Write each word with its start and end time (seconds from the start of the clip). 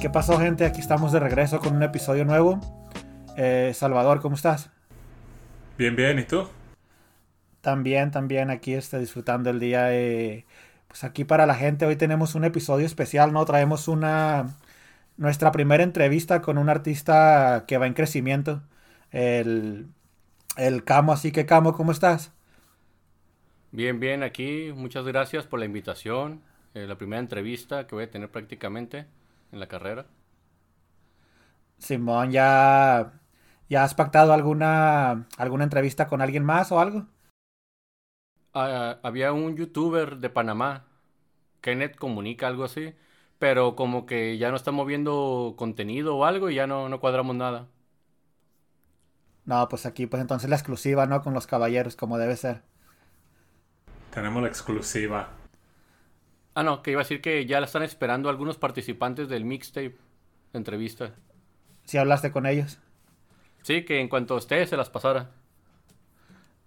¿Qué 0.00 0.08
pasó, 0.08 0.38
gente? 0.38 0.64
Aquí 0.64 0.80
estamos 0.80 1.10
de 1.10 1.18
regreso 1.18 1.58
con 1.58 1.74
un 1.74 1.82
episodio 1.82 2.24
nuevo. 2.24 2.60
Eh, 3.36 3.72
Salvador, 3.74 4.20
¿cómo 4.20 4.36
estás? 4.36 4.70
Bien, 5.76 5.96
bien, 5.96 6.20
¿y 6.20 6.22
tú? 6.22 6.46
También, 7.60 8.12
también, 8.12 8.50
aquí 8.50 8.74
está 8.74 9.00
disfrutando 9.00 9.50
el 9.50 9.58
día. 9.58 9.92
Eh, 9.92 10.46
pues 10.86 11.02
aquí 11.02 11.24
para 11.24 11.46
la 11.46 11.56
gente, 11.56 11.84
hoy 11.84 11.96
tenemos 11.96 12.36
un 12.36 12.44
episodio 12.44 12.86
especial, 12.86 13.32
¿no? 13.32 13.44
Traemos 13.44 13.88
una. 13.88 14.56
Nuestra 15.16 15.50
primera 15.50 15.82
entrevista 15.82 16.42
con 16.42 16.58
un 16.58 16.68
artista 16.68 17.64
que 17.66 17.76
va 17.76 17.88
en 17.88 17.94
crecimiento. 17.94 18.62
El, 19.10 19.88
el 20.56 20.84
Camo, 20.84 21.12
así 21.12 21.32
que 21.32 21.44
Camo, 21.44 21.72
¿cómo 21.72 21.90
estás? 21.90 22.30
Bien, 23.72 23.98
bien, 23.98 24.22
aquí. 24.22 24.72
Muchas 24.76 25.04
gracias 25.04 25.44
por 25.46 25.58
la 25.58 25.66
invitación. 25.66 26.40
Eh, 26.74 26.86
la 26.86 26.96
primera 26.96 27.18
entrevista 27.18 27.88
que 27.88 27.96
voy 27.96 28.04
a 28.04 28.10
tener 28.12 28.30
prácticamente 28.30 29.06
en 29.52 29.60
la 29.60 29.68
carrera. 29.68 30.06
Simón, 31.78 32.30
¿ya, 32.32 33.20
ya 33.68 33.84
has 33.84 33.94
pactado 33.94 34.32
alguna, 34.32 35.26
alguna 35.36 35.64
entrevista 35.64 36.08
con 36.08 36.20
alguien 36.20 36.44
más 36.44 36.72
o 36.72 36.80
algo? 36.80 37.06
Ah, 38.54 38.98
había 39.02 39.32
un 39.32 39.56
youtuber 39.56 40.16
de 40.18 40.30
Panamá, 40.30 40.86
Kenneth 41.60 41.96
Comunica, 41.96 42.48
algo 42.48 42.64
así, 42.64 42.94
pero 43.38 43.76
como 43.76 44.06
que 44.06 44.38
ya 44.38 44.50
no 44.50 44.56
está 44.56 44.72
moviendo 44.72 45.54
contenido 45.56 46.16
o 46.16 46.24
algo 46.24 46.50
y 46.50 46.56
ya 46.56 46.66
no, 46.66 46.88
no 46.88 47.00
cuadramos 47.00 47.36
nada. 47.36 47.68
No, 49.46 49.68
pues 49.68 49.84
aquí, 49.86 50.06
pues 50.06 50.20
entonces 50.22 50.48
la 50.48 50.54
exclusiva, 50.56 51.06
¿no? 51.06 51.22
Con 51.22 51.34
los 51.34 51.46
caballeros, 51.48 51.96
como 51.96 52.18
debe 52.18 52.36
ser. 52.36 52.62
Tenemos 54.12 54.42
la 54.42 54.48
exclusiva. 54.48 55.28
Ah, 56.58 56.62
no, 56.64 56.82
que 56.82 56.90
iba 56.90 57.00
a 57.00 57.04
decir 57.04 57.20
que 57.22 57.46
ya 57.46 57.60
la 57.60 57.66
están 57.66 57.84
esperando 57.84 58.28
algunos 58.28 58.58
participantes 58.58 59.28
del 59.28 59.44
mixtape 59.44 59.96
entrevista. 60.52 61.14
¿Si 61.84 61.98
hablaste 61.98 62.30
con 62.30 62.46
ellos? 62.46 62.78
Sí, 63.62 63.84
que 63.84 64.00
en 64.00 64.08
cuanto 64.08 64.36
esté 64.36 64.66
se 64.66 64.76
las 64.76 64.90
pasara. 64.90 65.30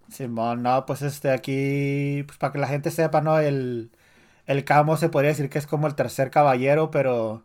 Simón, 0.08 0.62
no, 0.62 0.84
pues 0.86 1.02
este 1.02 1.30
aquí, 1.30 2.22
pues 2.26 2.38
para 2.38 2.52
que 2.52 2.58
la 2.58 2.66
gente 2.68 2.90
sepa, 2.90 3.20
¿no? 3.22 3.38
El, 3.38 3.90
el 4.46 4.64
Camo 4.64 4.96
se 4.96 5.08
podría 5.10 5.30
decir 5.30 5.50
que 5.50 5.58
es 5.58 5.66
como 5.66 5.86
el 5.86 5.94
tercer 5.94 6.30
caballero, 6.30 6.90
pero, 6.90 7.44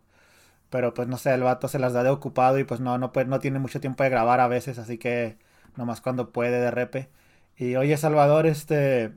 pero 0.70 0.94
pues 0.94 1.08
no 1.08 1.18
sé, 1.18 1.34
el 1.34 1.42
vato 1.42 1.68
se 1.68 1.78
las 1.80 1.94
da 1.94 2.04
de 2.04 2.10
ocupado 2.10 2.58
y 2.58 2.64
pues 2.64 2.80
no, 2.80 2.98
no, 2.98 3.12
no 3.26 3.40
tiene 3.40 3.58
mucho 3.60 3.80
tiempo 3.80 4.04
de 4.04 4.10
grabar 4.10 4.40
a 4.40 4.48
veces, 4.48 4.78
así 4.78 4.98
que 4.98 5.38
nomás 5.76 6.00
cuando 6.02 6.32
puede 6.32 6.60
de 6.60 6.70
repe. 6.72 7.10
Y 7.56 7.76
oye, 7.76 7.96
Salvador, 7.98 8.46
este, 8.46 9.14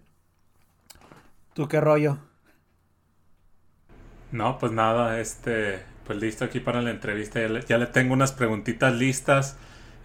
¿tú 1.54 1.68
qué 1.68 1.80
rollo? 1.82 2.18
No, 4.32 4.58
pues 4.60 4.72
nada, 4.72 5.20
este, 5.20 5.84
pues 6.06 6.20
listo 6.20 6.46
aquí 6.46 6.60
para 6.60 6.82
la 6.82 6.92
entrevista. 6.92 7.40
Ya 7.68 7.78
le, 7.78 7.86
tengo 7.88 8.14
unas 8.14 8.32
preguntitas 8.32 8.94
listas. 8.94 9.58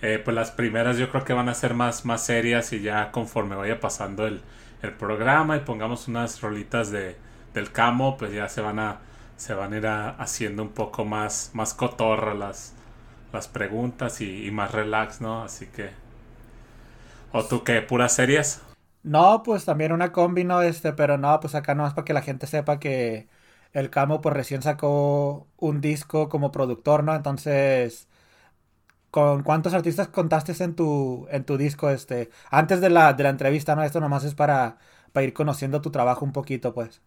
Eh, 0.03 0.21
pues 0.23 0.35
las 0.35 0.51
primeras 0.51 0.99
yo 0.99 1.11
creo 1.11 1.25
que 1.25 1.33
van 1.33 1.49
a 1.49 1.55
ser 1.55 1.75
más, 1.75 2.05
más 2.05 2.23
serias 2.25 2.73
y 2.73 2.83
ya 2.83 3.11
conforme 3.13 3.57
vaya 3.57 3.81
pasando 3.81 4.27
el, 4.27 4.43
el 4.83 4.93
programa 4.93 5.57
y 5.57 5.61
pongamos 5.61 6.09
unas 6.09 6.41
rolitas 6.43 6.91
de, 6.91 7.17
del 7.55 7.73
camo, 7.73 8.17
pues 8.19 8.33
ya 8.33 8.49
se 8.49 8.61
van 8.61 8.79
a, 8.79 9.01
se 9.37 9.55
van 9.55 9.73
a 9.73 9.77
ir 9.79 9.87
haciendo 9.87 10.63
un 10.63 10.71
poco 10.71 11.05
más, 11.05 11.51
más 11.55 11.75
cotorra 11.75 12.35
las, 12.35 12.75
las 13.33 13.49
preguntas 13.49 14.21
y, 14.21 14.47
y, 14.47 14.51
más 14.51 14.73
relax, 14.73 15.21
¿no? 15.21 15.43
Así 15.45 15.67
que... 15.69 15.91
¿O 17.33 17.45
tú 17.45 17.65
qué? 17.65 17.83
¿Puras 17.83 18.15
series? 18.15 18.63
No, 19.03 19.43
pues 19.45 19.65
también 19.65 19.93
una 19.93 20.13
combi, 20.13 20.45
¿no? 20.45 20.63
Este, 20.63 20.93
pero 20.93 21.17
no, 21.19 21.39
pues 21.41 21.55
acá 21.55 21.75
no 21.75 21.87
es 21.87 21.95
para 21.95 22.05
que 22.05 22.13
la 22.13 22.23
gente 22.23 22.47
sepa 22.47 22.79
que 22.81 23.29
el 23.77 23.91
Camo 23.91 24.21
pues 24.23 24.35
recién 24.35 24.63
sacó 24.63 25.49
un 25.59 25.81
disco 25.83 26.29
como 26.31 26.51
productor, 26.53 27.05
¿no? 27.05 27.15
Entonces, 27.15 28.09
¿con 29.11 29.43
cuántos 29.43 29.75
artistas 29.75 30.09
contaste 30.09 30.53
en 30.63 30.75
tu, 30.77 31.27
en 31.31 31.45
tu 31.45 31.57
disco 31.59 31.91
este? 31.91 32.31
Antes 32.51 32.81
de 32.81 32.91
la, 32.91 33.13
de 33.15 33.23
la 33.25 33.31
entrevista, 33.31 33.75
¿no? 33.77 33.83
Esto 33.83 34.01
nomás 34.01 34.25
es 34.25 34.35
para, 34.35 34.79
para 35.13 35.25
ir 35.27 35.33
conociendo 35.35 35.81
tu 35.83 35.91
trabajo 35.91 36.25
un 36.25 36.33
poquito, 36.33 36.75
pues. 36.75 37.03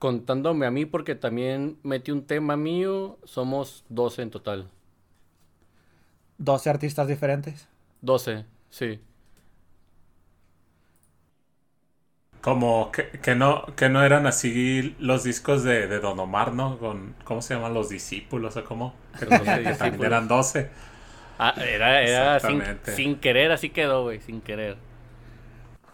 Contándome 0.00 0.66
a 0.66 0.70
mí, 0.72 0.84
porque 0.84 1.14
también 1.14 1.78
metí 1.84 2.10
un 2.10 2.26
tema 2.26 2.56
mío, 2.56 3.18
somos 3.24 3.84
12 3.88 4.22
en 4.22 4.30
total. 4.30 4.70
¿12 6.38 6.66
artistas 6.70 7.06
diferentes? 7.06 7.68
12, 8.02 8.44
sí. 8.70 9.00
Como 12.40 12.90
que, 12.90 13.34
no, 13.34 13.66
que 13.76 13.90
no 13.90 14.02
eran 14.02 14.26
así 14.26 14.96
los 14.98 15.24
discos 15.24 15.62
de, 15.62 15.86
de, 15.86 16.00
Don 16.00 16.18
Omar, 16.18 16.54
¿no? 16.54 16.78
Con, 16.78 17.14
¿Cómo 17.24 17.42
se 17.42 17.54
llaman? 17.54 17.74
Los 17.74 17.90
discípulos 17.90 18.56
o 18.56 18.64
cómo? 18.64 18.94
Que, 19.18 19.26
también 19.26 20.04
eran 20.04 20.26
12. 20.26 20.70
Ah, 21.38 21.54
era, 21.58 22.02
era 22.02 22.40
sin, 22.40 22.62
sin, 22.84 23.16
querer, 23.16 23.52
así 23.52 23.70
quedó, 23.70 24.04
güey, 24.04 24.20
sin 24.20 24.40
querer. 24.40 24.76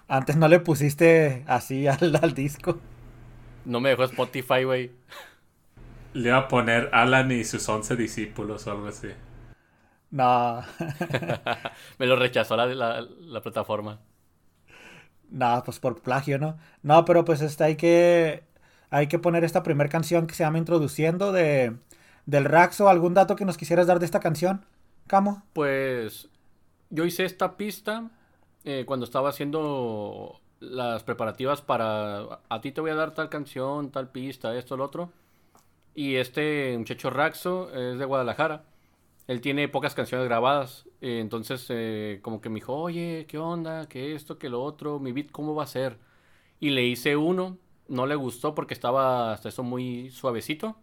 Antes 0.08 0.36
no 0.36 0.46
le 0.46 0.60
pusiste 0.60 1.42
así 1.48 1.86
al, 1.88 2.18
al 2.22 2.34
disco. 2.34 2.78
No 3.64 3.80
me 3.80 3.90
dejó 3.90 4.04
Spotify, 4.04 4.62
güey. 4.62 4.92
Le 6.14 6.28
iba 6.28 6.38
a 6.38 6.48
poner 6.48 6.90
Alan 6.92 7.30
y 7.32 7.44
sus 7.44 7.68
11 7.68 7.96
discípulos 7.96 8.66
o 8.68 8.70
algo 8.70 8.86
así. 8.86 9.08
No. 10.12 10.62
me 11.98 12.06
lo 12.06 12.16
rechazó 12.16 12.56
la, 12.56 12.66
la, 12.66 13.00
la 13.02 13.42
plataforma. 13.42 13.98
No, 15.30 15.62
pues 15.64 15.78
por 15.78 16.00
plagio, 16.00 16.38
¿no? 16.38 16.56
No, 16.82 17.04
pero 17.04 17.24
pues 17.24 17.40
este, 17.40 17.64
hay 17.64 17.76
que 17.76 18.44
hay 18.90 19.08
que 19.08 19.18
poner 19.18 19.44
esta 19.44 19.62
primera 19.62 19.90
canción 19.90 20.26
que 20.26 20.34
se 20.34 20.44
llama 20.44 20.58
Introduciendo 20.58 21.32
de 21.32 21.76
del 22.26 22.44
Raxo. 22.44 22.88
¿Algún 22.88 23.14
dato 23.14 23.36
que 23.36 23.44
nos 23.44 23.56
quisieras 23.56 23.86
dar 23.86 23.98
de 23.98 24.06
esta 24.06 24.20
canción, 24.20 24.64
Camo? 25.06 25.42
Pues 25.52 26.28
yo 26.90 27.04
hice 27.04 27.24
esta 27.24 27.56
pista 27.56 28.10
eh, 28.64 28.84
cuando 28.86 29.04
estaba 29.04 29.30
haciendo 29.30 30.40
las 30.60 31.02
preparativas 31.02 31.60
para 31.60 32.40
a 32.48 32.60
ti 32.60 32.72
te 32.72 32.80
voy 32.80 32.90
a 32.90 32.94
dar 32.94 33.14
tal 33.14 33.28
canción, 33.28 33.90
tal 33.90 34.10
pista, 34.10 34.56
esto, 34.56 34.76
lo 34.76 34.84
otro. 34.84 35.12
Y 35.94 36.16
este 36.16 36.76
muchacho 36.78 37.10
Raxo 37.10 37.72
es 37.74 37.98
de 37.98 38.04
Guadalajara 38.04 38.64
él 39.26 39.40
tiene 39.40 39.68
pocas 39.68 39.94
canciones 39.94 40.26
grabadas. 40.26 40.88
Eh, 41.00 41.18
entonces, 41.20 41.66
eh, 41.70 42.20
como 42.22 42.40
que 42.40 42.48
me 42.48 42.56
dijo, 42.56 42.74
oye, 42.74 43.26
¿qué 43.28 43.38
onda? 43.38 43.88
¿Qué 43.88 44.14
esto? 44.14 44.38
¿Qué 44.38 44.48
lo 44.48 44.62
otro? 44.62 44.98
¿Mi 45.00 45.12
beat 45.12 45.30
cómo 45.30 45.54
va 45.54 45.64
a 45.64 45.66
ser? 45.66 45.98
Y 46.60 46.70
le 46.70 46.84
hice 46.84 47.16
uno. 47.16 47.58
No 47.88 48.06
le 48.06 48.14
gustó 48.14 48.54
porque 48.54 48.74
estaba 48.74 49.32
hasta 49.32 49.48
eso 49.48 49.62
muy 49.62 50.10
suavecito. 50.10 50.76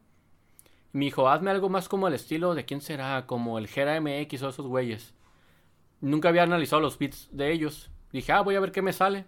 Y 0.93 0.97
me 0.97 1.05
dijo, 1.05 1.29
hazme 1.29 1.51
algo 1.51 1.69
más 1.69 1.89
como 1.89 2.07
el 2.07 2.13
estilo 2.13 2.55
de 2.55 2.65
quién 2.65 2.81
será, 2.81 3.25
como 3.27 3.57
el 3.57 3.67
Gera 3.67 3.99
MX 3.99 4.43
o 4.43 4.49
esos 4.49 4.67
güeyes. 4.67 5.13
Nunca 6.01 6.29
había 6.29 6.43
analizado 6.43 6.81
los 6.81 6.97
beats 6.99 7.29
de 7.31 7.51
ellos. 7.51 7.89
Dije, 8.11 8.31
ah, 8.31 8.41
voy 8.41 8.55
a 8.55 8.59
ver 8.59 8.71
qué 8.71 8.81
me 8.81 8.93
sale. 8.93 9.25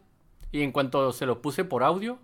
Y 0.52 0.62
en 0.62 0.72
cuanto 0.72 1.12
se 1.12 1.26
lo 1.26 1.42
puse 1.42 1.64
por 1.66 1.84
audio, 1.84 2.20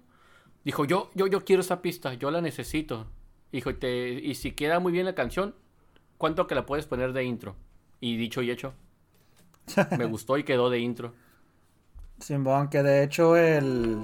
dijo, 0.63 0.85
yo, 0.85 1.09
yo, 1.15 1.27
yo 1.27 1.43
quiero 1.43 1.61
esa 1.61 1.81
pista, 1.81 2.13
yo 2.13 2.31
la 2.31 2.41
necesito. 2.41 3.07
Dijo, 3.51 3.73
te, 3.75 4.11
y 4.11 4.35
si 4.35 4.51
queda 4.51 4.79
muy 4.79 4.91
bien 4.91 5.05
la 5.05 5.15
canción, 5.15 5.55
¿cuánto 6.21 6.45
que 6.45 6.53
la 6.53 6.67
puedes 6.67 6.85
poner 6.85 7.13
de 7.13 7.23
intro? 7.23 7.55
Y 7.99 8.15
dicho 8.15 8.43
y 8.43 8.51
hecho, 8.51 8.75
me 9.97 10.05
gustó 10.05 10.37
y 10.37 10.43
quedó 10.43 10.69
de 10.69 10.77
intro. 10.77 11.13
Simón, 12.19 12.69
que 12.69 12.83
de 12.83 13.03
hecho 13.03 13.35
el. 13.35 14.03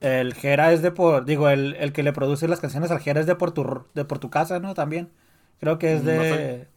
El 0.00 0.34
Jera 0.34 0.72
es 0.72 0.82
de 0.82 0.92
por. 0.92 1.24
Digo, 1.24 1.48
el, 1.48 1.74
el, 1.80 1.92
que 1.92 2.04
le 2.04 2.12
produce 2.12 2.46
las 2.46 2.60
canciones 2.60 2.92
al 2.92 3.00
Jera 3.00 3.18
es 3.18 3.26
de 3.26 3.34
por 3.34 3.50
tu, 3.50 3.86
de 3.94 4.04
por 4.04 4.20
tu 4.20 4.30
casa, 4.30 4.60
¿no? 4.60 4.74
También. 4.74 5.10
Creo 5.58 5.80
que 5.80 5.96
es 5.96 6.04
de. 6.04 6.68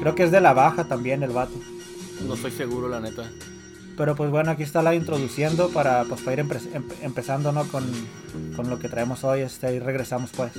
creo 0.00 0.14
que 0.14 0.22
es 0.22 0.30
de 0.30 0.40
la 0.40 0.54
baja 0.54 0.88
también 0.88 1.22
el 1.22 1.32
vato. 1.32 1.58
No 2.26 2.32
estoy 2.32 2.52
seguro, 2.52 2.88
la 2.88 3.00
neta. 3.00 3.30
Pero 3.98 4.16
pues 4.16 4.30
bueno, 4.30 4.52
aquí 4.52 4.62
está 4.62 4.80
la 4.80 4.94
introduciendo 4.94 5.68
para, 5.68 6.04
pues, 6.04 6.22
para 6.22 6.40
ir 6.40 6.46
empezando, 7.02 7.52
¿no? 7.52 7.64
Con, 7.68 7.84
con 8.56 8.70
lo 8.70 8.78
que 8.78 8.88
traemos 8.88 9.22
hoy. 9.24 9.40
Este, 9.40 9.74
y 9.74 9.80
regresamos 9.80 10.30
pues. 10.30 10.52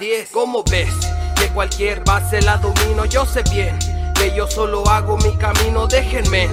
10 0.00 0.30
¿Cómo 0.30 0.64
ves? 0.64 0.88
Me 1.38 1.48
cualquier 1.48 2.02
base 2.04 2.40
la 2.40 2.56
domino. 2.56 3.04
Yo 3.04 3.26
sé 3.26 3.42
bien 3.50 3.78
que 4.14 4.34
yo 4.34 4.46
solo 4.48 4.88
hago 4.88 5.18
mi 5.18 5.36
camino, 5.36 5.86
déjenme 5.86 6.48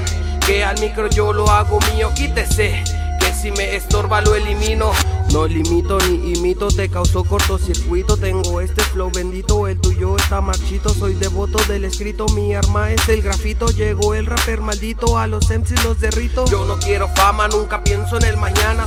que 0.46 0.66
al 0.66 0.78
micro 0.82 1.10
yo 1.10 1.32
lo 1.32 1.50
hago 1.50 1.80
mío, 1.94 2.12
quítese 2.14 2.84
que 3.20 3.34
si 3.34 3.52
me 3.52 3.78
estorba 3.78 4.20
lo 4.20 4.36
elimino. 4.36 4.92
No 5.32 5.46
limito 5.46 5.98
ni 6.00 6.32
imito, 6.32 6.70
te 6.70 6.90
causó 6.90 7.24
cortocircuito. 7.24 8.18
Tengo 8.18 8.62
este 8.62 8.82
flow 8.82 9.12
bendito, 9.12 9.68
el 9.68 9.80
tuyo 9.80 10.16
está 10.16 10.40
marchito. 10.40 10.94
Soy 10.94 11.16
devoto 11.16 11.60
del 11.66 11.86
escrito, 11.86 12.28
mi 12.30 12.56
arma 12.56 12.92
es 12.92 13.08
el 13.10 13.22
grafito. 13.22 13.68
Llegó 13.68 14.14
el 14.14 14.26
rapper 14.26 14.62
maldito, 14.62 15.18
a 15.18 15.28
los 15.28 15.50
MCs 15.50 15.84
los 15.84 16.00
derrito. 16.00 16.46
Yo 16.46 16.66
no 16.66 16.78
quiero 16.80 17.10
fama, 17.10 17.48
nunca 17.50 17.84
pienso 17.84 18.18
en 18.18 18.24
el 18.24 18.38
mañana. 18.38 18.87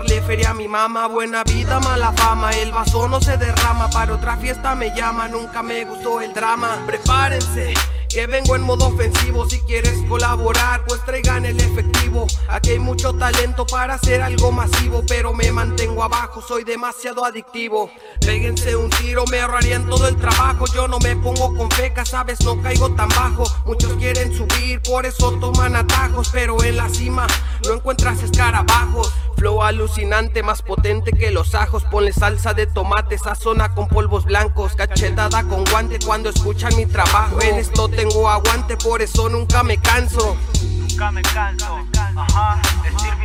Llevarle 0.00 0.22
feria 0.22 0.50
a 0.50 0.54
mi 0.54 0.66
mamá. 0.66 1.08
Buena 1.08 1.44
vida, 1.44 1.78
mala 1.80 2.12
fama, 2.12 2.50
el 2.52 2.72
vaso 2.72 3.06
no 3.08 3.20
se 3.20 3.36
derrama. 3.36 3.90
Para 3.90 4.14
otra 4.14 4.36
fiesta 4.38 4.74
me 4.74 4.94
llama, 4.94 5.28
nunca 5.28 5.62
me 5.62 5.84
gustó 5.84 6.20
el 6.22 6.32
drama. 6.32 6.82
Prepárense 6.86 7.74
que 8.08 8.26
vengo 8.26 8.56
en 8.56 8.62
modo 8.62 8.88
ofensivo. 8.88 9.48
Si 9.48 9.60
quieres 9.60 9.94
colaborar, 10.08 10.84
pues 10.86 11.04
traigan 11.04 11.44
el 11.44 11.60
efectivo. 11.60 12.26
Aquí 12.48 12.70
hay 12.70 12.78
mucho 12.78 13.14
talento 13.14 13.66
para 13.66 13.94
hacer 13.94 14.20
algo 14.22 14.50
masivo, 14.50 15.02
pero 15.06 15.32
me 15.32 15.52
mantengo 15.52 16.02
abajo, 16.02 16.42
soy 16.42 16.64
demasiado 16.64 17.24
adictivo. 17.24 17.90
Péguense 18.20 18.74
un 18.76 18.90
tiro, 18.90 19.24
me 19.30 19.40
ahorrarían 19.40 19.88
todo 19.88 20.08
el 20.08 20.16
trabajo. 20.16 20.64
Yo 20.74 20.88
no 20.88 20.98
me 20.98 21.14
pongo 21.16 21.54
con 21.54 21.70
feca, 21.70 22.04
sabes, 22.04 22.40
no 22.40 22.60
caigo 22.60 22.90
tan 22.94 23.08
bajo. 23.10 23.44
Muchos 23.64 23.92
quieren 23.94 24.34
subir, 24.34 24.80
por 24.82 25.06
eso 25.06 25.32
toman 25.38 25.76
atajos, 25.76 26.30
pero 26.32 26.62
en 26.64 26.76
la 26.76 26.88
cima 26.88 27.26
no 27.64 27.74
encuentras 27.74 28.22
escarabajos. 28.22 29.12
Flow 29.40 29.62
alucinante, 29.62 30.42
más 30.42 30.60
potente 30.60 31.12
que 31.12 31.30
los 31.30 31.54
ajos. 31.54 31.84
Ponle 31.84 32.12
salsa 32.12 32.52
de 32.52 32.66
tomate, 32.66 33.16
sazona 33.16 33.70
con 33.74 33.88
polvos 33.88 34.26
blancos. 34.26 34.74
Cachetada 34.74 35.44
con 35.44 35.64
guante 35.64 35.98
cuando 36.04 36.28
escuchan 36.28 36.76
mi 36.76 36.84
trabajo. 36.84 37.40
En 37.40 37.54
esto 37.54 37.88
tengo 37.88 38.28
aguante, 38.28 38.76
por 38.76 39.00
eso 39.00 39.30
nunca 39.30 39.62
me 39.62 39.78
canso. 39.78 40.36
Nunca 40.62 41.10
me 41.10 41.22
canso. 41.22 41.78
Ajá, 42.16 42.60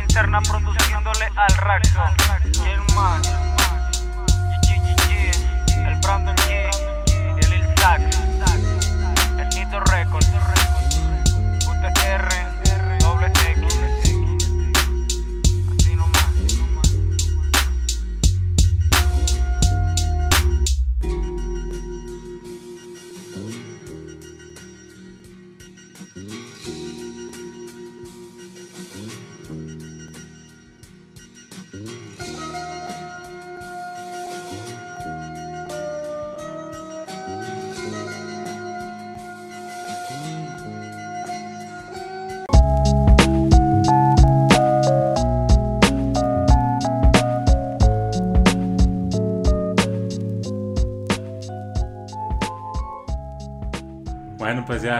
interna 0.08 0.40
produciéndole 0.40 1.26
al 1.36 1.54
Raxo. 1.58 2.00
¿Quién 2.62 2.80
más? 2.94 3.20
El 5.68 5.96
Brandon 6.00 6.34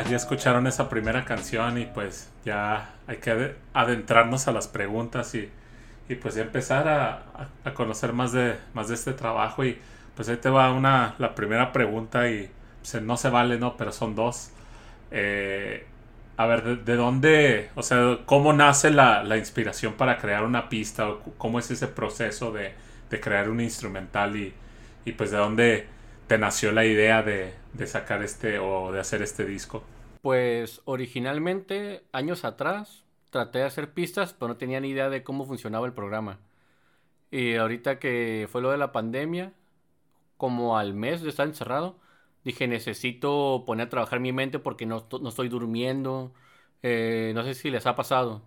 ya, 0.08 0.16
escucharon 0.16 0.66
esa 0.66 0.88
primera 0.88 1.24
canción 1.24 1.78
y 1.78 1.86
pues 1.86 2.30
ya 2.44 2.90
hay 3.06 3.18
que 3.18 3.30
ade- 3.32 3.54
adentrarnos 3.74 4.48
a 4.48 4.52
las 4.52 4.68
preguntas 4.68 5.34
y, 5.34 5.50
y 6.08 6.14
pues 6.16 6.36
empezar 6.36 6.88
a, 6.88 7.22
a- 7.64 7.74
conocer 7.74 8.12
más 8.12 8.32
de, 8.32 8.56
más 8.74 8.88
de 8.88 8.94
este 8.94 9.12
trabajo 9.12 9.64
y 9.64 9.78
pues 10.16 10.28
ahí 10.28 10.36
te 10.38 10.48
va 10.50 10.72
una, 10.72 11.14
la 11.18 11.34
primera 11.34 11.72
pregunta 11.72 12.28
y 12.30 12.50
pues, 12.82 13.02
no 13.02 13.16
se 13.16 13.30
vale, 13.30 13.58
¿no? 13.58 13.76
Pero 13.76 13.92
son 13.92 14.14
dos. 14.14 14.50
Eh, 15.10 15.86
a 16.36 16.46
ver, 16.46 16.62
¿de, 16.64 16.76
de 16.76 16.96
dónde, 16.96 17.70
o 17.74 17.82
sea, 17.82 18.18
cómo 18.26 18.52
nace 18.52 18.90
la, 18.90 19.22
la 19.24 19.36
inspiración 19.38 19.94
para 19.94 20.18
crear 20.18 20.44
una 20.44 20.68
pista? 20.68 21.08
o 21.08 21.20
¿Cómo 21.38 21.58
es 21.58 21.70
ese 21.70 21.88
proceso 21.88 22.52
de, 22.52 22.74
de 23.10 23.20
crear 23.20 23.48
un 23.50 23.60
instrumental 23.60 24.36
y, 24.36 24.54
y 25.04 25.12
pues 25.12 25.30
de 25.30 25.38
dónde 25.38 25.86
te 26.28 26.38
nació 26.38 26.72
la 26.72 26.84
idea 26.84 27.22
de, 27.22 27.54
de 27.74 27.86
sacar 27.86 28.22
este 28.22 28.58
o 28.58 28.92
de 28.92 29.00
hacer 29.00 29.22
este 29.22 29.44
disco? 29.46 29.84
Pues 30.26 30.82
originalmente, 30.86 32.04
años 32.10 32.44
atrás, 32.44 33.04
traté 33.30 33.60
de 33.60 33.64
hacer 33.66 33.94
pistas, 33.94 34.32
pero 34.34 34.48
no 34.48 34.56
tenía 34.56 34.80
ni 34.80 34.88
idea 34.88 35.08
de 35.08 35.22
cómo 35.22 35.44
funcionaba 35.46 35.86
el 35.86 35.92
programa. 35.94 36.40
Y 37.30 37.56
ahorita 37.56 37.98
que 38.00 38.48
fue 38.50 38.62
lo 38.62 38.70
de 38.72 38.78
la 38.78 38.92
pandemia, 38.92 39.54
como 40.38 40.78
al 40.78 40.94
mes 40.94 41.22
de 41.22 41.30
estar 41.30 41.46
encerrado, 41.48 41.98
dije, 42.44 42.68
necesito 42.68 43.64
poner 43.66 43.88
a 43.88 43.90
trabajar 43.90 44.20
mi 44.20 44.32
mente 44.32 44.58
porque 44.60 44.86
no, 44.86 45.08
no 45.22 45.28
estoy 45.30 45.48
durmiendo. 45.48 46.34
Eh, 46.82 47.32
no 47.34 47.44
sé 47.44 47.54
si 47.54 47.70
les 47.70 47.86
ha 47.86 47.96
pasado 47.96 48.42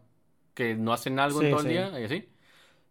que 0.55 0.75
no 0.75 0.93
hacen 0.93 1.19
algo 1.19 1.41
en 1.41 1.47
Sí, 1.47 1.51
todo 1.51 1.61
el 1.61 1.67
día 1.67 1.99
y 1.99 2.05
así. 2.05 2.29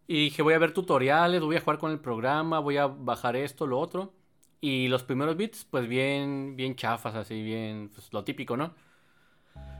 Y 0.07 0.25
dije, 0.25 0.41
voy 0.43 0.55
a 0.55 0.59
ver 0.59 0.73
tutoriales, 0.73 1.41
voy 1.41 1.57
a 1.57 1.61
jugar 1.61 1.79
con 1.79 1.91
el 1.91 1.99
programa, 2.01 2.59
voy 2.59 2.77
a 2.77 2.87
bajar 2.87 3.35
esto, 3.37 3.67
lo 3.67 3.79
otro. 3.79 4.13
Y 4.61 4.87
los 4.89 5.03
primeros 5.03 5.37
beats, 5.37 5.65
pues 5.69 5.87
bien, 5.87 6.55
bien 6.55 6.75
chafas, 6.75 7.15
así, 7.15 7.41
bien, 7.41 7.89
pues 7.93 8.11
lo 8.11 8.23
típico, 8.23 8.57
¿no? 8.57 8.73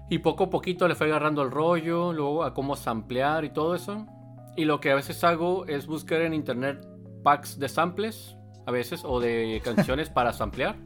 Y 0.10 0.20
poco 0.20 0.46
a 0.46 0.50
poquito 0.50 0.88
le 0.88 0.96
fue 0.96 1.08
agarrando 1.08 1.42
el 1.44 1.52
rollo, 1.52 2.14
luego 2.14 2.44
a 2.44 2.54
cómo 2.54 2.76
samplear 2.76 3.44
y 3.46 3.50
todo 3.50 3.76
eso. 3.76 4.08
Y 4.56 4.66
lo 4.66 4.80
que 4.80 4.92
a 4.92 4.96
veces 4.96 5.24
hago 5.24 5.66
es 5.68 5.86
buscar 5.86 6.22
en 6.22 6.34
internet 6.34 6.86
packs 7.24 7.60
de 7.60 7.70
samples, 7.70 8.36
a 8.66 8.72
veces, 8.72 9.04
o 9.06 9.20
de 9.20 9.62
canciones 9.66 10.10
para 10.10 10.34
samplear. 10.34 10.78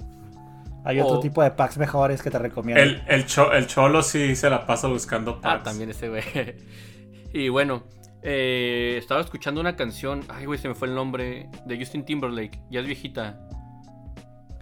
Hay 0.85 0.99
otro 0.99 1.19
tipo 1.21 1.41
de 1.41 1.51
packs 1.51 1.77
mejores 1.77 2.21
que 2.21 2.29
te 2.29 2.39
recomiendo. 2.39 2.81
El, 2.83 3.01
el, 3.07 3.25
cho- 3.25 3.53
el 3.53 3.67
cholo 3.67 4.01
sí 4.01 4.35
se 4.35 4.49
la 4.49 4.65
pasa 4.65 4.87
buscando 4.89 5.37
Ah, 5.37 5.53
packs. 5.53 5.63
también 5.63 5.91
ese 5.91 6.09
güey. 6.09 6.23
y 7.33 7.47
bueno, 7.47 7.83
eh, 8.21 8.95
estaba 8.97 9.21
escuchando 9.21 9.61
una 9.61 9.75
canción, 9.77 10.21
ay 10.27 10.45
güey, 10.45 10.59
se 10.59 10.67
me 10.67 10.75
fue 10.75 10.89
el 10.89 10.95
nombre, 10.95 11.49
de 11.65 11.77
Justin 11.77 12.03
Timberlake, 12.03 12.59
ya 12.69 12.81
es 12.81 12.85
viejita. 12.85 13.39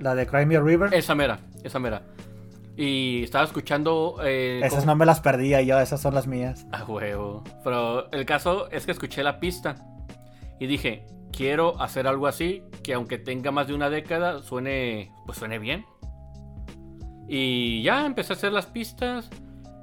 La 0.01 0.15
de 0.15 0.25
Cry 0.27 0.46
Me 0.46 0.58
a 0.58 0.62
River. 0.62 0.93
Esa 0.93 1.15
mera, 1.15 1.39
esa 1.63 1.79
mera. 1.79 2.01
Y 2.75 3.24
estaba 3.24 3.43
escuchando... 3.46 4.17
Eh, 4.24 4.60
Esas 4.63 4.79
cómo- 4.81 4.86
no 4.93 4.96
me 4.98 5.05
las 5.05 5.20
perdía 5.22 5.62
yo, 5.62 5.79
esas 5.79 6.01
son 6.01 6.15
las 6.15 6.25
mías. 6.27 6.65
A 6.72 6.84
huevo. 6.84 7.43
Pero 7.63 8.12
el 8.12 8.25
caso 8.25 8.70
es 8.72 8.86
que 8.86 8.91
escuché 8.93 9.24
la 9.24 9.39
pista 9.39 9.75
y 10.60 10.67
dije, 10.67 11.05
quiero 11.31 11.79
hacer 11.81 12.08
algo 12.08 12.27
así 12.27 12.63
que 12.84 12.93
aunque 12.93 13.17
tenga 13.17 13.51
más 13.51 13.67
de 13.67 13.74
una 13.75 13.89
década 13.89 14.41
suene, 14.41 15.12
pues 15.25 15.38
suene 15.38 15.60
bien. 15.60 15.86
Y 17.27 17.81
ya 17.84 18.05
empecé 18.05 18.34
a 18.34 18.36
hacer 18.36 18.51
las 18.51 18.65
pistas 18.65 19.29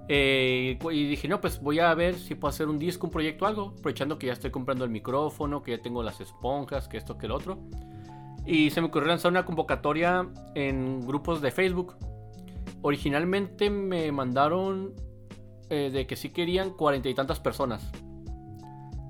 eh, 0.09 0.79
y 0.91 1.07
dije, 1.07 1.29
no, 1.29 1.41
pues 1.41 1.61
voy 1.61 1.79
a 1.79 1.95
ver 1.95 2.15
si 2.17 2.35
puedo 2.35 2.51
hacer 2.51 2.69
un 2.69 2.79
disco, 2.79 3.07
un 3.07 3.13
proyecto, 3.13 3.47
algo, 3.47 3.75
aprovechando 3.79 4.19
que 4.19 4.27
ya 4.27 4.33
estoy 4.33 4.51
comprando 4.51 4.85
el 4.85 4.91
micrófono, 4.91 5.63
que 5.63 5.77
ya 5.77 5.83
tengo 5.83 6.03
las 6.03 6.21
esponjas, 6.21 6.89
que 6.89 6.97
esto, 6.97 7.17
que 7.17 7.27
el 7.27 7.33
otro. 7.33 7.59
Y 8.49 8.71
se 8.71 8.81
me 8.81 8.87
ocurrió 8.87 9.09
lanzar 9.09 9.31
una 9.31 9.45
convocatoria 9.45 10.27
en 10.55 11.07
grupos 11.07 11.43
de 11.43 11.51
Facebook. 11.51 11.97
Originalmente 12.81 13.69
me 13.69 14.11
mandaron 14.11 14.95
eh, 15.69 15.91
de 15.93 16.07
que 16.07 16.17
sí 16.17 16.31
querían 16.31 16.71
cuarenta 16.71 17.11
y 17.11 17.15
tantas 17.15 17.41
personas. 17.41 17.87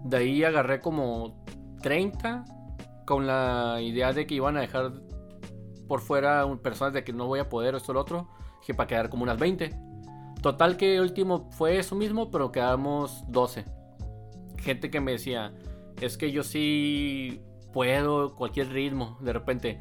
De 0.03 0.17
ahí 0.17 0.43
agarré 0.43 0.81
como 0.81 1.45
30 1.83 2.47
con 3.07 3.29
la 3.29 3.79
idea 3.81 4.13
de 4.13 4.27
que 4.27 4.35
iban 4.35 4.57
a 4.57 4.61
dejar 4.61 4.93
por 5.87 6.01
fuera 6.01 6.45
personas 6.61 6.93
de 6.93 7.05
que 7.05 7.13
no 7.13 7.29
voy 7.29 7.39
a 7.39 7.49
poder 7.49 7.77
esto 7.77 7.93
lo 7.93 8.01
otro. 8.01 8.29
Dije 8.59 8.75
para 8.75 8.89
quedar 8.89 9.09
como 9.09 9.23
unas 9.23 9.39
20. 9.39 9.71
Total 10.43 10.77
que 10.77 11.01
último 11.01 11.49
fue 11.53 11.79
eso 11.79 11.95
mismo, 11.95 12.33
pero 12.33 12.51
quedamos 12.51 13.23
12. 13.29 13.67
Gente 14.57 14.91
que 14.91 15.01
me 15.01 15.13
decía, 15.13 15.55
es 16.01 16.19
que 16.19 16.33
yo 16.33 16.43
sí 16.43 17.41
puedo 17.79 18.35
cualquier 18.35 18.71
ritmo. 18.71 19.17
De 19.21 19.33
repente, 19.33 19.79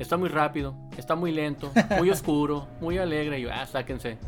está 0.00 0.16
muy 0.16 0.28
rápido, 0.28 0.74
está 0.98 1.14
muy 1.14 1.30
lento, 1.30 1.70
muy 1.96 2.10
oscuro, 2.10 2.66
muy 2.80 2.98
alegre. 2.98 3.38
Y 3.38 3.42
yo, 3.42 3.50
ah, 3.52 3.64
sáquense. 3.64 4.18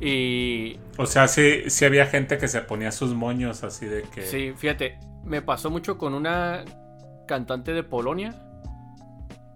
Y 0.00 0.76
O 0.98 1.06
sea, 1.06 1.28
sí, 1.28 1.70
sí 1.70 1.84
había 1.84 2.06
gente 2.06 2.38
que 2.38 2.48
se 2.48 2.60
ponía 2.62 2.90
sus 2.90 3.14
moños 3.14 3.62
así 3.62 3.86
de 3.86 4.02
que... 4.02 4.22
Sí, 4.22 4.52
fíjate, 4.56 4.98
me 5.24 5.42
pasó 5.42 5.70
mucho 5.70 5.96
con 5.96 6.12
una 6.12 6.64
cantante 7.28 7.72
de 7.72 7.84
Polonia. 7.84 8.34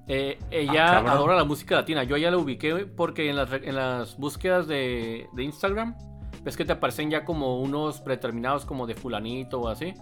Eh, 0.07 0.39
ella 0.53 0.85
Ah, 0.87 0.93
cabrón. 0.95 1.13
adora 1.13 1.35
la 1.35 1.45
música 1.45 1.75
latina. 1.75 2.05
Yo 2.05 2.17
ya 2.17 2.31
la 2.31 2.37
ubiqué 2.37 2.87
porque 2.87 3.29
en 3.29 3.35
las, 3.35 3.53
en 3.53 3.75
las 3.75 4.17
búsquedas 4.19 4.69
de, 4.69 5.27
de 5.33 5.43
Instagram 5.43 5.97
ves 6.45 6.57
que 6.57 6.65
te 6.65 6.71
aparecen 6.73 7.11
ya 7.11 7.25
como 7.25 7.61
unos 7.61 8.01
predeterminados 8.01 8.65
como 8.65 8.87
de 8.87 8.95
fulanito 8.95 9.63
o 9.63 9.69
así. 9.69 9.95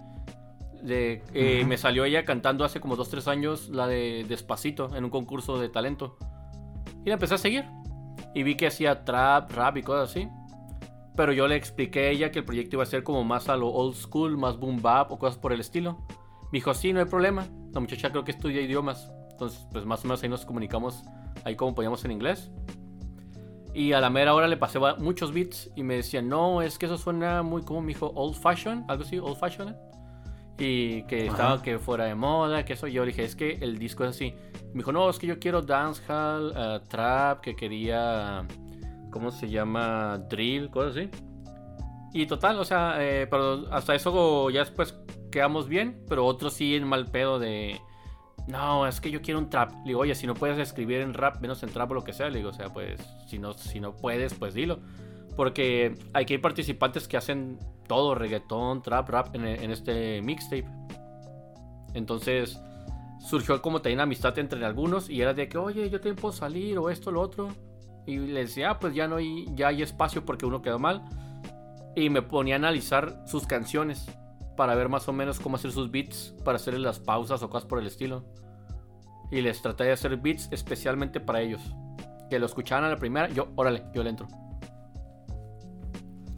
De, 0.81 1.21
eh, 1.33 1.65
Me 1.65 1.77
salió 1.77 2.05
ella 2.05 2.25
cantando 2.25 2.63
hace 2.63 2.79
como 2.79 2.95
2-3 2.95 3.27
años 3.27 3.69
la 3.69 3.87
de 3.87 4.25
Despacito 4.27 4.95
en 4.95 5.03
un 5.03 5.09
concurso 5.09 5.59
de 5.59 5.69
talento. 5.69 6.17
Y 7.05 7.09
la 7.09 7.15
empecé 7.15 7.35
a 7.35 7.37
seguir. 7.37 7.65
Y 8.33 8.43
vi 8.43 8.55
que 8.55 8.67
hacía 8.67 9.03
trap, 9.05 9.51
rap 9.51 9.77
y 9.77 9.83
cosas 9.83 10.11
así. 10.11 10.29
Pero 11.15 11.33
yo 11.33 11.47
le 11.47 11.55
expliqué 11.55 12.07
a 12.07 12.09
ella 12.09 12.31
que 12.31 12.39
el 12.39 12.45
proyecto 12.45 12.77
iba 12.77 12.83
a 12.83 12.85
ser 12.85 13.03
como 13.03 13.23
más 13.23 13.49
a 13.49 13.57
lo 13.57 13.69
old 13.69 13.95
school, 13.95 14.37
más 14.37 14.57
boom 14.57 14.81
bap 14.81 15.11
o 15.11 15.19
cosas 15.19 15.37
por 15.37 15.51
el 15.51 15.59
estilo. 15.59 16.05
Me 16.51 16.59
dijo, 16.59 16.73
sí, 16.73 16.93
no 16.93 16.99
hay 16.99 17.05
problema. 17.05 17.47
La 17.73 17.79
muchacha 17.79 18.09
creo 18.09 18.23
que 18.23 18.31
estudia 18.31 18.61
idiomas. 18.61 19.11
Entonces, 19.31 19.67
pues 19.71 19.85
más 19.85 20.03
o 20.03 20.07
menos 20.07 20.23
ahí 20.23 20.29
nos 20.29 20.45
comunicamos 20.45 21.03
ahí 21.43 21.55
como 21.55 21.75
podíamos 21.75 22.03
en 22.05 22.11
inglés. 22.11 22.51
Y 23.73 23.93
a 23.93 24.01
la 24.01 24.09
mera 24.09 24.33
hora 24.33 24.47
le 24.47 24.57
pasé 24.57 24.79
muchos 24.97 25.31
beats 25.31 25.69
y 25.75 25.83
me 25.83 25.95
decía, 25.95 26.21
no, 26.21 26.61
es 26.61 26.79
que 26.79 26.87
eso 26.87 26.97
suena 26.97 27.43
muy 27.43 27.61
como, 27.61 27.81
me 27.81 27.89
dijo, 27.89 28.11
old 28.15 28.35
fashion, 28.35 28.83
algo 28.87 29.03
así, 29.03 29.19
old 29.19 29.37
fashion. 29.37 29.75
Y 30.59 31.03
que 31.03 31.27
estaba 31.27 31.61
que 31.61 31.79
fuera 31.79 32.05
de 32.05 32.15
moda, 32.15 32.65
que 32.65 32.73
eso. 32.73 32.87
Yo 32.87 33.03
le 33.03 33.11
dije, 33.11 33.23
es 33.23 33.35
que 33.35 33.57
el 33.61 33.79
disco 33.79 34.03
es 34.03 34.11
así. 34.11 34.35
Me 34.73 34.79
dijo, 34.79 34.91
no, 34.91 35.09
es 35.09 35.17
que 35.17 35.27
yo 35.27 35.39
quiero 35.39 35.61
dancehall, 35.61 36.51
uh, 36.51 36.87
trap, 36.87 37.41
que 37.41 37.55
quería, 37.55 38.45
¿cómo 39.09 39.31
se 39.31 39.49
llama? 39.49 40.17
Drill, 40.29 40.69
cosas 40.69 40.97
así. 40.97 41.09
Y 42.13 42.25
total, 42.25 42.59
o 42.59 42.65
sea, 42.65 42.95
eh, 42.99 43.27
pero 43.27 43.71
hasta 43.71 43.95
eso 43.95 44.49
ya 44.49 44.59
después 44.59 44.95
quedamos 45.31 45.69
bien, 45.69 46.03
pero 46.07 46.25
otros 46.25 46.53
sí 46.53 46.75
en 46.75 46.87
mal 46.87 47.05
pedo 47.05 47.39
de 47.39 47.79
no, 48.49 48.87
es 48.87 48.99
que 48.99 49.11
yo 49.11 49.21
quiero 49.21 49.39
un 49.39 49.49
trap. 49.49 49.71
Le 49.83 49.89
digo, 49.89 49.99
oye, 49.99 50.15
si 50.15 50.25
no 50.25 50.33
puedes 50.33 50.57
escribir 50.57 51.01
en 51.01 51.13
rap, 51.13 51.39
menos 51.39 51.61
en 51.61 51.69
trap 51.69 51.91
o 51.91 51.93
lo 51.93 52.03
que 52.03 52.13
sea. 52.13 52.29
Le 52.29 52.37
digo, 52.37 52.49
o 52.49 52.53
sea, 52.53 52.69
pues, 52.69 52.99
si 53.27 53.37
no, 53.37 53.53
si 53.53 53.79
no 53.79 53.95
puedes, 53.95 54.33
pues 54.33 54.55
dilo. 54.55 54.79
Porque 55.35 55.93
hay 56.13 56.25
que 56.25 56.33
hay 56.33 56.39
participantes 56.39 57.07
que 57.07 57.15
hacen 57.15 57.59
todo, 57.89 58.15
reggaetón, 58.15 58.81
trap, 58.81 59.09
rap 59.09 59.35
en, 59.35 59.71
este 59.71 60.21
mixtape. 60.21 60.65
Entonces, 61.93 62.57
surgió 63.19 63.61
como 63.61 63.81
tener 63.81 63.99
amistad 63.99 64.37
entre 64.39 64.63
algunos 64.63 65.09
y 65.09 65.21
era 65.21 65.33
de 65.33 65.49
que, 65.49 65.57
oye, 65.57 65.89
yo 65.89 65.99
también 65.99 66.15
puedo 66.15 66.31
salir 66.31 66.77
o 66.77 66.89
esto, 66.89 67.11
lo 67.11 67.19
otro. 67.19 67.49
Y 68.05 68.17
le 68.17 68.41
decía, 68.41 68.71
ah, 68.71 68.79
pues 68.79 68.93
ya 68.93 69.07
no 69.07 69.17
hay, 69.17 69.45
ya 69.55 69.67
hay 69.67 69.81
espacio 69.81 70.23
porque 70.23 70.45
uno 70.45 70.61
quedó 70.61 70.79
mal. 70.79 71.03
Y 71.95 72.09
me 72.09 72.21
ponía 72.21 72.55
a 72.55 72.57
analizar 72.57 73.23
sus 73.25 73.45
canciones 73.45 74.05
para 74.55 74.75
ver 74.75 74.87
más 74.87 75.07
o 75.09 75.13
menos 75.13 75.39
cómo 75.39 75.55
hacer 75.55 75.71
sus 75.71 75.89
beats, 75.89 76.35
para 76.45 76.57
hacerle 76.57 76.79
las 76.79 76.99
pausas 76.99 77.41
o 77.41 77.49
cosas 77.49 77.67
por 77.67 77.79
el 77.79 77.87
estilo. 77.87 78.23
Y 79.31 79.41
les 79.41 79.61
traté 79.61 79.85
de 79.85 79.93
hacer 79.93 80.15
beats 80.17 80.47
especialmente 80.51 81.19
para 81.19 81.41
ellos. 81.41 81.61
Que 82.29 82.37
lo 82.37 82.45
escucharan 82.45 82.85
a 82.85 82.89
la 82.89 82.97
primera, 82.97 83.29
yo, 83.29 83.47
órale, 83.55 83.83
yo 83.93 84.03
le 84.03 84.11
entro. 84.11 84.27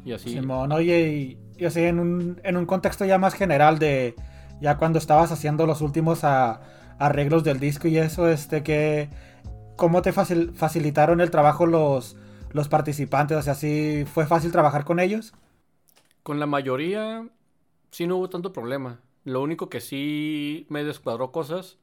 Y 0.05 0.13
así. 0.13 0.29
Simón, 0.29 0.71
oye, 0.71 1.09
y, 1.09 1.40
así 1.65 1.81
en 1.81 1.99
un, 1.99 2.41
en 2.43 2.57
un 2.57 2.65
contexto 2.65 3.05
ya 3.05 3.17
más 3.17 3.33
general 3.33 3.79
de 3.79 4.15
ya 4.61 4.77
cuando 4.77 4.99
estabas 4.99 5.31
haciendo 5.31 5.65
los 5.65 5.81
últimos 5.81 6.23
arreglos 6.23 7.43
del 7.43 7.59
disco 7.59 7.87
y 7.87 7.97
eso, 7.97 8.29
este 8.29 8.63
que 8.63 9.09
cómo 9.75 10.01
te 10.01 10.13
facilitaron 10.13 11.21
el 11.21 11.31
trabajo 11.31 11.65
los, 11.65 12.15
los 12.51 12.69
participantes, 12.69 13.37
o 13.37 13.41
sea, 13.41 13.55
¿sí 13.55 14.05
fue 14.05 14.27
fácil 14.27 14.51
trabajar 14.51 14.85
con 14.85 14.99
ellos? 14.99 15.33
Con 16.23 16.39
la 16.39 16.45
mayoría 16.45 17.27
sí 17.89 18.07
no 18.07 18.17
hubo 18.17 18.29
tanto 18.29 18.53
problema. 18.53 18.99
Lo 19.23 19.41
único 19.41 19.69
que 19.69 19.81
sí 19.81 20.65
me 20.69 20.83
descuadró 20.83 21.31
cosas 21.31 21.77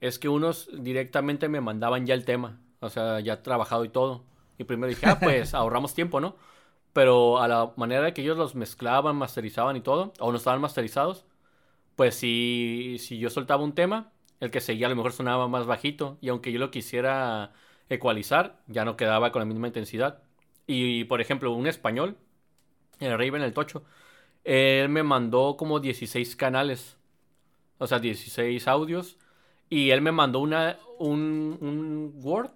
es 0.00 0.18
que 0.18 0.28
unos 0.28 0.68
directamente 0.78 1.48
me 1.48 1.60
mandaban 1.60 2.06
ya 2.06 2.14
el 2.14 2.24
tema. 2.24 2.58
O 2.80 2.88
sea, 2.88 3.20
ya 3.20 3.42
trabajado 3.42 3.84
y 3.84 3.90
todo. 3.90 4.24
Y 4.58 4.64
primero 4.64 4.88
dije, 4.88 5.06
ah, 5.06 5.18
pues 5.20 5.54
ahorramos 5.54 5.94
tiempo, 5.94 6.20
¿no? 6.20 6.36
Pero 6.92 7.38
a 7.40 7.48
la 7.48 7.72
manera 7.76 8.02
de 8.02 8.14
que 8.14 8.22
ellos 8.22 8.38
los 8.38 8.54
mezclaban, 8.54 9.16
masterizaban 9.16 9.76
y 9.76 9.80
todo, 9.80 10.12
o 10.18 10.30
no 10.32 10.38
estaban 10.38 10.60
masterizados, 10.60 11.24
pues 11.96 12.14
si, 12.16 12.96
si 12.98 13.18
yo 13.18 13.30
soltaba 13.30 13.62
un 13.64 13.74
tema, 13.74 14.12
el 14.40 14.50
que 14.50 14.60
seguía 14.60 14.86
a 14.86 14.90
lo 14.90 14.96
mejor 14.96 15.12
sonaba 15.12 15.48
más 15.48 15.66
bajito. 15.66 16.18
Y 16.20 16.28
aunque 16.30 16.52
yo 16.52 16.58
lo 16.58 16.70
quisiera 16.70 17.52
ecualizar, 17.88 18.60
ya 18.68 18.84
no 18.84 18.96
quedaba 18.96 19.32
con 19.32 19.40
la 19.40 19.46
misma 19.46 19.68
intensidad. 19.68 20.22
Y, 20.66 21.04
por 21.04 21.20
ejemplo, 21.20 21.52
un 21.52 21.66
español, 21.66 22.16
el 23.00 23.12
Raven, 23.18 23.42
el 23.42 23.52
Tocho, 23.54 23.84
él 24.44 24.88
me 24.88 25.02
mandó 25.02 25.56
como 25.56 25.80
16 25.80 26.36
canales, 26.36 26.98
o 27.78 27.86
sea, 27.86 27.98
16 28.00 28.68
audios, 28.68 29.18
y 29.70 29.90
él 29.90 30.02
me 30.02 30.12
mandó 30.12 30.40
una, 30.40 30.78
un, 30.98 31.58
un 31.60 32.12
Word 32.22 32.52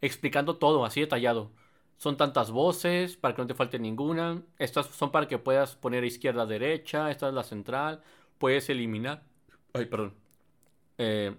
explicando 0.00 0.56
todo, 0.56 0.84
así 0.84 1.00
detallado. 1.00 1.50
Son 1.98 2.16
tantas 2.16 2.50
voces 2.50 3.16
para 3.16 3.34
que 3.34 3.42
no 3.42 3.48
te 3.48 3.54
falte 3.54 3.78
ninguna. 3.78 4.42
Estas 4.58 4.86
son 4.86 5.10
para 5.12 5.28
que 5.28 5.38
puedas 5.38 5.76
poner 5.76 6.04
izquierda, 6.04 6.46
derecha. 6.46 7.10
Esta 7.10 7.28
es 7.28 7.34
la 7.34 7.42
central. 7.42 8.02
Puedes 8.38 8.70
eliminar. 8.70 9.24
Ay, 9.74 9.86
perdón. 9.86 10.14
Eh, 10.98 11.36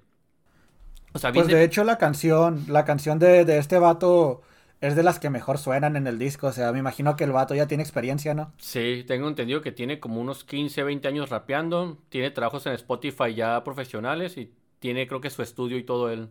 o 1.13 1.19
sea, 1.19 1.33
pues 1.33 1.47
de... 1.47 1.63
hecho 1.63 1.83
la 1.83 1.97
canción, 1.97 2.65
la 2.67 2.85
canción 2.85 3.19
de, 3.19 3.45
de 3.45 3.57
este 3.57 3.79
vato 3.79 4.41
es 4.81 4.95
de 4.95 5.03
las 5.03 5.19
que 5.19 5.29
mejor 5.29 5.57
suenan 5.57 5.95
en 5.95 6.07
el 6.07 6.19
disco. 6.19 6.47
O 6.47 6.51
sea, 6.51 6.71
me 6.71 6.79
imagino 6.79 7.15
que 7.15 7.23
el 7.23 7.31
vato 7.31 7.55
ya 7.55 7.67
tiene 7.67 7.83
experiencia, 7.83 8.33
¿no? 8.33 8.53
Sí, 8.57 9.03
tengo 9.07 9.27
entendido 9.27 9.61
que 9.61 9.71
tiene 9.71 9.99
como 9.99 10.21
unos 10.21 10.43
15, 10.43 10.83
20 10.83 11.07
años 11.07 11.29
rapeando. 11.29 11.97
Tiene 12.09 12.31
trabajos 12.31 12.65
en 12.65 12.73
Spotify 12.73 13.33
ya 13.33 13.63
profesionales 13.63 14.37
y 14.37 14.53
tiene 14.79 15.07
creo 15.07 15.21
que 15.21 15.29
su 15.29 15.41
estudio 15.41 15.77
y 15.77 15.83
todo 15.83 16.09
él. 16.09 16.29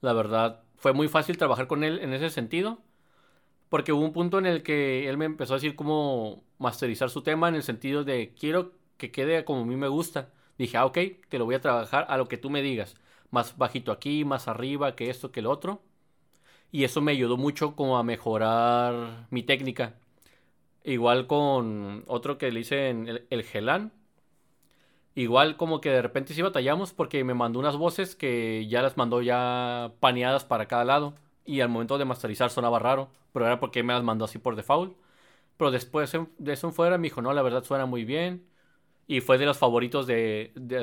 La 0.00 0.12
verdad, 0.12 0.62
fue 0.76 0.92
muy 0.92 1.08
fácil 1.08 1.38
trabajar 1.38 1.66
con 1.66 1.84
él 1.84 2.00
en 2.00 2.12
ese 2.14 2.30
sentido. 2.30 2.82
Porque 3.74 3.92
hubo 3.92 4.04
un 4.04 4.12
punto 4.12 4.38
en 4.38 4.46
el 4.46 4.62
que 4.62 5.08
él 5.08 5.16
me 5.16 5.24
empezó 5.24 5.54
a 5.54 5.56
decir 5.56 5.74
cómo 5.74 6.44
masterizar 6.58 7.10
su 7.10 7.22
tema 7.22 7.48
en 7.48 7.56
el 7.56 7.64
sentido 7.64 8.04
de 8.04 8.32
quiero 8.38 8.70
que 8.98 9.10
quede 9.10 9.44
como 9.44 9.62
a 9.62 9.66
mí 9.66 9.74
me 9.74 9.88
gusta. 9.88 10.30
Dije, 10.56 10.76
ah, 10.76 10.86
ok, 10.86 10.96
te 11.28 11.40
lo 11.40 11.44
voy 11.44 11.56
a 11.56 11.60
trabajar 11.60 12.06
a 12.08 12.16
lo 12.16 12.28
que 12.28 12.38
tú 12.38 12.50
me 12.50 12.62
digas. 12.62 12.94
Más 13.32 13.58
bajito 13.58 13.90
aquí, 13.90 14.24
más 14.24 14.46
arriba, 14.46 14.94
que 14.94 15.10
esto, 15.10 15.32
que 15.32 15.40
el 15.40 15.46
otro 15.46 15.82
y 16.70 16.84
eso 16.84 17.00
me 17.00 17.10
ayudó 17.10 17.36
mucho 17.36 17.74
como 17.74 17.98
a 17.98 18.04
mejorar 18.04 19.26
mi 19.30 19.42
técnica. 19.42 19.94
Igual 20.84 21.26
con 21.26 22.04
otro 22.06 22.38
que 22.38 22.52
le 22.52 22.60
hice 22.60 22.90
en 22.90 23.08
el, 23.08 23.26
el 23.30 23.42
Gelan. 23.42 23.92
Igual 25.16 25.56
como 25.56 25.80
que 25.80 25.90
de 25.90 26.00
repente 26.00 26.32
sí 26.32 26.42
batallamos 26.42 26.92
porque 26.92 27.24
me 27.24 27.34
mandó 27.34 27.58
unas 27.58 27.76
voces 27.76 28.14
que 28.14 28.68
ya 28.68 28.82
las 28.82 28.96
mandó 28.96 29.20
ya 29.20 29.94
paneadas 29.98 30.44
para 30.44 30.66
cada 30.68 30.84
lado. 30.84 31.14
Y 31.44 31.60
al 31.60 31.68
momento 31.68 31.98
de 31.98 32.04
masterizar 32.04 32.50
sonaba 32.50 32.78
raro. 32.78 33.10
Pero 33.32 33.46
era 33.46 33.60
porque 33.60 33.82
me 33.82 33.92
las 33.94 34.02
mandó 34.02 34.24
así 34.26 34.38
por 34.38 34.56
default. 34.56 34.96
Pero 35.56 35.70
después 35.70 36.12
de 36.38 36.52
eso 36.52 36.68
en 36.68 36.74
fuera 36.74 36.98
me 36.98 37.04
dijo, 37.08 37.22
no, 37.22 37.32
la 37.34 37.42
verdad 37.42 37.64
suena 37.64 37.86
muy 37.86 38.04
bien. 38.04 38.46
Y 39.06 39.20
fue 39.22 39.38
de 39.38 39.46
los 39.46 39.58
favoritos 39.58 40.06
de, 40.06 40.52
de, 40.56 40.78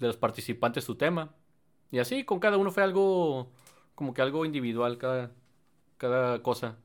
de 0.00 0.06
los 0.06 0.16
participantes 0.18 0.84
su 0.84 0.96
tema. 0.96 1.34
Y 1.92 1.98
así, 2.00 2.24
con 2.24 2.40
cada 2.40 2.58
uno 2.58 2.70
fue 2.72 2.82
algo 2.84 3.52
como 3.94 4.14
que 4.14 4.22
algo 4.22 4.44
individual 4.46 4.98
cada, 4.98 5.32
cada 5.98 6.42
cosa. 6.42 6.76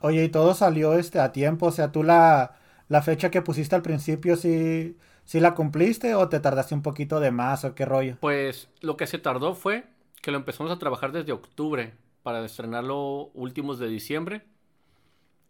Oye, 0.00 0.24
y 0.24 0.28
todo 0.28 0.54
salió 0.54 0.94
este 0.94 1.18
a 1.20 1.32
tiempo, 1.32 1.66
o 1.66 1.72
sea, 1.72 1.90
tú 1.92 2.02
la, 2.02 2.56
la 2.88 3.02
fecha 3.02 3.30
que 3.30 3.42
pusiste 3.42 3.74
al 3.74 3.82
principio, 3.82 4.36
¿sí, 4.36 4.98
¿sí 5.24 5.40
la 5.40 5.54
cumpliste 5.54 6.14
o 6.14 6.28
te 6.28 6.40
tardaste 6.40 6.74
un 6.74 6.82
poquito 6.82 7.20
de 7.20 7.30
más 7.30 7.64
o 7.64 7.74
qué 7.74 7.84
rollo? 7.86 8.18
Pues 8.20 8.68
lo 8.80 8.96
que 8.96 9.06
se 9.06 9.18
tardó 9.18 9.54
fue 9.54 9.86
que 10.22 10.30
lo 10.30 10.38
empezamos 10.38 10.72
a 10.72 10.78
trabajar 10.78 11.12
desde 11.12 11.32
octubre 11.32 11.94
para 12.24 12.44
estrenarlo 12.44 13.30
últimos 13.34 13.78
de 13.78 13.86
diciembre. 13.88 14.42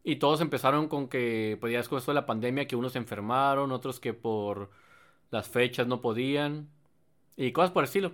Y 0.02 0.16
todos 0.16 0.42
empezaron 0.42 0.88
con 0.88 1.08
que, 1.08 1.56
pues 1.60 1.72
ya 1.72 1.78
después 1.78 2.04
de 2.04 2.12
la 2.12 2.26
pandemia, 2.26 2.66
que 2.66 2.76
unos 2.76 2.92
se 2.92 2.98
enfermaron, 2.98 3.72
otros 3.72 4.00
que 4.00 4.12
por 4.12 4.70
las 5.30 5.48
fechas 5.48 5.86
no 5.86 6.02
podían. 6.02 6.68
Y 7.36 7.52
cosas 7.52 7.70
por 7.70 7.84
el 7.84 7.86
estilo. 7.86 8.12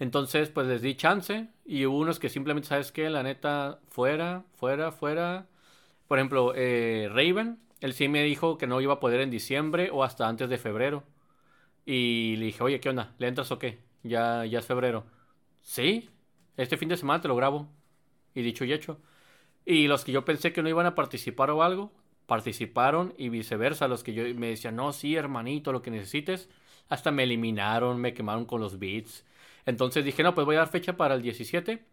Entonces, 0.00 0.48
pues 0.50 0.66
les 0.66 0.82
di 0.82 0.96
chance 0.96 1.48
y 1.64 1.86
hubo 1.86 1.98
unos 1.98 2.18
que 2.18 2.28
simplemente, 2.28 2.68
¿sabes 2.68 2.92
qué? 2.92 3.08
La 3.10 3.22
neta, 3.22 3.80
fuera, 3.88 4.44
fuera, 4.56 4.90
fuera. 4.90 5.46
Por 6.08 6.18
ejemplo, 6.18 6.54
eh, 6.56 7.08
Raven, 7.12 7.60
él 7.80 7.92
sí 7.92 8.08
me 8.08 8.22
dijo 8.24 8.58
que 8.58 8.66
no 8.66 8.80
iba 8.80 8.94
a 8.94 9.00
poder 9.00 9.20
en 9.20 9.30
diciembre 9.30 9.90
o 9.92 10.02
hasta 10.04 10.28
antes 10.28 10.48
de 10.48 10.58
febrero. 10.58 11.04
Y 11.86 12.36
le 12.36 12.46
dije, 12.46 12.62
oye, 12.64 12.80
¿qué 12.80 12.88
onda? 12.88 13.14
¿Le 13.18 13.28
entras 13.28 13.52
o 13.52 13.58
qué? 13.58 13.80
Ya, 14.02 14.44
ya 14.46 14.60
es 14.60 14.66
febrero. 14.66 15.04
Sí, 15.60 16.10
este 16.56 16.76
fin 16.76 16.88
de 16.88 16.96
semana 16.96 17.20
te 17.20 17.28
lo 17.28 17.36
grabo. 17.36 17.68
Y 18.34 18.42
dicho 18.42 18.64
y 18.64 18.72
hecho. 18.72 18.98
Y 19.64 19.88
los 19.88 20.04
que 20.04 20.12
yo 20.12 20.24
pensé 20.24 20.52
que 20.52 20.62
no 20.62 20.68
iban 20.68 20.86
a 20.86 20.94
participar 20.94 21.50
o 21.50 21.62
algo, 21.62 21.92
participaron 22.26 23.14
y 23.18 23.28
viceversa. 23.28 23.88
Los 23.88 24.02
que 24.04 24.14
yo 24.14 24.24
me 24.34 24.48
decían, 24.48 24.76
no, 24.76 24.92
sí, 24.92 25.16
hermanito, 25.16 25.72
lo 25.72 25.82
que 25.82 25.90
necesites. 25.90 26.48
Hasta 26.88 27.10
me 27.12 27.24
eliminaron, 27.24 28.00
me 28.00 28.14
quemaron 28.14 28.44
con 28.46 28.60
los 28.60 28.78
beats. 28.78 29.24
Entonces 29.66 30.04
dije, 30.04 30.22
no, 30.22 30.34
pues 30.34 30.46
voy 30.46 30.56
a 30.56 30.60
dar 30.60 30.68
fecha 30.68 30.96
para 30.96 31.14
el 31.14 31.22
17. 31.22 31.84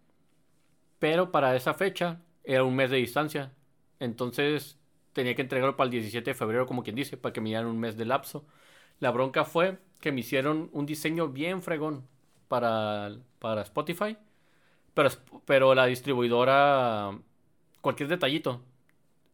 Pero 1.00 1.32
para 1.32 1.56
esa 1.56 1.74
fecha 1.74 2.22
era 2.44 2.64
un 2.64 2.76
mes 2.76 2.90
de 2.92 2.98
distancia. 2.98 3.54
Entonces 4.00 4.78
tenía 5.14 5.36
que 5.36 5.42
entregarlo 5.42 5.76
para 5.78 5.86
el 5.86 5.92
17 5.92 6.32
de 6.32 6.36
febrero, 6.36 6.66
como 6.68 6.84
quien 6.84 6.96
dice, 6.96 7.18
para 7.18 7.34
que 7.34 7.42
me 7.42 7.50
dieran 7.50 7.68
un 7.68 7.80
mes 7.80 7.98
de 7.98 8.06
lapso. 8.06 8.46
La 9.00 9.12
bronca 9.12 9.46
fue 9.46 9.80
que 10.00 10.12
me 10.12 10.22
hicieron 10.22 10.70
un 10.74 10.86
diseño 10.86 11.30
bien 11.30 11.62
fregón 11.62 12.08
para, 12.48 13.12
para 13.40 13.62
Spotify. 13.64 14.18
Pero, 14.94 15.10
pero 15.46 15.76
la 15.76 15.86
distribuidora, 15.86 17.18
cualquier 17.82 18.10
detallito, 18.10 18.62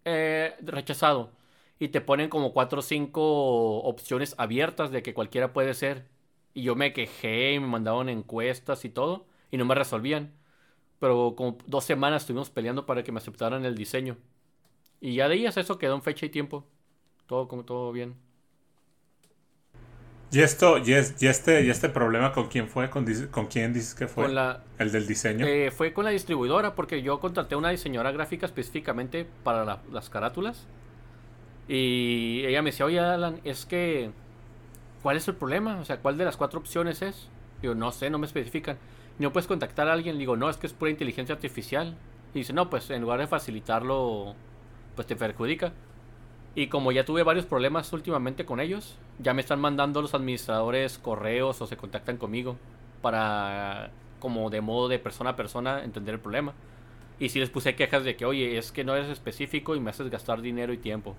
eh, 0.05 0.55
rechazado. 0.61 1.31
y 1.79 1.89
te 1.89 2.01
ponen 2.01 2.29
como 2.29 2.53
cuatro 2.53 2.79
o 2.79 2.81
cinco 2.83 3.79
opciones 3.83 4.35
abiertas 4.37 4.91
de 4.91 5.03
que 5.03 5.13
cualquiera 5.13 5.53
puede 5.53 5.73
ser. 5.75 6.07
Y 6.53 6.63
yo 6.63 6.75
me 6.75 6.93
quejé 6.93 7.53
y 7.53 7.59
me 7.59 7.67
mandaban 7.67 8.09
encuestas 8.09 8.85
y 8.85 8.89
todo 8.89 9.27
y 9.51 9.57
no 9.57 9.65
me 9.65 9.75
resolvían. 9.75 10.33
Pero 10.99 11.35
como 11.37 11.57
dos 11.67 11.85
semanas 11.85 12.23
estuvimos 12.23 12.49
peleando 12.51 12.85
para 12.87 13.03
que 13.03 13.11
me 13.13 13.19
aceptaran 13.19 13.65
el 13.65 13.75
diseño. 13.75 14.17
Y 15.01 15.15
ya 15.15 15.29
de 15.29 15.35
ellas 15.35 15.57
eso 15.57 15.79
quedó 15.79 15.95
en 15.95 16.03
fecha 16.03 16.25
y 16.27 16.29
tiempo. 16.29 16.65
Todo 17.27 17.47
como 17.49 17.65
todo 17.65 17.91
bien. 17.93 18.15
¿Y 20.35 20.41
esto, 20.41 20.79
y, 20.79 20.91
este, 20.91 21.63
y 21.63 21.69
este 21.69 21.87
problema 21.87 22.33
con 22.33 22.49
quién 22.49 22.67
fue? 22.67 22.89
¿Con, 22.89 23.05
con 23.31 23.47
quién 23.47 23.71
dices 23.71 23.95
que 23.95 24.05
fue? 24.05 24.25
¿El 24.25 24.91
del 24.91 25.07
diseño? 25.07 25.45
Eh, 25.47 25.71
fue 25.71 25.93
con 25.93 26.03
la 26.03 26.11
distribuidora 26.11 26.75
porque 26.75 27.01
yo 27.01 27.21
contraté 27.21 27.55
a 27.55 27.57
una 27.57 27.69
diseñadora 27.69 28.11
gráfica 28.11 28.45
específicamente 28.45 29.25
para 29.45 29.79
las 29.89 30.09
carátulas. 30.09 30.67
Y 31.69 32.43
ella 32.45 32.61
me 32.61 32.71
decía, 32.71 32.85
oye 32.85 32.99
Alan, 32.99 33.39
es 33.45 33.65
que... 33.65 34.11
¿Cuál 35.01 35.15
es 35.15 35.25
el 35.29 35.35
problema? 35.35 35.79
O 35.79 35.85
sea, 35.85 35.99
¿cuál 36.01 36.17
de 36.17 36.25
las 36.25 36.35
cuatro 36.35 36.59
opciones 36.59 37.01
es? 37.01 37.29
Digo, 37.61 37.73
no 37.73 37.93
sé, 37.93 38.09
no 38.09 38.17
me 38.17 38.25
especifican. 38.25 38.77
¿No 39.17 39.31
puedes 39.31 39.47
contactar 39.47 39.87
a 39.87 39.93
alguien? 39.93 40.17
Digo, 40.17 40.35
no, 40.35 40.49
es 40.49 40.57
que 40.57 40.67
es 40.67 40.73
pura 40.73 40.91
inteligencia 40.91 41.33
artificial. 41.33 41.95
Y 42.33 42.39
dice, 42.39 42.51
no, 42.51 42.69
pues 42.69 42.89
en 42.89 43.01
lugar 43.01 43.21
de 43.21 43.27
facilitarlo, 43.27 44.35
pues 44.95 45.07
te 45.07 45.15
perjudica. 45.15 45.71
Y 46.55 46.67
como 46.67 46.93
ya 46.93 47.03
tuve 47.03 47.23
varios 47.23 47.45
problemas 47.45 47.91
últimamente 47.91 48.45
con 48.45 48.61
ellos, 48.61 48.95
ya 49.19 49.33
me 49.33 49.41
están 49.41 49.59
mandando 49.59 50.01
los 50.01 50.13
administradores 50.13 50.97
correos 50.97 51.61
o 51.61 51.67
se 51.67 51.75
contactan 51.75 52.15
conmigo 52.15 52.55
para, 53.01 53.91
como 54.19 54.49
de 54.49 54.61
modo 54.61 54.87
de 54.87 54.97
persona 54.97 55.31
a 55.31 55.35
persona, 55.35 55.83
entender 55.83 56.15
el 56.15 56.21
problema. 56.21 56.53
Y 57.19 57.29
si 57.29 57.39
les 57.39 57.49
puse 57.49 57.75
quejas 57.75 58.05
de 58.05 58.15
que, 58.15 58.25
oye, 58.25 58.57
es 58.57 58.71
que 58.71 58.85
no 58.85 58.95
eres 58.95 59.09
específico 59.09 59.75
y 59.75 59.81
me 59.81 59.89
haces 59.89 60.09
gastar 60.09 60.41
dinero 60.41 60.71
y 60.71 60.77
tiempo. 60.77 61.15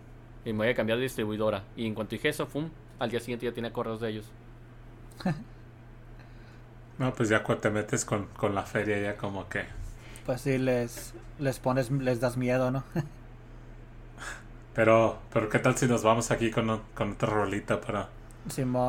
Y 0.47 0.53
me 0.53 0.59
voy 0.59 0.69
a 0.69 0.75
cambiar 0.75 0.99
de 0.99 1.05
distribuidora. 1.05 1.65
Y 1.77 1.87
en 1.87 1.95
cuanto 1.95 2.15
dije 2.15 2.31
eso, 2.31 2.47
¡fum! 2.47 2.71
Al 2.99 3.11
día 3.11 3.21
siguiente 3.21 3.45
ya 3.45 3.53
tiene 3.53 3.73
correos 3.73 4.01
de 4.01 4.11
ellos. 4.11 4.31
no, 6.99 7.13
pues 7.13 7.29
ya 7.29 7.43
cuando 7.43 7.61
te 7.61 7.71
metes 7.71 8.07
con, 8.07 8.27
con 8.29 8.55
la 8.55 8.63
feria 8.63 8.99
ya 9.01 9.17
como 9.17 9.49
que... 9.51 9.65
Pues 10.25 10.41
sí, 10.41 10.57
les, 10.57 11.15
les 11.39 11.59
pones, 11.59 11.91
les 11.91 12.21
das 12.21 12.39
miedo, 12.39 12.71
¿no? 12.71 12.85
Pero, 14.77 15.19
pero 15.33 15.49
¿qué 15.49 15.59
tal 15.59 15.75
si 15.77 15.87
nos 15.87 16.03
vamos 16.03 16.31
aquí 16.31 16.51
con, 16.51 16.83
con 16.95 17.13
otra 17.13 17.31
rolita 17.31 17.81
para, 17.81 18.11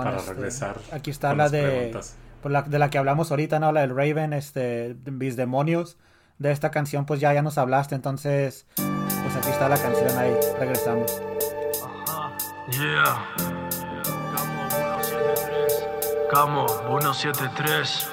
para 0.03 0.17
este, 0.17 0.33
regresar? 0.33 0.75
Aquí 0.91 1.09
está 1.11 1.33
la 1.33 1.47
de, 1.47 1.97
pues 2.41 2.51
la 2.51 2.63
de 2.63 2.77
la 2.77 2.89
que 2.89 2.97
hablamos 2.97 3.31
ahorita, 3.31 3.59
¿no? 3.59 3.71
La 3.71 3.81
del 3.81 3.95
Raven, 3.95 4.33
este, 4.33 4.97
mis 5.05 5.37
demonios. 5.37 5.95
De 6.39 6.51
esta 6.51 6.69
canción, 6.69 7.05
pues 7.05 7.19
ya, 7.21 7.33
ya 7.33 7.41
nos 7.41 7.57
hablaste, 7.57 7.95
entonces, 7.95 8.67
pues 8.75 9.35
aquí 9.37 9.49
está 9.49 9.69
la 9.69 9.77
canción 9.77 10.15
ahí. 10.19 10.35
Regresamos. 10.59 11.19
Ajá, 11.83 12.37
yeah. 12.69 13.25
Camo 16.29 16.67
173. 16.67 18.09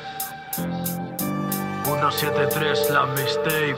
173, 1.84 2.90
la 2.90 3.06
mixtape. 3.06 3.76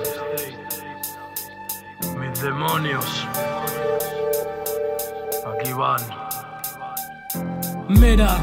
Mis 2.21 2.43
demonios. 2.43 3.26
Mira, 7.88 8.38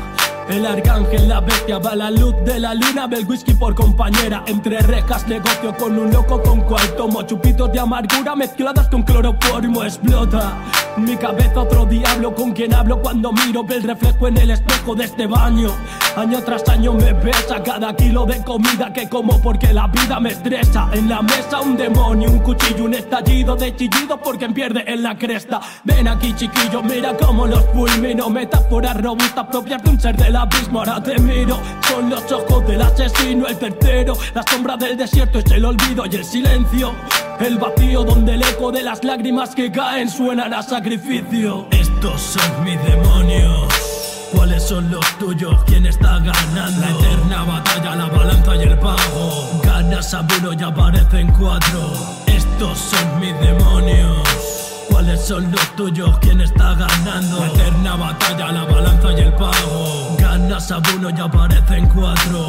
el 0.49 0.65
arcángel, 0.65 1.27
la 1.27 1.41
bestia, 1.41 1.79
va 1.79 1.95
la 1.95 2.11
luz 2.11 2.33
de 2.45 2.59
la 2.59 2.73
luna, 2.73 3.07
ve 3.07 3.17
el 3.17 3.25
whisky 3.25 3.53
por 3.53 3.75
compañera. 3.75 4.43
Entre 4.47 4.79
rejas 4.79 5.27
negocio 5.27 5.75
con 5.77 5.97
un 5.97 6.11
loco 6.11 6.41
con 6.41 6.61
cual 6.61 6.95
tomo 6.95 7.23
chupitos 7.23 7.71
de 7.71 7.79
amargura 7.79 8.35
mezcladas 8.35 8.87
con 8.89 9.03
cloroformo, 9.03 9.83
explota. 9.83 10.57
Mi 10.97 11.15
cabeza 11.17 11.61
otro 11.61 11.85
diablo 11.85 12.35
con 12.35 12.51
quien 12.51 12.73
hablo 12.73 13.01
cuando 13.01 13.31
miro, 13.33 13.63
ve 13.63 13.75
el 13.75 13.83
reflejo 13.83 14.27
en 14.27 14.37
el 14.37 14.51
espejo 14.51 14.95
de 14.95 15.05
este 15.05 15.27
baño. 15.27 15.69
Año 16.15 16.43
tras 16.43 16.67
año 16.69 16.93
me 16.93 17.11
pesa 17.15 17.63
cada 17.63 17.95
kilo 17.95 18.25
de 18.25 18.43
comida 18.43 18.93
que 18.93 19.09
como 19.09 19.41
porque 19.41 19.73
la 19.73 19.87
vida 19.87 20.19
me 20.19 20.29
estresa. 20.29 20.87
En 20.93 21.09
la 21.09 21.23
mesa 21.23 21.61
un 21.61 21.75
demonio, 21.75 22.29
un 22.29 22.39
cuchillo, 22.39 22.85
un 22.85 22.93
estallido 22.93 23.55
de 23.55 23.75
chillido 23.75 24.17
porque 24.21 24.47
pierde 24.49 24.83
en 24.85 25.01
la 25.01 25.17
cresta. 25.17 25.59
Ven 25.83 26.07
aquí 26.07 26.33
chiquillo, 26.35 26.83
mira 26.83 27.17
cómo 27.17 27.47
los 27.47 27.65
fulmino. 27.73 28.29
Metáforas 28.29 29.01
robustas 29.01 29.47
propias 29.47 29.81
de 29.81 29.89
un 29.89 29.99
ser 29.99 30.15
del 30.15 30.35
abismo. 30.35 30.79
Ahora 30.79 31.01
te 31.01 31.17
miro, 31.17 31.59
son 31.89 32.11
los 32.11 32.31
ojos 32.31 32.67
del 32.67 32.83
asesino, 32.83 33.47
el 33.47 33.57
tercero. 33.57 34.15
La 34.35 34.43
sombra 34.43 34.77
del 34.77 34.95
desierto 34.95 35.39
es 35.39 35.51
el 35.51 35.65
olvido 35.65 36.05
y 36.05 36.15
el 36.15 36.23
silencio. 36.23 36.93
El 37.39 37.57
vacío 37.57 38.03
donde 38.03 38.35
el 38.35 38.43
eco 38.43 38.71
de 38.71 38.83
las 38.83 39.03
lágrimas 39.03 39.55
que 39.55 39.71
caen 39.71 40.07
suenan 40.07 40.53
a 40.53 40.61
sacrificio. 40.61 41.67
Estos 41.71 42.21
son 42.21 42.63
mis 42.63 42.77
demonios. 42.85 43.92
¿Cuáles 44.33 44.63
son 44.63 44.89
los 44.91 45.05
tuyos? 45.17 45.63
¿Quién 45.65 45.85
está 45.85 46.19
ganando? 46.19 46.81
La 46.81 46.89
eterna 46.89 47.43
batalla, 47.43 47.95
la 47.95 48.05
balanza 48.07 48.55
y 48.55 48.61
el 48.63 48.79
pago. 48.79 49.61
Ganas 49.63 50.13
a 50.13 50.25
uno 50.39 50.53
y 50.53 50.63
aparecen 50.63 51.31
cuatro. 51.31 51.93
Estos 52.27 52.77
son 52.77 53.19
mis 53.19 53.39
demonios. 53.39 54.85
¿Cuáles 54.89 55.21
son 55.21 55.51
los 55.51 55.75
tuyos? 55.75 56.17
¿Quién 56.19 56.41
está 56.41 56.73
ganando? 56.73 57.39
La 57.39 57.47
eterna 57.47 57.95
batalla, 57.95 58.51
la 58.51 58.63
balanza 58.65 59.13
y 59.13 59.21
el 59.21 59.33
pago. 59.33 60.15
Ganas 60.19 60.71
a 60.71 60.81
uno 60.95 61.09
y 61.09 61.19
aparecen 61.19 61.87
cuatro. 61.89 62.47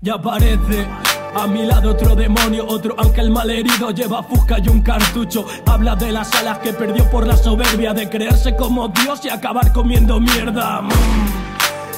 Ya 0.00 0.14
aparece 0.14 0.86
a 1.36 1.46
mi 1.46 1.66
lado 1.66 1.90
otro 1.90 2.14
demonio, 2.14 2.66
otro 2.66 2.94
ángel 2.98 3.30
malherido 3.30 3.90
lleva 3.90 4.22
fusca 4.22 4.58
y 4.58 4.68
un 4.68 4.80
cartucho. 4.80 5.46
Habla 5.66 5.94
de 5.94 6.10
las 6.10 6.34
alas 6.34 6.58
que 6.58 6.72
perdió 6.72 7.08
por 7.10 7.26
la 7.26 7.36
soberbia 7.36 7.92
de 7.92 8.08
creerse 8.08 8.56
como 8.56 8.88
Dios 8.88 9.24
y 9.24 9.28
acabar 9.28 9.72
comiendo 9.72 10.18
mierda. 10.18 10.82
Mm. 10.82 11.45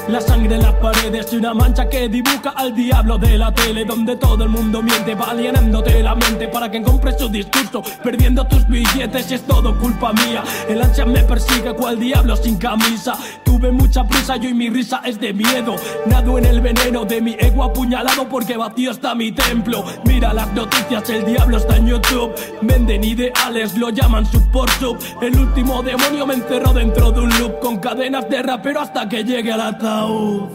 La 0.09 0.23
sangre 0.23 0.55
en 0.55 0.63
las 0.63 0.75
paredes 0.75 1.33
y 1.33 1.37
una 1.37 1.53
mancha 1.53 1.87
que 1.89 2.09
dibuja 2.09 2.51
al 2.57 2.75
diablo 2.75 3.19
de 3.19 3.37
la 3.37 3.53
tele 3.53 3.85
Donde 3.85 4.17
todo 4.17 4.43
el 4.45 4.49
mundo 4.49 4.83
miente, 4.83 5.15
va 5.15 5.33
alienándote 5.33 6.03
la 6.03 6.15
mente 6.15 6.49
Para 6.49 6.71
que 6.71 6.83
compres 6.83 7.17
su 7.19 7.29
discurso, 7.29 7.83
perdiendo 8.03 8.47
tus 8.47 8.67
billetes 8.67 9.31
y 9.31 9.35
es 9.35 9.43
todo 9.43 9.79
culpa 9.79 10.13
mía. 10.13 10.43
El 10.69 10.81
ansia 10.83 11.05
me 11.05 11.23
persigue 11.25 11.73
cual 11.75 11.99
diablo 11.99 12.37
sin 12.37 12.57
camisa. 12.57 13.19
Tuve 13.45 13.71
mucha 13.71 14.05
prisa 14.05 14.37
yo 14.37 14.49
y 14.49 14.55
mi 14.55 14.71
risa 14.71 15.01
es 15.05 15.19
de 15.21 15.33
miedo. 15.33 15.77
Nado 16.07 16.39
en 16.39 16.45
el 16.45 16.61
veneno 16.61 17.05
de 17.05 17.21
mi 17.21 17.37
ego 17.39 17.65
apuñalado 17.65 18.29
porque 18.29 18.57
vacío 18.57 18.93
está 18.93 19.15
mi 19.15 19.33
templo. 19.33 19.85
Mira 20.05 20.33
las 20.33 20.53
noticias, 20.53 21.09
el 21.11 21.25
diablo 21.25 21.57
está 21.57 21.77
en 21.77 21.87
YouTube. 21.87 22.33
Venden 22.63 23.05
ideales, 23.05 23.77
lo 23.77 23.91
llaman 23.91 24.27
sub 24.27 24.49
por 24.51 24.71
sub. 24.71 24.99
El 25.21 25.39
último 25.39 25.83
demonio 25.83 26.27
me 26.27 26.35
encerró 26.35 26.73
dentro 26.73 27.11
de 27.13 27.21
un 27.21 27.31
loop 27.39 27.59
Con 27.61 27.79
cadenas 27.79 28.29
de 28.29 28.43
rapero 28.43 28.81
hasta 28.81 29.09
que 29.09 29.25
llegue 29.25 29.53
a 29.53 29.57
la 29.57 29.79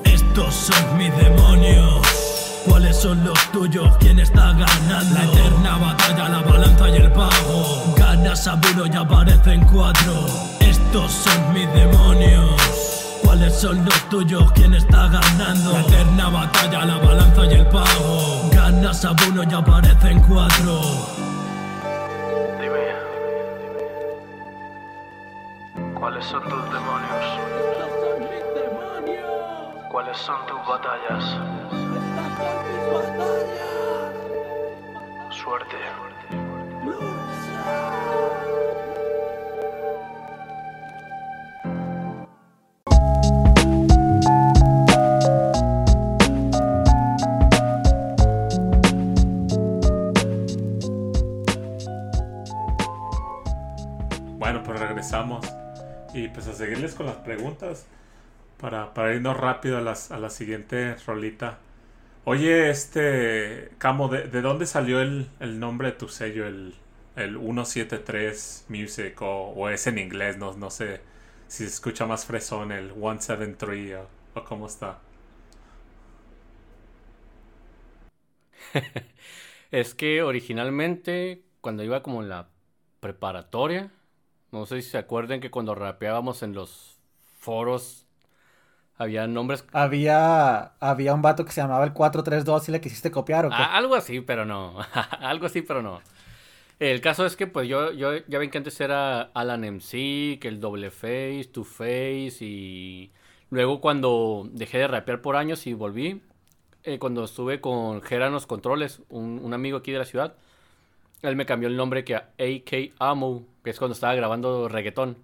estos 0.06 0.53
son 0.53 0.97
mis 0.97 1.15
demonios. 1.17 2.01
¿Cuáles 2.65 2.95
son 2.95 3.23
los 3.25 3.38
tuyos? 3.51 3.97
¿Quién 3.99 4.19
está 4.19 4.53
ganando? 4.53 5.15
La 5.15 5.25
eterna 5.25 5.77
batalla, 5.77 6.29
la 6.29 6.41
balanza 6.41 6.89
y 6.89 6.95
el 6.95 7.12
pago. 7.12 7.93
Ganas 7.97 8.47
a 8.47 8.53
uno 8.71 8.86
y 8.86 8.95
aparecen 8.95 9.65
cuatro. 9.65 10.25
Estos 10.62 11.12
son 11.12 11.53
mis 11.53 11.71
demonios. 11.73 13.19
¿Cuáles 13.23 13.53
son 13.60 13.84
los 13.84 14.10
tuyos? 14.10 14.51
¿Quién 14.53 14.75
está 14.75 15.08
ganando? 15.08 15.73
La 15.73 15.82
eterna 15.82 16.29
batalla, 16.29 16.86
la 16.86 16.97
balanza 16.97 17.45
y 17.45 17.53
el 17.53 17.67
pago. 17.67 18.49
Ganas 18.53 19.03
a 19.03 19.12
uno 19.27 19.43
y 19.43 19.53
aparecen 19.53 20.21
cuatro. 20.21 20.82
Dime. 22.62 22.93
¿Cuáles 25.99 26.25
son 26.25 26.43
tus 26.43 26.63
demonios? 26.71 27.92
¿Cuáles 29.93 30.17
son 30.17 30.43
tus 30.47 30.58
batallas? 30.67 31.23
Suerte. 35.29 35.75
Bueno, 54.39 54.63
pues 54.63 54.79
regresamos 54.79 55.45
y 56.15 56.29
pues 56.29 56.47
a 56.47 56.53
seguirles 56.53 56.95
con 56.95 57.06
las 57.06 57.17
preguntas 57.17 57.86
para, 58.63 58.93
para 58.93 59.13
irnos 59.13 59.36
rápido 59.36 59.78
a, 59.78 59.82
las, 59.82 60.10
a 60.12 60.17
la 60.19 60.30
siguiente 60.30 60.95
rolita. 61.06 61.60
Oye, 62.23 62.69
este, 62.69 63.71
Camo, 63.78 64.08
¿de, 64.08 64.41
dónde 64.41 64.65
salió 64.65 65.02
el, 65.02 65.28
nombre 65.60 65.89
de 65.91 65.97
tu 65.97 66.08
sello, 66.08 66.47
el, 66.47 66.73
el 67.17 67.38
173 67.38 68.67
Music, 68.69 69.21
o, 69.21 69.67
es 69.69 69.86
en 69.88 69.97
inglés, 69.97 70.38
no, 70.38 70.54
no 70.54 70.69
sé 70.69 71.02
si 71.49 71.65
se 71.65 71.71
escucha 71.71 72.06
más 72.06 72.26
fresón, 72.26 72.71
el 72.71 72.93
173, 72.93 73.97
o, 73.97 74.39
o 74.39 74.45
cómo 74.45 74.67
está? 74.67 74.99
es 79.71 79.93
que 79.93 80.23
originalmente, 80.23 81.43
cuando 81.60 81.84
iba 81.84 82.02
como 82.02 82.23
en 82.23 82.30
la 82.30 82.47
preparatoria. 83.02 83.91
No 84.54 84.65
sé 84.65 84.82
si 84.82 84.91
se 84.91 84.97
acuerdan 84.97 85.41
que 85.41 85.52
cuando 85.52 85.76
rapeábamos 85.76 86.43
en 86.43 86.54
los 86.54 87.02
foros 87.39 88.02
había 88.97 89.27
nombres. 89.27 89.65
Había, 89.71 90.73
había 90.79 91.13
un 91.13 91.21
vato 91.21 91.45
que 91.45 91.51
se 91.51 91.62
llamaba 91.62 91.86
el 91.86 91.93
432 91.93 92.69
y 92.69 92.71
le 92.71 92.82
quisiste 92.82 93.12
copiar 93.12 93.45
o 93.45 93.49
qué? 93.49 93.56
Ah, 93.58 93.75
algo 93.77 93.95
así, 93.95 94.21
pero 94.21 94.45
no. 94.45 94.77
algo 95.19 95.45
así, 95.45 95.62
pero 95.62 95.82
no. 95.82 96.01
El 96.79 97.01
caso 97.01 97.25
es 97.25 97.36
que 97.36 97.47
pues 97.47 97.67
yo, 97.67 97.91
yo 97.91 98.17
ya 98.27 98.39
ven 98.39 98.49
que 98.49 98.58
antes 98.58 98.79
era 98.82 99.21
Alan 99.34 99.63
MC, 99.63 100.39
que 100.39 100.47
el 100.47 100.60
Doble 100.60 100.91
Face, 100.91 101.49
Two 101.51 101.63
Face 101.63 102.38
y 102.41 103.12
luego 103.49 103.79
cuando 103.79 104.47
dejé 104.51 104.79
de 104.79 104.88
rapear 104.88 105.21
por 105.21 105.36
años 105.36 105.65
y 105.67 105.73
volví, 105.73 106.21
eh, 106.84 106.99
cuando 106.99 107.23
estuve 107.23 107.62
con 107.62 108.01
Geranos 108.01 108.47
Controles, 108.47 109.01
un, 109.10 109.39
un 109.41 109.53
amigo 109.53 109.77
aquí 109.77 109.91
de 109.91 109.99
la 109.99 110.06
ciudad, 110.06 110.36
él 111.21 111.36
me 111.38 111.45
cambió 111.45 111.69
el 111.69 111.77
nombre 111.77 112.03
que 112.03 112.15
a 112.15 112.34
AK 112.38 112.93
Amo, 112.99 113.45
que 113.63 113.69
es 113.69 113.79
cuando 113.79 113.93
estaba 113.93 114.13
grabando 114.15 114.67
reggaetón. 114.67 115.17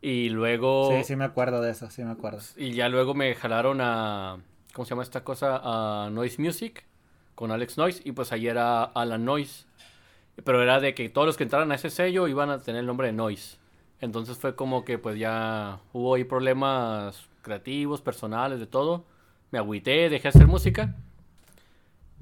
Y 0.00 0.28
luego... 0.28 0.90
Sí, 0.92 1.04
sí 1.04 1.16
me 1.16 1.24
acuerdo 1.24 1.60
de 1.60 1.70
eso, 1.70 1.90
sí 1.90 2.02
me 2.02 2.12
acuerdo. 2.12 2.40
Y 2.56 2.72
ya 2.72 2.88
luego 2.88 3.14
me 3.14 3.34
jalaron 3.34 3.80
a... 3.80 4.38
¿Cómo 4.72 4.84
se 4.84 4.90
llama 4.90 5.02
esta 5.02 5.24
cosa? 5.24 5.60
A 5.62 6.10
Noise 6.10 6.40
Music 6.40 6.84
con 7.34 7.50
Alex 7.50 7.78
Noise. 7.78 8.02
Y 8.04 8.12
pues 8.12 8.32
ahí 8.32 8.46
era 8.46 8.84
Alan 8.84 9.24
Noise. 9.24 9.66
Pero 10.44 10.62
era 10.62 10.78
de 10.80 10.94
que 10.94 11.08
todos 11.08 11.26
los 11.26 11.36
que 11.36 11.44
entraran 11.44 11.72
a 11.72 11.74
ese 11.74 11.90
sello 11.90 12.28
iban 12.28 12.50
a 12.50 12.60
tener 12.60 12.80
el 12.80 12.86
nombre 12.86 13.08
de 13.08 13.12
Noise. 13.12 13.58
Entonces 14.00 14.38
fue 14.38 14.54
como 14.54 14.84
que 14.84 14.98
pues 14.98 15.18
ya 15.18 15.80
hubo 15.92 16.14
ahí 16.14 16.24
problemas 16.24 17.28
creativos, 17.42 18.00
personales, 18.00 18.60
de 18.60 18.66
todo. 18.66 19.04
Me 19.50 19.58
agüité, 19.58 20.08
dejé 20.08 20.24
de 20.24 20.28
hacer 20.28 20.46
música. 20.46 20.94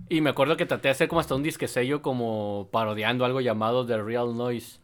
Y 0.08 0.20
me 0.20 0.30
acuerdo 0.30 0.56
que 0.56 0.66
traté 0.66 0.88
de 0.88 0.92
hacer 0.92 1.08
como 1.08 1.20
hasta 1.20 1.34
un 1.34 1.42
disque 1.42 1.68
sello 1.68 2.00
como 2.00 2.68
parodiando 2.70 3.24
algo 3.24 3.40
llamado 3.40 3.84
The 3.84 4.02
Real 4.02 4.36
Noise. 4.36 4.78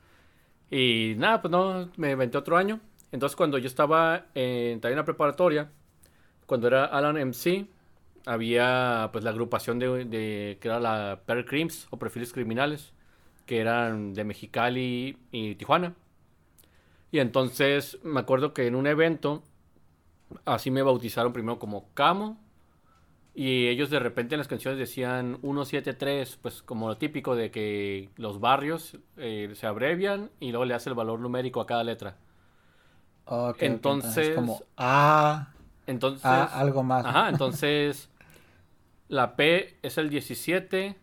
Y 0.72 1.14
nada, 1.18 1.42
pues 1.42 1.52
no, 1.52 1.90
me 1.98 2.12
inventé 2.12 2.38
otro 2.38 2.56
año. 2.56 2.80
Entonces 3.12 3.36
cuando 3.36 3.58
yo 3.58 3.66
estaba 3.66 4.26
en, 4.34 4.80
en 4.82 4.96
la 4.96 5.04
preparatoria, 5.04 5.70
cuando 6.46 6.66
era 6.68 6.86
Alan 6.86 7.16
MC, 7.18 7.66
había 8.26 9.10
pues 9.12 9.22
la 9.24 9.30
agrupación 9.30 9.78
de, 9.78 10.06
de 10.06 10.58
que 10.60 10.68
era 10.68 10.80
la 10.80 11.20
Per 11.26 11.44
Crims 11.44 11.88
o 11.90 11.98
Perfiles 11.98 12.32
Criminales, 12.32 12.92
que 13.46 13.60
eran 13.60 14.14
de 14.14 14.24
Mexicali 14.24 15.18
y 15.30 15.56
Tijuana. 15.56 15.94
Y 17.10 17.18
entonces 17.18 17.98
me 18.02 18.20
acuerdo 18.20 18.54
que 18.54 18.66
en 18.66 18.74
un 18.74 18.86
evento, 18.86 19.42
así 20.46 20.70
me 20.70 20.82
bautizaron 20.82 21.32
primero 21.34 21.58
como 21.58 21.92
Camo. 21.94 22.40
Y 23.34 23.68
ellos 23.68 23.88
de 23.88 23.98
repente 23.98 24.34
en 24.34 24.38
las 24.40 24.48
canciones 24.48 24.78
decían 24.78 25.38
173, 25.40 26.38
pues 26.42 26.62
como 26.62 26.88
lo 26.88 26.98
típico 26.98 27.34
de 27.34 27.50
que 27.50 28.10
los 28.16 28.40
barrios 28.40 28.98
eh, 29.16 29.50
se 29.54 29.66
abrevian 29.66 30.30
y 30.38 30.50
luego 30.50 30.66
le 30.66 30.74
hace 30.74 30.90
el 30.90 30.94
valor 30.94 31.18
numérico 31.18 31.60
a 31.60 31.66
cada 31.66 31.82
letra. 31.82 32.16
Ok, 33.24 33.56
ok, 33.56 33.62
Entonces- 33.62 34.34
como 34.34 34.60
A, 34.76 35.54
Entonces, 35.86 36.24
A, 36.26 36.44
algo 36.60 36.82
más. 36.82 37.06
Ajá, 37.06 37.28
entonces 37.30 38.10
la 39.08 39.34
P 39.36 39.76
es 39.82 39.96
el 39.98 40.10
17 40.10 40.96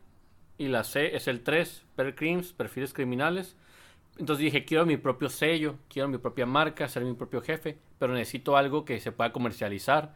y 0.57 0.67
la 0.67 0.83
C 0.83 1.15
es 1.15 1.27
el 1.27 1.41
3, 1.41 1.83
Per 1.95 2.15
Crims, 2.15 2.53
perfiles 2.53 2.93
criminales. 2.93 3.55
Entonces 4.17 4.43
dije, 4.43 4.65
quiero 4.65 4.85
mi 4.85 4.97
propio 4.97 5.29
sello, 5.29 5.75
quiero 5.87 6.09
mi 6.09 6.17
propia 6.17 6.45
marca, 6.45 6.87
ser 6.89 7.05
mi 7.05 7.13
propio 7.13 7.41
jefe, 7.41 7.79
pero 7.97 8.13
necesito 8.13 8.57
algo 8.57 8.83
que 8.85 8.99
se 8.99 9.11
pueda 9.13 9.31
comercializar. 9.31 10.13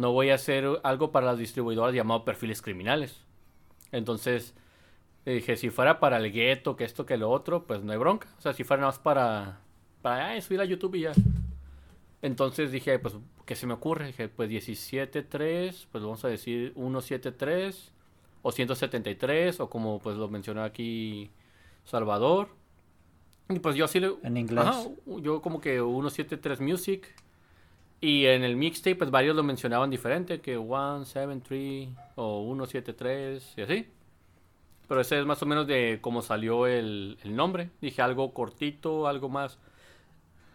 No 0.00 0.12
voy 0.12 0.30
a 0.30 0.36
hacer 0.36 0.66
algo 0.82 1.12
para 1.12 1.26
las 1.26 1.38
distribuidoras 1.38 1.94
llamado 1.94 2.24
perfiles 2.24 2.62
criminales. 2.62 3.20
Entonces 3.92 4.54
dije, 5.26 5.56
si 5.56 5.68
fuera 5.68 6.00
para 6.00 6.16
el 6.16 6.32
gueto, 6.32 6.74
que 6.74 6.84
esto, 6.84 7.04
que 7.04 7.18
lo 7.18 7.28
otro, 7.30 7.66
pues 7.66 7.82
no 7.82 7.92
hay 7.92 7.98
bronca. 7.98 8.26
O 8.38 8.40
sea, 8.40 8.54
si 8.54 8.64
fuera 8.64 8.80
nada 8.80 8.92
más 8.92 8.98
para, 8.98 9.60
para 10.00 10.28
ay, 10.28 10.40
subir 10.40 10.62
a 10.62 10.64
YouTube 10.64 10.94
y 10.94 11.02
ya. 11.02 11.12
Entonces 12.22 12.72
dije, 12.72 12.98
pues, 12.98 13.14
¿qué 13.44 13.54
se 13.54 13.66
me 13.66 13.74
ocurre? 13.74 14.06
Dije, 14.06 14.28
pues 14.28 14.48
17.3, 14.48 15.86
pues 15.92 16.02
vamos 16.02 16.24
a 16.24 16.28
decir 16.28 16.72
173 16.74 17.92
o 18.40 18.52
173 18.52 19.60
o 19.60 19.68
como 19.68 19.98
pues 19.98 20.16
lo 20.16 20.28
mencionó 20.28 20.64
aquí 20.64 21.30
Salvador. 21.84 22.48
Y 23.50 23.58
pues 23.58 23.76
yo 23.76 23.84
así 23.84 24.00
le... 24.00 24.14
En 24.22 24.38
inglés. 24.38 24.64
Ajá, 24.64 24.84
yo 25.20 25.42
como 25.42 25.60
que 25.60 25.78
173 25.78 26.60
Music. 26.62 27.14
Y 28.00 28.26
en 28.26 28.44
el 28.44 28.56
mixtape 28.56 28.96
pues 28.96 29.10
varios 29.10 29.36
lo 29.36 29.42
mencionaban 29.42 29.90
diferente, 29.90 30.40
que 30.40 30.56
173 30.56 31.88
o 32.16 32.42
173 32.44 33.54
y 33.56 33.60
así. 33.62 33.88
Pero 34.88 35.02
ese 35.02 35.20
es 35.20 35.26
más 35.26 35.42
o 35.42 35.46
menos 35.46 35.66
de 35.66 35.98
cómo 36.00 36.22
salió 36.22 36.66
el, 36.66 37.18
el 37.22 37.36
nombre. 37.36 37.70
Dije 37.80 38.02
algo 38.02 38.32
cortito, 38.32 39.06
algo 39.06 39.28
más 39.28 39.58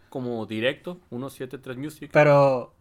como 0.08 0.44
directo, 0.46 0.98
173 1.08 1.76
Music. 1.76 2.10
Pero, 2.12 2.74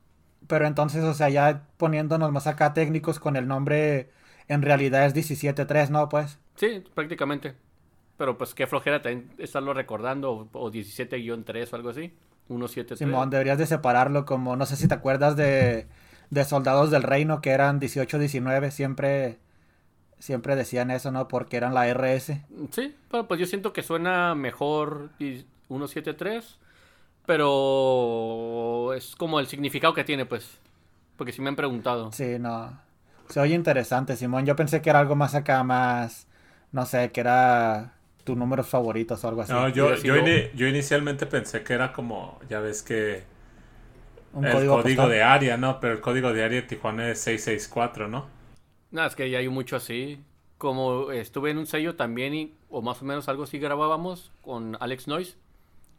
pero 0.48 0.68
entonces, 0.68 1.04
o 1.04 1.14
sea, 1.14 1.30
ya 1.30 1.68
poniéndonos 1.78 2.32
más 2.32 2.48
acá 2.48 2.74
técnicos 2.74 3.20
con 3.20 3.36
el 3.36 3.48
nombre, 3.48 4.10
en 4.48 4.62
realidad 4.62 5.06
es 5.06 5.14
17.3, 5.14 5.90
¿no? 5.90 6.10
Pues. 6.10 6.40
Sí, 6.56 6.84
prácticamente. 6.94 7.56
Pero 8.18 8.38
pues 8.38 8.54
qué 8.54 8.68
flojera 8.68 9.02
también 9.02 9.30
estarlo 9.38 9.74
recordando, 9.74 10.32
o, 10.32 10.50
o 10.54 10.72
17-3 10.72 11.72
o 11.72 11.76
algo 11.76 11.90
así. 11.90 12.14
173. 12.48 13.00
Simón, 13.00 13.30
deberías 13.30 13.58
de 13.58 13.66
separarlo 13.66 14.26
como, 14.26 14.56
no 14.56 14.66
sé 14.66 14.76
si 14.76 14.88
te 14.88 14.94
acuerdas 14.94 15.36
de, 15.36 15.88
de 16.30 16.46
Soldados 16.46 16.92
del 16.92 17.04
Reino, 17.04 17.42
que 17.42 17.52
eran 17.52 17.80
18-19, 17.80 18.70
siempre, 18.72 19.40
siempre 20.20 20.56
decían 20.56 20.92
eso, 20.92 21.12
¿no? 21.12 21.28
Porque 21.28 21.58
eran 21.58 21.74
la 21.74 21.88
RS. 21.88 22.42
Sí, 22.72 22.96
pero 23.10 23.28
pues 23.28 23.40
yo 23.40 23.46
siento 23.46 23.74
que 23.74 23.84
suena 23.84 24.36
mejor 24.36 25.10
y 25.20 25.46
173, 25.68 26.60
pero 27.26 28.94
es 28.94 29.16
como 29.16 29.40
el 29.40 29.48
significado 29.48 29.94
que 29.94 30.04
tiene, 30.04 30.26
pues. 30.26 30.60
Porque 31.18 31.32
sí 31.32 31.42
me 31.42 31.50
han 31.50 31.56
preguntado. 31.56 32.12
Sí, 32.12 32.38
no. 32.40 32.80
Se 33.30 33.40
oye 33.40 33.56
interesante, 33.56 34.16
Simón. 34.16 34.46
Yo 34.46 34.56
pensé 34.56 34.82
que 34.82 34.90
era 34.90 35.00
algo 35.00 35.16
más 35.16 35.34
acá, 35.34 35.64
más, 35.64 36.28
no 36.72 36.86
sé, 36.86 37.12
que 37.12 37.22
era 37.22 37.96
tus 38.26 38.38
números 38.38 38.68
favoritos 38.68 39.24
o 39.26 39.30
algo 39.30 39.42
así. 39.44 39.54
No, 39.54 39.70
yo, 39.70 39.96
yo, 40.02 40.16
yo- 40.16 40.16
ini- 40.18 40.52
yo 40.56 40.68
inicialmente 40.68 41.26
pensé 41.28 41.64
que 41.64 41.74
era 41.74 41.94
como, 41.94 42.40
ya 42.50 42.60
ves 42.60 42.82
que 42.84 43.24
Un 44.34 44.44
el 44.44 44.54
código, 44.68 45.08
de 45.08 45.24
área, 45.24 45.58
¿no? 45.58 45.80
Pero 45.80 45.94
el 45.94 46.02
código 46.02 46.32
de 46.34 46.44
área 46.44 46.62
de 46.62 46.68
Tijuana 46.68 47.10
es 47.10 47.20
664, 47.22 48.08
¿no? 48.08 48.28
Nada, 48.92 49.08
es 49.08 49.16
que 49.16 49.30
ya 49.30 49.40
hay 49.40 49.50
mucho 49.50 49.76
así. 49.76 50.24
Como 50.58 51.12
estuve 51.12 51.52
en 51.52 51.58
un 51.58 51.66
sello 51.68 51.96
también, 51.96 52.34
y, 52.34 52.54
o 52.70 52.82
más 52.82 53.02
o 53.02 53.06
menos 53.06 53.28
algo 53.30 53.44
así 53.44 53.60
grabábamos 53.60 54.32
con 54.42 54.78
Alex 54.80 55.08
Noise, 55.08 55.38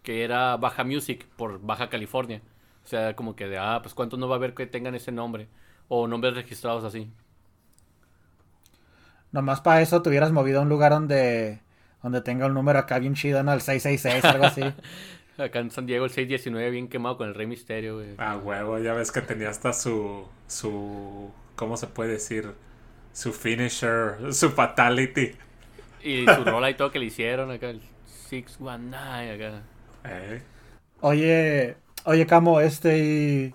que 0.03 0.25
era 0.25 0.57
Baja 0.59 0.85
Music 0.85 1.27
por 1.37 1.61
Baja 1.61 1.91
California. 1.91 2.43
O 2.85 2.89
sea, 2.89 3.17
como 3.17 3.37
que 3.37 3.49
de, 3.49 3.59
ah, 3.59 3.81
pues 3.83 3.95
cuántos 3.95 4.19
no 4.21 4.29
va 4.29 4.37
a 4.37 4.39
haber 4.39 4.55
que 4.55 4.67
tengan 4.67 4.95
ese 4.95 5.13
nombre. 5.13 5.49
O 5.89 6.09
nombres 6.09 6.35
registrados 6.37 6.85
así. 6.85 7.11
Nomás 9.33 9.61
para 9.61 9.83
eso 9.83 10.03
te 10.03 10.09
hubieras 10.09 10.33
movido 10.33 10.61
a 10.61 10.63
un 10.63 10.69
lugar 10.69 10.93
donde, 10.93 11.61
donde 12.03 12.21
tenga 12.23 12.47
un 12.47 12.55
número 12.55 12.79
acá 12.79 12.99
bien 12.99 13.15
chido, 13.15 13.43
¿no? 13.43 13.53
El 13.53 13.61
666, 13.63 14.31
algo 14.31 14.45
así. 14.45 14.75
Acá 15.39 15.61
en 15.61 15.71
San 15.71 15.87
Diego 15.87 16.05
el 16.07 16.11
619 16.11 16.71
bien 16.71 16.89
quemado 16.89 17.17
con 17.19 17.29
el 17.29 17.35
Rey 17.35 17.47
Misterio, 17.47 17.97
güey. 17.97 18.17
Ah, 18.19 18.37
huevo, 18.39 18.79
ya 18.79 18.95
ves 18.95 19.13
que 19.13 19.21
tenía 19.23 19.51
hasta 19.51 19.73
su, 19.73 20.27
su, 20.47 21.31
¿cómo 21.55 21.77
se 21.77 21.87
puede 21.89 22.13
decir? 22.13 22.55
Su 23.13 23.33
finisher, 23.33 24.33
su 24.33 24.51
fatality. 24.51 25.35
Y 26.01 26.29
su 26.31 26.45
rola 26.45 26.71
y 26.71 26.75
todo 26.75 26.91
que 26.91 26.99
le 26.99 27.07
hicieron 27.07 27.51
acá, 27.51 27.69
el 27.71 27.83
619 28.05 29.33
acá. 29.45 29.63
Eh, 30.05 30.43
Oye, 31.01 31.77
oye, 32.05 32.27
Camo, 32.27 32.61
este, 32.61 32.99
y- 32.99 33.55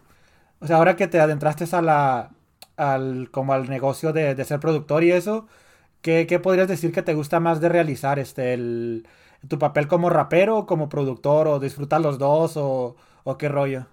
o 0.59 0.67
sea, 0.67 0.77
ahora 0.77 0.95
que 0.95 1.07
te 1.07 1.19
adentraste 1.19 1.65
a 1.75 1.81
la, 1.81 2.31
al, 2.77 3.29
como 3.31 3.53
al 3.53 3.69
negocio 3.69 4.13
de, 4.13 4.35
de 4.35 4.45
ser 4.45 4.59
productor 4.59 5.03
y 5.03 5.11
eso, 5.11 5.47
¿qué, 6.01 6.27
qué 6.27 6.39
podrías 6.39 6.67
decir 6.67 6.91
que 6.91 7.01
te 7.01 7.13
gusta 7.13 7.39
más 7.39 7.61
de 7.61 7.69
realizar, 7.69 8.19
este, 8.19 8.53
el, 8.53 9.07
tu 9.47 9.59
papel 9.59 9.87
como 9.87 10.09
rapero 10.09 10.57
o 10.57 10.65
como 10.65 10.89
productor, 10.89 11.47
o 11.47 11.59
disfrutar 11.59 12.01
los 12.01 12.19
dos, 12.19 12.57
o, 12.57 12.95
o 13.23 13.37
qué 13.37 13.49
rollo? 13.49 13.87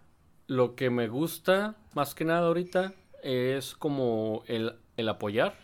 Lo 0.46 0.74
que 0.74 0.90
me 0.90 1.08
gusta, 1.08 1.76
más 1.94 2.14
que 2.14 2.24
nada 2.24 2.46
ahorita, 2.46 2.92
es 3.22 3.74
como 3.74 4.42
el, 4.46 4.76
el 4.96 5.08
apoyar. 5.08 5.54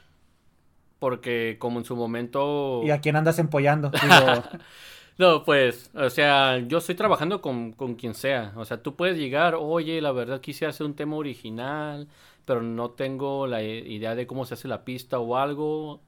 Porque 0.98 1.56
como 1.58 1.78
en 1.80 1.84
su 1.84 1.96
momento... 1.96 2.82
¿Y 2.84 2.90
a 2.90 3.00
quién 3.00 3.16
andas 3.16 3.38
empollando? 3.38 3.90
Digo, 3.90 4.42
No, 5.16 5.44
pues, 5.44 5.90
o 5.94 6.10
sea, 6.10 6.58
yo 6.58 6.78
estoy 6.78 6.96
trabajando 6.96 7.40
con, 7.40 7.72
con 7.72 7.94
quien 7.94 8.14
sea. 8.14 8.52
O 8.56 8.64
sea, 8.64 8.82
tú 8.82 8.96
puedes 8.96 9.16
llegar, 9.16 9.54
oye, 9.54 10.00
la 10.00 10.10
verdad 10.10 10.40
quise 10.40 10.66
hacer 10.66 10.86
un 10.86 10.94
tema 10.96 11.14
original, 11.16 12.08
pero 12.44 12.62
no 12.62 12.90
tengo 12.90 13.46
la 13.46 13.62
idea 13.62 14.16
de 14.16 14.26
cómo 14.26 14.44
se 14.44 14.54
hace 14.54 14.66
la 14.66 14.84
pista 14.84 15.20
o 15.20 15.36
algo. 15.36 16.00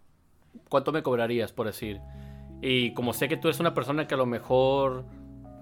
¿Cuánto 0.68 0.92
me 0.92 1.02
cobrarías, 1.02 1.52
por 1.52 1.66
decir? 1.66 2.00
Y 2.62 2.94
como 2.94 3.12
sé 3.12 3.28
que 3.28 3.36
tú 3.36 3.48
eres 3.48 3.60
una 3.60 3.74
persona 3.74 4.06
que 4.06 4.14
a 4.14 4.18
lo 4.18 4.26
mejor 4.26 5.04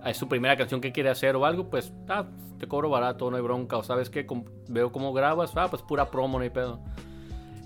es 0.05 0.17
su 0.17 0.29
primera 0.29 0.57
canción 0.57 0.81
que 0.81 0.93
quiere 0.93 1.11
hacer 1.11 1.37
o 1.37 1.45
algo, 1.45 1.71
pues, 1.71 1.93
ah, 2.09 2.27
te 2.59 2.69
cobro 2.69 2.89
barato, 2.89 3.31
no 3.31 3.37
hay 3.37 3.43
bronca. 3.43 3.77
O 3.77 3.83
sabes 3.83 4.11
que 4.11 4.27
veo 4.69 4.93
cómo 4.93 5.13
grabas, 5.13 5.53
ah, 5.57 5.69
pues 5.69 5.83
pura 5.83 6.11
promo, 6.11 6.39
no 6.39 6.45
hay 6.45 6.51
pedo. 6.51 6.81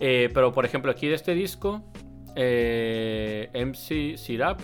Eh, 0.01 0.31
pero, 0.33 0.53
por 0.53 0.65
ejemplo, 0.65 0.91
aquí 0.91 1.09
de 1.09 1.15
este 1.15 1.35
disco, 1.35 1.83
eh, 2.37 3.51
MC 3.53 4.17
Sirap, 4.17 4.61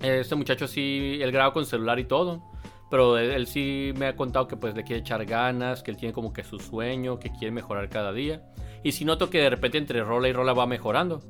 Este 0.00 0.36
muchacho 0.36 0.68
sí, 0.68 1.18
él 1.20 1.32
graba 1.32 1.52
con 1.52 1.66
celular 1.66 1.98
y 1.98 2.04
todo. 2.04 2.42
Pero 2.90 3.18
él, 3.18 3.32
él 3.32 3.46
sí 3.46 3.92
me 3.96 4.06
ha 4.06 4.16
contado 4.16 4.48
que 4.48 4.56
pues 4.56 4.74
le 4.74 4.82
quiere 4.82 5.00
echar 5.00 5.24
ganas, 5.26 5.82
que 5.82 5.90
él 5.90 5.96
tiene 5.96 6.14
como 6.14 6.32
que 6.32 6.42
su 6.44 6.58
sueño, 6.58 7.18
que 7.18 7.30
quiere 7.30 7.50
mejorar 7.50 7.88
cada 7.90 8.12
día. 8.12 8.42
Y 8.82 8.92
sí 8.92 9.04
noto 9.04 9.30
que 9.30 9.38
de 9.40 9.50
repente 9.50 9.78
entre 9.78 10.02
rola 10.02 10.28
y 10.28 10.32
rola 10.32 10.52
va 10.52 10.66
mejorando. 10.66 11.20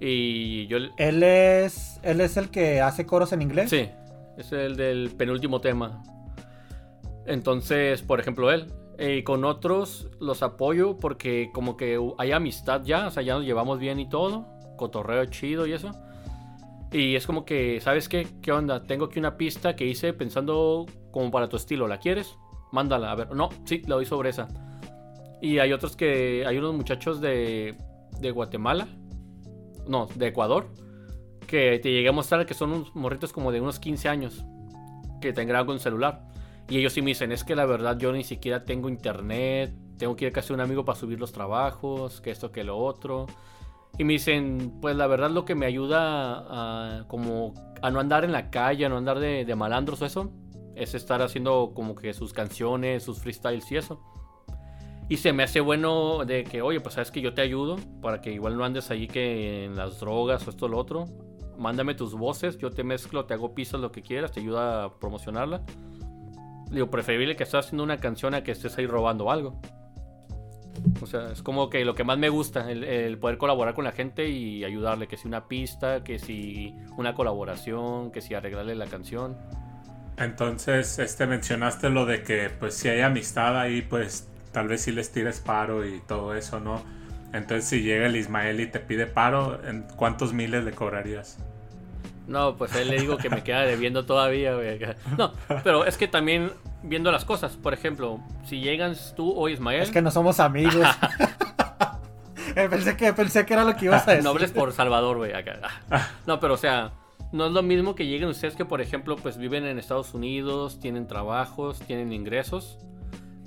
Y 0.00 0.66
yo... 0.66 0.78
Él 0.96 1.22
es, 1.22 2.00
él 2.02 2.20
es 2.20 2.36
el 2.36 2.50
que 2.50 2.80
hace 2.80 3.06
coros 3.06 3.32
en 3.32 3.42
inglés. 3.42 3.70
Sí, 3.70 3.88
es 4.38 4.52
el 4.52 4.76
del 4.76 5.10
penúltimo 5.16 5.60
tema. 5.60 6.02
Entonces, 7.26 8.02
por 8.02 8.20
ejemplo, 8.20 8.50
él. 8.50 8.66
Y 8.98 9.22
con 9.22 9.44
otros 9.44 10.08
los 10.20 10.42
apoyo 10.42 10.98
porque 10.98 11.50
como 11.54 11.76
que 11.76 11.98
hay 12.18 12.32
amistad 12.32 12.82
ya, 12.84 13.06
o 13.06 13.10
sea, 13.10 13.22
ya 13.22 13.34
nos 13.34 13.44
llevamos 13.44 13.78
bien 13.78 13.98
y 14.00 14.08
todo. 14.08 14.46
Cotorreo 14.76 15.24
chido 15.26 15.66
y 15.66 15.72
eso. 15.72 15.90
Y 16.92 17.14
es 17.14 17.26
como 17.26 17.44
que, 17.44 17.80
¿sabes 17.80 18.08
qué? 18.08 18.26
¿Qué 18.42 18.52
onda? 18.52 18.82
Tengo 18.84 19.06
aquí 19.06 19.18
una 19.18 19.36
pista 19.36 19.76
que 19.76 19.86
hice 19.86 20.12
pensando 20.12 20.86
como 21.12 21.30
para 21.30 21.48
tu 21.48 21.56
estilo. 21.56 21.86
¿La 21.86 21.98
quieres? 21.98 22.36
Mándala. 22.72 23.12
A 23.12 23.14
ver, 23.14 23.34
no, 23.34 23.50
sí, 23.64 23.82
la 23.86 23.94
doy 23.94 24.06
sobre 24.06 24.30
esa. 24.30 24.48
Y 25.40 25.58
hay 25.58 25.72
otros 25.72 25.96
que, 25.96 26.44
hay 26.46 26.58
unos 26.58 26.74
muchachos 26.74 27.20
de, 27.20 27.76
de 28.20 28.30
Guatemala. 28.30 28.88
No, 29.86 30.06
de 30.14 30.28
Ecuador. 30.28 30.68
Que 31.46 31.78
te 31.78 31.90
llegué 31.90 32.08
a 32.08 32.12
mostrar 32.12 32.46
que 32.46 32.54
son 32.54 32.72
unos 32.72 32.94
morritos 32.94 33.32
como 33.32 33.50
de 33.52 33.60
unos 33.60 33.78
15 33.78 34.08
años. 34.08 34.44
Que 35.20 35.32
te 35.32 35.46
con 35.64 35.80
celular. 35.80 36.28
Y 36.68 36.78
ellos 36.78 36.92
sí 36.92 37.02
me 37.02 37.10
dicen, 37.10 37.32
es 37.32 37.42
que 37.42 37.56
la 37.56 37.66
verdad 37.66 37.98
yo 37.98 38.12
ni 38.12 38.22
siquiera 38.22 38.64
tengo 38.64 38.88
internet. 38.88 39.72
Tengo 39.98 40.16
que 40.16 40.26
ir 40.26 40.32
casi 40.32 40.52
a 40.52 40.54
un 40.54 40.60
amigo 40.60 40.84
para 40.84 40.98
subir 40.98 41.18
los 41.18 41.32
trabajos. 41.32 42.20
Que 42.20 42.30
esto, 42.30 42.52
que 42.52 42.62
lo 42.62 42.78
otro. 42.78 43.26
Y 43.98 44.04
me 44.04 44.14
dicen, 44.14 44.78
pues 44.80 44.96
la 44.96 45.06
verdad 45.06 45.30
lo 45.30 45.44
que 45.44 45.54
me 45.54 45.66
ayuda 45.66 47.00
a, 47.00 47.08
como 47.08 47.54
a 47.82 47.90
no 47.90 48.00
andar 48.00 48.24
en 48.24 48.32
la 48.32 48.50
calle, 48.50 48.86
a 48.86 48.88
no 48.88 48.96
andar 48.96 49.18
de, 49.18 49.44
de 49.44 49.54
malandros 49.56 50.00
o 50.00 50.06
eso, 50.06 50.32
es 50.76 50.94
estar 50.94 51.20
haciendo 51.22 51.72
como 51.74 51.94
que 51.94 52.14
sus 52.14 52.32
canciones, 52.32 53.02
sus 53.02 53.18
freestyles 53.18 53.70
y 53.72 53.76
eso. 53.76 54.00
Y 55.10 55.16
se 55.16 55.32
me 55.32 55.42
hace 55.42 55.58
bueno 55.58 56.24
de 56.24 56.44
que, 56.44 56.62
oye, 56.62 56.80
pues 56.80 56.94
sabes 56.94 57.10
que 57.10 57.20
yo 57.20 57.34
te 57.34 57.42
ayudo 57.42 57.78
para 58.00 58.20
que 58.20 58.30
igual 58.30 58.56
no 58.56 58.64
andes 58.64 58.92
ahí 58.92 59.08
que 59.08 59.64
en 59.64 59.74
las 59.74 59.98
drogas 59.98 60.46
o 60.46 60.50
esto 60.50 60.66
o 60.66 60.68
lo 60.68 60.78
otro. 60.78 61.06
Mándame 61.58 61.96
tus 61.96 62.14
voces, 62.14 62.58
yo 62.58 62.70
te 62.70 62.84
mezclo, 62.84 63.24
te 63.24 63.34
hago 63.34 63.52
pistas, 63.52 63.80
lo 63.80 63.90
que 63.90 64.02
quieras, 64.02 64.30
te 64.30 64.38
ayuda 64.38 64.84
a 64.84 64.98
promocionarla. 65.00 65.62
Digo, 66.70 66.90
preferible 66.90 67.34
que 67.34 67.42
estés 67.42 67.58
haciendo 67.58 67.82
una 67.82 67.96
canción 67.96 68.34
a 68.34 68.44
que 68.44 68.52
estés 68.52 68.78
ahí 68.78 68.86
robando 68.86 69.32
algo. 69.32 69.60
O 71.02 71.06
sea, 71.06 71.32
es 71.32 71.42
como 71.42 71.70
que 71.70 71.84
lo 71.84 71.96
que 71.96 72.04
más 72.04 72.16
me 72.16 72.28
gusta, 72.28 72.70
el, 72.70 72.84
el, 72.84 73.18
poder 73.18 73.36
colaborar 73.36 73.74
con 73.74 73.82
la 73.82 73.90
gente 73.90 74.28
y 74.28 74.62
ayudarle, 74.62 75.08
que 75.08 75.16
si 75.16 75.26
una 75.26 75.48
pista, 75.48 76.04
que 76.04 76.20
si 76.20 76.76
una 76.96 77.14
colaboración, 77.14 78.12
que 78.12 78.20
si 78.20 78.34
arreglarle 78.34 78.76
la 78.76 78.86
canción. 78.86 79.36
Entonces, 80.16 81.00
este 81.00 81.26
mencionaste 81.26 81.90
lo 81.90 82.06
de 82.06 82.22
que 82.22 82.48
pues 82.48 82.74
si 82.74 82.88
hay 82.88 83.00
amistad 83.00 83.58
ahí, 83.58 83.82
pues 83.82 84.29
tal 84.52 84.68
vez 84.68 84.82
si 84.82 84.92
les 84.92 85.12
tires 85.12 85.40
paro 85.40 85.86
y 85.86 86.00
todo 86.00 86.34
eso, 86.34 86.60
¿no? 86.60 86.82
Entonces, 87.32 87.64
si 87.66 87.82
llega 87.82 88.06
el 88.06 88.16
Ismael 88.16 88.60
y 88.60 88.66
te 88.66 88.80
pide 88.80 89.06
paro, 89.06 89.60
¿en 89.64 89.82
cuántos 89.96 90.32
miles 90.32 90.64
le 90.64 90.72
cobrarías? 90.72 91.38
No, 92.26 92.56
pues 92.56 92.72
a 92.74 92.82
él 92.82 92.88
le 92.88 93.00
digo 93.00 93.16
que 93.16 93.28
me 93.28 93.42
queda 93.42 93.62
debiendo 93.62 94.04
todavía, 94.04 94.54
güey. 94.54 94.80
No, 95.16 95.32
pero 95.64 95.84
es 95.84 95.96
que 95.96 96.06
también 96.08 96.52
viendo 96.82 97.10
las 97.10 97.24
cosas, 97.24 97.56
por 97.56 97.74
ejemplo, 97.74 98.20
si 98.44 98.60
llegas 98.60 99.14
tú 99.16 99.32
o 99.32 99.48
Ismael. 99.48 99.82
Es 99.82 99.90
que 99.90 100.02
no 100.02 100.10
somos 100.10 100.40
amigos. 100.40 100.86
pensé, 102.54 102.96
que, 102.96 103.12
pensé 103.12 103.46
que 103.46 103.54
era 103.54 103.64
lo 103.64 103.76
que 103.76 103.86
ibas 103.86 104.06
a 104.06 104.12
decir. 104.12 104.24
Nobles 104.24 104.52
por 104.52 104.72
Salvador, 104.72 105.16
güey. 105.16 105.32
Acá. 105.32 105.58
No, 106.26 106.40
pero 106.40 106.54
o 106.54 106.56
sea, 106.56 106.92
no 107.32 107.46
es 107.46 107.52
lo 107.52 107.62
mismo 107.62 107.94
que 107.94 108.06
lleguen 108.06 108.28
ustedes 108.28 108.54
que, 108.54 108.64
por 108.64 108.80
ejemplo, 108.80 109.16
pues 109.16 109.36
viven 109.36 109.64
en 109.66 109.78
Estados 109.78 110.14
Unidos, 110.14 110.80
tienen 110.80 111.06
trabajos, 111.06 111.80
tienen 111.80 112.12
ingresos. 112.12 112.78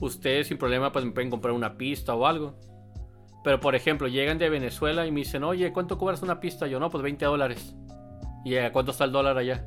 Ustedes 0.04 0.48
sin 0.48 0.58
problema 0.58 0.92
pues 0.92 1.06
me 1.06 1.12
pueden 1.12 1.30
comprar 1.30 1.54
una 1.54 1.78
pista 1.78 2.13
o 2.13 2.26
algo. 2.26 2.56
Pero 3.44 3.60
por 3.60 3.74
ejemplo, 3.74 4.08
llegan 4.08 4.38
de 4.38 4.50
Venezuela 4.50 5.06
y 5.06 5.12
me 5.12 5.22
dicen, 5.22 5.44
oye, 5.44 5.72
¿cuánto 5.72 5.98
cobras 5.98 6.22
una 6.22 6.39
pista? 6.39 6.68
Yo 6.68 6.80
no, 6.80 6.89
pues 6.89 7.02
20 7.04 7.24
dólares. 7.26 7.76
¿Y 8.44 8.58
a 8.58 8.72
cuánto 8.74 8.92
está 8.92 9.06
el 9.06 9.12
dólar 9.12 9.38
allá? 9.38 9.66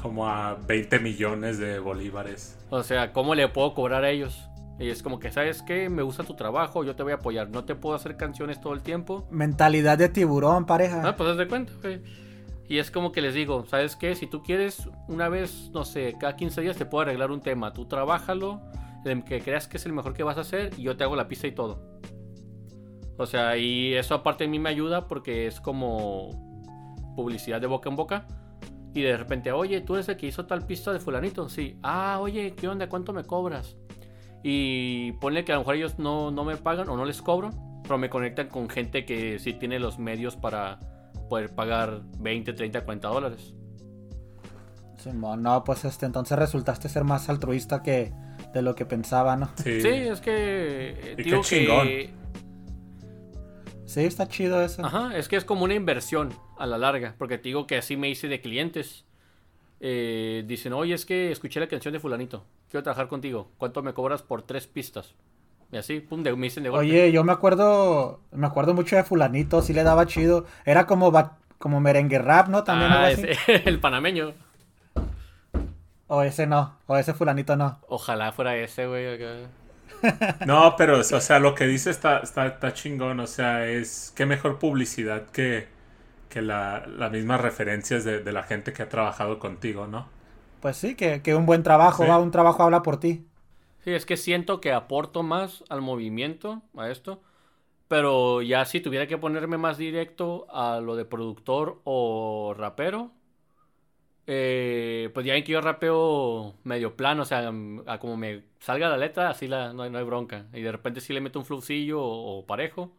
Como 0.00 0.26
a 0.26 0.54
20 0.54 0.98
millones 0.98 1.58
de 1.58 1.78
bolívares. 1.78 2.58
O 2.70 2.82
sea, 2.82 3.12
¿cómo 3.12 3.34
le 3.34 3.48
puedo 3.48 3.74
cobrar 3.74 4.04
a 4.04 4.10
ellos? 4.10 4.48
Y 4.78 4.90
es 4.90 5.02
como 5.02 5.20
que, 5.20 5.30
¿sabes 5.30 5.62
qué? 5.62 5.88
Me 5.88 6.02
gusta 6.02 6.24
tu 6.24 6.34
trabajo, 6.34 6.84
yo 6.84 6.96
te 6.96 7.02
voy 7.02 7.12
a 7.12 7.16
apoyar. 7.16 7.48
No 7.48 7.64
te 7.64 7.76
puedo 7.76 7.94
hacer 7.94 8.16
canciones 8.16 8.60
todo 8.60 8.74
el 8.74 8.82
tiempo. 8.82 9.26
Mentalidad 9.30 9.96
de 9.96 10.08
tiburón, 10.08 10.66
pareja. 10.66 11.02
Ah, 11.04 11.16
pues 11.16 11.30
haz 11.30 11.36
de 11.36 11.48
cuenta, 11.48 11.72
güey. 11.80 12.02
Y 12.68 12.78
es 12.78 12.90
como 12.90 13.12
que 13.12 13.20
les 13.20 13.34
digo, 13.34 13.64
¿sabes 13.66 13.94
qué? 13.94 14.16
Si 14.16 14.26
tú 14.26 14.42
quieres, 14.42 14.88
una 15.06 15.28
vez, 15.28 15.70
no 15.72 15.84
sé, 15.84 16.16
cada 16.18 16.34
15 16.34 16.60
días 16.62 16.76
te 16.76 16.84
puedo 16.84 17.02
arreglar 17.02 17.30
un 17.30 17.40
tema. 17.40 17.72
Tú 17.72 17.86
trabájalo, 17.86 18.60
que 19.24 19.40
creas 19.40 19.68
que 19.68 19.76
es 19.76 19.86
el 19.86 19.92
mejor 19.92 20.14
que 20.14 20.22
vas 20.22 20.38
a 20.38 20.42
hacer, 20.42 20.72
y 20.76 20.82
yo 20.82 20.96
te 20.96 21.04
hago 21.04 21.16
la 21.16 21.28
pista 21.28 21.46
y 21.46 21.52
todo. 21.52 22.00
O 23.18 23.26
sea, 23.26 23.56
y 23.56 23.94
eso 23.94 24.14
aparte 24.14 24.44
a 24.44 24.48
mí 24.48 24.58
me 24.58 24.68
ayuda 24.68 25.08
porque 25.08 25.46
es 25.46 25.60
como 25.60 26.30
publicidad 27.16 27.60
de 27.60 27.66
boca 27.66 27.88
en 27.88 27.96
boca. 27.96 28.26
Y 28.94 29.02
de 29.02 29.16
repente, 29.16 29.52
oye, 29.52 29.80
tú 29.80 29.94
eres 29.94 30.08
el 30.08 30.16
que 30.16 30.26
hizo 30.26 30.46
tal 30.46 30.66
pista 30.66 30.92
de 30.92 31.00
fulanito. 31.00 31.48
Sí. 31.48 31.78
Ah, 31.82 32.18
oye, 32.20 32.54
¿qué 32.54 32.68
onda? 32.68 32.88
¿Cuánto 32.88 33.12
me 33.12 33.24
cobras? 33.24 33.76
Y 34.42 35.12
ponle 35.12 35.44
que 35.44 35.52
a 35.52 35.56
lo 35.56 35.62
mejor 35.62 35.74
ellos 35.74 35.98
no, 35.98 36.30
no 36.30 36.44
me 36.44 36.56
pagan 36.56 36.88
o 36.88 36.96
no 36.96 37.04
les 37.04 37.20
cobro. 37.20 37.50
Pero 37.82 37.98
me 37.98 38.10
conectan 38.10 38.48
con 38.48 38.68
gente 38.68 39.04
que 39.04 39.38
sí 39.38 39.52
tiene 39.54 39.78
los 39.78 39.98
medios 39.98 40.36
para 40.36 40.80
poder 41.28 41.54
pagar 41.54 42.02
20, 42.18 42.52
30, 42.52 42.84
40 42.84 43.08
dólares. 43.08 43.54
Sí, 44.98 45.10
no, 45.12 45.64
pues 45.64 45.84
este, 45.84 46.06
entonces 46.06 46.38
resultaste 46.38 46.88
ser 46.88 47.04
más 47.04 47.28
altruista 47.28 47.82
que 47.82 48.12
de 48.56 48.62
lo 48.62 48.74
que 48.74 48.86
pensaba, 48.86 49.36
¿no? 49.36 49.50
Sí, 49.62 49.80
sí 49.80 49.88
es 49.88 50.20
que... 50.20 51.14
Y 51.18 51.22
digo 51.22 51.42
qué 51.42 51.46
chingón. 51.46 51.86
que 51.86 52.10
Sí, 53.86 54.00
está 54.00 54.26
chido 54.26 54.60
eso. 54.62 54.84
Ajá, 54.84 55.16
es 55.16 55.28
que 55.28 55.36
es 55.36 55.44
como 55.44 55.64
una 55.64 55.74
inversión 55.74 56.34
a 56.58 56.66
la 56.66 56.76
larga, 56.76 57.14
porque 57.18 57.38
te 57.38 57.44
digo 57.44 57.66
que 57.66 57.78
así 57.78 57.96
me 57.96 58.10
hice 58.10 58.28
de 58.28 58.40
clientes. 58.40 59.04
Eh, 59.80 60.44
dicen, 60.46 60.72
oye, 60.72 60.94
es 60.94 61.06
que 61.06 61.30
escuché 61.30 61.60
la 61.60 61.68
canción 61.68 61.92
de 61.92 62.00
fulanito, 62.00 62.44
quiero 62.70 62.82
trabajar 62.82 63.08
contigo, 63.08 63.50
¿cuánto 63.58 63.82
me 63.82 63.92
cobras 63.92 64.22
por 64.22 64.42
tres 64.42 64.66
pistas? 64.66 65.14
Y 65.70 65.76
así, 65.76 66.00
pum, 66.00 66.22
de, 66.22 66.34
me 66.34 66.46
dicen 66.46 66.62
de 66.62 66.70
golpe. 66.70 66.86
Oye, 66.86 67.12
yo 67.12 67.24
me 67.24 67.32
acuerdo, 67.32 68.20
me 68.32 68.46
acuerdo 68.46 68.74
mucho 68.74 68.96
de 68.96 69.04
fulanito, 69.04 69.62
sí 69.62 69.72
le 69.72 69.82
daba 69.82 70.06
chido. 70.06 70.46
Era 70.64 70.86
como, 70.86 71.12
como 71.58 71.80
merengue 71.80 72.18
rap, 72.18 72.48
¿no? 72.48 72.64
También 72.64 72.92
ah, 72.92 73.10
ese, 73.10 73.36
el 73.64 73.80
panameño. 73.80 74.34
O 76.08 76.22
ese 76.22 76.46
no, 76.46 76.78
o 76.86 76.96
ese 76.96 77.14
fulanito 77.14 77.56
no. 77.56 77.78
Ojalá 77.88 78.32
fuera 78.32 78.56
ese, 78.56 78.86
güey. 78.86 79.14
Acá. 79.14 79.50
No, 80.46 80.74
pero, 80.76 81.00
o 81.00 81.02
sea, 81.02 81.38
lo 81.38 81.54
que 81.54 81.66
dice 81.66 81.90
está, 81.90 82.18
está, 82.18 82.46
está 82.46 82.72
chingón. 82.72 83.20
O 83.20 83.26
sea, 83.26 83.66
es 83.66 84.12
qué 84.14 84.26
mejor 84.26 84.58
publicidad 84.58 85.26
que, 85.30 85.68
que 86.28 86.42
la, 86.42 86.86
las 86.86 87.10
mismas 87.10 87.40
referencias 87.40 88.04
de, 88.04 88.22
de, 88.22 88.32
la 88.32 88.42
gente 88.42 88.72
que 88.72 88.82
ha 88.82 88.88
trabajado 88.88 89.38
contigo, 89.38 89.86
¿no? 89.86 90.06
Pues 90.60 90.76
sí, 90.76 90.94
que, 90.94 91.22
que 91.22 91.34
un 91.34 91.46
buen 91.46 91.62
trabajo, 91.62 92.04
sí. 92.04 92.08
va, 92.08 92.18
un 92.18 92.30
trabajo 92.30 92.62
habla 92.62 92.82
por 92.82 93.00
ti. 93.00 93.24
Sí, 93.84 93.92
es 93.92 94.06
que 94.06 94.16
siento 94.16 94.60
que 94.60 94.72
aporto 94.72 95.22
más 95.22 95.64
al 95.68 95.80
movimiento, 95.80 96.62
a 96.76 96.90
esto. 96.90 97.20
Pero 97.88 98.42
ya 98.42 98.64
si 98.64 98.80
tuviera 98.80 99.06
que 99.06 99.18
ponerme 99.18 99.58
más 99.58 99.78
directo 99.78 100.46
a 100.50 100.80
lo 100.80 100.96
de 100.96 101.04
productor 101.04 101.80
o 101.84 102.54
rapero, 102.56 103.12
eh, 104.26 105.10
pues 105.14 105.24
ya 105.24 105.34
ven 105.34 105.44
que 105.44 105.52
yo 105.52 105.60
rapeo 105.60 106.54
medio 106.64 106.96
plano, 106.96 107.22
o 107.22 107.24
sea, 107.24 107.52
a 107.86 107.98
como 107.98 108.16
me 108.16 108.42
salga 108.58 108.88
la 108.88 108.96
letra, 108.96 109.30
así 109.30 109.46
la, 109.46 109.72
no, 109.72 109.84
hay, 109.84 109.90
no 109.90 109.98
hay 109.98 110.04
bronca. 110.04 110.46
Y 110.52 110.62
de 110.62 110.72
repente 110.72 111.00
sí 111.00 111.12
le 111.12 111.20
meto 111.20 111.38
un 111.38 111.44
flowcillo 111.44 112.00
o, 112.02 112.38
o, 112.38 112.46
parejo. 112.46 112.92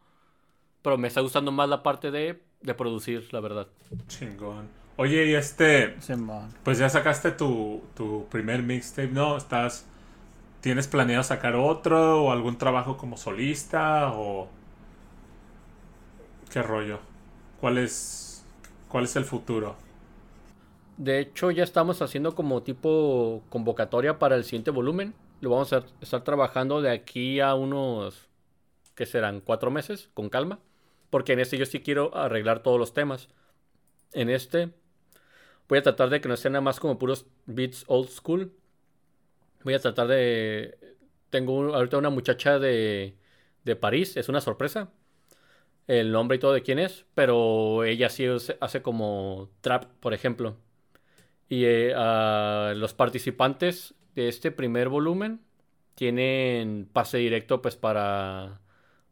Pero 0.82 0.96
me 0.96 1.08
está 1.08 1.20
gustando 1.20 1.52
más 1.52 1.68
la 1.68 1.82
parte 1.82 2.10
de, 2.10 2.42
de 2.62 2.74
producir, 2.74 3.32
la 3.32 3.40
verdad. 3.40 3.68
Chingón. 4.06 4.68
Oye, 4.96 5.26
y 5.26 5.34
este. 5.34 6.00
Sí, 6.00 6.14
pues 6.64 6.78
ya 6.78 6.88
sacaste 6.88 7.30
tu, 7.32 7.82
tu 7.94 8.26
primer 8.30 8.62
mixtape, 8.62 9.08
¿no? 9.08 9.36
¿Estás. 9.36 9.86
¿Tienes 10.60 10.88
planeado 10.88 11.22
sacar 11.22 11.54
otro? 11.54 12.24
¿O 12.24 12.32
algún 12.32 12.58
trabajo 12.58 12.96
como 12.96 13.16
solista? 13.16 14.12
¿O. 14.12 14.48
¿Qué 16.50 16.62
rollo? 16.62 16.98
¿Cuál 17.60 17.78
es. 17.78 18.44
¿Cuál 18.88 19.04
es 19.04 19.14
el 19.16 19.24
futuro? 19.24 19.76
De 20.98 21.20
hecho, 21.20 21.52
ya 21.52 21.62
estamos 21.62 22.02
haciendo 22.02 22.34
como 22.34 22.64
tipo 22.64 23.44
convocatoria 23.50 24.18
para 24.18 24.34
el 24.34 24.42
siguiente 24.44 24.72
volumen. 24.72 25.14
Lo 25.40 25.50
vamos 25.50 25.72
a 25.72 25.84
estar 26.00 26.24
trabajando 26.24 26.82
de 26.82 26.90
aquí 26.90 27.38
a 27.38 27.54
unos, 27.54 28.28
que 28.96 29.06
serán? 29.06 29.40
Cuatro 29.40 29.70
meses, 29.70 30.10
con 30.12 30.28
calma. 30.28 30.58
Porque 31.10 31.34
en 31.34 31.40
este 31.40 31.56
yo 31.56 31.66
sí 31.66 31.80
quiero 31.80 32.16
arreglar 32.16 32.64
todos 32.64 32.80
los 32.80 32.94
temas. 32.94 33.28
En 34.12 34.28
este 34.28 34.70
voy 35.68 35.78
a 35.78 35.82
tratar 35.82 36.10
de 36.10 36.20
que 36.20 36.28
no 36.28 36.36
sean 36.36 36.54
nada 36.54 36.62
más 36.62 36.80
como 36.80 36.98
puros 36.98 37.26
beats 37.46 37.84
old 37.86 38.08
school. 38.08 38.52
Voy 39.62 39.74
a 39.74 39.80
tratar 39.80 40.08
de... 40.08 40.78
Tengo 41.30 41.74
ahorita 41.74 41.98
una 41.98 42.10
muchacha 42.10 42.58
de, 42.58 43.16
de 43.64 43.76
París, 43.76 44.16
es 44.16 44.28
una 44.28 44.40
sorpresa. 44.40 44.90
El 45.86 46.12
nombre 46.12 46.36
y 46.36 46.40
todo 46.40 46.52
de 46.54 46.62
quién 46.62 46.78
es, 46.80 47.06
pero 47.14 47.84
ella 47.84 48.08
sí 48.10 48.26
hace 48.60 48.82
como 48.82 49.50
trap, 49.60 49.84
por 50.00 50.14
ejemplo. 50.14 50.56
Y 51.48 51.64
eh, 51.64 51.94
a 51.96 52.74
los 52.76 52.94
participantes 52.94 53.94
de 54.14 54.28
este 54.28 54.50
primer 54.50 54.88
volumen 54.88 55.40
tienen 55.94 56.88
pase 56.92 57.18
directo 57.18 57.62
pues 57.62 57.76
para, 57.76 58.60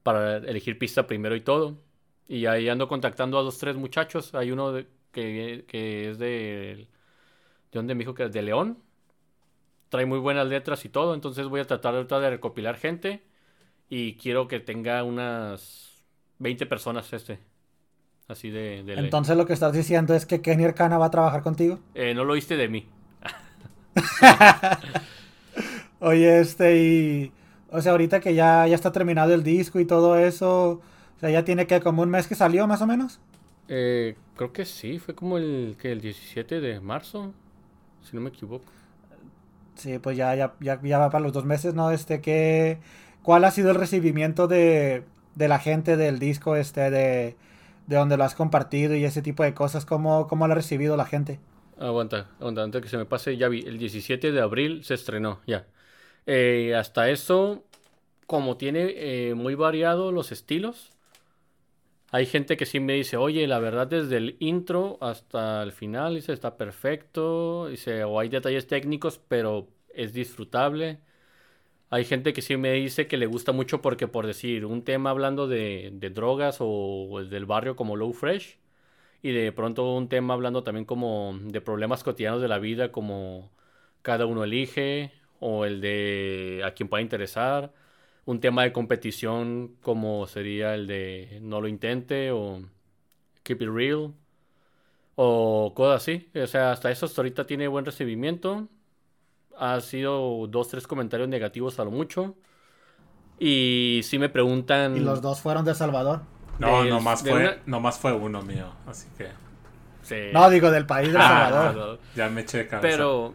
para 0.03 0.38
elegir 0.38 0.79
pista 0.79 1.07
primero 1.07 1.37
y 1.37 1.40
todo. 1.40 1.83
Y 2.29 2.46
ahí 2.46 2.68
ando 2.68 2.88
contactando 2.88 3.38
a 3.38 3.42
dos, 3.42 3.59
tres 3.59 3.77
muchachos. 3.77 4.35
Hay 4.35 4.51
uno 4.51 4.75
que, 5.12 5.64
que 5.68 6.11
es 6.11 6.18
de... 6.18 6.88
¿De 7.72 7.79
dónde 7.79 7.94
me 7.94 8.01
dijo 8.01 8.14
que 8.14 8.25
es? 8.25 8.33
De 8.33 8.42
León. 8.42 8.83
Trae 9.88 10.07
muy 10.07 10.18
buenas 10.18 10.46
letras 10.46 10.85
y 10.85 10.88
todo. 10.88 11.14
Entonces 11.14 11.46
voy 11.49 11.61
a 11.61 11.66
tratar 11.66 12.07
de 12.07 12.31
recopilar 12.31 12.77
gente. 12.77 13.22
Y 13.88 14.16
quiero 14.16 14.49
que 14.49 14.61
tenga 14.61 15.03
unas 15.05 16.05
20 16.38 16.66
personas 16.66 17.12
este. 17.12 17.40
Así 18.28 18.50
de... 18.50 18.80
Entonces 18.96 19.36
lo 19.36 19.46
que 19.46 19.52
estás 19.52 19.72
diciendo 19.72 20.14
es 20.14 20.26
que 20.26 20.40
Kenny 20.40 20.64
Arcana 20.64 20.98
va 20.98 21.06
a 21.06 21.10
trabajar 21.10 21.42
contigo. 21.42 21.78
Eh, 21.94 22.14
no 22.14 22.24
lo 22.24 22.32
oíste 22.32 22.56
de 22.56 22.68
mí. 22.68 22.86
Oye, 26.00 26.40
este, 26.40 26.76
y. 26.76 27.32
O 27.70 27.80
sea, 27.80 27.92
ahorita 27.92 28.20
que 28.20 28.34
ya, 28.34 28.66
ya 28.66 28.74
está 28.74 28.92
terminado 28.92 29.34
el 29.34 29.42
disco 29.42 29.80
y 29.80 29.84
todo 29.84 30.16
eso. 30.16 30.80
O 31.16 31.20
sea, 31.20 31.30
ya 31.30 31.44
tiene 31.44 31.66
que 31.66 31.80
como 31.80 32.02
un 32.02 32.10
mes 32.10 32.26
que 32.26 32.34
salió, 32.34 32.66
más 32.66 32.82
o 32.82 32.86
menos. 32.86 33.20
Eh, 33.68 34.16
creo 34.36 34.52
que 34.52 34.64
sí, 34.64 34.98
fue 34.98 35.14
como 35.14 35.38
el, 35.38 35.76
que 35.80 35.92
el 35.92 36.00
17 36.00 36.60
de 36.60 36.80
marzo, 36.80 37.32
si 38.02 38.14
no 38.14 38.22
me 38.22 38.28
equivoco. 38.28 38.64
Sí, 39.74 39.98
pues 39.98 40.16
ya, 40.16 40.34
ya, 40.34 40.54
ya, 40.60 40.80
ya 40.82 40.98
va 40.98 41.10
para 41.10 41.24
los 41.24 41.32
dos 41.32 41.44
meses, 41.44 41.74
¿no? 41.74 41.90
Este, 41.90 42.20
que. 42.20 42.78
¿Cuál 43.22 43.44
ha 43.44 43.50
sido 43.50 43.70
el 43.70 43.76
recibimiento 43.76 44.46
de, 44.46 45.02
de 45.34 45.48
la 45.48 45.58
gente 45.58 45.96
del 45.96 46.20
disco, 46.20 46.54
este, 46.54 46.90
de, 46.90 47.36
de 47.87 47.96
donde 47.96 48.16
lo 48.16 48.25
has 48.25 48.35
compartido 48.35 48.94
y 48.94 49.05
ese 49.05 49.22
tipo 49.22 49.42
de 49.42 49.55
cosas? 49.55 49.85
¿Cómo, 49.85 50.27
cómo 50.29 50.46
lo 50.46 50.53
ha 50.53 50.57
recibido 50.57 50.96
la 50.96 51.07
gente? 51.07 51.40
Aguanta, 51.79 52.31
aguanta, 52.40 52.62
antes 52.62 52.83
que 52.83 52.88
se 52.88 52.96
me 52.96 53.05
pase, 53.05 53.37
ya 53.37 53.49
vi, 53.49 53.61
el 53.61 53.79
17 53.79 54.33
de 54.33 54.40
abril 54.40 54.85
se 54.85 54.94
estrenó, 54.94 55.40
ya. 55.46 55.66
Eh, 56.27 56.75
hasta 56.75 57.11
eso, 57.11 57.64
como 58.27 58.57
tiene 58.57 58.94
eh, 58.96 59.35
muy 59.35 59.55
variado 59.55 60.11
los 60.11 60.33
estilos, 60.33 60.92
hay 62.11 62.27
gente 62.27 62.57
que 62.57 62.66
sí 62.66 62.81
me 62.81 62.94
dice, 62.94 63.16
oye, 63.16 63.46
la 63.46 63.59
verdad 63.59 63.87
desde 63.87 64.16
el 64.16 64.37
intro 64.40 64.96
hasta 65.01 65.62
el 65.62 65.72
final, 65.72 66.14
dice, 66.14 66.33
está 66.33 66.57
perfecto, 66.57 67.68
dice, 67.68 68.05
o 68.05 68.18
hay 68.20 68.29
detalles 68.29 68.66
técnicos, 68.66 69.20
pero 69.29 69.68
es 69.92 70.12
disfrutable. 70.12 71.01
Hay 71.90 72.05
gente 72.05 72.33
que 72.33 72.42
sí 72.42 72.57
me 72.57 72.72
dice 72.72 73.07
que 73.07 73.16
le 73.16 73.27
gusta 73.27 73.53
mucho 73.53 73.81
porque, 73.81 74.09
por 74.09 74.27
decir, 74.27 74.64
un 74.66 74.83
tema 74.83 75.11
hablando 75.11 75.46
de, 75.49 75.90
drogas 76.14 76.59
o 76.61 77.22
del 77.29 77.46
barrio 77.46 77.77
como 77.77 77.96
Low 77.96 78.12
Fresh, 78.12 78.59
y 79.22 79.33
de 79.33 79.53
pronto 79.53 79.94
un 79.94 80.09
tema 80.09 80.35
hablando 80.35 80.62
también 80.64 80.85
como 80.85 81.38
de 81.42 81.61
problemas 81.61 82.05
cotidianos 82.05 82.42
de 82.42 82.49
la 82.49 82.59
vida, 82.59 82.92
como 82.92 83.51
cada 84.03 84.27
uno 84.27 84.44
elige, 84.44 85.12
o 85.40 85.64
el 85.64 85.81
de 85.81 86.62
a 86.64 86.72
quien 86.75 86.88
pueda 86.88 87.03
interesar. 87.03 87.72
Un 88.25 88.40
tema 88.40 88.64
de 88.64 88.72
competición 88.72 89.77
como 89.83 90.27
sería 90.27 90.75
el 90.75 90.87
de 90.87 91.38
no 91.42 91.61
lo 91.61 91.68
intente 91.68 92.33
o 92.33 92.62
keep 93.44 93.62
it 93.62 93.68
real. 93.70 94.14
O 95.16 95.72
cosas 95.75 96.03
así. 96.03 96.31
O 96.35 96.46
sea, 96.46 96.72
hasta 96.72 96.90
eso 96.90 97.07
ahorita 97.16 97.46
tiene 97.46 97.68
buen 97.68 97.85
recibimiento. 97.85 98.68
Ha 99.58 99.80
sido 99.80 100.46
dos, 100.48 100.68
tres 100.68 100.86
comentarios 100.86 101.28
negativos 101.28 101.78
a 101.78 101.84
lo 101.84 101.90
mucho. 101.90 102.34
Y 103.38 104.00
si 104.04 104.18
me 104.18 104.28
preguntan... 104.28 104.96
Y 104.96 105.00
los 105.00 105.20
dos 105.20 105.40
fueron 105.40 105.64
de 105.64 105.74
Salvador. 105.74 106.22
No, 106.58 106.80
Del- 106.80 106.90
nomás 106.90 107.22
de 107.22 107.30
fue, 107.30 107.40
una- 107.40 107.56
nomás 107.66 107.98
fue 107.98 108.12
uno 108.12 108.42
mío, 108.42 108.66
así 108.86 109.08
que 109.18 109.28
Sí. 110.02 110.16
No, 110.32 110.48
digo, 110.50 110.70
del 110.70 110.86
país 110.86 111.12
de 111.12 111.18
Ah, 111.18 111.50
Salvador. 111.50 111.98
Ya 112.14 112.28
me 112.28 112.42
eché 112.42 112.58
de 112.58 112.68
cabeza. 112.68 112.96
Pero 112.96 113.34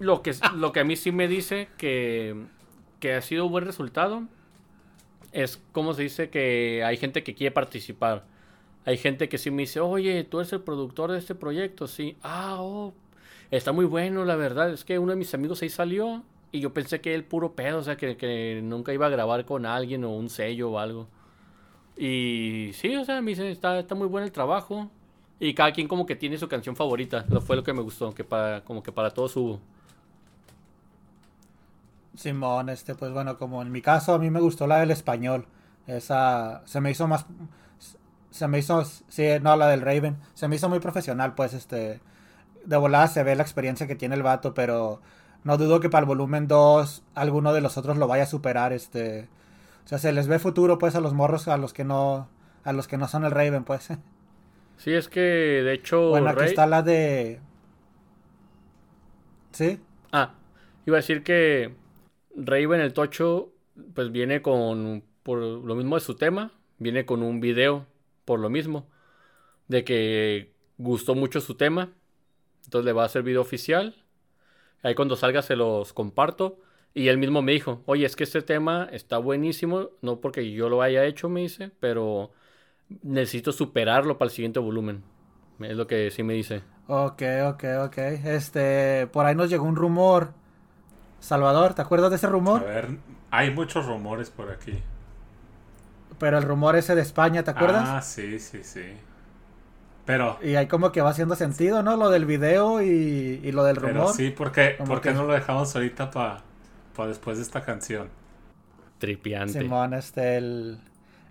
lo 0.00 0.22
que, 0.22 0.34
lo 0.56 0.72
que 0.72 0.80
a 0.80 0.84
mí 0.84 0.96
sí 0.96 1.12
me 1.12 1.28
dice 1.28 1.68
que, 1.78 2.34
que 2.98 3.14
ha 3.14 3.22
sido 3.22 3.46
un 3.46 3.52
buen 3.52 3.64
resultado 3.64 4.24
es 5.32 5.62
como 5.72 5.94
se 5.94 6.02
dice 6.02 6.28
que 6.28 6.82
hay 6.84 6.96
gente 6.96 7.22
que 7.22 7.34
quiere 7.36 7.52
participar. 7.52 8.24
Hay 8.84 8.98
gente 8.98 9.28
que 9.28 9.38
sí 9.38 9.52
me 9.52 9.62
dice, 9.62 9.78
oye, 9.78 10.24
tú 10.24 10.40
eres 10.40 10.52
el 10.52 10.62
productor 10.62 11.12
de 11.12 11.18
este 11.18 11.36
proyecto, 11.36 11.86
sí. 11.86 12.16
Ah, 12.24 12.56
oh, 12.58 12.92
está 13.50 13.72
muy 13.72 13.84
bueno, 13.84 14.24
la 14.24 14.36
verdad. 14.36 14.70
Es 14.70 14.84
que 14.84 14.98
uno 14.98 15.12
de 15.12 15.16
mis 15.16 15.34
amigos 15.34 15.62
ahí 15.62 15.68
salió 15.68 16.22
y 16.52 16.60
yo 16.60 16.72
pensé 16.72 17.00
que 17.00 17.14
él 17.14 17.24
puro 17.24 17.52
pedo, 17.54 17.78
o 17.78 17.82
sea, 17.82 17.96
que, 17.96 18.16
que 18.16 18.60
nunca 18.62 18.92
iba 18.92 19.06
a 19.06 19.10
grabar 19.10 19.44
con 19.44 19.66
alguien 19.66 20.04
o 20.04 20.10
un 20.10 20.28
sello 20.28 20.70
o 20.70 20.78
algo. 20.78 21.08
Y 21.96 22.70
sí, 22.74 22.96
o 22.96 23.04
sea, 23.04 23.20
me 23.20 23.32
dice, 23.32 23.50
está, 23.50 23.78
está 23.78 23.94
muy 23.94 24.06
bueno 24.08 24.24
el 24.26 24.32
trabajo. 24.32 24.90
Y 25.38 25.54
cada 25.54 25.72
quien 25.72 25.88
como 25.88 26.06
que 26.06 26.16
tiene 26.16 26.38
su 26.38 26.48
canción 26.48 26.76
favorita. 26.76 27.24
Lo 27.28 27.40
fue 27.40 27.56
lo 27.56 27.62
que 27.62 27.72
me 27.72 27.82
gustó, 27.82 28.14
que 28.14 28.24
para, 28.24 28.62
como 28.64 28.82
que 28.82 28.92
para 28.92 29.10
todos 29.10 29.36
hubo. 29.36 29.60
Simón, 32.14 32.68
este, 32.68 32.94
pues 32.94 33.12
bueno, 33.12 33.38
como 33.38 33.62
en 33.62 33.72
mi 33.72 33.80
caso, 33.80 34.14
a 34.14 34.18
mí 34.18 34.30
me 34.30 34.40
gustó 34.40 34.66
la 34.66 34.80
del 34.80 34.90
español. 34.90 35.46
Esa 35.86 36.62
se 36.66 36.80
me 36.80 36.90
hizo 36.90 37.08
más. 37.08 37.26
Se 38.30 38.48
me 38.48 38.58
hizo. 38.58 38.84
Sí, 38.84 39.26
no, 39.42 39.56
la 39.56 39.68
del 39.68 39.80
Raven. 39.80 40.18
Se 40.34 40.48
me 40.48 40.56
hizo 40.56 40.68
muy 40.68 40.80
profesional, 40.80 41.34
pues, 41.34 41.54
este. 41.54 42.00
De 42.64 42.76
volada 42.76 43.08
se 43.08 43.22
ve 43.22 43.34
la 43.36 43.42
experiencia 43.42 43.86
que 43.86 43.96
tiene 43.96 44.14
el 44.16 44.22
vato, 44.22 44.54
pero 44.54 45.00
no 45.44 45.56
dudo 45.58 45.80
que 45.80 45.88
para 45.90 46.02
el 46.02 46.06
volumen 46.08 46.46
2 46.48 47.02
alguno 47.14 47.52
de 47.52 47.60
los 47.60 47.78
otros 47.78 47.96
lo 47.96 48.06
vaya 48.08 48.24
a 48.24 48.26
superar, 48.26 48.72
este. 48.72 49.28
O 49.84 49.88
sea, 49.88 49.98
se 49.98 50.12
les 50.12 50.28
ve 50.28 50.38
futuro, 50.38 50.78
pues, 50.78 50.94
a 50.94 51.00
los 51.00 51.14
morros, 51.14 51.48
a 51.48 51.56
los 51.56 51.72
que 51.72 51.84
no. 51.84 52.28
A 52.64 52.72
los 52.72 52.86
que 52.88 52.98
no 52.98 53.08
son 53.08 53.24
el 53.24 53.30
Raven, 53.32 53.64
pues. 53.64 53.88
Sí, 54.76 54.92
es 54.92 55.08
que 55.08 55.20
de 55.20 55.74
hecho. 55.74 56.08
Bueno, 56.10 56.30
aquí 56.30 56.40
Ray- 56.40 56.48
está 56.48 56.66
la 56.66 56.82
de. 56.82 57.40
¿Sí? 59.52 59.80
Ah, 60.12 60.34
iba 60.86 60.96
a 60.96 61.00
decir 61.00 61.22
que 61.22 61.74
Raven 62.36 62.80
el 62.80 62.92
Tocho, 62.92 63.52
pues 63.94 64.10
viene 64.12 64.42
con, 64.42 65.04
por 65.22 65.38
lo 65.38 65.74
mismo 65.74 65.96
de 65.96 66.00
su 66.00 66.14
tema, 66.16 66.52
viene 66.78 67.04
con 67.06 67.22
un 67.22 67.40
video, 67.40 67.86
por 68.24 68.40
lo 68.40 68.50
mismo, 68.50 68.88
de 69.68 69.84
que 69.84 70.52
gustó 70.78 71.14
mucho 71.14 71.40
su 71.40 71.54
tema, 71.56 71.92
entonces 72.64 72.86
le 72.86 72.92
va 72.92 73.02
a 73.02 73.06
hacer 73.06 73.22
video 73.22 73.40
oficial, 73.42 73.96
ahí 74.82 74.94
cuando 74.94 75.16
salga 75.16 75.42
se 75.42 75.56
los 75.56 75.92
comparto, 75.92 76.60
y 76.94 77.08
él 77.08 77.18
mismo 77.18 77.42
me 77.42 77.52
dijo, 77.52 77.82
oye, 77.86 78.06
es 78.06 78.16
que 78.16 78.24
este 78.24 78.42
tema 78.42 78.88
está 78.92 79.18
buenísimo, 79.18 79.90
no 80.02 80.20
porque 80.20 80.50
yo 80.52 80.68
lo 80.68 80.82
haya 80.82 81.04
hecho, 81.06 81.28
me 81.28 81.42
dice, 81.42 81.72
pero 81.80 82.32
necesito 83.02 83.52
superarlo 83.52 84.18
para 84.18 84.28
el 84.30 84.34
siguiente 84.36 84.60
volumen, 84.60 85.04
es 85.60 85.76
lo 85.76 85.86
que 85.88 86.10
sí 86.12 86.22
me 86.24 86.34
dice. 86.34 86.62
Ok, 86.88 87.22
ok, 87.48 87.64
ok. 87.86 87.98
Este, 87.98 89.06
por 89.12 89.24
ahí 89.26 89.34
nos 89.34 89.48
llegó 89.50 89.64
un 89.64 89.76
rumor. 89.76 90.34
Salvador, 91.20 91.74
¿te 91.74 91.82
acuerdas 91.82 92.10
de 92.10 92.16
ese 92.16 92.28
A 92.52 92.58
rumor? 92.58 92.62
ver, 92.62 92.98
hay 93.30 93.50
muchos 93.50 93.86
rumores 93.86 94.30
por 94.30 94.50
aquí. 94.50 94.82
Pero 96.18 96.38
el 96.38 96.44
rumor 96.44 96.76
ese 96.76 96.94
de 96.94 97.02
España, 97.02 97.42
¿te 97.44 97.50
acuerdas? 97.50 97.96
Ah, 97.96 98.00
sí, 98.02 98.38
sí, 98.40 98.62
sí. 98.64 98.82
Pero, 100.10 100.38
Y 100.42 100.54
ahí 100.56 100.66
como 100.66 100.90
que 100.92 101.00
va 101.02 101.10
haciendo 101.10 101.36
sentido, 101.36 101.82
¿no? 101.82 101.96
Lo 101.96 102.10
del 102.10 102.26
video 102.26 102.82
y, 102.82 103.40
y 103.44 103.52
lo 103.52 103.62
del 103.64 103.76
pero 103.76 103.88
rumor. 103.92 104.14
sí, 104.14 104.30
porque, 104.30 104.76
¿por 104.86 105.00
qué 105.00 105.10
que- 105.10 105.14
no 105.14 105.24
lo 105.24 105.32
dejamos 105.34 105.74
ahorita 105.76 106.10
para 106.10 106.42
después 107.08 107.36
de 107.38 107.44
esta 107.44 107.62
canción? 107.64 108.08
Tripiante. 108.98 109.60
Simón, 109.60 109.94
este, 109.94 110.36
el, 110.36 110.78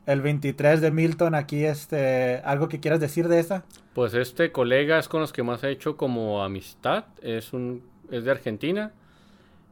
el 0.06 0.22
23 0.22 0.82
de 0.82 0.92
Milton, 0.92 1.36
aquí, 1.36 1.66
este, 1.66 2.42
¿algo 2.44 2.68
que 2.70 2.80
quieras 2.80 3.00
decir 3.00 3.28
de 3.28 3.40
esa? 3.40 3.64
Pues 3.94 4.14
este 4.14 4.52
colega 4.52 4.98
es 4.98 5.08
con 5.08 5.22
los 5.22 5.34
que 5.34 5.44
más 5.44 5.64
he 5.64 5.70
hecho 5.72 5.98
como 5.98 6.44
amistad. 6.44 7.06
Es 7.22 7.54
un 7.54 7.84
es 8.12 8.24
de 8.24 8.32
Argentina 8.32 8.92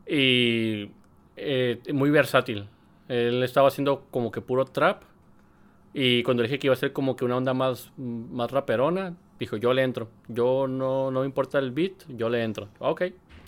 y 0.05 0.91
eh, 1.35 1.81
muy 1.93 2.09
versátil. 2.09 2.67
Él 3.07 3.41
estaba 3.43 3.69
haciendo 3.69 4.05
como 4.11 4.31
que 4.31 4.41
puro 4.41 4.65
trap 4.65 5.03
y 5.93 6.23
cuando 6.23 6.43
le 6.43 6.49
dije 6.49 6.59
que 6.59 6.67
iba 6.67 6.73
a 6.73 6.77
ser 6.77 6.93
como 6.93 7.15
que 7.15 7.25
una 7.25 7.37
onda 7.37 7.53
más 7.53 7.91
más 7.97 8.51
raperona, 8.51 9.15
dijo 9.39 9.57
yo 9.57 9.73
le 9.73 9.83
entro. 9.83 10.09
Yo 10.27 10.67
no 10.67 11.11
no 11.11 11.21
me 11.21 11.25
importa 11.25 11.59
el 11.59 11.71
beat, 11.71 12.07
yo 12.09 12.29
le 12.29 12.43
entro. 12.43 12.69
Ok. 12.79 13.03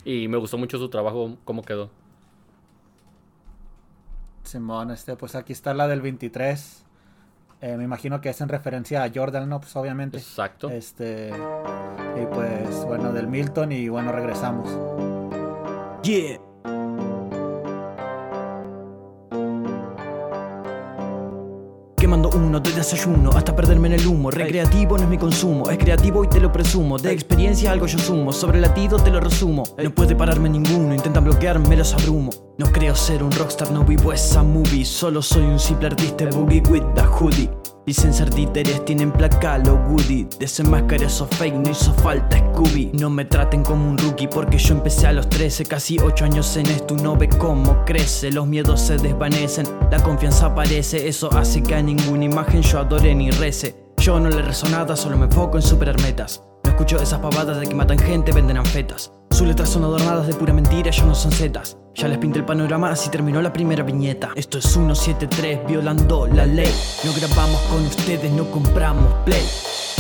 Y 0.06 0.28
me 0.28 0.38
gustó 0.38 0.58
mucho 0.58 0.78
su 0.78 0.90
trabajo, 0.90 1.38
cómo 1.44 1.62
quedó. 1.64 1.90
Simón, 4.44 4.92
este, 4.92 5.16
pues 5.16 5.36
aquí 5.36 5.54
está 5.54 5.74
la 5.74 5.88
del 5.88 6.02
23. 6.02 6.86
Eh, 7.62 7.76
me 7.78 7.84
imagino 7.84 8.22
que 8.22 8.30
es 8.30 8.42
en 8.42 8.50
referencia 8.50 9.04
a 9.04 9.12
Jordan, 9.14 9.50
¿no? 9.50 9.60
Pues 9.60 9.76
obviamente. 9.76 10.18
Exacto. 10.18 10.70
Este, 10.70 11.30
y 11.30 12.26
pues, 12.34 12.86
bueno, 12.86 13.12
del 13.12 13.28
Milton 13.28 13.72
y 13.72 13.90
bueno, 13.90 14.12
regresamos. 14.12 14.70
Yeah. 16.04 16.49
Quemando 22.10 22.32
uno 22.36 22.60
de 22.60 22.72
desayuno 22.72 23.30
hasta 23.36 23.56
perderme 23.56 23.88
en 23.90 23.94
el 23.94 24.08
humo. 24.08 24.32
Recreativo 24.32 24.98
no 24.98 25.04
es 25.04 25.10
mi 25.10 25.20
consumo, 25.20 25.70
es 25.70 25.78
creativo 25.78 26.24
y 26.24 26.28
te 26.28 26.40
lo 26.40 26.52
presumo. 26.52 26.98
De 26.98 27.12
experiencia 27.12 27.72
algo 27.72 27.86
yo 27.86 28.00
sumo, 28.00 28.34
sobre 28.34 28.60
latido 28.60 28.98
te 28.98 29.12
lo 29.12 29.20
resumo. 29.20 29.62
No 29.78 29.92
puede 29.92 30.16
pararme 30.16 30.50
ninguno, 30.50 30.96
intentan 30.96 31.24
bloquearme, 31.24 31.78
los 31.78 31.94
abrumo. 31.94 32.49
No 32.60 32.66
creo 32.74 32.94
ser 32.94 33.24
un 33.24 33.32
rockstar, 33.32 33.72
no 33.72 33.86
vivo 33.86 34.12
esa 34.12 34.44
movie. 34.44 34.84
Solo 34.84 35.22
soy 35.22 35.44
un 35.44 35.58
simple 35.58 35.88
artista 35.88 36.26
boogie 36.26 36.62
with 36.70 36.84
the 36.94 37.04
hoodie. 37.04 37.50
Dicen 37.86 38.14
ser 38.14 38.30
títeres, 38.30 38.84
tienen 38.84 39.14
placa 39.14 39.58
lo 39.60 39.76
Woody. 39.76 40.28
Desenmascaré 40.38 41.06
esos 41.06 41.30
fake, 41.38 41.56
no 41.56 41.72
hizo 41.72 41.94
falta 41.94 42.38
Scooby. 42.38 42.92
No 43.00 43.10
me 43.10 43.24
traten 43.24 43.64
como 43.64 43.90
un 43.90 43.98
rookie 43.98 44.28
porque 44.28 44.58
yo 44.58 44.74
empecé 44.74 45.08
a 45.08 45.14
los 45.14 45.30
13. 45.30 45.68
Casi 45.68 46.00
8 46.00 46.26
años 46.26 46.58
en 46.58 46.66
esto, 46.66 46.98
no 46.98 47.16
ve 47.16 47.30
cómo 47.30 47.86
crece. 47.86 48.30
Los 48.30 48.46
miedos 48.46 48.82
se 48.82 48.98
desvanecen, 48.98 49.66
la 49.90 50.04
confianza 50.04 50.48
aparece. 50.48 51.08
Eso 51.08 51.32
hace 51.32 51.64
que 51.64 51.76
a 51.76 51.82
ninguna 51.82 52.26
imagen 52.26 52.62
yo 52.62 52.80
adore 52.80 53.16
ni 53.16 53.32
rece. 53.32 53.74
Yo 54.00 54.20
no 54.20 54.30
le 54.30 54.42
rezo 54.42 54.68
nada, 54.68 54.98
solo 54.98 55.16
me 55.16 55.28
enfoco 55.28 55.56
en 55.56 55.64
superar 55.64 55.98
metas. 56.02 56.44
No 56.66 56.72
escucho 56.72 56.98
esas 56.98 57.20
pavadas 57.20 57.58
de 57.62 57.68
que 57.68 57.76
matan 57.76 58.00
gente, 58.00 58.34
venden 58.34 58.58
anfetas. 58.58 59.14
Sus 59.32 59.48
letras 59.48 59.70
son 59.70 59.86
adornadas 59.86 60.28
de 60.28 60.34
pura 60.34 60.52
mentira, 60.52 60.90
ellos 60.90 61.06
no 61.06 61.16
son 61.16 61.32
zetas. 61.32 61.78
Ya 62.00 62.08
les 62.08 62.18
pinté 62.18 62.40
el 62.40 62.46
panorama, 62.46 62.92
así 62.92 63.10
terminó 63.10 63.42
la 63.42 63.52
primera 63.52 63.84
viñeta. 63.84 64.30
Esto 64.34 64.60
es 64.60 64.64
173, 64.72 65.68
violando 65.68 66.28
la 66.28 66.46
ley. 66.46 66.74
No 67.04 67.12
grabamos 67.12 67.60
con 67.64 67.86
ustedes, 67.86 68.32
no 68.32 68.50
compramos 68.50 69.12
play. 69.26 69.44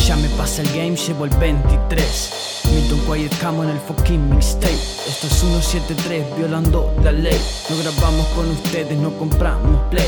Ya 0.07 0.15
me 0.15 0.29
pasa 0.29 0.61
el 0.61 0.69
game, 0.69 0.95
llevo 0.95 1.25
el 1.25 1.31
23. 1.31 2.61
Milton 2.73 2.99
Quiet 2.99 3.37
Camo 3.41 3.65
en 3.65 3.71
el 3.71 3.79
fucking 3.79 4.29
mixtape. 4.29 4.73
Esto 5.09 5.27
es 5.27 5.33
173, 5.41 6.37
violando 6.37 6.95
la 7.03 7.11
ley. 7.11 7.37
No 7.69 7.75
grabamos 7.79 8.25
con 8.27 8.49
ustedes, 8.49 8.97
no 8.97 9.11
compramos 9.17 9.81
play. 9.89 10.07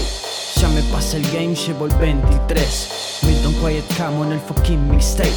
Ya 0.61 0.69
me 0.69 0.83
pasa 0.83 1.17
el 1.17 1.29
game, 1.29 1.55
llevo 1.55 1.87
el 1.87 1.95
23. 1.95 3.19
Milton 3.23 3.53
Quiet 3.55 3.97
Camo 3.97 4.23
en 4.23 4.31
el 4.31 4.39
fucking 4.39 4.89
mixtape. 4.89 5.29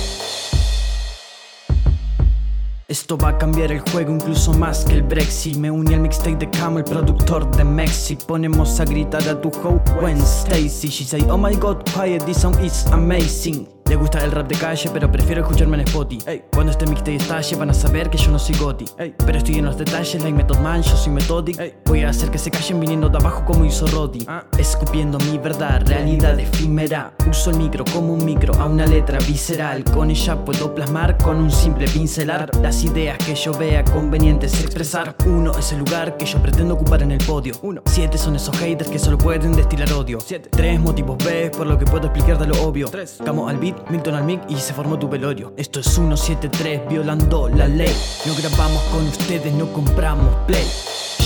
Esto 2.94 3.18
va 3.18 3.30
a 3.30 3.38
cambiar 3.38 3.72
el 3.72 3.80
juego 3.80 4.12
incluso 4.12 4.52
más 4.52 4.84
que 4.84 4.92
el 4.92 5.02
Brexit. 5.02 5.56
Me 5.56 5.68
uní 5.68 5.94
al 5.94 6.00
mixtape 6.02 6.36
de 6.36 6.48
Camo, 6.48 6.78
el 6.78 6.84
productor 6.84 7.50
de 7.56 7.64
Mexi. 7.64 8.14
Ponemos 8.14 8.78
a 8.78 8.84
gritar 8.84 9.28
a 9.28 9.40
tu 9.40 9.50
hoe 9.50 10.14
Stacy. 10.20 10.90
She 10.90 11.04
say, 11.04 11.20
Oh 11.28 11.36
my 11.36 11.56
god, 11.56 11.82
quiet, 11.92 12.24
this 12.24 12.42
song 12.42 12.54
is 12.64 12.86
amazing. 12.92 13.66
Le 13.86 13.96
gusta 13.96 14.24
el 14.24 14.32
rap 14.32 14.48
de 14.48 14.56
calle, 14.56 14.90
pero 14.92 15.10
prefiero 15.12 15.42
escucharme 15.42 15.76
en 15.76 15.82
Spotify. 15.82 16.24
Ey, 16.26 16.44
cuando 16.52 16.72
este 16.72 16.86
mixtape 16.86 17.16
estalle, 17.16 17.56
van 17.56 17.70
a 17.70 17.74
saber 17.74 18.08
que 18.08 18.16
yo 18.16 18.30
no 18.30 18.38
soy 18.38 18.56
goti. 18.56 18.86
Ey, 18.98 19.14
pero 19.26 19.38
estoy 19.38 19.56
en 19.56 19.66
los 19.66 19.76
detalles, 19.76 20.22
like 20.22 20.32
Method 20.36 20.58
Man, 20.60 20.82
yo 20.82 20.96
soy 20.96 21.12
Methodic. 21.12 21.58
Ey, 21.58 21.74
voy 21.84 22.02
a 22.02 22.08
hacer 22.08 22.30
que 22.30 22.38
se 22.38 22.50
callen 22.50 22.80
viniendo 22.80 23.08
de 23.08 23.18
abajo 23.18 23.44
como 23.44 23.64
hizo 23.64 23.86
Roddy. 23.86 24.24
Ah, 24.26 24.44
escupiendo 24.58 25.18
mi 25.18 25.38
verdad, 25.38 25.82
realidad 25.86 26.38
efímera. 26.40 27.12
Uso 27.28 27.50
el 27.50 27.58
micro 27.58 27.84
como 27.92 28.14
un 28.14 28.24
micro 28.24 28.54
a 28.54 28.66
una 28.66 28.86
letra 28.86 29.18
visceral. 29.18 29.84
Con 29.84 30.10
ella 30.10 30.44
puedo 30.44 30.74
plasmar 30.74 31.18
con 31.18 31.36
un 31.36 31.50
simple 31.50 31.86
pincelar 31.86 32.50
las 32.62 32.82
ideas 32.84 33.18
que 33.18 33.34
yo 33.34 33.52
vea 33.52 33.84
convenientes 33.84 34.60
expresar. 34.62 35.14
Uno 35.26 35.52
es 35.58 35.72
el 35.72 35.80
lugar 35.80 36.16
que 36.16 36.24
yo 36.24 36.40
pretendo 36.40 36.74
ocupar 36.74 37.02
en 37.02 37.12
el 37.12 37.24
podio. 37.24 37.54
Uno. 37.62 37.82
Siete 37.86 38.18
son 38.18 38.36
esos 38.36 38.56
haters 38.58 38.88
que 38.90 38.98
solo 38.98 39.18
pueden 39.18 39.52
destilar 39.52 39.92
odio. 39.92 40.18
Siete. 40.20 40.48
Tres 40.50 40.80
motivos 40.80 41.18
B 41.22 41.50
por 41.56 41.66
lo 41.66 41.78
que 41.78 41.84
puedo 41.84 42.06
explicar 42.06 42.38
de 42.38 42.46
lo 42.46 42.62
obvio. 42.62 42.88
Tres. 42.88 43.18
Camo 43.24 43.48
al 43.48 43.58
beat, 43.58 43.73
Milton 43.90 44.14
al 44.14 44.24
mic 44.24 44.42
y 44.48 44.56
se 44.56 44.72
formó 44.72 44.98
tu 44.98 45.08
velorio. 45.08 45.52
Esto 45.56 45.80
es 45.80 45.86
173 45.86 46.88
violando 46.88 47.48
la 47.48 47.68
ley. 47.68 47.94
No 48.26 48.34
grabamos 48.34 48.82
con 48.84 49.06
ustedes, 49.06 49.52
no 49.54 49.72
compramos 49.72 50.34
play. 50.46 50.66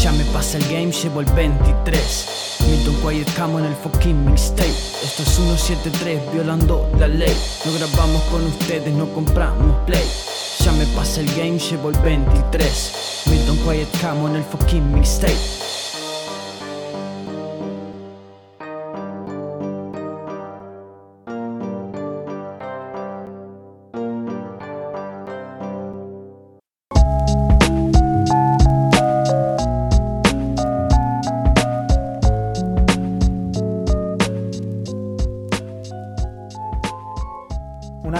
Ya 0.03 0.13
me 0.13 0.25
pasa 0.27 0.59
el 0.59 0.65
game, 0.65 0.93
llevo 0.93 1.21
el 1.21 1.27
23. 1.27 2.59
Milton 2.69 2.95
Quiet 3.03 3.35
Camo 3.35 3.59
en 3.59 3.67
el 3.67 3.75
fucking 3.75 4.25
mixtape. 4.27 4.69
Esto 4.69 5.23
es 5.23 5.29
173 5.29 6.33
violando 6.33 6.91
la 6.99 7.09
ley. 7.09 7.37
No 7.65 7.73
grabamos 7.73 8.23
con 8.25 8.45
ustedes, 8.47 8.93
no 8.95 9.13
compramos 9.13 9.77
play. 9.87 10.05
Ya 10.61 10.73
me 10.73 10.87
pasa 10.97 11.21
el 11.21 11.27
game, 11.35 11.59
llevo 11.59 11.91
el 11.91 11.99
23. 11.99 13.25
Milton 13.27 13.57
Quiet 13.59 14.01
Camo 14.01 14.29
en 14.29 14.37
el 14.37 14.45
fucking 14.45 14.93
mixtape. 14.95 15.68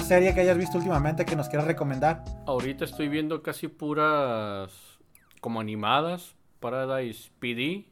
Serie 0.09 0.35
que 0.35 0.41
hayas 0.41 0.57
visto 0.57 0.79
últimamente 0.79 1.27
que 1.27 1.37
nos 1.37 1.51
quieras 1.51 1.67
recomendar. 1.67 2.25
Ahorita 2.47 2.87
estoy 2.87 3.09
viendo 3.09 3.43
casi 3.43 3.69
puras 3.69 4.73
como 5.43 5.61
animadas. 5.61 6.35
Paradise 6.61 7.31
PD, 7.39 7.85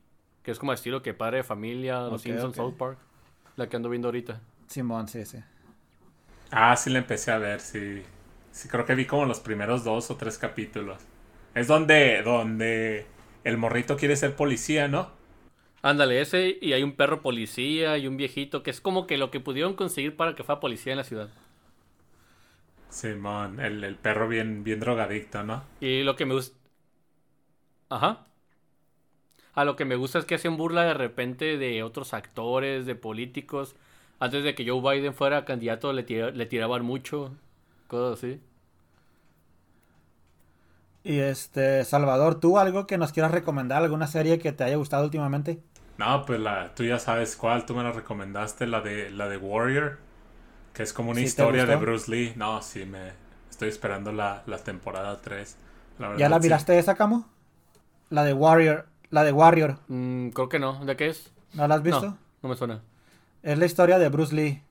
que 0.42 0.50
es 0.50 0.58
como 0.58 0.72
estilo 0.72 1.02
que 1.02 1.12
padre 1.12 1.38
de 1.38 1.44
familia, 1.44 2.00
Los 2.00 2.22
Simpsons, 2.22 2.52
ok. 2.52 2.56
South 2.56 2.74
Park. 2.78 2.98
La 3.56 3.68
que 3.68 3.76
ando 3.76 3.90
viendo 3.90 4.08
ahorita. 4.08 4.40
Simón, 4.66 5.08
sí, 5.08 5.26
sí. 5.26 5.38
Ah, 6.50 6.74
sí 6.76 6.88
la 6.88 7.00
empecé 7.00 7.32
a 7.32 7.38
ver, 7.38 7.60
sí. 7.60 8.02
Sí, 8.50 8.68
creo 8.68 8.86
que 8.86 8.94
vi 8.94 9.04
como 9.04 9.26
los 9.26 9.40
primeros 9.40 9.84
dos 9.84 10.10
o 10.10 10.16
tres 10.16 10.38
capítulos. 10.38 10.96
Es 11.54 11.68
donde, 11.68 12.22
donde 12.22 13.06
el 13.44 13.58
morrito 13.58 13.98
quiere 13.98 14.16
ser 14.16 14.34
policía, 14.34 14.88
¿no? 14.88 15.10
Ándale, 15.82 16.22
ese 16.22 16.56
y 16.60 16.72
hay 16.72 16.82
un 16.82 16.96
perro 16.96 17.20
policía 17.20 17.98
y 17.98 18.08
un 18.08 18.16
viejito 18.16 18.62
que 18.62 18.70
es 18.70 18.80
como 18.80 19.06
que 19.06 19.18
lo 19.18 19.30
que 19.30 19.38
pudieron 19.38 19.74
conseguir 19.74 20.16
para 20.16 20.34
que 20.34 20.44
fuera 20.44 20.60
policía 20.60 20.92
en 20.94 20.98
la 20.98 21.04
ciudad. 21.04 21.28
Simón, 22.96 23.60
el, 23.60 23.84
el 23.84 23.96
perro 23.96 24.28
bien, 24.28 24.64
bien 24.64 24.80
drogadicto, 24.80 25.42
¿no? 25.44 25.62
Y 25.80 26.02
lo 26.02 26.16
que 26.16 26.26
me 26.26 26.34
gusta... 26.34 26.56
Ajá. 27.90 28.26
A 29.54 29.64
lo 29.64 29.74
que 29.74 29.84
me 29.84 29.96
gusta 29.96 30.20
es 30.20 30.24
que 30.24 30.36
hacen 30.36 30.56
burla 30.56 30.84
de 30.84 30.94
repente 30.94 31.56
de 31.58 31.82
otros 31.82 32.14
actores, 32.14 32.86
de 32.86 32.94
políticos. 32.94 33.74
Antes 34.20 34.44
de 34.44 34.54
que 34.54 34.68
Joe 34.68 34.80
Biden 34.80 35.14
fuera 35.14 35.44
candidato 35.44 35.92
le, 35.92 36.04
tira- 36.04 36.30
le 36.30 36.46
tiraban 36.46 36.84
mucho. 36.84 37.32
Cosas 37.88 38.18
así. 38.22 38.40
Y 41.04 41.20
este, 41.20 41.84
Salvador, 41.84 42.40
¿tú 42.40 42.58
algo 42.58 42.86
que 42.86 42.98
nos 42.98 43.12
quieras 43.12 43.30
recomendar? 43.32 43.82
¿Alguna 43.82 44.06
serie 44.08 44.38
que 44.38 44.52
te 44.52 44.64
haya 44.64 44.76
gustado 44.76 45.04
últimamente? 45.04 45.62
No, 45.98 46.24
pues 46.26 46.40
la, 46.40 46.74
tú 46.74 46.84
ya 46.84 46.98
sabes 46.98 47.36
cuál, 47.36 47.64
tú 47.66 47.74
me 47.74 47.82
la 47.82 47.92
recomendaste, 47.92 48.66
la 48.66 48.80
de, 48.82 49.10
la 49.10 49.28
de 49.28 49.36
Warrior, 49.38 49.98
que 50.76 50.82
es 50.84 50.92
como 50.92 51.10
una 51.12 51.20
¿Sí 51.20 51.24
historia 51.24 51.66
de? 51.66 51.76
Bruce 51.76 52.10
Lee. 52.10 52.34
No, 52.36 52.60
sí, 52.62 52.84
me 52.84 53.12
estoy 53.50 53.70
esperando 53.70 54.12
la, 54.12 54.42
la 54.46 54.58
temporada 54.58 55.20
3. 55.22 55.56
La 55.98 56.16
¿Ya 56.16 56.28
la 56.28 56.40
sí. 56.40 56.40
miraste 56.40 56.78
esa, 56.78 56.94
Camo? 56.96 57.28
La 58.10 58.24
de 58.24 58.32
Warrior. 58.32 58.86
La 59.10 59.22
de 59.24 59.32
Warrior. 59.32 59.78
Mm, 59.88 60.30
creo 60.30 60.48
que 60.48 60.58
no. 60.58 60.84
¿De 60.84 60.96
qué 60.96 61.08
es? 61.08 61.30
¿No 61.54 61.66
la 61.68 61.76
has 61.76 61.82
visto? 61.82 62.06
No, 62.06 62.18
no 62.42 62.48
me 62.48 62.56
suena. 62.56 62.82
Es 63.42 63.58
la 63.58 63.66
historia 63.66 63.98
de 63.98 64.08
Bruce 64.10 64.34
Lee. 64.34 64.62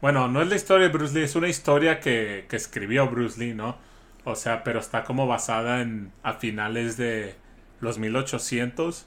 Bueno, 0.00 0.28
no 0.28 0.40
es 0.42 0.48
la 0.48 0.56
historia 0.56 0.86
de 0.88 0.92
Bruce 0.92 1.14
Lee, 1.14 1.24
es 1.24 1.36
una 1.36 1.48
historia 1.48 2.00
que, 2.00 2.46
que 2.48 2.56
escribió 2.56 3.08
Bruce 3.08 3.38
Lee, 3.38 3.54
¿no? 3.54 3.76
O 4.24 4.34
sea, 4.34 4.64
pero 4.64 4.80
está 4.80 5.04
como 5.04 5.26
basada 5.26 5.82
en 5.82 6.12
a 6.22 6.34
finales 6.34 6.96
de 6.96 7.34
los 7.80 7.98
1800 7.98 9.06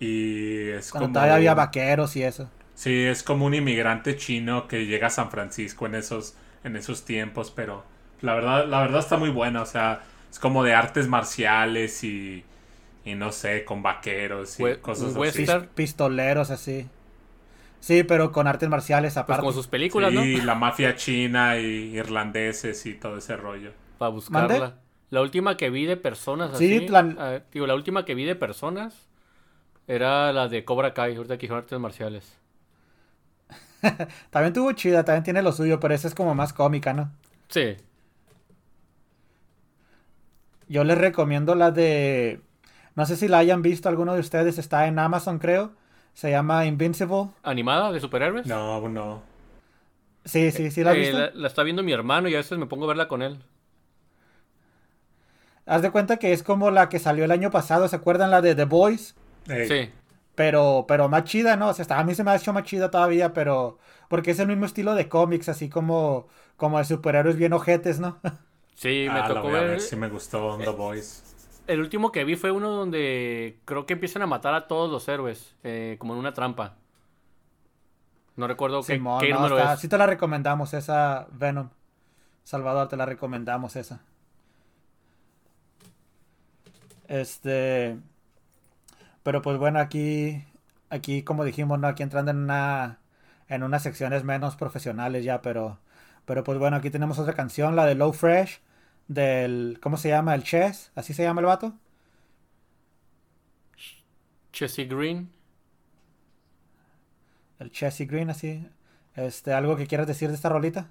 y 0.00 0.68
es 0.70 0.92
Cuando 0.92 1.08
como 1.08 1.12
todavía 1.12 1.34
había 1.36 1.54
vaqueros 1.54 2.14
y 2.16 2.22
eso. 2.22 2.50
Sí, 2.78 3.04
es 3.04 3.22
como 3.24 3.46
un 3.46 3.54
inmigrante 3.54 4.16
chino 4.16 4.68
que 4.68 4.86
llega 4.86 5.08
a 5.08 5.10
San 5.10 5.30
Francisco 5.30 5.86
en 5.86 5.94
esos 5.96 6.34
en 6.64 6.76
esos 6.76 7.04
tiempos, 7.04 7.50
pero 7.50 7.84
la 8.20 8.34
verdad 8.34 8.66
la 8.68 8.80
verdad 8.82 9.00
está 9.00 9.16
muy 9.16 9.30
buena, 9.30 9.62
o 9.62 9.66
sea, 9.66 10.02
es 10.30 10.38
como 10.38 10.62
de 10.64 10.74
artes 10.74 11.08
marciales 11.08 12.04
y 12.04 12.44
y 13.04 13.14
no 13.16 13.32
sé, 13.32 13.64
con 13.64 13.82
vaqueros 13.82 14.60
y 14.60 14.64
We- 14.64 14.80
cosas 14.82 15.16
así. 15.16 15.46
pistoleros 15.74 16.50
así. 16.50 16.88
Sí, 17.80 18.02
pero 18.04 18.32
con 18.32 18.46
artes 18.46 18.68
marciales 18.68 19.14
Pues 19.14 19.24
aparte. 19.24 19.40
como 19.42 19.52
sus 19.52 19.66
películas, 19.68 20.12
Sí, 20.12 20.36
¿no? 20.36 20.44
la 20.44 20.54
mafia 20.54 20.94
china 20.96 21.58
y 21.58 21.96
irlandeses 21.96 22.86
y 22.86 22.94
todo 22.94 23.18
ese 23.18 23.36
rollo. 23.36 23.72
Para 23.98 24.10
buscarla. 24.10 24.80
La 25.10 25.22
última 25.22 25.56
que 25.56 25.70
vi 25.70 25.86
de 25.86 25.96
personas 25.96 26.56
Sí, 26.58 26.86
ah, 26.94 27.40
digo, 27.52 27.66
la 27.66 27.74
última 27.74 28.04
que 28.04 28.14
vi 28.14 28.24
de 28.24 28.36
personas 28.36 29.08
era 29.88 30.32
la 30.32 30.48
de 30.48 30.64
Cobra 30.64 30.94
Kai, 30.94 31.16
ahorita 31.16 31.38
que 31.38 31.48
artes 31.50 31.78
marciales. 31.80 32.38
También 34.30 34.52
tuvo 34.52 34.72
chida, 34.72 35.04
también 35.04 35.22
tiene 35.24 35.42
lo 35.42 35.52
suyo, 35.52 35.78
pero 35.80 35.94
esa 35.94 36.08
es 36.08 36.14
como 36.14 36.34
más 36.34 36.52
cómica, 36.52 36.92
¿no? 36.92 37.10
Sí. 37.48 37.76
Yo 40.68 40.84
les 40.84 40.98
recomiendo 40.98 41.54
la 41.54 41.70
de... 41.70 42.40
No 42.94 43.06
sé 43.06 43.16
si 43.16 43.28
la 43.28 43.38
hayan 43.38 43.62
visto 43.62 43.88
alguno 43.88 44.14
de 44.14 44.20
ustedes, 44.20 44.58
está 44.58 44.86
en 44.86 44.98
Amazon 44.98 45.38
creo. 45.38 45.72
Se 46.14 46.30
llama 46.30 46.66
Invincible. 46.66 47.28
¿Animada 47.44 47.92
de 47.92 48.00
superhéroes? 48.00 48.46
No, 48.46 48.88
no. 48.88 49.22
Sí, 50.24 50.50
sí, 50.50 50.70
sí 50.70 50.82
la 50.82 50.94
Eh, 50.94 50.98
visto. 50.98 51.16
la, 51.18 51.30
la 51.32 51.46
está 51.46 51.62
viendo 51.62 51.82
mi 51.82 51.92
hermano 51.92 52.28
y 52.28 52.34
a 52.34 52.38
veces 52.38 52.58
me 52.58 52.66
pongo 52.66 52.84
a 52.84 52.88
verla 52.88 53.06
con 53.08 53.22
él. 53.22 53.38
Haz 55.64 55.82
de 55.82 55.90
cuenta 55.90 56.16
que 56.16 56.32
es 56.32 56.42
como 56.42 56.70
la 56.70 56.88
que 56.88 56.98
salió 56.98 57.24
el 57.24 57.30
año 57.30 57.50
pasado, 57.50 57.86
¿se 57.88 57.96
acuerdan 57.96 58.30
la 58.30 58.40
de 58.42 58.54
The 58.54 58.64
Boys? 58.64 59.14
Ey, 59.48 59.68
Sí. 59.68 59.90
Pero, 60.38 60.84
pero 60.88 61.08
más 61.08 61.24
chida, 61.24 61.56
¿no? 61.56 61.68
O 61.70 61.74
sea, 61.74 61.82
hasta 61.82 61.98
a 61.98 62.04
mí 62.04 62.14
se 62.14 62.22
me 62.24 62.30
ha 62.30 62.36
hecho 62.36 62.52
más 62.52 62.62
chida 62.64 62.90
todavía, 62.90 63.32
pero... 63.32 63.78
Porque 64.08 64.30
es 64.32 64.38
el 64.38 64.46
mismo 64.48 64.66
estilo 64.66 64.94
de 64.94 65.08
cómics, 65.08 65.48
así 65.48 65.68
como... 65.68 66.28
Como 66.56 66.78
de 66.78 66.84
superhéroes 66.84 67.36
bien 67.36 67.52
ojetes, 67.54 67.98
¿no? 68.00 68.20
Sí, 68.74 69.08
me 69.12 69.22
ah, 69.22 69.26
tocó 69.26 69.48
voy 69.48 69.56
a 69.56 69.62
ver. 69.62 69.70
ver 69.70 69.80
si 69.80 69.96
me 69.96 70.08
gustó 70.08 70.56
The 70.58 70.70
Boys. 70.70 71.24
el 71.66 71.80
último 71.80 72.12
que 72.12 72.24
vi 72.24 72.36
fue 72.36 72.50
uno 72.50 72.70
donde 72.70 73.60
creo 73.64 73.86
que 73.86 73.94
empiezan 73.94 74.22
a 74.22 74.26
matar 74.26 74.54
a 74.54 74.66
todos 74.68 74.90
los 74.90 75.08
héroes, 75.08 75.56
eh, 75.64 75.96
como 75.98 76.14
en 76.14 76.20
una 76.20 76.32
trampa. 76.34 76.76
No 78.36 78.46
recuerdo 78.46 78.86
qué, 78.86 78.94
Simón, 78.94 79.20
qué 79.20 79.30
no, 79.30 79.36
número 79.36 79.58
está- 79.58 79.74
es. 79.74 79.80
sí 79.80 79.88
te 79.88 79.98
la 79.98 80.06
recomendamos, 80.06 80.72
esa 80.74 81.26
Venom. 81.32 81.70
Salvador, 82.44 82.88
te 82.88 82.96
la 82.96 83.06
recomendamos 83.06 83.76
esa. 83.76 84.02
Este. 87.08 87.98
Pero 89.28 89.42
pues 89.42 89.58
bueno, 89.58 89.78
aquí. 89.78 90.42
Aquí, 90.88 91.22
como 91.22 91.44
dijimos, 91.44 91.78
¿no? 91.78 91.86
Aquí 91.86 92.02
entrando 92.02 92.30
en 92.30 92.38
una. 92.38 92.98
En 93.48 93.62
unas 93.62 93.82
secciones 93.82 94.24
menos 94.24 94.56
profesionales 94.56 95.22
ya, 95.24 95.42
pero. 95.42 95.78
Pero 96.24 96.44
pues 96.44 96.58
bueno, 96.58 96.76
aquí 96.78 96.88
tenemos 96.90 97.18
otra 97.18 97.34
canción, 97.34 97.76
la 97.76 97.84
de 97.86 97.94
Low 97.94 98.14
Fresh. 98.14 98.60
Del. 99.08 99.78
¿Cómo 99.82 99.98
se 99.98 100.08
llama? 100.08 100.34
El 100.34 100.44
Chess. 100.44 100.92
¿Así 100.94 101.12
se 101.14 101.24
llama 101.24 101.42
el 101.42 101.46
vato? 101.46 101.74
Chessie 104.52 104.84
Green. 104.86 105.30
El 107.60 107.70
Chessy 107.70 108.06
Green, 108.06 108.30
así. 108.30 108.66
Este, 109.14 109.52
¿algo 109.52 109.76
que 109.76 109.86
quieras 109.86 110.06
decir 110.06 110.28
de 110.28 110.34
esta 110.34 110.48
rolita? 110.48 110.88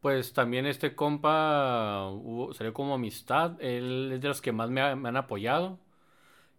Pues 0.00 0.32
también 0.32 0.66
este 0.66 0.94
compa 0.94 2.08
hubo, 2.10 2.54
salió 2.54 2.72
como 2.72 2.94
amistad. 2.94 3.56
Él 3.60 4.12
es 4.14 4.20
de 4.20 4.28
los 4.28 4.40
que 4.40 4.52
más 4.52 4.70
me, 4.70 4.80
ha- 4.80 4.94
me 4.96 5.08
han 5.08 5.16
apoyado. 5.16 5.78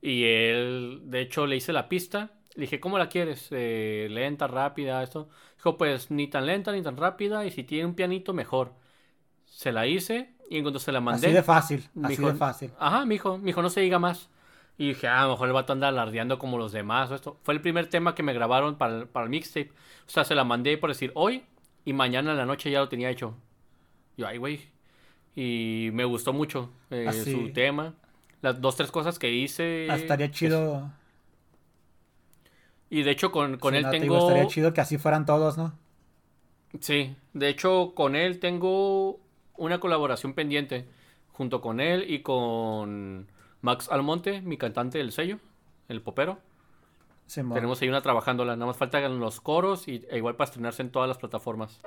Y 0.01 0.23
él, 0.25 1.01
de 1.05 1.21
hecho, 1.21 1.45
le 1.47 1.55
hice 1.55 1.73
la 1.73 1.89
pista. 1.89 2.31
Le 2.55 2.61
dije, 2.61 2.79
¿cómo 2.79 2.97
la 2.97 3.09
quieres? 3.09 3.47
Eh, 3.51 4.07
¿Lenta, 4.09 4.47
rápida? 4.47 5.03
Esto. 5.03 5.29
Dijo, 5.57 5.77
pues 5.77 6.11
ni 6.11 6.27
tan 6.27 6.45
lenta 6.45 6.71
ni 6.71 6.81
tan 6.81 6.97
rápida. 6.97 7.45
Y 7.45 7.51
si 7.51 7.63
tiene 7.63 7.85
un 7.85 7.95
pianito, 7.95 8.33
mejor. 8.33 8.73
Se 9.45 9.71
la 9.71 9.87
hice 9.87 10.33
y 10.49 10.57
en 10.57 10.63
cuanto 10.63 10.79
se 10.79 10.91
la 10.91 11.01
mandé. 11.01 11.27
Así 11.27 11.35
de 11.35 11.43
fácil, 11.43 11.89
así 12.03 12.15
dijo- 12.15 12.31
de 12.31 12.35
fácil. 12.37 12.71
Ajá, 12.79 13.05
me 13.05 13.15
dijo, 13.15 13.37
me 13.37 13.45
dijo, 13.45 13.61
no 13.61 13.69
se 13.69 13.81
diga 13.81 13.97
más. 13.99 14.29
Y 14.77 14.89
dije, 14.89 15.07
ah, 15.07 15.21
a 15.21 15.25
lo 15.25 15.31
mejor 15.31 15.47
el 15.47 15.53
vato 15.53 15.73
anda 15.73 15.87
alardeando 15.87 16.37
como 16.37 16.57
los 16.59 16.71
demás 16.71 17.09
o 17.09 17.15
esto. 17.15 17.39
Fue 17.41 17.53
el 17.55 17.61
primer 17.61 17.87
tema 17.89 18.13
que 18.13 18.21
me 18.21 18.33
grabaron 18.33 18.75
para 18.77 18.97
el, 18.99 19.07
para 19.07 19.23
el 19.23 19.29
mixtape. 19.31 19.71
O 20.05 20.09
sea, 20.09 20.23
se 20.23 20.35
la 20.35 20.43
mandé 20.43 20.77
por 20.77 20.89
decir 20.91 21.11
hoy 21.15 21.43
y 21.85 21.93
mañana 21.93 22.31
en 22.31 22.37
la 22.37 22.45
noche 22.45 22.69
ya 22.69 22.79
lo 22.79 22.87
tenía 22.89 23.09
hecho. 23.09 23.35
Yo, 24.17 24.27
ay, 24.27 24.37
güey. 24.37 24.61
Y 25.35 25.89
me 25.93 26.05
gustó 26.05 26.33
mucho 26.33 26.71
eh, 26.91 27.05
Así. 27.07 27.31
su 27.31 27.51
tema. 27.53 27.95
Las 28.41 28.61
dos, 28.61 28.75
tres 28.75 28.91
cosas 28.91 29.19
que 29.19 29.31
hice. 29.31 29.87
Ah, 29.89 29.95
Estaría 29.95 30.31
chido. 30.31 30.91
Y 32.89 33.03
de 33.03 33.11
hecho 33.11 33.31
con, 33.31 33.57
con 33.57 33.73
sí, 33.73 33.77
él 33.77 33.83
no, 33.83 33.91
te 33.91 33.99
tengo... 33.99 34.15
digo, 34.15 34.27
estaría 34.27 34.47
chido 34.47 34.73
que 34.73 34.81
así 34.81 34.97
fueran 34.97 35.25
todos, 35.25 35.57
¿no? 35.57 35.73
Sí, 36.79 37.15
de 37.33 37.49
hecho 37.49 37.93
con 37.95 38.15
él 38.15 38.39
tengo 38.39 39.19
una 39.57 39.79
colaboración 39.79 40.33
pendiente. 40.33 40.87
Junto 41.33 41.61
con 41.61 41.79
él 41.79 42.09
y 42.09 42.23
con 42.23 43.27
Max 43.61 43.89
Almonte, 43.91 44.41
mi 44.41 44.57
cantante 44.57 44.97
del 44.97 45.11
sello, 45.11 45.37
el 45.87 46.01
popero. 46.01 46.39
Tenemos 47.27 47.81
ahí 47.81 47.89
una 47.89 48.01
trabajándola. 48.01 48.55
Nada 48.55 48.67
más 48.67 48.77
falta 48.77 48.99
en 49.03 49.19
los 49.19 49.41
coros 49.41 49.87
y 49.87 50.05
e 50.09 50.17
igual 50.17 50.35
para 50.35 50.45
estrenarse 50.45 50.81
en 50.81 50.91
todas 50.91 51.07
las 51.07 51.17
plataformas. 51.17 51.81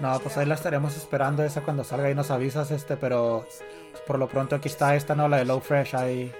No, 0.00 0.18
pues 0.20 0.36
ahí 0.36 0.46
la 0.46 0.54
estaremos 0.54 0.96
esperando 0.96 1.44
esa 1.44 1.62
cuando 1.62 1.84
salga 1.84 2.10
y 2.10 2.14
nos 2.14 2.30
avisas, 2.30 2.70
este, 2.70 2.96
pero 2.96 3.46
pues, 3.90 4.02
por 4.06 4.18
lo 4.18 4.28
pronto 4.28 4.56
aquí 4.56 4.68
está 4.68 4.96
esta, 4.96 5.14
¿no? 5.14 5.28
La 5.28 5.38
de 5.38 5.44
Low 5.44 5.60
Fresh, 5.60 5.94
ahí, 5.94 6.32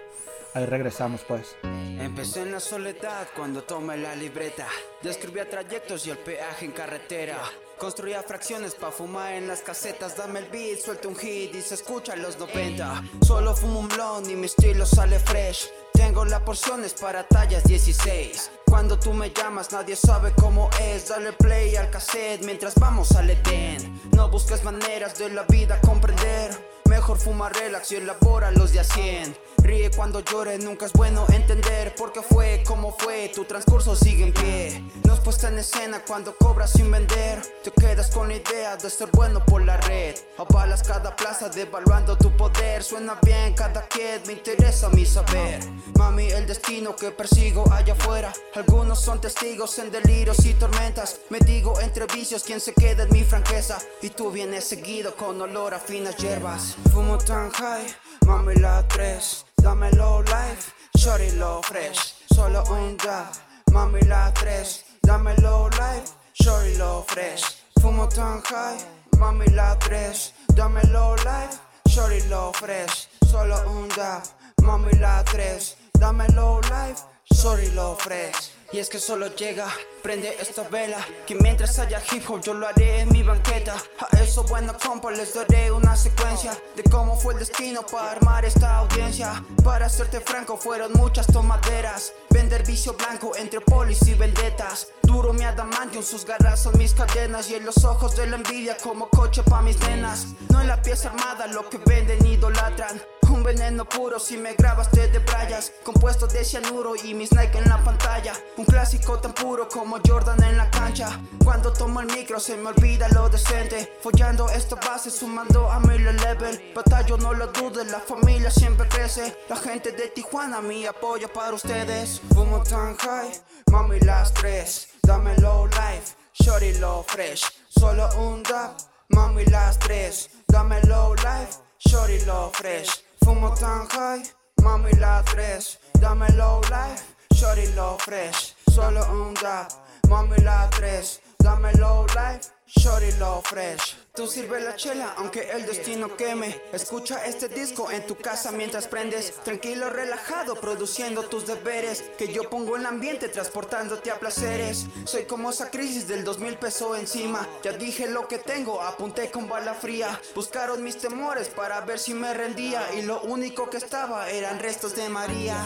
ahí 0.54 0.66
regresamos 0.66 1.22
pues. 1.26 1.56
Empecé 1.62 2.42
en 2.42 2.52
la 2.52 2.60
soledad 2.60 3.28
cuando 3.36 3.62
tomé 3.62 3.96
la 3.96 4.14
libreta. 4.16 4.66
Describía 5.02 5.48
trayectos 5.48 6.06
y 6.06 6.10
el 6.10 6.18
peaje 6.18 6.66
en 6.66 6.72
carretera. 6.72 7.38
Construía 7.78 8.22
fracciones 8.22 8.74
pa' 8.74 8.90
fumar 8.90 9.34
en 9.34 9.48
las 9.48 9.62
casetas. 9.62 10.16
Dame 10.16 10.40
el 10.40 10.46
beat, 10.46 10.78
suelta 10.78 11.08
un 11.08 11.16
hit 11.16 11.54
y 11.54 11.62
se 11.62 11.74
escucha 11.74 12.14
en 12.14 12.22
los 12.22 12.38
90. 12.38 13.02
Solo 13.22 13.54
fumo 13.54 13.80
un 13.80 13.88
blond 13.88 14.28
y 14.28 14.36
mi 14.36 14.46
estilo 14.46 14.86
sale 14.86 15.18
fresh. 15.18 15.70
Tengo 15.92 16.24
las 16.24 16.40
porciones 16.40 16.94
para 16.94 17.26
tallas 17.26 17.64
16. 17.64 18.50
Cuando 18.74 18.98
tú 18.98 19.12
me 19.12 19.30
llamas, 19.30 19.70
nadie 19.70 19.94
sabe 19.94 20.32
cómo 20.32 20.68
es. 20.80 21.06
Dale 21.06 21.32
play 21.34 21.76
al 21.76 21.90
cassette 21.90 22.44
mientras 22.44 22.74
vamos 22.74 23.12
al 23.12 23.30
Edén. 23.30 24.00
No 24.10 24.28
busques 24.28 24.64
maneras 24.64 25.16
de 25.16 25.30
la 25.30 25.44
vida 25.44 25.80
comprender. 25.80 26.50
Mejor 26.86 27.16
fuma 27.18 27.48
relax 27.48 27.92
y 27.92 27.96
elabora 27.96 28.50
los 28.50 28.72
de 28.72 28.80
a 28.80 28.84
100. 28.84 29.36
Ríe 29.58 29.90
cuando 29.90 30.20
llore, 30.20 30.58
nunca 30.58 30.84
es 30.86 30.92
bueno 30.92 31.24
entender 31.32 31.94
por 31.94 32.12
qué 32.12 32.20
fue, 32.20 32.62
cómo 32.66 32.94
fue, 32.98 33.30
tu 33.34 33.44
transcurso 33.44 33.96
sigue 33.96 34.24
en 34.24 34.32
pie. 34.34 34.84
No 35.04 35.14
es 35.14 35.20
puesta 35.20 35.48
en 35.48 35.58
escena 35.58 36.02
cuando 36.06 36.36
cobras 36.36 36.72
sin 36.72 36.90
vender. 36.90 37.40
Te 37.62 37.70
quedas 37.70 38.10
con 38.10 38.28
la 38.28 38.34
idea 38.34 38.76
de 38.76 38.90
ser 38.90 39.08
bueno 39.12 39.42
por 39.46 39.62
la 39.62 39.78
red. 39.78 40.16
Avalas 40.36 40.82
cada 40.82 41.16
plaza 41.16 41.48
devaluando 41.48 42.18
tu 42.18 42.36
poder. 42.36 42.82
Suena 42.82 43.18
bien 43.22 43.54
cada 43.54 43.88
kid, 43.88 44.26
me 44.26 44.34
interesa 44.34 44.90
mi 44.90 45.06
saber. 45.06 45.60
Mami, 45.96 46.28
el 46.28 46.46
destino 46.46 46.94
que 46.94 47.10
persigo 47.10 47.64
allá 47.72 47.94
afuera. 47.94 48.32
Algunos 48.66 48.98
son 48.98 49.20
testigos 49.20 49.78
en 49.78 49.90
delirios 49.90 50.46
y 50.46 50.54
tormentas. 50.54 51.20
Me 51.28 51.38
digo 51.38 51.78
entre 51.80 52.06
vicios 52.06 52.42
quién 52.44 52.60
se 52.60 52.72
queda 52.72 53.02
en 53.02 53.12
mi 53.12 53.22
franqueza. 53.22 53.78
Y 54.00 54.08
tú 54.08 54.30
vienes 54.30 54.64
seguido 54.64 55.14
con 55.16 55.40
olor 55.40 55.74
a 55.74 55.78
finas 55.78 56.16
hierbas. 56.16 56.74
Fumo 56.90 57.18
tan 57.18 57.50
high, 57.50 57.86
mami 58.26 58.54
la 58.54 58.86
3. 58.88 59.44
Dame 59.58 59.90
low 59.92 60.22
life, 60.22 60.72
shorty 60.96 61.32
low 61.32 61.60
fresh. 61.62 62.14
Solo 62.34 62.64
un 62.70 62.96
dab, 62.96 63.26
mami 63.70 64.00
la 64.02 64.32
3. 64.32 64.84
Dame 65.02 65.34
low 65.42 65.68
life, 65.68 66.12
shorty 66.32 66.78
low 66.78 67.04
fresh. 67.06 67.42
Fumo 67.82 68.08
tan 68.08 68.40
high, 68.44 68.78
mami 69.18 69.46
la 69.48 69.76
3. 69.78 70.32
Dame 70.54 70.80
low 70.90 71.14
life, 71.16 71.60
shorty 71.86 72.26
low 72.30 72.50
fresh. 72.52 73.08
Solo 73.30 73.56
un 73.68 73.88
dab, 73.90 74.22
mami 74.62 74.92
la 74.98 75.22
3. 75.22 75.76
Dame 76.00 76.26
low 76.34 76.60
life, 76.70 77.02
shorty 77.30 77.70
low 77.72 77.94
fresh. 77.94 78.53
Y 78.74 78.80
es 78.80 78.88
que 78.88 78.98
solo 78.98 79.28
llega, 79.36 79.68
prende 80.02 80.36
esta 80.40 80.62
vela. 80.68 80.98
Que 81.28 81.36
mientras 81.36 81.78
haya 81.78 82.02
hip 82.10 82.28
hop 82.28 82.40
yo 82.42 82.54
lo 82.54 82.66
haré 82.66 83.02
en 83.02 83.12
mi 83.12 83.22
banqueta. 83.22 83.76
A 84.00 84.20
eso 84.20 84.42
bueno 84.42 84.74
compa 84.84 85.12
les 85.12 85.32
daré 85.32 85.70
una 85.70 85.94
secuencia 85.94 86.58
De 86.74 86.82
cómo 86.82 87.16
fue 87.16 87.34
el 87.34 87.38
destino 87.38 87.86
para 87.86 88.10
armar 88.10 88.44
esta 88.44 88.78
audiencia. 88.78 89.44
Para 89.62 89.88
serte 89.88 90.18
franco 90.18 90.56
fueron 90.56 90.92
muchas 90.94 91.28
tomaderas. 91.28 92.14
Vender 92.30 92.66
vicio 92.66 92.94
blanco 92.94 93.36
entre 93.36 93.60
polis 93.60 94.04
y 94.08 94.14
vendetas. 94.14 94.88
Duro 95.02 95.32
mi 95.32 95.44
adamantium, 95.44 96.02
sus 96.02 96.24
garras 96.24 96.64
son 96.64 96.76
mis 96.76 96.94
cadenas. 96.94 97.48
Y 97.50 97.54
en 97.54 97.64
los 97.64 97.84
ojos 97.84 98.16
de 98.16 98.26
la 98.26 98.34
envidia 98.34 98.76
como 98.82 99.08
coche 99.08 99.44
pa' 99.44 99.62
mis 99.62 99.78
nenas. 99.82 100.26
No 100.48 100.60
en 100.60 100.66
la 100.66 100.82
pieza 100.82 101.10
armada 101.10 101.46
lo 101.46 101.70
que 101.70 101.78
venden 101.78 102.26
idolatran 102.26 103.00
veneno 103.44 103.84
puro 103.84 104.18
si 104.18 104.38
me 104.38 104.54
grabas 104.54 104.90
te 104.90 105.06
debrayas 105.08 105.70
Compuesto 105.84 106.26
de 106.26 106.44
cianuro 106.44 106.96
y 106.96 107.12
mis 107.12 107.30
Nike 107.32 107.58
en 107.58 107.68
la 107.68 107.82
pantalla. 107.84 108.32
Un 108.56 108.64
clásico 108.64 109.18
tan 109.20 109.34
puro 109.34 109.68
como 109.68 109.98
Jordan 110.04 110.42
en 110.42 110.56
la 110.56 110.70
cancha. 110.70 111.20
Cuando 111.44 111.72
tomo 111.72 112.00
el 112.00 112.06
micro 112.06 112.40
se 112.40 112.56
me 112.56 112.70
olvida 112.70 113.06
lo 113.10 113.28
decente. 113.28 113.92
Follando 114.00 114.48
esta 114.48 114.76
base 114.76 115.10
sumando 115.10 115.70
a 115.70 115.78
mil 115.80 116.06
el 116.06 116.16
level. 116.16 116.72
Batallo 116.74 117.18
no 117.18 117.34
lo 117.34 117.48
dudes, 117.48 117.90
la 117.90 118.00
familia 118.00 118.50
siempre 118.50 118.88
crece. 118.88 119.36
La 119.48 119.56
gente 119.56 119.92
de 119.92 120.08
Tijuana 120.08 120.62
mi 120.62 120.86
apoyo 120.86 121.28
para 121.32 121.54
ustedes. 121.54 122.22
Fumo 122.32 122.62
tan 122.62 122.96
high, 122.96 123.30
mami 123.70 124.00
las 124.00 124.32
tres. 124.32 124.88
Dame 125.02 125.36
low 125.36 125.66
life, 125.66 126.16
shorty 126.32 126.78
low 126.78 127.04
fresh. 127.06 127.44
Solo 127.68 128.08
un 128.16 128.42
dab, 128.42 128.72
mami 129.10 129.44
las 129.46 129.78
tres. 129.78 130.30
Dame 130.48 130.80
low 130.84 131.14
life, 131.16 131.58
shorty 131.78 132.24
low 132.24 132.50
fresh 132.50 133.03
Fumo 133.24 133.50
tan 133.58 133.86
high, 133.90 134.22
mami 134.62 134.92
la 135.00 135.22
3 135.22 135.78
Dame 136.00 136.28
low 136.36 136.60
life, 136.70 137.14
shorty 137.34 137.66
low 137.74 137.96
fresh. 137.98 138.54
Solo 138.70 139.00
un 139.10 139.34
dab, 139.34 139.68
mami 140.08 140.36
la 140.44 140.68
3 140.68 141.20
Dame 141.42 141.72
low 141.78 142.06
life, 142.14 142.50
shorty 142.66 143.10
low 143.18 143.40
fresh 143.42 144.03
Tú 144.16 144.28
sirve 144.28 144.60
la 144.60 144.76
chela 144.76 145.12
aunque 145.16 145.50
el 145.50 145.66
destino 145.66 146.16
queme. 146.16 146.62
Escucha 146.72 147.26
este 147.26 147.48
disco 147.48 147.90
en 147.90 148.06
tu 148.06 148.14
casa 148.14 148.52
mientras 148.52 148.86
prendes. 148.86 149.34
Tranquilo, 149.42 149.90
relajado, 149.90 150.54
produciendo 150.54 151.24
tus 151.24 151.48
deberes. 151.48 152.04
Que 152.16 152.32
yo 152.32 152.48
pongo 152.48 152.76
el 152.76 152.86
ambiente 152.86 153.28
transportándote 153.28 154.12
a 154.12 154.20
placeres. 154.20 154.86
Soy 155.04 155.24
como 155.24 155.50
esa 155.50 155.68
crisis 155.68 156.06
del 156.06 156.22
2000 156.22 156.58
peso 156.58 156.94
encima. 156.94 157.48
Ya 157.64 157.72
dije 157.72 158.06
lo 158.06 158.28
que 158.28 158.38
tengo, 158.38 158.80
apunté 158.80 159.32
con 159.32 159.48
bala 159.48 159.74
fría. 159.74 160.20
Buscaron 160.32 160.84
mis 160.84 160.96
temores 160.96 161.48
para 161.48 161.80
ver 161.80 161.98
si 161.98 162.14
me 162.14 162.32
rendía. 162.34 162.94
Y 162.94 163.02
lo 163.02 163.20
único 163.22 163.68
que 163.68 163.78
estaba 163.78 164.30
eran 164.30 164.60
restos 164.60 164.94
de 164.94 165.08
María 165.08 165.56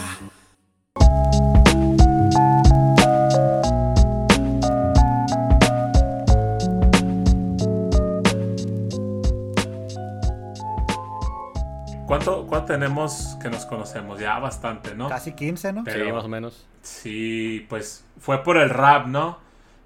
tenemos 12.68 13.36
que 13.42 13.50
nos 13.50 13.66
conocemos? 13.66 14.20
Ya 14.20 14.38
bastante, 14.38 14.94
¿no? 14.94 15.08
Casi 15.08 15.32
15, 15.32 15.72
¿no? 15.72 15.82
Pero- 15.84 16.04
Sí, 16.04 16.12
más 16.12 16.24
o 16.24 16.28
menos. 16.28 16.66
Sí, 16.82 17.66
pues 17.68 18.04
fue 18.20 18.44
por 18.44 18.56
el 18.58 18.70
rap, 18.70 19.06
¿no? 19.08 19.38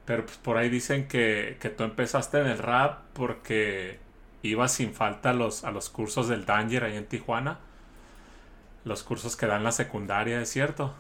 Pero 0.05 0.27
pues 0.27 0.37
por 0.37 0.59
ahí 0.59 0.69
dicen 0.69 1.09
que, 1.09 1.57
que 1.61 1.71
tú 1.71 1.85
empezaste 1.85 2.41
en 2.41 2.47
el 2.49 2.59
rap 2.59 2.99
porque 3.15 3.99
iba 4.43 4.69
sin 4.69 4.93
falta 4.93 5.31
a 5.31 5.33
los, 5.33 5.65
a 5.65 5.71
los 5.71 5.89
cursos 5.89 6.29
del 6.29 6.45
Danger 6.45 6.85
ahí 6.85 6.97
en 6.97 7.07
Tijuana. 7.07 7.59
Los 8.85 9.03
cursos 9.05 9.37
que 9.37 9.47
dan 9.47 9.65
la 9.65 9.73
secundaria, 9.73 10.43
¿es 10.43 10.51
cierto? 10.51 10.93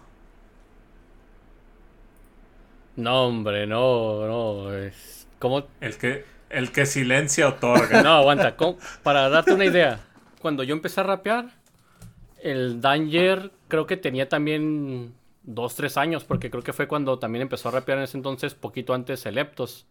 No, 2.96 3.26
hombre, 3.26 3.66
no, 3.66 4.26
no. 4.26 4.72
Es... 4.74 5.26
¿Cómo? 5.38 5.64
El 5.80 5.96
que, 5.98 6.24
el 6.50 6.70
que 6.72 6.86
silencia 6.86 7.48
otorga. 7.48 8.02
No, 8.02 8.10
aguanta. 8.10 8.56
¿cómo? 8.56 8.78
Para 9.02 9.28
darte 9.28 9.52
una 9.52 9.64
idea, 9.64 10.00
cuando 10.40 10.62
yo 10.62 10.74
empecé 10.74 11.00
a 11.00 11.04
rapear, 11.04 11.46
el 12.42 12.80
Danger 12.80 13.52
creo 13.68 13.86
que 13.86 13.96
tenía 13.96 14.28
también 14.28 15.14
dos, 15.44 15.74
tres 15.76 15.96
años, 15.96 16.24
porque 16.24 16.50
creo 16.50 16.62
que 16.62 16.72
fue 16.72 16.88
cuando 16.88 17.18
también 17.18 17.42
empezó 17.42 17.68
a 17.68 17.72
rapear 17.72 17.98
en 17.98 18.04
ese 18.04 18.16
entonces, 18.16 18.54
poquito 18.54 18.94
antes 18.94 19.24
Eleptos. 19.26 19.86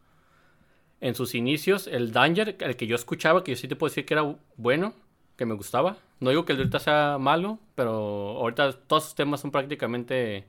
En 0.99 1.15
sus 1.15 1.33
inicios, 1.33 1.87
el 1.87 2.11
Danger, 2.11 2.57
el 2.59 2.75
que 2.75 2.87
yo 2.87 2.95
escuchaba, 2.95 3.43
que 3.43 3.53
yo 3.53 3.57
sí 3.57 3.67
te 3.67 3.75
puedo 3.75 3.89
decir 3.89 4.05
que 4.05 4.13
era 4.13 4.35
bueno, 4.57 4.93
que 5.35 5.45
me 5.45 5.55
gustaba. 5.55 5.97
No 6.19 6.29
digo 6.29 6.45
que 6.45 6.51
el 6.51 6.57
de 6.57 6.63
ahorita 6.63 6.79
sea 6.79 7.17
malo, 7.19 7.57
pero 7.73 7.91
ahorita 7.91 8.73
todos 8.73 9.05
sus 9.05 9.15
temas 9.15 9.41
son 9.41 9.51
prácticamente 9.51 10.45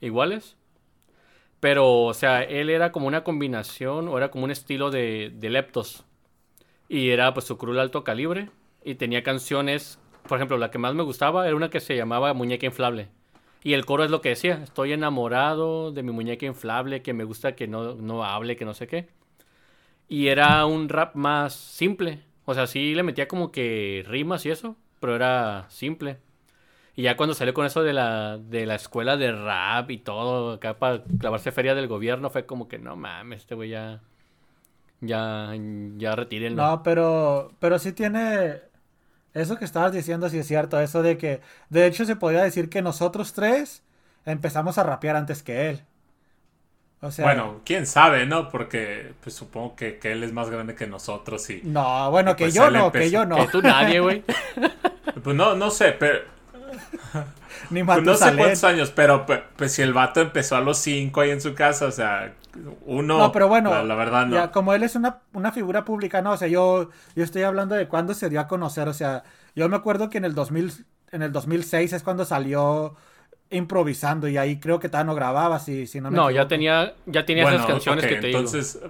iguales. 0.00 0.56
Pero, 1.60 2.04
o 2.04 2.14
sea, 2.14 2.42
él 2.42 2.70
era 2.70 2.92
como 2.92 3.06
una 3.08 3.24
combinación, 3.24 4.08
o 4.08 4.16
era 4.16 4.30
como 4.30 4.44
un 4.44 4.50
estilo 4.50 4.90
de, 4.90 5.32
de 5.34 5.50
Leptos. 5.50 6.04
Y 6.88 7.10
era 7.10 7.34
pues 7.34 7.46
su 7.46 7.58
cruel 7.58 7.80
alto 7.80 8.04
calibre. 8.04 8.50
Y 8.84 8.94
tenía 8.96 9.22
canciones, 9.22 9.98
por 10.28 10.38
ejemplo, 10.38 10.58
la 10.58 10.70
que 10.70 10.78
más 10.78 10.94
me 10.94 11.02
gustaba 11.02 11.46
era 11.46 11.56
una 11.56 11.70
que 11.70 11.80
se 11.80 11.96
llamaba 11.96 12.34
Muñeca 12.34 12.66
Inflable. 12.66 13.08
Y 13.64 13.72
el 13.72 13.86
coro 13.86 14.04
es 14.04 14.10
lo 14.10 14.20
que 14.20 14.28
decía, 14.28 14.60
estoy 14.62 14.92
enamorado 14.92 15.90
de 15.90 16.02
mi 16.02 16.12
muñeca 16.12 16.44
inflable, 16.44 17.00
que 17.00 17.14
me 17.14 17.24
gusta 17.24 17.56
que 17.56 17.66
no, 17.66 17.94
no 17.94 18.22
hable, 18.22 18.56
que 18.56 18.66
no 18.66 18.74
sé 18.74 18.86
qué. 18.86 19.08
Y 20.06 20.28
era 20.28 20.66
un 20.66 20.90
rap 20.90 21.14
más 21.14 21.54
simple. 21.54 22.20
O 22.44 22.52
sea, 22.52 22.66
sí 22.66 22.94
le 22.94 23.02
metía 23.02 23.26
como 23.26 23.50
que 23.50 24.04
rimas 24.06 24.44
y 24.44 24.50
eso, 24.50 24.76
pero 25.00 25.16
era 25.16 25.64
simple. 25.70 26.18
Y 26.94 27.02
ya 27.04 27.16
cuando 27.16 27.34
salió 27.34 27.54
con 27.54 27.64
eso 27.64 27.82
de 27.82 27.94
la, 27.94 28.36
de 28.36 28.66
la 28.66 28.74
escuela 28.74 29.16
de 29.16 29.32
rap 29.32 29.90
y 29.90 29.96
todo, 29.96 30.52
acá 30.52 30.78
para 30.78 31.02
clavarse 31.18 31.50
feria 31.50 31.74
del 31.74 31.88
gobierno, 31.88 32.28
fue 32.28 32.44
como 32.44 32.68
que 32.68 32.78
no 32.78 32.96
mames, 32.96 33.40
este 33.40 33.54
güey 33.54 33.70
ya. 33.70 34.02
Ya, 35.00 35.54
ya 35.96 36.14
retírenlo. 36.14 36.62
No, 36.62 36.82
pero, 36.82 37.50
pero 37.60 37.78
sí 37.78 37.92
tiene. 37.92 38.60
Eso 39.34 39.58
que 39.58 39.64
estabas 39.64 39.92
diciendo, 39.92 40.28
sí 40.28 40.38
es 40.38 40.46
cierto. 40.46 40.80
Eso 40.80 41.02
de 41.02 41.18
que. 41.18 41.40
De 41.68 41.86
hecho, 41.86 42.04
se 42.04 42.16
podría 42.16 42.42
decir 42.42 42.70
que 42.70 42.82
nosotros 42.82 43.32
tres 43.32 43.82
empezamos 44.24 44.78
a 44.78 44.84
rapear 44.84 45.16
antes 45.16 45.42
que 45.42 45.70
él. 45.70 45.82
O 47.00 47.10
sea, 47.10 47.26
bueno, 47.26 47.60
quién 47.66 47.86
sabe, 47.86 48.24
¿no? 48.24 48.48
Porque 48.48 49.12
pues, 49.22 49.34
supongo 49.34 49.76
que, 49.76 49.98
que 49.98 50.12
él 50.12 50.22
es 50.24 50.32
más 50.32 50.48
grande 50.48 50.74
que 50.74 50.86
nosotros 50.86 51.50
y... 51.50 51.60
No, 51.62 52.10
bueno, 52.10 52.30
y, 52.30 52.34
que 52.36 52.44
pues, 52.44 52.54
yo 52.54 52.70
no, 52.70 52.86
empezó- 52.86 52.92
que 52.92 53.10
yo 53.10 53.26
no. 53.26 53.36
Que 53.36 53.48
tú 53.48 53.60
nadie, 53.60 54.00
güey. 54.00 54.24
Pues 55.22 55.36
no, 55.36 55.54
no 55.54 55.70
sé, 55.70 55.92
pero... 55.92 56.33
Ni 57.70 57.82
pues, 57.84 58.04
no 58.04 58.14
sé 58.16 58.30
Matusalén. 58.30 58.38
cuántos 58.38 58.64
años, 58.64 58.90
pero 58.94 59.26
pe- 59.26 59.42
pues 59.56 59.72
si 59.72 59.82
el 59.82 59.92
vato 59.92 60.20
empezó 60.20 60.56
a 60.56 60.60
los 60.60 60.78
cinco 60.78 61.20
ahí 61.20 61.30
en 61.30 61.40
su 61.40 61.54
casa, 61.54 61.86
o 61.86 61.90
sea, 61.92 62.34
uno... 62.86 63.18
No, 63.18 63.32
pero 63.32 63.48
bueno, 63.48 63.70
La, 63.70 63.82
la 63.82 63.94
verdad 63.94 64.26
no. 64.26 64.34
ya, 64.36 64.50
como 64.50 64.74
él 64.74 64.82
es 64.82 64.96
una, 64.96 65.20
una 65.32 65.52
figura 65.52 65.84
pública, 65.84 66.20
no, 66.22 66.32
o 66.32 66.36
sea, 66.36 66.48
yo, 66.48 66.90
yo 67.14 67.24
estoy 67.24 67.42
hablando 67.42 67.74
de 67.74 67.88
cuándo 67.88 68.14
se 68.14 68.28
dio 68.28 68.40
a 68.40 68.48
conocer, 68.48 68.88
o 68.88 68.92
sea, 68.94 69.22
yo 69.54 69.68
me 69.68 69.76
acuerdo 69.76 70.10
que 70.10 70.18
en 70.18 70.24
el 70.24 70.34
2000, 70.34 70.84
en 71.12 71.22
el 71.22 71.32
2006 71.32 71.92
es 71.92 72.02
cuando 72.02 72.24
salió 72.24 72.96
improvisando 73.50 74.28
y 74.28 74.36
ahí 74.36 74.58
creo 74.58 74.80
que 74.80 74.88
todavía 74.88 75.06
no 75.12 75.14
grababa, 75.14 75.58
si, 75.60 75.86
si 75.86 76.00
no 76.00 76.10
me 76.10 76.16
No, 76.16 76.30
ya 76.30 76.42
equivoco. 76.42 76.48
tenía, 76.48 76.94
ya 77.06 77.24
tenía 77.26 77.44
bueno, 77.44 77.58
esas 77.58 77.66
canciones 77.66 78.04
ok, 78.04 78.08
que 78.08 78.16
te 78.16 78.26
digo. 78.28 78.38
entonces... 78.38 78.80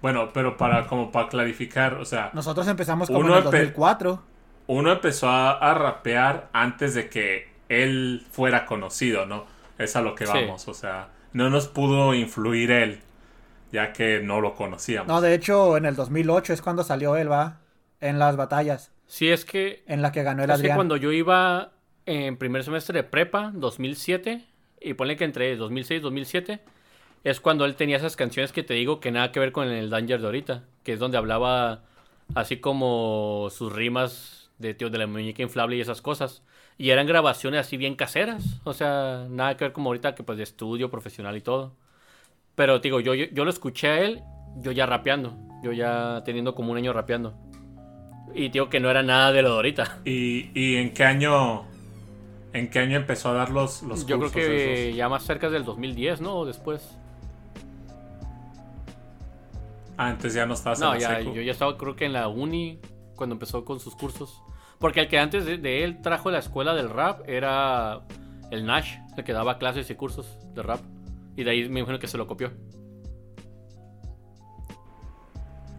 Bueno, 0.00 0.30
pero 0.32 0.56
para 0.56 0.86
como 0.86 1.12
para 1.12 1.28
clarificar, 1.28 1.94
o 1.94 2.04
sea, 2.04 2.30
Nosotros 2.32 2.66
empezamos 2.68 3.10
como 3.10 3.20
Uno 3.20 3.32
en 3.32 3.38
el 3.38 3.44
empe- 3.44 3.44
2004. 3.44 4.22
Uno 4.66 4.92
empezó 4.92 5.28
a, 5.28 5.52
a 5.52 5.74
rapear 5.74 6.48
antes 6.52 6.94
de 6.94 7.08
que 7.08 7.48
él 7.68 8.24
fuera 8.30 8.66
conocido, 8.66 9.26
¿no? 9.26 9.46
Es 9.78 9.96
a 9.96 10.02
lo 10.02 10.14
que 10.14 10.26
Sí. 10.26 10.32
vamos, 10.32 10.68
o 10.68 10.74
sea, 10.74 11.08
no 11.32 11.50
nos 11.50 11.68
pudo 11.68 12.14
influir 12.14 12.70
él, 12.70 13.00
ya 13.72 13.92
que 13.92 14.20
no 14.20 14.40
lo 14.40 14.54
conocíamos. 14.54 15.08
No, 15.08 15.20
de 15.20 15.34
hecho, 15.34 15.76
en 15.76 15.86
el 15.86 15.96
2008 15.96 16.52
es 16.52 16.62
cuando 16.62 16.84
salió 16.84 17.16
él, 17.16 17.30
va, 17.30 17.60
en 18.00 18.18
las 18.18 18.36
batallas, 18.36 18.90
Sí, 19.06 19.28
es 19.28 19.44
que 19.44 19.82
en 19.86 20.00
la 20.00 20.10
que 20.10 20.22
ganó 20.22 20.42
el 20.42 20.50
Es 20.50 20.62
que 20.62 20.72
cuando 20.72 20.96
yo 20.96 21.12
iba 21.12 21.72
en 22.06 22.38
primer 22.38 22.64
semestre 22.64 22.96
de 22.96 23.02
prepa, 23.04 23.50
2007, 23.54 24.42
y 24.80 24.94
ponle 24.94 25.16
que 25.16 25.24
entre 25.24 25.54
2006 25.54 25.98
y 25.98 26.02
2007, 26.02 26.60
es 27.24 27.38
cuando 27.38 27.66
él 27.66 27.76
tenía 27.76 27.98
esas 27.98 28.16
canciones 28.16 28.52
que 28.52 28.62
te 28.62 28.72
digo 28.72 29.00
que 29.00 29.10
nada 29.10 29.30
que 29.30 29.38
ver 29.38 29.52
con 29.52 29.68
el 29.68 29.90
Danger 29.90 30.20
de 30.20 30.26
ahorita, 30.26 30.62
que 30.82 30.94
es 30.94 30.98
donde 30.98 31.18
hablaba 31.18 31.82
así 32.34 32.56
como 32.56 33.48
sus 33.50 33.70
rimas 33.72 34.41
de 34.62 34.74
tío 34.74 34.90
de 34.90 34.98
la 34.98 35.06
muñeca 35.08 35.42
inflable 35.42 35.76
y 35.76 35.82
esas 35.82 36.02
cosas. 36.02 36.44
Y 36.78 36.90
eran 36.90 37.06
grabaciones 37.06 37.60
así 37.60 37.76
bien 37.78 37.96
caseras, 37.96 38.60
o 38.64 38.72
sea, 38.74 39.26
nada 39.30 39.56
que 39.58 39.66
ver 39.66 39.72
como 39.74 39.90
ahorita 39.90 40.14
que 40.16 40.24
pues 40.24 40.38
de 40.38 40.44
estudio 40.44 40.90
profesional 40.90 41.36
y 41.36 41.42
todo. 41.42 41.76
Pero 42.56 42.78
digo, 42.80 43.00
yo, 43.00 43.14
yo, 43.14 43.26
yo 43.32 43.44
lo 43.44 43.50
escuché 43.50 43.88
a 43.88 44.00
él, 44.02 44.22
yo 44.56 44.72
ya 44.72 44.86
rapeando, 44.86 45.38
yo 45.62 45.72
ya 45.72 46.22
teniendo 46.24 46.54
como 46.54 46.72
un 46.72 46.78
año 46.78 46.92
rapeando. 46.92 47.34
Y 48.34 48.48
digo 48.50 48.68
que 48.68 48.80
no 48.80 48.90
era 48.90 49.02
nada 49.02 49.32
de 49.32 49.42
lo 49.42 49.50
de 49.50 49.54
ahorita. 49.56 49.98
¿Y, 50.04 50.50
y 50.54 50.76
en 50.76 50.94
qué 50.94 51.04
año 51.04 51.64
en 52.52 52.70
qué 52.70 52.80
año 52.80 52.96
empezó 52.98 53.30
a 53.30 53.34
dar 53.34 53.50
los, 53.50 53.82
los 53.82 54.06
Yo 54.06 54.18
creo 54.18 54.30
cursos 54.30 54.32
que 54.32 54.46
esos? 54.52 54.96
ya 54.96 55.08
más 55.08 55.24
cerca 55.24 55.48
del 55.50 55.64
2010, 55.64 56.20
¿no? 56.20 56.38
O 56.40 56.46
después. 56.46 57.00
Ah, 59.96 60.10
entonces 60.10 60.34
ya 60.34 60.46
no 60.46 60.54
estabas 60.54 60.80
No, 60.80 60.86
en 60.86 60.90
la 60.92 60.98
ya, 60.98 61.08
secu. 61.18 61.34
yo 61.34 61.42
ya 61.42 61.52
estaba 61.52 61.76
creo 61.76 61.96
que 61.96 62.04
en 62.06 62.12
la 62.14 62.28
uni 62.28 62.80
cuando 63.14 63.34
empezó 63.34 63.64
con 63.64 63.80
sus 63.80 63.94
cursos. 63.96 64.42
Porque 64.82 65.00
el 65.00 65.08
que 65.08 65.18
antes 65.18 65.46
de, 65.46 65.56
de 65.56 65.82
él 65.84 66.02
trajo 66.02 66.30
la 66.30 66.40
escuela 66.40 66.74
del 66.74 66.90
rap 66.90 67.20
era 67.26 68.00
el 68.50 68.66
Nash, 68.66 68.96
el 69.16 69.24
que 69.24 69.32
daba 69.32 69.56
clases 69.56 69.88
y 69.88 69.94
cursos 69.94 70.36
de 70.54 70.62
rap. 70.62 70.80
Y 71.36 71.44
de 71.44 71.50
ahí 71.52 71.68
me 71.70 71.80
imagino 71.80 71.98
que 71.98 72.06
se 72.08 72.18
lo 72.18 72.26
copió. 72.26 72.50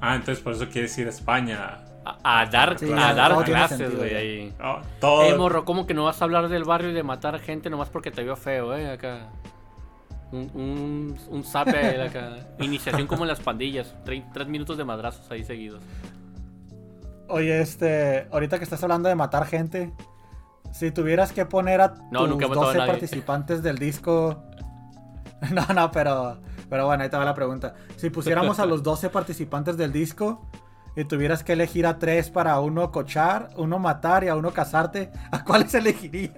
Ah, 0.01 0.15
entonces 0.15 0.43
por 0.43 0.53
eso 0.53 0.65
quiere 0.65 0.83
decir 0.83 1.07
España. 1.07 1.79
A, 2.05 2.41
a 2.41 2.45
dar, 2.47 2.77
Sí, 2.77 2.91
a 2.91 3.13
dar 3.13 3.43
clases, 3.45 3.95
güey, 3.95 4.15
ahí. 4.15 4.53
Oh, 4.61 4.79
todo. 4.99 5.23
Eh, 5.23 5.35
morro, 5.37 5.63
¿cómo 5.63 5.85
que 5.87 5.93
no 5.93 6.03
vas 6.03 6.21
a 6.21 6.25
hablar 6.25 6.49
del 6.49 6.65
barrio 6.65 6.89
y 6.89 6.93
de 6.93 7.03
matar 7.03 7.39
gente 7.39 7.69
nomás 7.69 7.89
porque 7.89 8.11
te 8.11 8.23
vio 8.23 8.35
feo, 8.35 8.75
eh? 8.75 8.89
Acá. 8.91 9.29
Un, 10.33 10.49
un, 10.53 11.17
un 11.29 11.43
zape 11.45 12.01
acá. 12.07 12.35
Iniciación 12.59 13.07
como 13.07 13.23
en 13.23 13.29
las 13.29 13.39
pandillas. 13.39 13.95
Tre- 14.05 14.25
tres 14.33 14.47
minutos 14.47 14.77
de 14.77 14.83
madrazos 14.83 15.29
ahí 15.31 15.43
seguidos. 15.43 15.81
Oye, 17.29 17.61
este, 17.61 18.27
ahorita 18.31 18.57
que 18.57 18.63
estás 18.63 18.81
hablando 18.83 19.09
de 19.09 19.15
matar 19.15 19.45
gente, 19.45 19.91
si 20.71 20.91
tuvieras 20.91 21.31
que 21.31 21.45
poner 21.45 21.81
a 21.81 21.93
No, 22.11 22.21
tus 22.21 22.29
nunca 22.29 22.45
he 22.45 22.49
matado 22.49 22.63
a 22.63 22.67
12 22.67 22.77
nadie. 22.79 22.91
participantes 22.91 23.63
del 23.63 23.77
disco... 23.77 24.43
No, 25.51 25.65
no, 25.73 25.91
pero, 25.91 26.37
pero 26.69 26.85
bueno, 26.85 27.03
ahí 27.03 27.09
te 27.09 27.17
va 27.17 27.25
la 27.25 27.33
pregunta. 27.33 27.73
Si 27.97 28.09
pusiéramos 28.09 28.59
a 28.59 28.65
los 28.65 28.81
12 28.83 29.09
participantes 29.09 29.75
del 29.75 29.91
disco 29.91 30.47
y 30.95 31.03
tuvieras 31.03 31.43
que 31.43 31.51
elegir 31.53 31.85
a 31.85 31.99
tres 31.99 32.29
para 32.29 32.57
uno 32.61 32.91
cochar, 32.93 33.49
uno 33.57 33.77
matar 33.77 34.23
y 34.23 34.29
a 34.29 34.35
uno 34.37 34.51
casarte, 34.53 35.11
¿a 35.31 35.43
cuáles 35.43 35.73
elegirías? 35.73 36.31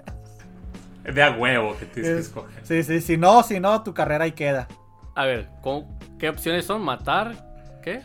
De 1.03 1.21
a 1.21 1.37
huevo 1.37 1.75
que 1.77 1.85
tienes 1.85 2.11
que 2.13 2.19
Es- 2.19 2.25
escoger. 2.27 2.65
Sí, 2.65 2.83
sí, 2.83 2.99
si 2.99 3.15
no, 3.15 3.43
si 3.43 3.59
no, 3.59 3.83
tu 3.83 3.93
carrera 3.93 4.23
ahí 4.23 4.31
queda. 4.31 4.67
A 5.13 5.25
ver, 5.25 5.49
¿cómo- 5.61 5.99
¿qué 6.17 6.29
opciones 6.29 6.65
son? 6.65 6.81
¿Matar? 6.81 7.35
¿Qué? 7.83 8.01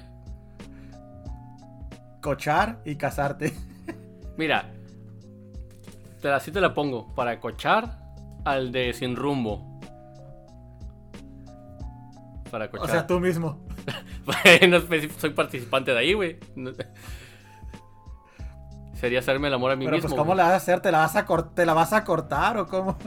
Cochar 2.21 2.81
y 2.85 2.97
casarte. 2.97 3.53
Mira, 4.37 4.71
te 6.21 6.29
la, 6.29 6.37
así 6.37 6.51
te 6.53 6.61
la 6.61 6.75
pongo. 6.75 7.15
Para 7.15 7.41
cochar 7.41 7.99
al 8.45 8.73
de 8.73 8.93
sin 8.93 9.17
rumbo. 9.17 9.81
Para 12.51 12.67
O 12.67 12.71
cochar. 12.71 12.91
sea, 12.91 13.07
tú 13.07 13.21
mismo. 13.21 13.59
Bueno, 14.45 14.81
pues, 14.87 15.09
soy 15.17 15.31
participante 15.31 15.93
de 15.93 15.99
ahí, 15.99 16.13
güey. 16.13 16.39
No- 16.55 16.71
Sería 18.95 19.21
hacerme 19.21 19.49
el 19.49 19.55
amor 19.55 19.71
a 19.73 19.77
mí 19.77 19.87
Pero 19.87 19.97
mismo. 19.97 20.11
pues, 20.11 20.19
¿cómo 20.19 20.33
güey. 20.33 20.37
la 20.37 20.45
vas 20.45 20.53
a 20.53 20.57
hacer? 20.57 20.81
¿Te 20.81 20.93
la 20.93 20.99
vas 20.99 21.17
a, 21.17 21.25
¿te 21.55 21.65
la 21.67 21.73
vas 21.73 21.93
a 21.95 22.05
cortar 22.05 22.59
o 22.59 22.67
cómo? 22.67 22.99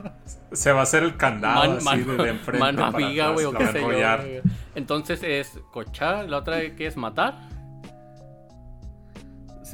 Se 0.51 0.72
va 0.72 0.80
a 0.80 0.84
hacer 0.84 1.03
el 1.03 1.16
candado 1.18 1.59
Man- 1.68 1.78
así 1.78 1.86
mano, 1.86 2.14
de, 2.18 2.24
de 2.24 2.30
enfrente. 2.32 2.59
mano 2.59 2.84
amiga, 2.86 3.30
güey, 3.30 3.45
o 3.45 3.51
qué 3.51 3.64
va 3.64 3.70
a 3.70 3.74
sé 3.74 3.80
yo. 3.80 4.41
Entonces 4.74 5.22
es 5.22 5.59
cochar, 5.72 6.28
la 6.28 6.38
otra 6.38 6.59
que 6.76 6.88
es 6.88 6.97
matar, 6.97 7.36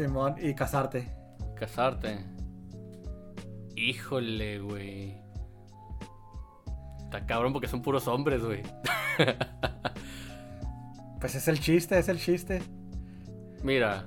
Simón, 0.06 0.36
y 0.42 0.54
casarte. 0.54 1.10
casarte. 1.60 2.20
Híjole, 3.76 4.60
güey. 4.60 5.18
Está 7.04 7.26
cabrón 7.26 7.52
porque 7.52 7.68
son 7.68 7.82
puros 7.82 8.08
hombres, 8.08 8.42
güey. 8.44 8.62
Pues 11.20 11.36
es 11.36 11.50
el 11.50 11.60
chiste, 11.60 12.00
es 12.00 12.08
el 12.08 12.18
chiste. 12.18 12.62
Mira, 13.62 14.06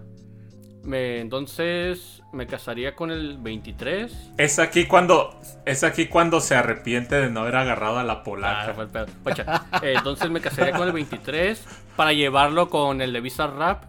Me, 0.82 1.20
entonces 1.20 2.22
me 2.32 2.46
casaría 2.46 2.96
con 2.96 3.10
el 3.10 3.36
23. 3.36 4.32
Es 4.38 4.58
aquí 4.58 4.86
cuando 4.86 5.38
es 5.66 5.84
aquí 5.84 6.06
cuando 6.06 6.40
se 6.40 6.54
arrepiente 6.54 7.16
de 7.16 7.28
no 7.28 7.40
haber 7.40 7.56
agarrado 7.56 7.98
a 7.98 8.02
la 8.02 8.14
Ah, 8.14 8.22
polaca. 8.24 9.06
Pucha, 9.22 9.66
eh, 9.82 9.92
entonces 9.98 10.30
me 10.30 10.40
casaría 10.40 10.72
con 10.72 10.86
el 10.86 10.92
23 10.94 11.62
para 11.96 12.14
llevarlo 12.14 12.70
con 12.70 13.02
el 13.02 13.12
de 13.12 13.20
Visa 13.20 13.46
Rap 13.46 13.84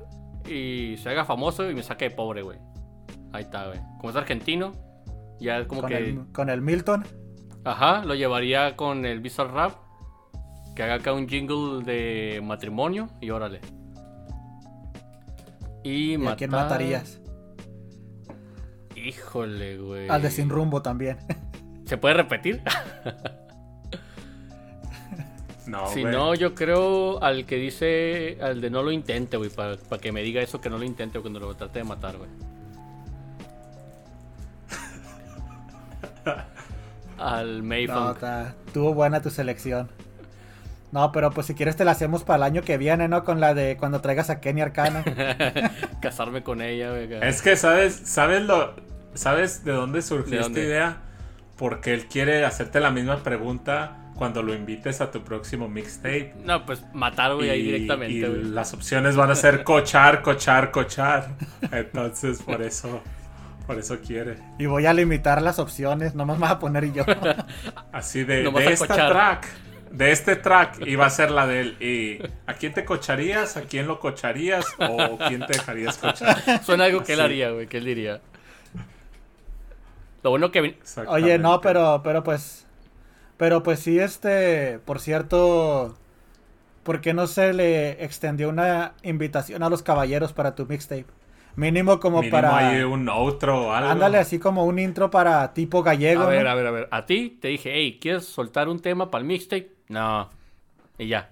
y 0.50 0.98
se 0.98 1.10
haga 1.10 1.26
famoso 1.26 1.70
y 1.70 1.74
me 1.76 1.84
saque 1.84 2.10
de 2.10 2.16
pobre, 2.16 2.42
güey. 2.42 2.60
Ahí 3.32 3.44
está, 3.44 3.68
güey. 3.68 3.80
Como 3.98 4.10
es 4.10 4.16
argentino, 4.16 4.74
ya 5.40 5.60
es 5.60 5.68
como 5.68 5.82
Con, 5.82 5.90
que. 5.90 5.98
el, 5.98 6.26
con 6.32 6.50
el 6.50 6.62
Milton. 6.62 7.06
Ajá, 7.66 8.04
lo 8.06 8.14
llevaría 8.16 8.76
con 8.76 9.06
el 9.06 9.20
Visa 9.22 9.44
Rap. 9.46 9.74
Que 10.76 10.84
haga 10.84 10.96
acá 10.96 11.14
un 11.14 11.28
jingle 11.30 11.84
de 11.84 12.42
matrimonio 12.44 13.08
y 13.22 13.30
órale. 13.30 13.60
Y, 15.84 16.16
¿Y 16.22 16.28
a 16.28 16.36
quién 16.36 16.50
matar- 16.50 16.64
matarías? 16.70 17.20
Híjole, 18.96 19.78
güey. 19.78 20.10
Al 20.10 20.22
de 20.22 20.32
Sin 20.32 20.50
Rumbo 20.50 20.82
también. 20.82 21.18
¿Se 21.86 21.98
puede 21.98 22.16
repetir? 22.16 22.62
No, 25.66 25.88
si 25.88 26.02
güey. 26.02 26.14
no, 26.14 26.36
yo 26.36 26.54
creo 26.56 27.24
al 27.24 27.46
que 27.46 27.56
dice, 27.56 28.38
al 28.42 28.60
de 28.62 28.70
no 28.70 28.84
lo 28.84 28.92
intente, 28.92 29.38
güey, 29.38 29.50
para, 29.50 29.78
para 29.78 30.02
que 30.02 30.12
me 30.12 30.22
diga 30.22 30.42
eso 30.42 30.60
que 30.60 30.70
no 30.70 30.78
lo 30.78 30.84
intente 30.84 31.18
o 31.20 31.22
cuando 31.22 31.40
lo 31.40 31.54
trate 31.56 31.80
de 31.80 31.86
matar, 31.86 32.18
güey. 32.18 32.30
al 37.18 37.60
No, 37.60 37.64
Mayfunk. 37.68 38.16
está- 38.16 38.56
estuvo 38.68 38.94
buena 38.94 39.22
tu 39.22 39.30
selección. 39.30 39.90
No, 40.92 41.12
pero 41.12 41.32
pues 41.32 41.48
si 41.48 41.56
quieres 41.56 41.76
te 41.76 41.86
la 41.86 41.92
hacemos 41.92 42.24
para 42.24 42.38
el 42.38 42.44
año 42.44 42.62
que 42.62 42.78
viene, 42.78 43.08
¿no? 43.08 43.24
Con 43.24 43.40
la 43.40 43.54
de 43.56 43.78
cuando 43.78 44.00
traigas 44.00 44.30
a 44.30 44.40
Kenny 44.40 44.62
Arcana. 44.62 45.04
Casarme 46.02 46.44
con 46.44 46.62
ella, 46.62 46.90
güey. 46.92 47.12
Es 47.22 47.42
que 47.42 47.56
sabes, 47.56 47.96
sabes 48.06 48.44
lo, 48.44 48.76
sabes 49.16 49.64
de 49.66 49.72
dónde 49.72 50.02
surgió 50.04 50.40
¿De 50.42 50.46
esta 50.46 50.60
idea, 50.60 50.98
porque 51.58 51.94
él 51.96 52.06
quiere 52.06 52.46
hacerte 52.46 52.80
la 52.80 52.92
misma 52.92 53.24
pregunta 53.24 53.98
cuando 54.16 54.44
lo 54.44 54.54
invites 54.54 55.02
a 55.02 55.12
tu 55.12 55.24
próximo 55.24 55.68
mixtape. 55.68 56.34
No, 56.44 56.66
pues 56.66 56.84
matar, 56.94 57.36
güey, 57.36 57.50
ahí 57.50 57.64
directamente, 57.64 58.14
y 58.14 58.22
güey. 58.22 58.44
las 58.44 58.74
opciones 58.74 59.16
van 59.16 59.32
a 59.32 59.36
ser 59.36 59.64
cochar, 59.64 60.22
cochar, 60.22 60.72
cochar. 60.72 61.30
Entonces 61.72 62.42
por 62.42 62.62
eso, 62.62 63.02
por 63.66 63.78
eso 63.80 64.00
quiere. 64.00 64.38
y 64.60 64.66
voy 64.66 64.86
a 64.86 64.94
limitar 64.94 65.42
las 65.42 65.60
opciones, 65.60 66.16
nomás 66.16 66.38
me 66.38 66.46
voy 66.46 66.56
a 66.56 66.60
poner 66.60 66.94
yo. 66.94 67.04
Así 67.92 68.24
de, 68.24 68.44
de 68.50 68.72
esta 68.74 68.88
cochar. 68.88 69.12
track. 69.12 69.48
De 69.92 70.12
este 70.12 70.36
track 70.36 70.88
iba 70.88 71.06
a 71.06 71.10
ser 71.12 71.30
la 71.30 71.46
de 71.46 71.62
él. 71.62 71.78
¿Y 71.80 72.20
a 72.48 72.56
quién 72.56 72.74
te 72.74 72.84
cocharías? 72.84 73.58
¿A 73.58 73.62
quién 73.62 73.86
lo 73.86 74.00
cocharías? 74.00 74.66
¿O 74.80 75.20
quién 75.28 75.46
te 75.46 75.54
dejarías 75.54 76.00
cochar? 76.00 76.64
Suena 76.64 76.86
algo 76.86 77.04
que 77.04 77.14
él 77.14 77.22
haría, 77.22 77.52
güey, 77.52 77.68
que 77.68 77.78
él 77.78 77.86
diría. 77.86 78.20
Lo 80.24 80.32
bueno 80.32 80.52
que... 80.52 80.78
Oye, 81.08 81.38
no, 81.38 81.62
pero, 81.62 82.02
pero 82.04 82.24
pues. 82.24 82.66
Pero 83.44 83.62
pues 83.62 83.82
sí, 83.82 84.00
este. 84.00 84.80
Por 84.86 85.02
cierto. 85.02 85.98
¿Por 86.84 87.02
qué 87.02 87.14
no 87.14 87.28
se 87.28 87.52
le 87.52 88.02
extendió 88.02 88.48
una 88.48 88.94
invitación 89.04 89.64
a 89.64 89.70
los 89.70 89.84
caballeros 89.84 90.32
para 90.32 90.56
tu 90.56 90.66
mixtape? 90.66 91.08
Mínimo 91.58 92.00
como 92.00 92.20
Mínimo 92.22 92.38
para. 92.38 92.56
hay 92.56 92.84
un 92.84 93.10
outro 93.10 93.68
o 93.68 93.74
algo. 93.74 93.90
Ándale, 93.90 94.18
así 94.18 94.40
como 94.40 94.64
un 94.64 94.80
intro 94.80 95.12
para 95.12 95.54
tipo 95.54 95.84
gallego. 95.84 96.24
A 96.24 96.28
ver, 96.28 96.46
¿no? 96.46 96.52
a 96.52 96.56
ver, 96.56 96.68
a 96.68 96.72
ver. 96.72 96.88
A 96.90 97.06
ti 97.06 97.38
te 97.42 97.50
dije, 97.50 97.72
hey, 97.74 98.00
¿quieres 98.02 98.26
soltar 98.26 98.70
un 98.70 98.80
tema 98.80 99.12
para 99.12 99.24
el 99.24 99.28
mixtape? 99.28 99.74
No. 99.90 100.30
Y 100.98 101.10
ya. 101.10 101.32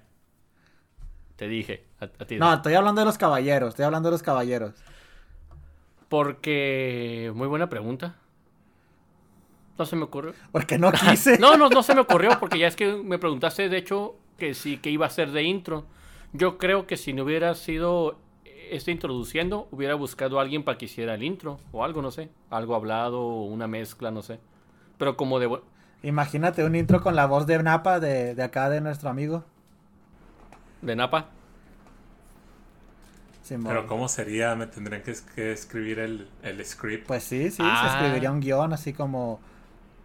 Te 1.38 1.48
dije, 1.48 1.86
a, 2.02 2.10
a 2.24 2.26
ti. 2.26 2.36
No, 2.36 2.54
estoy 2.54 2.74
hablando 2.74 3.00
de 3.00 3.06
los 3.06 3.18
caballeros. 3.18 3.70
Estoy 3.70 3.86
hablando 3.86 4.10
de 4.10 4.16
los 4.16 4.22
caballeros. 4.22 4.74
Porque... 6.10 7.32
Muy 7.34 7.48
buena 7.48 7.70
pregunta. 7.70 8.16
No 9.78 9.86
se 9.86 9.96
me 9.96 10.04
ocurrió. 10.04 10.34
Porque 10.52 10.78
no 10.78 10.92
quise. 10.92 11.38
No, 11.40 11.58
no, 11.58 11.70
no 11.70 11.82
se 11.84 11.96
me 11.96 12.02
ocurrió 12.02 12.40
porque 12.40 12.60
ya 12.60 12.68
es 12.68 12.76
que 12.76 12.94
me 12.94 13.18
preguntaste, 13.18 13.70
de 13.70 13.78
hecho, 13.78 14.16
que 14.38 14.54
sí, 14.54 14.78
que 14.78 14.90
iba 14.92 15.06
a 15.06 15.10
ser 15.10 15.32
de 15.32 15.44
intro. 15.44 15.86
Yo 16.34 16.58
creo 16.58 16.88
que 16.88 16.98
si 16.98 17.14
no 17.14 17.24
hubiera 17.24 17.56
sido 17.56 18.18
este 18.70 18.92
introduciendo, 18.92 19.68
hubiera 19.72 19.96
buscado 19.96 20.40
a 20.40 20.44
alguien 20.44 20.64
para 20.64 20.78
que 20.78 20.86
hiciera 20.86 21.16
el 21.16 21.24
intro 21.24 21.60
o 21.72 21.84
algo, 21.84 22.02
no 22.02 22.12
sé. 22.12 22.30
Algo 22.50 22.76
hablado 22.76 23.20
o 23.22 23.44
una 23.46 23.68
mezcla, 23.68 24.12
no 24.12 24.22
sé. 24.22 24.40
Pero 24.98 25.18
como 25.18 25.40
de... 25.40 25.50
Imagínate 26.04 26.64
un 26.64 26.76
intro 26.76 27.02
con 27.02 27.16
la 27.16 27.26
voz 27.26 27.48
de 27.48 27.62
Napa 27.62 28.00
de, 28.00 28.34
de 28.36 28.44
acá 28.44 28.70
de 28.70 28.82
nuestro 28.82 29.10
amigo. 29.10 29.44
De 30.82 30.96
Napa. 30.96 31.28
Simón. 33.44 33.68
Pero 33.74 33.88
¿cómo 33.88 34.08
sería? 34.08 34.56
Me 34.56 34.68
tendrían 34.68 35.02
que, 35.04 35.12
es- 35.12 35.22
que 35.22 35.52
escribir 35.52 36.00
el, 36.00 36.30
el 36.44 36.64
script. 36.66 37.08
Pues 37.08 37.24
sí, 37.24 37.50
sí, 37.52 37.62
Ah. 37.66 37.88
se 37.90 37.98
escribiría 37.98 38.32
un 38.32 38.40
guion 38.40 38.74
así 38.74 38.94
como. 38.94 39.40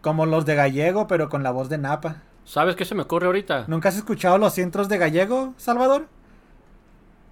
Como 0.00 0.26
los 0.26 0.46
de 0.46 0.54
gallego, 0.54 1.06
pero 1.06 1.28
con 1.28 1.42
la 1.42 1.50
voz 1.50 1.68
de 1.68 1.78
Napa. 1.78 2.22
¿Sabes 2.44 2.76
qué 2.76 2.84
se 2.84 2.94
me 2.94 3.02
ocurre 3.02 3.26
ahorita? 3.26 3.64
¿Nunca 3.66 3.88
has 3.88 3.96
escuchado 3.96 4.38
los 4.38 4.56
intros 4.58 4.88
de 4.88 4.98
gallego, 4.98 5.54
Salvador? 5.56 6.06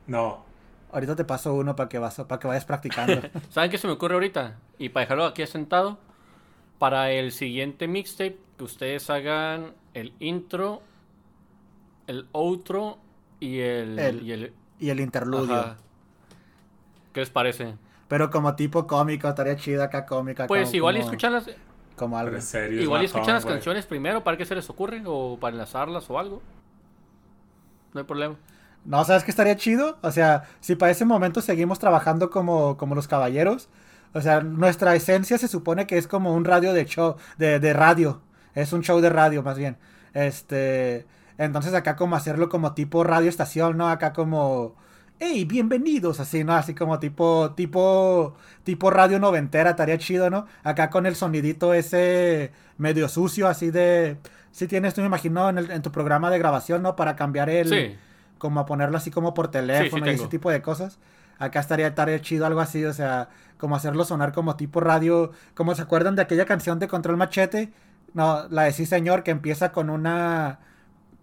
No. 0.06 0.44
Ahorita 0.92 1.16
te 1.16 1.24
paso 1.24 1.54
uno 1.54 1.74
para 1.76 1.88
que, 1.88 1.98
vas, 1.98 2.16
para 2.16 2.38
que 2.38 2.46
vayas 2.48 2.64
practicando. 2.64 3.20
¿Saben 3.50 3.70
qué 3.70 3.78
se 3.78 3.86
me 3.86 3.92
ocurre 3.94 4.14
ahorita? 4.14 4.56
Y 4.78 4.88
para 4.90 5.04
dejarlo 5.04 5.24
aquí 5.26 5.46
sentado, 5.46 5.98
para 6.78 7.10
el 7.10 7.32
siguiente 7.32 7.88
mixtape, 7.88 8.38
que 8.58 8.64
ustedes 8.64 9.08
hagan 9.10 9.72
el 9.94 10.12
intro, 10.20 10.82
el 12.06 12.28
outro 12.32 12.98
y 13.40 13.60
el... 13.60 13.98
El- 13.98 14.22
y 14.22 14.32
el- 14.32 14.52
y 14.80 14.90
el 14.90 15.00
interludio. 15.00 15.54
ajá. 15.54 15.76
¿Qué 17.12 17.20
les 17.20 17.30
parece? 17.30 17.76
Pero 18.08 18.30
como 18.30 18.54
tipo 18.56 18.86
cómico, 18.88 19.28
estaría 19.28 19.54
chido 19.56 19.82
acá 19.84 20.04
cómica. 20.04 20.46
Pues 20.48 20.64
como- 20.66 20.76
igual 20.76 20.96
y 20.96 20.98
como- 21.00 21.10
escuchan 21.10 21.32
las, 21.32 21.46
Como 21.96 22.18
algo. 22.18 22.36
Igual 22.70 23.02
y 23.02 23.04
escuchan 23.06 23.34
las 23.34 23.46
canciones 23.46 23.86
primero 23.86 24.24
para 24.24 24.36
que 24.36 24.44
se 24.44 24.54
les 24.54 24.68
ocurre 24.68 25.02
o 25.06 25.38
para 25.40 25.52
enlazarlas 25.52 26.08
o 26.10 26.18
algo. 26.18 26.42
No 27.92 28.00
hay 28.00 28.06
problema. 28.06 28.36
No, 28.84 29.04
¿sabes 29.04 29.24
qué 29.24 29.30
estaría 29.30 29.56
chido? 29.56 29.96
O 30.02 30.10
sea, 30.10 30.44
si 30.60 30.74
para 30.74 30.92
ese 30.92 31.04
momento 31.04 31.40
seguimos 31.40 31.78
trabajando 31.78 32.30
como, 32.30 32.76
como 32.76 32.94
los 32.94 33.08
caballeros. 33.08 33.68
O 34.12 34.20
sea, 34.20 34.40
nuestra 34.40 34.94
esencia 34.94 35.38
se 35.38 35.48
supone 35.48 35.86
que 35.86 35.98
es 35.98 36.06
como 36.06 36.34
un 36.34 36.44
radio 36.44 36.72
de 36.72 36.84
show, 36.84 37.16
de, 37.38 37.58
de 37.60 37.72
radio. 37.72 38.20
Es 38.54 38.72
un 38.72 38.82
show 38.82 39.00
de 39.00 39.10
radio, 39.10 39.42
más 39.42 39.58
bien. 39.58 39.76
Este. 40.12 41.06
Entonces 41.38 41.74
acá 41.74 41.96
como 41.96 42.14
hacerlo 42.14 42.48
como 42.48 42.74
tipo 42.74 43.02
radio 43.04 43.28
estación, 43.28 43.76
¿no? 43.76 43.88
Acá 43.88 44.12
como. 44.12 44.76
¡Hey, 45.20 45.44
bienvenidos! 45.44 46.20
Así, 46.20 46.44
¿no? 46.44 46.54
Así 46.54 46.74
como 46.74 46.98
tipo, 46.98 47.52
tipo, 47.56 48.34
tipo 48.64 48.90
radio 48.90 49.18
noventera, 49.18 49.70
estaría 49.70 49.96
chido, 49.98 50.28
¿no? 50.28 50.46
Acá 50.62 50.90
con 50.90 51.06
el 51.06 51.14
sonidito 51.14 51.72
ese 51.72 52.52
medio 52.78 53.08
sucio, 53.08 53.48
así 53.48 53.70
de... 53.70 54.18
Si 54.50 54.66
tienes, 54.68 54.94
tú 54.94 55.00
me 55.00 55.06
imagino, 55.08 55.48
en, 55.48 55.58
el- 55.58 55.70
en 55.70 55.82
tu 55.82 55.90
programa 55.90 56.30
de 56.30 56.38
grabación, 56.38 56.82
¿no? 56.82 56.94
Para 56.96 57.16
cambiar 57.16 57.48
el... 57.48 57.68
Sí. 57.68 57.96
Como 58.38 58.60
a 58.60 58.66
ponerlo 58.66 58.96
así 58.98 59.10
como 59.10 59.32
por 59.32 59.50
teléfono 59.50 60.04
y 60.06 60.14
ese 60.14 60.28
tipo 60.28 60.50
de 60.50 60.60
cosas. 60.60 60.98
Acá 61.38 61.60
estaría, 61.60 61.86
estaría 61.86 62.20
chido 62.20 62.44
algo 62.44 62.60
así, 62.60 62.84
o 62.84 62.92
sea, 62.92 63.28
como 63.56 63.74
hacerlo 63.76 64.04
sonar 64.04 64.32
como 64.32 64.56
tipo 64.56 64.80
radio. 64.80 65.30
Como 65.54 65.74
se 65.74 65.82
acuerdan 65.82 66.14
de 66.16 66.22
aquella 66.22 66.44
canción 66.44 66.78
de 66.78 66.88
Control 66.88 67.16
Machete, 67.16 67.72
no, 68.12 68.46
la 68.50 68.64
de 68.64 68.72
Sí 68.72 68.84
Señor, 68.86 69.22
que 69.22 69.30
empieza 69.30 69.72
con 69.72 69.88
una, 69.88 70.58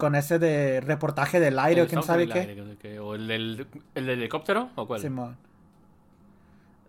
con 0.01 0.15
ese 0.15 0.39
de 0.39 0.81
reportaje 0.81 1.39
del 1.39 1.59
aire 1.59 1.83
o 1.83 1.87
quién 1.87 2.01
sabe 2.01 2.27
qué. 2.27 2.39
aire, 2.39 2.99
¿O 2.99 3.13
el 3.13 3.27
del, 3.27 3.67
el 3.93 4.05
del 4.07 4.17
helicóptero? 4.17 4.71
¿O 4.73 4.87
cuál? 4.87 4.99
Simón. 4.99 5.37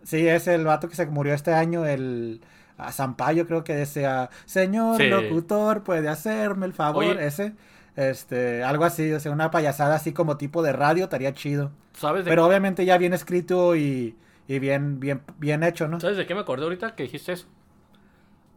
Sí, 0.01 0.27
es 0.27 0.47
el 0.47 0.65
vato 0.65 0.89
que 0.89 0.95
se 0.95 1.05
murió 1.05 1.35
este 1.35 1.53
año, 1.53 1.85
el 1.85 2.41
a 2.79 2.91
Zampayo 2.91 3.45
creo 3.45 3.63
que 3.63 3.75
decía, 3.75 4.31
señor 4.45 4.97
Sí. 4.97 5.07
locutor, 5.09 5.83
puede 5.83 6.09
hacerme 6.09 6.65
el 6.65 6.73
favor, 6.73 7.05
Oye. 7.05 7.23
ese. 7.27 7.53
Este, 7.95 8.63
algo 8.63 8.83
así, 8.83 9.13
o 9.13 9.19
sea, 9.19 9.31
una 9.31 9.51
payasada 9.51 9.93
así 9.93 10.11
como 10.11 10.37
tipo 10.37 10.63
de 10.63 10.73
radio, 10.73 11.03
estaría 11.03 11.35
chido. 11.35 11.69
¿Sabes 11.93 12.25
de, 12.25 12.31
Pero 12.31 12.47
obviamente 12.47 12.83
ya 12.83 12.97
bien 12.97 13.13
escrito 13.13 13.75
y, 13.75 14.15
y 14.47 14.57
bien, 14.57 14.99
bien, 14.99 15.21
bien 15.37 15.61
hecho, 15.61 15.87
¿no? 15.87 15.99
¿Sabes 15.99 16.17
de 16.17 16.25
qué 16.25 16.33
me 16.33 16.41
acordé 16.41 16.63
ahorita 16.63 16.95
que 16.95 17.03
dijiste 17.03 17.33
eso? 17.33 17.45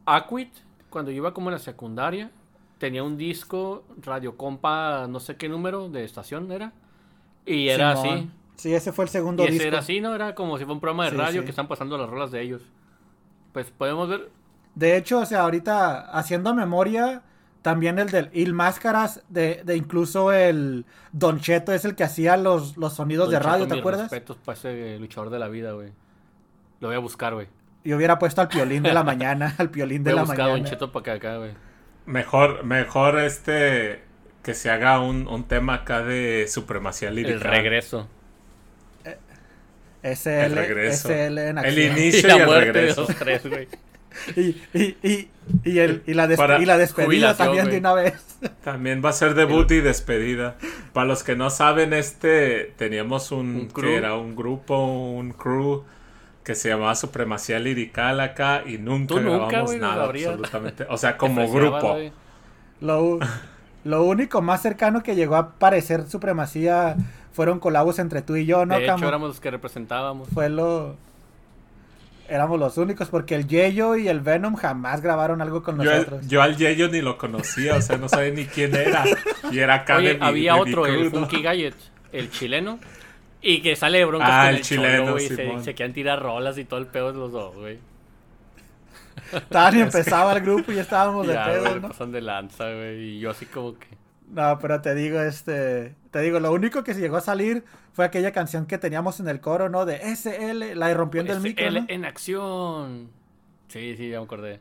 Aquit, 0.07 0.48
cuando 0.88 1.11
yo 1.11 1.18
iba 1.18 1.34
como 1.34 1.50
en 1.50 1.52
la 1.52 1.59
secundaria, 1.59 2.30
tenía 2.79 3.03
un 3.03 3.16
disco 3.16 3.85
Radio 3.99 4.37
Compa, 4.37 5.07
no 5.09 5.20
sé 5.20 5.37
qué 5.37 5.49
número 5.49 5.89
de 5.89 6.05
estación 6.05 6.51
era. 6.53 6.72
Y 7.47 7.68
era 7.68 7.97
Simón. 7.97 8.18
así. 8.18 8.31
Sí, 8.57 8.74
ese 8.74 8.93
fue 8.93 9.05
el 9.05 9.11
segundo 9.11 9.45
Y 9.45 9.49
ese 9.49 9.53
disco. 9.55 9.68
era 9.68 9.79
así, 9.81 10.01
¿no? 10.01 10.14
Era 10.14 10.35
como 10.35 10.59
si 10.59 10.64
fuera 10.64 10.74
un 10.74 10.81
programa 10.81 11.05
de 11.07 11.12
Sí, 11.12 11.16
radio 11.16 11.41
sí. 11.41 11.45
que 11.45 11.51
están 11.51 11.68
pasando 11.68 11.99
las 11.99 12.09
rolas 12.09 12.31
de 12.31 12.43
ellos. 12.43 12.62
Pues 13.53 13.70
podemos 13.70 14.09
ver. 14.09 14.31
De 14.74 14.97
hecho, 14.97 15.20
o 15.20 15.27
sea, 15.27 15.43
ahorita 15.43 16.11
haciendo 16.11 16.55
memoria, 16.55 17.22
también 17.62 17.99
el 17.99 18.11
del 18.11 18.31
Il 18.35 18.53
Máscaras, 18.55 19.22
de, 19.29 19.62
de 19.64 19.77
incluso 19.77 20.33
el 20.33 20.85
Don 21.12 21.41
Cheto 21.41 21.72
es 21.72 21.85
el 21.85 21.95
que 21.97 22.05
hacía 22.05 22.37
los, 22.37 22.77
los 22.77 22.95
sonidos 22.95 23.31
de 23.31 23.39
Cheto, 23.39 23.49
radio, 23.49 23.66
¿te 23.66 23.74
mis 23.74 23.81
acuerdas? 23.81 24.03
respetos 24.03 24.37
para 24.39 24.59
ese 24.59 24.99
luchador 24.99 25.31
de 25.31 25.39
la 25.39 25.49
vida, 25.49 25.72
güey. 25.72 25.93
Lo 26.81 26.89
voy 26.89 26.97
a 26.97 27.01
buscar, 27.01 27.35
güey. 27.35 27.49
Y 27.85 27.95
hubiera 27.95 28.18
puesto 28.18 28.41
al 28.41 28.49
piolín 28.49 28.83
de 28.83 28.93
la 28.93 29.05
mañana, 29.05 29.55
al 29.59 29.70
piolín 29.70 30.05
Voy 30.05 30.12
de 30.12 30.12
a 30.12 30.16
la 30.16 30.24
buscar 30.24 30.47
a 30.47 30.49
Don 30.49 30.62
mañana. 30.62 30.70
Cheto 30.70 30.93
para 30.93 31.03
que 31.05 31.11
acá, 31.12 31.37
güey. 31.39 31.53
Mejor, 32.07 32.64
mejor 32.64 33.18
este 33.18 34.00
que 34.42 34.54
se 34.54 34.70
haga 34.70 35.00
un, 35.00 35.26
un 35.26 35.44
tema 35.48 35.74
acá 35.74 36.02
de 36.02 36.46
supremacía 36.48 37.11
lírica. 37.11 37.34
El 37.34 37.40
regreso. 37.40 38.09
SL, 40.02 40.28
El 40.30 40.57
regreso. 40.57 41.09
SL 41.09 41.38
en 41.38 41.59
El 41.59 41.78
inicio. 41.78 42.20
Y 42.20 42.22
y 42.24 42.26
la 42.28 42.36
el 42.36 42.46
muerte 42.46 42.72
regreso. 42.72 43.02
de 43.02 43.09
los 43.09 43.16
tres, 43.18 43.46
güey. 43.46 43.68
Y, 44.34 44.40
y, 44.72 44.96
y, 45.02 45.28
y, 45.62 45.78
el, 45.78 46.02
y, 46.07 46.14
la, 46.14 46.26
des- 46.26 46.38
Para 46.38 46.59
y 46.59 46.64
la 46.64 46.78
despedida 46.78 47.36
también 47.36 47.68
de 47.68 47.76
una 47.78 47.92
vez. 47.92 48.14
También 48.64 49.02
va 49.04 49.11
a 49.11 49.12
ser 49.12 49.34
debut 49.34 49.70
y 49.72 49.80
despedida. 49.82 50.57
Para 50.94 51.07
los 51.07 51.22
que 51.22 51.36
no 51.36 51.50
saben, 51.50 51.92
este 51.92 52.72
teníamos 52.78 53.30
un, 53.30 53.57
Un 53.57 53.68
que 53.68 53.94
era 53.94 54.14
un 54.16 54.34
grupo, 54.34 54.86
un 54.86 55.32
crew 55.32 55.84
que 56.47 56.55
se 56.55 56.68
llamaba 56.68 56.94
Supremacía 56.94 57.59
Lirical 57.59 58.20
acá 58.20 58.62
y 58.64 58.78
nunca 58.78 59.16
grabamos 59.16 59.62
güey, 59.64 59.80
nada 59.80 60.05
absolutamente. 60.05 60.86
O 60.88 60.97
sea, 60.97 61.16
como 61.16 61.51
grupo. 61.51 61.97
Lo, 62.80 63.18
lo 63.82 64.05
único 64.05 64.42
más 64.42 64.62
cercano 64.62 65.03
que 65.03 65.16
llegó 65.16 65.34
a 65.34 65.51
parecer 65.59 66.07
supremacía 66.09 66.97
fueron 67.32 67.59
colabos 67.59 67.99
entre 67.99 68.22
tú 68.22 68.36
y 68.36 68.47
yo, 68.47 68.64
¿no, 68.64 68.76
de 68.76 68.84
hecho, 68.84 68.94
Camo? 68.94 69.09
éramos 69.09 69.28
los 69.30 69.40
que 69.40 69.51
representábamos. 69.51 70.28
Fue 70.32 70.49
lo... 70.49 70.94
Éramos 72.28 72.59
los 72.59 72.76
únicos, 72.78 73.09
porque 73.09 73.34
el 73.36 73.47
Yeyo 73.47 73.97
y 73.97 74.09
el 74.09 74.20
Venom 74.20 74.55
jamás 74.57 75.01
grabaron 75.01 75.40
algo 75.42 75.62
con 75.62 75.80
Yo, 75.80 75.84
nosotros. 75.92 76.26
yo 76.28 76.42
al 76.42 76.57
Yeyo 76.57 76.88
ni 76.88 77.01
lo 77.01 77.18
conocía, 77.18 77.76
o 77.76 77.82
sea, 77.82 77.99
no 77.99 78.09
sabía 78.09 78.30
ni 78.32 78.47
quién 78.47 78.74
era. 78.74 79.05
Y 79.53 79.59
era 79.59 79.74
acá 79.74 79.97
Oye, 79.99 80.09
de 80.14 80.14
mi- 80.18 80.26
había 80.26 80.55
de 80.55 80.62
mi 80.64 80.70
otro, 80.70 80.82
crew, 80.82 80.94
el 80.94 81.05
¿no? 81.12 81.20
Funky 81.20 81.42
Gadget, 81.42 81.74
el 82.12 82.30
chileno. 82.30 82.78
Y 83.43 83.62
que 83.62 83.76
sale 83.76 83.99
de 83.99 84.05
broncas 84.05 84.30
Ah, 84.32 84.41
con 84.47 84.49
el 84.51 84.57
el, 84.57 84.62
chileno, 84.62 84.89
chileno, 84.89 85.12
güey. 85.12 85.59
Se, 85.59 85.64
se 85.64 85.74
quedan 85.74 85.93
tirar 85.93 86.22
rolas 86.22 86.59
y 86.59 86.64
todo 86.64 86.80
el 86.80 86.87
pedo 86.87 87.12
de 87.12 87.18
los 87.18 87.32
dos, 87.32 87.55
güey. 87.55 87.78
Estaban 89.32 89.76
y 89.78 89.80
empezaba 89.82 90.32
el 90.34 90.41
grupo 90.43 90.72
y 90.72 90.78
estábamos 90.78 91.26
de 91.26 91.34
Ya, 91.34 91.45
pedo, 91.47 91.80
¿no? 91.80 91.89
pasan 91.89 92.12
de 92.12 92.20
lanza, 92.20 92.64
güey. 92.72 93.03
Y 93.16 93.20
yo 93.20 93.30
así 93.30 93.47
como 93.47 93.78
que... 93.78 93.87
No, 94.28 94.59
pero 94.59 94.80
te 94.80 94.95
digo, 94.95 95.20
este, 95.20 95.95
te 96.11 96.20
digo, 96.20 96.41
lo 96.41 96.53
único 96.53 96.82
que 96.82 96.95
se 96.95 97.01
llegó 97.01 97.16
a 97.16 97.20
salir 97.20 97.64
fue 97.93 98.05
aquella 98.05 98.32
canción 98.32 98.66
que 98.66 98.76
teníamos 98.78 99.20
en 99.20 99.28
el 99.28 99.41
coro, 99.41 99.68
¿no? 99.68 99.87
De 99.87 100.01
SL, 100.16 100.74
la 100.76 100.89
de 100.89 100.95
rompiendo 100.95 101.32
el 101.32 101.41
micro, 101.41 101.66
SL 101.66 101.74
¿no? 101.80 101.84
en 101.89 102.05
acción. 102.05 103.11
Sí, 103.68 103.97
sí, 103.97 104.11
ya 104.11 104.18
me 104.18 104.24
acordé. 104.24 104.61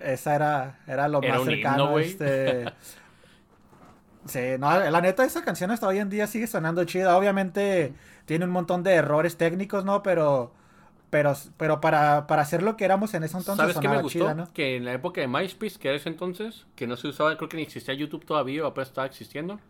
Esa 0.00 0.34
era, 0.34 0.78
era 0.86 1.08
lo 1.08 1.22
Era 1.22 1.34
más 1.36 1.44
cercano, 1.44 1.82
himno, 1.84 1.90
güey. 1.92 2.06
este. 2.06 2.64
Sí, 4.26 4.40
no, 4.58 4.78
la 4.90 5.00
neta 5.02 5.24
esa 5.24 5.44
canción 5.44 5.70
hasta 5.70 5.86
hoy 5.86 5.98
en 5.98 6.08
día 6.08 6.26
sigue 6.26 6.46
sonando 6.46 6.84
chida. 6.84 7.16
Obviamente 7.18 7.94
tiene 8.24 8.44
un 8.46 8.50
montón 8.52 8.82
de 8.82 8.94
errores 8.94 9.36
técnicos, 9.36 9.84
¿no? 9.84 10.02
Pero, 10.02 10.54
pero, 11.10 11.34
pero 11.58 11.80
para, 11.80 12.26
para 12.26 12.42
hacer 12.42 12.62
lo 12.62 12.76
que 12.76 12.84
éramos 12.86 13.14
en 13.14 13.24
ese 13.24 13.36
entonces 13.38 13.72
¿Sabes 13.72 13.78
qué 13.78 13.88
me 13.88 13.98
gustó? 13.98 14.08
chida, 14.08 14.34
¿no? 14.34 14.48
Que 14.52 14.76
en 14.76 14.84
la 14.84 14.92
época 14.92 15.20
de 15.20 15.28
MySpace, 15.28 15.78
que 15.78 15.88
era 15.88 15.96
ese 15.96 16.08
entonces, 16.10 16.66
que 16.76 16.86
no 16.86 16.96
se 16.96 17.08
usaba, 17.08 17.36
creo 17.36 17.48
que 17.48 17.56
ni 17.56 17.62
existía 17.62 17.94
YouTube 17.94 18.24
todavía, 18.26 18.64
o 18.64 18.66
apenas 18.66 18.88
estaba 18.88 19.06
existiendo. 19.06 19.60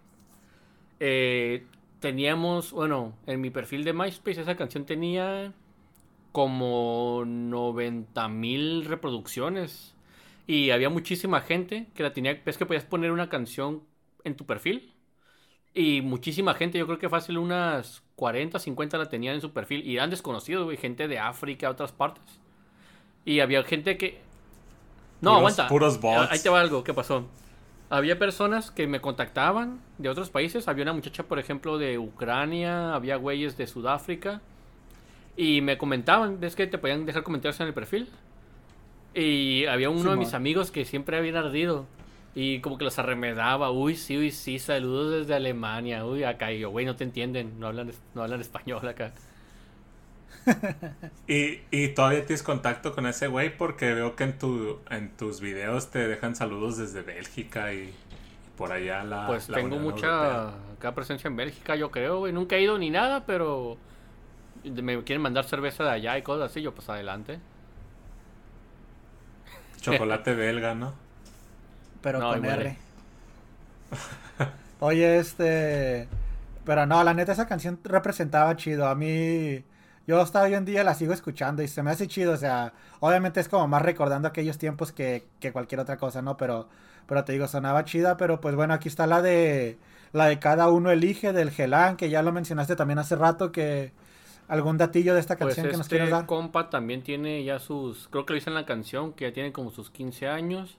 eh, 1.00 1.66
teníamos, 2.00 2.72
bueno, 2.72 3.14
en 3.26 3.40
mi 3.40 3.50
perfil 3.50 3.84
de 3.84 3.92
MySpace 3.92 4.40
esa 4.42 4.56
canción 4.56 4.84
tenía 4.86 5.52
como 6.32 7.24
90 7.26 8.28
mil 8.28 8.84
reproducciones. 8.86 9.94
Y 10.46 10.70
había 10.70 10.90
muchísima 10.90 11.40
gente 11.42 11.88
que 11.94 12.02
la 12.04 12.12
tenía, 12.12 12.40
ves 12.44 12.58
que 12.58 12.66
podías 12.66 12.84
poner 12.84 13.12
una 13.12 13.28
canción 13.28 13.84
en 14.24 14.36
tu 14.36 14.44
perfil. 14.46 14.92
Y 15.74 16.02
muchísima 16.02 16.54
gente, 16.54 16.78
yo 16.78 16.86
creo 16.86 16.98
que 16.98 17.08
fácil 17.08 17.36
unas 17.38 18.02
40, 18.16 18.58
50 18.58 18.96
la 18.98 19.08
tenían 19.08 19.34
en 19.34 19.40
su 19.40 19.52
perfil. 19.52 19.84
Y 19.86 19.96
eran 19.96 20.10
desconocidos, 20.10 20.64
güey, 20.64 20.76
gente 20.76 21.08
de 21.08 21.18
África, 21.18 21.68
otras 21.70 21.92
partes. 21.92 22.40
Y 23.24 23.40
había 23.40 23.62
gente 23.64 23.96
que... 23.96 24.20
No, 25.20 25.30
Puros- 25.32 25.38
aguanta. 25.38 25.68
puros 25.68 26.00
bots. 26.00 26.30
Ahí 26.30 26.38
te 26.40 26.48
va 26.48 26.60
algo, 26.60 26.84
¿qué 26.84 26.92
pasó? 26.94 27.26
Había 27.90 28.18
personas 28.18 28.70
que 28.70 28.86
me 28.86 29.00
contactaban 29.00 29.80
de 29.98 30.08
otros 30.08 30.30
países. 30.30 30.68
Había 30.68 30.82
una 30.84 30.92
muchacha, 30.92 31.22
por 31.24 31.38
ejemplo, 31.38 31.78
de 31.78 31.98
Ucrania. 31.98 32.94
Había 32.94 33.16
güeyes 33.16 33.56
de 33.56 33.66
Sudáfrica. 33.66 34.40
Y 35.36 35.60
me 35.60 35.76
comentaban, 35.78 36.38
ves 36.40 36.54
que 36.54 36.66
te 36.66 36.78
podían 36.78 37.04
dejar 37.06 37.22
comentarios 37.24 37.58
en 37.60 37.66
el 37.68 37.74
perfil. 37.74 38.08
Y 39.14 39.64
había 39.66 39.90
uno 39.90 40.10
de 40.10 40.16
mis 40.16 40.34
amigos 40.34 40.70
que 40.70 40.84
siempre 40.84 41.16
había 41.16 41.38
ardido. 41.38 41.86
Y 42.34 42.60
como 42.60 42.78
que 42.78 42.84
los 42.84 42.98
arremedaba. 42.98 43.70
Uy, 43.70 43.96
sí, 43.96 44.18
uy, 44.18 44.30
sí, 44.30 44.58
saludos 44.58 45.12
desde 45.20 45.34
Alemania. 45.34 46.04
Uy, 46.04 46.24
acá. 46.24 46.52
Y 46.52 46.60
yo, 46.60 46.70
güey, 46.70 46.84
no 46.86 46.96
te 46.96 47.04
entienden. 47.04 47.58
No 47.60 47.68
hablan, 47.68 47.92
no 48.14 48.22
hablan 48.22 48.40
español 48.40 48.86
acá. 48.88 49.14
Y, 51.26 51.60
y 51.70 51.88
todavía 51.88 52.26
tienes 52.26 52.42
contacto 52.42 52.94
con 52.94 53.06
ese 53.06 53.28
güey 53.28 53.56
porque 53.56 53.94
veo 53.94 54.14
que 54.14 54.24
en, 54.24 54.38
tu, 54.38 54.80
en 54.90 55.16
tus 55.16 55.40
videos 55.40 55.90
te 55.90 56.06
dejan 56.06 56.36
saludos 56.36 56.76
desde 56.76 57.02
Bélgica 57.02 57.72
y, 57.72 57.78
y 57.78 58.50
por 58.56 58.72
allá 58.72 59.04
la. 59.04 59.26
Pues 59.26 59.48
la 59.48 59.56
tengo 59.56 59.78
mucha 59.78 60.48
acá 60.48 60.94
presencia 60.94 61.28
en 61.28 61.36
Bélgica, 61.36 61.76
yo 61.76 61.90
creo, 61.90 62.18
güey. 62.18 62.32
Nunca 62.32 62.56
he 62.56 62.62
ido 62.62 62.78
ni 62.78 62.90
nada, 62.90 63.24
pero 63.24 63.78
me 64.64 65.02
quieren 65.04 65.22
mandar 65.22 65.44
cerveza 65.44 65.84
de 65.84 65.90
allá 65.90 66.18
y 66.18 66.22
cosas 66.22 66.50
así, 66.50 66.62
yo 66.62 66.74
pues 66.74 66.88
adelante. 66.88 67.38
Chocolate 69.80 70.34
belga, 70.34 70.74
¿no? 70.74 71.03
Pero 72.04 72.20
No, 72.20 72.26
con. 72.26 72.44
R. 72.44 72.78
Oye, 74.78 75.18
este. 75.18 76.08
Pero 76.64 76.86
no, 76.86 77.02
la 77.04 77.14
neta, 77.14 77.32
esa 77.32 77.46
canción 77.46 77.80
representaba 77.84 78.56
chido. 78.56 78.86
A 78.88 78.94
mí. 78.94 79.64
Yo 80.06 80.20
hasta 80.20 80.42
hoy 80.42 80.54
en 80.54 80.64
día 80.66 80.84
la 80.84 80.94
sigo 80.94 81.14
escuchando 81.14 81.62
y 81.62 81.68
se 81.68 81.82
me 81.82 81.90
hace 81.90 82.08
chido. 82.08 82.32
O 82.34 82.36
sea, 82.36 82.74
obviamente 83.00 83.40
es 83.40 83.48
como 83.48 83.68
más 83.68 83.82
recordando 83.82 84.28
aquellos 84.28 84.58
tiempos 84.58 84.92
que, 84.92 85.26
que 85.40 85.52
cualquier 85.52 85.80
otra 85.80 85.96
cosa, 85.96 86.22
¿no? 86.22 86.36
Pero, 86.36 86.68
pero 87.06 87.24
te 87.24 87.32
digo, 87.32 87.48
sonaba 87.48 87.84
chida. 87.84 88.16
Pero 88.16 88.40
pues 88.40 88.54
bueno, 88.56 88.74
aquí 88.74 88.88
está 88.88 89.06
la 89.06 89.22
de. 89.22 89.78
La 90.12 90.26
de 90.26 90.38
cada 90.38 90.70
uno 90.70 90.90
elige 90.92 91.32
del 91.32 91.50
Gelán, 91.50 91.96
que 91.96 92.08
ya 92.10 92.22
lo 92.22 92.32
mencionaste 92.32 92.76
también 92.76 92.98
hace 93.00 93.16
rato. 93.16 93.52
que 93.52 93.92
¿Algún 94.48 94.78
datillo 94.78 95.14
de 95.14 95.20
esta 95.20 95.38
Pues 95.38 95.56
canción 95.56 95.68
que 95.68 95.76
nos 95.78 95.88
este 95.88 95.88
quieras 95.88 96.10
dar? 96.10 96.26
compa 96.26 96.70
también 96.70 97.02
tiene 97.02 97.44
ya 97.44 97.58
sus, 97.60 98.08
creo 98.08 98.24
que 98.26 98.32
lo 98.32 98.36
dice 98.36 98.50
en 98.50 98.54
la 98.54 98.66
canción, 98.66 99.12
que 99.12 99.26
ya 99.26 99.32
tiene 99.32 99.52
como 99.52 99.70
sus 99.70 99.90
15 99.90 100.28
años. 100.28 100.78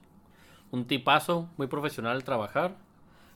Un 0.70 0.86
tipazo, 0.86 1.48
muy 1.56 1.66
profesional 1.66 2.16
al 2.16 2.24
trabajar. 2.24 2.76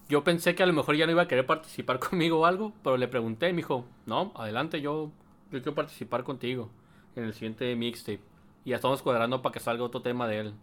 Yo 0.09 0.25
pensé 0.25 0.55
que 0.55 0.63
a 0.63 0.67
lo 0.67 0.73
mejor 0.73 0.97
ya 0.97 1.07
no 1.07 1.13
iba 1.13 1.23
a 1.23 1.29
querer 1.29 1.47
participar 1.47 1.99
conmigo 2.11 2.41
o 2.41 2.47
algo, 2.47 2.73
pero 2.83 2.97
le 2.97 3.09
pregunté 3.09 3.49
y 3.49 3.53
me 3.53 3.59
dijo, 3.59 3.85
no, 4.07 4.33
adelante, 4.35 4.81
yo, 4.81 5.11
yo 5.51 5.59
quiero 5.63 5.75
participar 5.75 6.25
contigo 6.25 6.71
en 7.17 7.25
el 7.25 7.33
siguiente 7.33 7.75
mixtape. 7.77 8.21
Y 8.65 8.71
ya 8.71 8.77
estamos 8.77 9.03
cuadrando 9.03 9.43
para 9.43 9.53
que 9.53 9.61
salga 9.61 9.85
otro 9.85 10.03
tema 10.03 10.27
de 10.27 10.41
él. 10.41 10.55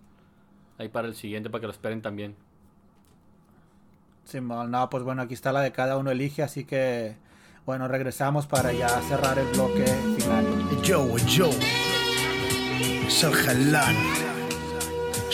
Ahí 0.78 0.90
para 0.90 1.08
el 1.08 1.16
siguiente, 1.16 1.50
para 1.50 1.62
que 1.62 1.68
lo 1.68 1.74
esperen 1.74 2.02
también. 2.02 2.36
Simón, 4.26 4.70
no, 4.72 4.90
pues 4.90 5.04
bueno, 5.04 5.22
aquí 5.22 5.34
está 5.34 5.52
la 5.52 5.62
de 5.62 5.72
cada 5.72 5.98
uno 5.98 6.12
elige, 6.12 6.44
así 6.44 6.66
que 6.66 7.16
bueno, 7.68 7.90
regresamos 7.90 8.48
para 8.48 8.72
ya 8.72 8.88
cerrar 9.02 9.38
el 9.38 9.48
bloque 9.48 9.86
final. 10.18 10.46
Yo, 10.84 11.18
yo. 11.28 11.50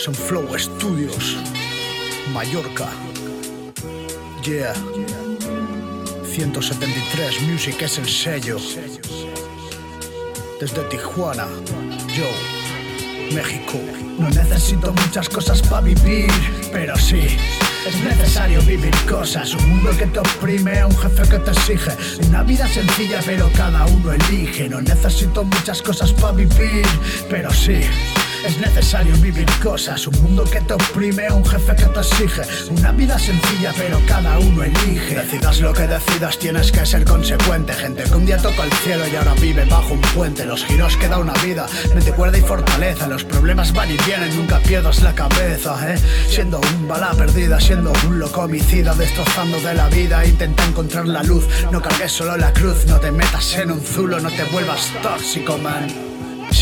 Son 0.04 0.12
Flow 0.12 0.46
Studios, 0.58 1.38
Mallorca. 2.30 2.90
Yeah. 4.42 4.74
173 6.30 7.40
Music 7.48 7.80
es 7.80 7.96
el 7.96 8.06
sello. 8.06 8.58
Desde 10.60 10.82
Tijuana, 10.90 11.46
yo, 12.14 12.28
México. 13.34 13.80
No 14.18 14.28
necesito 14.28 14.92
muchas 14.92 15.26
cosas 15.30 15.62
para 15.62 15.80
vivir, 15.80 16.30
pero 16.70 16.98
sí. 16.98 17.38
Es 17.86 17.98
necesario 18.04 18.60
vivir 18.60 18.94
cosas, 19.08 19.54
un 19.54 19.70
mundo 19.70 19.90
que 19.96 20.04
te 20.04 20.18
oprime, 20.18 20.84
un 20.84 20.96
jefe 20.98 21.22
que 21.30 21.38
te 21.38 21.50
exige. 21.50 21.92
Una 22.28 22.42
vida 22.42 22.68
sencilla, 22.68 23.20
pero 23.24 23.50
cada 23.56 23.86
uno 23.86 24.12
elige. 24.12 24.68
No 24.68 24.82
necesito 24.82 25.44
muchas 25.44 25.80
cosas 25.80 26.12
para 26.12 26.32
vivir, 26.32 26.84
pero 27.30 27.50
sí. 27.50 27.80
Es 28.44 28.58
necesario 28.58 29.16
vivir 29.16 29.46
cosas, 29.62 30.06
un 30.06 30.22
mundo 30.22 30.44
que 30.44 30.60
te 30.60 30.74
oprime, 30.74 31.32
un 31.32 31.44
jefe 31.46 31.74
que 31.76 31.86
te 31.86 32.00
exige. 32.00 32.42
Una 32.70 32.92
vida 32.92 33.18
sencilla, 33.18 33.72
pero 33.76 33.98
cada 34.06 34.38
uno 34.38 34.62
elige. 34.62 35.14
Decidas 35.14 35.60
lo 35.60 35.72
que 35.72 35.86
decidas, 35.86 36.38
tienes 36.38 36.70
que 36.70 36.84
ser 36.84 37.06
consecuente. 37.06 37.72
Gente 37.72 38.02
que 38.02 38.14
un 38.14 38.26
día 38.26 38.36
toca 38.36 38.64
el 38.64 38.72
cielo 38.72 39.08
y 39.08 39.16
ahora 39.16 39.32
vive 39.40 39.64
bajo 39.64 39.94
un 39.94 40.00
puente. 40.00 40.44
Los 40.44 40.62
giros 40.66 40.94
que 40.98 41.08
da 41.08 41.18
una 41.18 41.32
vida, 41.42 41.66
mente 41.94 42.12
cuerda 42.12 42.36
y 42.36 42.42
fortaleza. 42.42 43.06
Los 43.06 43.24
problemas 43.24 43.72
van 43.72 43.90
y 43.90 43.96
vienen, 44.06 44.36
nunca 44.36 44.58
pierdas 44.58 45.02
la 45.02 45.14
cabeza, 45.14 45.94
¿eh? 45.94 45.98
Siendo 46.28 46.60
un 46.60 46.86
bala 46.86 47.12
perdida, 47.12 47.58
siendo 47.58 47.94
un 48.06 48.18
loco 48.18 48.42
homicida, 48.42 48.94
destrozando 48.94 49.58
de 49.62 49.72
la 49.72 49.88
vida. 49.88 50.22
Intenta 50.22 50.66
encontrar 50.66 51.08
la 51.08 51.22
luz, 51.22 51.46
no 51.72 51.80
cargues 51.80 52.12
solo 52.12 52.36
la 52.36 52.52
cruz, 52.52 52.84
no 52.86 53.00
te 53.00 53.10
metas 53.10 53.56
en 53.56 53.70
un 53.70 53.80
zulo, 53.80 54.20
no 54.20 54.28
te 54.28 54.44
vuelvas 54.44 54.92
tóxico, 55.02 55.56
man. 55.56 56.03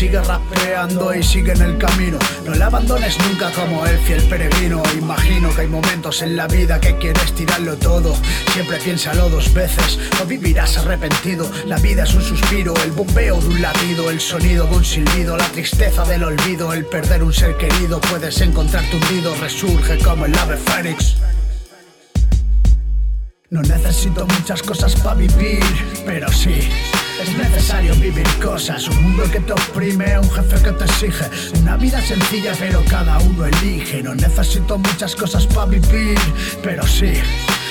Sigue 0.03 0.19
rapeando 0.19 1.15
y 1.15 1.23
sigue 1.23 1.53
en 1.53 1.61
el 1.61 1.77
camino. 1.77 2.19
No 2.45 2.53
le 2.53 2.61
abandones 2.61 3.17
nunca 3.19 3.49
como 3.51 3.87
el 3.87 3.97
fiel 3.99 4.21
peregrino. 4.23 4.83
Imagino 4.97 5.55
que 5.55 5.61
hay 5.61 5.67
momentos 5.67 6.21
en 6.21 6.35
la 6.35 6.45
vida 6.45 6.81
que 6.81 6.97
quieres 6.97 7.33
tirarlo 7.33 7.77
todo. 7.77 8.13
Siempre 8.51 8.79
piénsalo 8.79 9.29
dos 9.29 9.53
veces 9.53 9.97
o 10.21 10.25
vivirás 10.25 10.77
arrepentido. 10.77 11.49
La 11.67 11.77
vida 11.77 12.03
es 12.03 12.13
un 12.15 12.21
suspiro, 12.21 12.73
el 12.83 12.91
bombeo 12.91 13.39
de 13.39 13.47
un 13.47 13.61
latido, 13.61 14.09
el 14.09 14.19
sonido 14.19 14.67
de 14.67 14.75
un 14.75 14.83
silbido, 14.83 15.37
la 15.37 15.47
tristeza 15.47 16.03
del 16.03 16.25
olvido, 16.25 16.73
el 16.73 16.85
perder 16.85 17.23
un 17.23 17.31
ser 17.31 17.55
querido. 17.55 18.01
Puedes 18.01 18.41
encontrarte 18.41 18.97
hundido, 18.97 19.33
resurge 19.35 19.99
como 19.99 20.25
el 20.25 20.37
ave 20.37 20.57
fénix. 20.57 21.15
No 23.49 23.61
necesito 23.61 24.27
muchas 24.27 24.61
cosas 24.63 24.97
para 24.97 25.15
vivir, 25.15 25.63
pero 26.05 26.27
sí. 26.27 26.69
Es 27.21 27.37
necesario 27.37 27.95
vivir 27.95 28.27
cosas, 28.41 28.87
un 28.87 29.03
mundo 29.03 29.23
que 29.31 29.39
te 29.39 29.53
oprime, 29.53 30.17
un 30.17 30.29
jefe 30.29 30.61
que 30.63 30.71
te 30.71 30.83
exige. 30.83 31.25
Una 31.59 31.77
vida 31.77 32.01
sencilla, 32.01 32.53
pero 32.59 32.83
cada 32.89 33.19
uno 33.19 33.45
elige. 33.45 34.01
No 34.03 34.15
necesito 34.15 34.77
muchas 34.77 35.15
cosas 35.15 35.45
para 35.47 35.67
vivir, 35.67 36.19
pero 36.61 36.85
sí. 36.85 37.13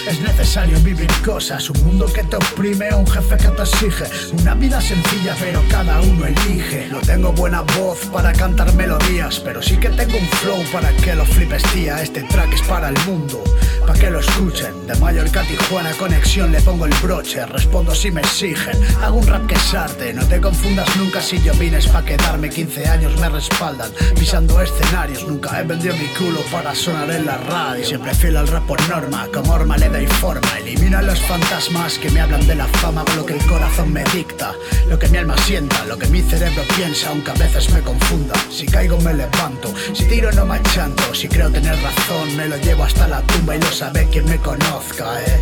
Es 0.08 0.20
necesario 0.20 0.80
vivir 0.80 1.08
cosas, 1.24 1.70
un 1.70 1.84
mundo 1.84 2.06
que 2.06 2.24
te 2.24 2.36
oprime, 2.36 2.92
un 2.92 3.06
jefe 3.06 3.36
que 3.36 3.48
te 3.48 3.62
exige. 3.62 4.04
Una 4.40 4.54
vida 4.54 4.80
sencilla, 4.80 5.36
pero 5.38 5.62
cada 5.70 6.00
uno 6.00 6.26
elige. 6.26 6.88
No 6.90 6.98
tengo 7.00 7.32
buena 7.32 7.60
voz 7.78 7.98
para 8.12 8.32
cantar 8.32 8.72
melodías, 8.74 9.40
pero 9.40 9.62
sí 9.62 9.76
que 9.76 9.90
tengo 9.90 10.18
un 10.18 10.26
flow 10.26 10.62
para 10.72 10.90
que 10.96 11.14
lo 11.14 11.24
flipes, 11.24 11.62
tía. 11.72 12.02
Este 12.02 12.22
track 12.22 12.52
es 12.52 12.62
para 12.62 12.88
el 12.88 12.98
mundo, 13.06 13.42
para 13.86 13.98
que 13.98 14.10
lo 14.10 14.20
escuchen. 14.20 14.86
De 14.86 14.94
Mallorca 14.96 15.40
a 15.40 15.44
Tijuana, 15.44 15.90
conexión, 15.92 16.52
le 16.52 16.60
pongo 16.60 16.86
el 16.86 16.94
broche. 17.02 17.44
Respondo 17.46 17.94
si 17.94 18.10
me 18.10 18.20
exigen. 18.20 18.78
Hago 19.02 19.18
un 19.18 19.26
rap 19.26 19.46
que 19.46 19.54
es 19.54 19.74
arte, 19.74 20.12
no 20.12 20.26
te 20.26 20.40
confundas 20.40 20.88
nunca 20.96 21.20
si 21.20 21.40
yo 21.42 21.52
vines 21.54 21.86
pa' 21.88 22.04
quedarme. 22.04 22.50
15 22.50 22.88
años 22.88 23.18
me 23.20 23.28
respaldan, 23.28 23.90
pisando 24.18 24.60
escenarios. 24.60 25.26
Nunca 25.26 25.60
he 25.60 25.64
vendido 25.64 25.94
mi 25.96 26.06
culo 26.18 26.40
para 26.50 26.74
sonar 26.74 27.10
en 27.10 27.26
la 27.26 27.36
radio. 27.38 27.84
Siempre 27.84 28.14
fiel 28.14 28.36
al 28.36 28.48
rap 28.48 28.66
por 28.66 28.80
norma, 28.88 29.28
como 29.32 29.52
Orma 29.52 29.76
le 29.76 29.88
doy 29.88 30.06
forma. 30.06 30.48
Elimina 30.58 31.02
los 31.02 31.20
fantasmas 31.20 31.98
que 31.98 32.10
me 32.10 32.20
hablan 32.20 32.46
de 32.46 32.54
la 32.54 32.66
fama, 32.66 33.04
lo 33.16 33.26
que 33.26 33.34
el 33.34 33.46
corazón 33.46 33.92
me 33.92 34.04
dicta. 34.04 34.52
Lo 34.88 34.98
que 34.98 35.08
mi 35.08 35.18
alma 35.18 35.36
sienta, 35.38 35.84
lo 35.86 35.98
que 35.98 36.06
mi 36.08 36.22
cerebro 36.22 36.62
piensa, 36.76 37.08
aunque 37.10 37.30
a 37.30 37.34
veces 37.34 37.70
me 37.72 37.80
confunda. 37.80 38.34
Si 38.50 38.66
caigo 38.66 38.98
me 39.00 39.14
levanto, 39.14 39.72
si 39.92 40.04
tiro 40.04 40.30
no 40.32 40.44
me 40.44 40.56
achanto. 40.56 41.14
Si 41.14 41.28
creo 41.28 41.50
tener 41.50 41.76
razón, 41.82 42.36
me 42.36 42.46
lo 42.48 42.56
llevo 42.58 42.84
hasta 42.84 43.08
la 43.08 43.22
tumba 43.22 43.56
y 43.56 43.60
lo 43.60 43.71
sabe 43.72 44.06
quien 44.10 44.26
me 44.26 44.38
conozca, 44.38 45.20
eh. 45.24 45.40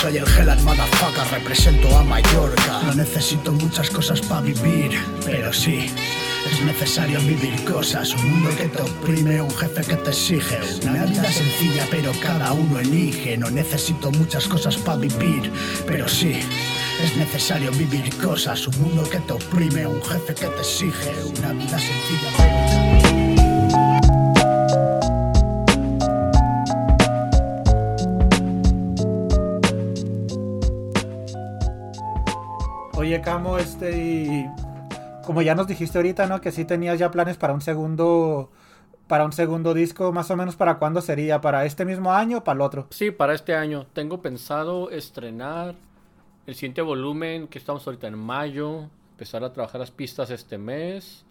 Soy 0.00 0.18
el 0.18 0.26
Helen 0.26 0.62
Motherfucker, 0.64 1.26
represento 1.30 1.96
a 1.96 2.02
Mallorca. 2.04 2.82
No 2.84 2.94
necesito 2.94 3.52
muchas 3.52 3.90
cosas 3.90 4.20
para 4.20 4.42
vivir, 4.42 4.98
pero 5.24 5.52
sí. 5.52 5.90
Es 6.50 6.60
necesario 6.62 7.18
vivir 7.20 7.64
cosas, 7.64 8.14
un 8.14 8.30
mundo 8.30 8.50
que 8.56 8.68
te 8.68 8.82
oprime, 8.82 9.42
un 9.42 9.50
jefe 9.50 9.82
que 9.82 9.96
te 9.96 10.10
exige. 10.10 10.58
Una 10.82 11.04
vida 11.04 11.30
sencilla, 11.32 11.86
pero 11.90 12.12
cada 12.22 12.52
uno 12.52 12.78
elige. 12.78 13.36
No 13.36 13.50
necesito 13.50 14.10
muchas 14.10 14.46
cosas 14.46 14.76
para 14.76 14.98
vivir, 14.98 15.50
pero 15.86 16.08
sí. 16.08 16.40
Es 17.02 17.16
necesario 17.16 17.70
vivir 17.72 18.14
cosas, 18.16 18.66
un 18.66 18.80
mundo 18.82 19.08
que 19.08 19.18
te 19.18 19.32
oprime, 19.32 19.86
un 19.86 20.02
jefe 20.02 20.34
que 20.34 20.46
te 20.46 20.60
exige. 20.60 21.12
Una 21.38 21.52
vida 21.52 21.78
sencilla, 21.78 22.30
pero... 22.36 22.99
Oye, 33.10 33.22
este 33.58 33.98
y 33.98 34.46
como 35.26 35.42
ya 35.42 35.56
nos 35.56 35.66
dijiste 35.66 35.98
ahorita, 35.98 36.26
¿no? 36.28 36.40
Que 36.40 36.52
sí 36.52 36.64
tenías 36.64 36.96
ya 36.96 37.10
planes 37.10 37.36
para 37.36 37.52
un 37.52 37.60
segundo 37.60 38.52
para 39.08 39.24
un 39.24 39.32
segundo 39.32 39.74
disco, 39.74 40.12
más 40.12 40.30
o 40.30 40.36
menos 40.36 40.54
para 40.54 40.78
cuándo 40.78 41.00
sería, 41.00 41.40
para 41.40 41.64
este 41.64 41.84
mismo 41.84 42.12
año 42.12 42.38
o 42.38 42.44
para 42.44 42.54
el 42.54 42.60
otro. 42.60 42.86
Sí, 42.90 43.10
para 43.10 43.34
este 43.34 43.56
año. 43.56 43.88
Tengo 43.94 44.22
pensado 44.22 44.90
estrenar 44.90 45.74
el 46.46 46.54
siguiente 46.54 46.82
volumen 46.82 47.48
que 47.48 47.58
estamos 47.58 47.84
ahorita 47.84 48.06
en 48.06 48.16
mayo, 48.16 48.88
empezar 49.10 49.42
a 49.42 49.52
trabajar 49.52 49.80
las 49.80 49.90
pistas 49.90 50.30
este 50.30 50.56
mes, 50.56 51.24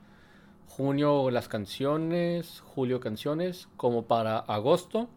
junio 0.68 1.32
las 1.32 1.48
canciones, 1.48 2.62
julio 2.76 3.00
canciones, 3.00 3.70
como 3.78 4.04
para 4.04 4.40
agosto, 4.40 5.08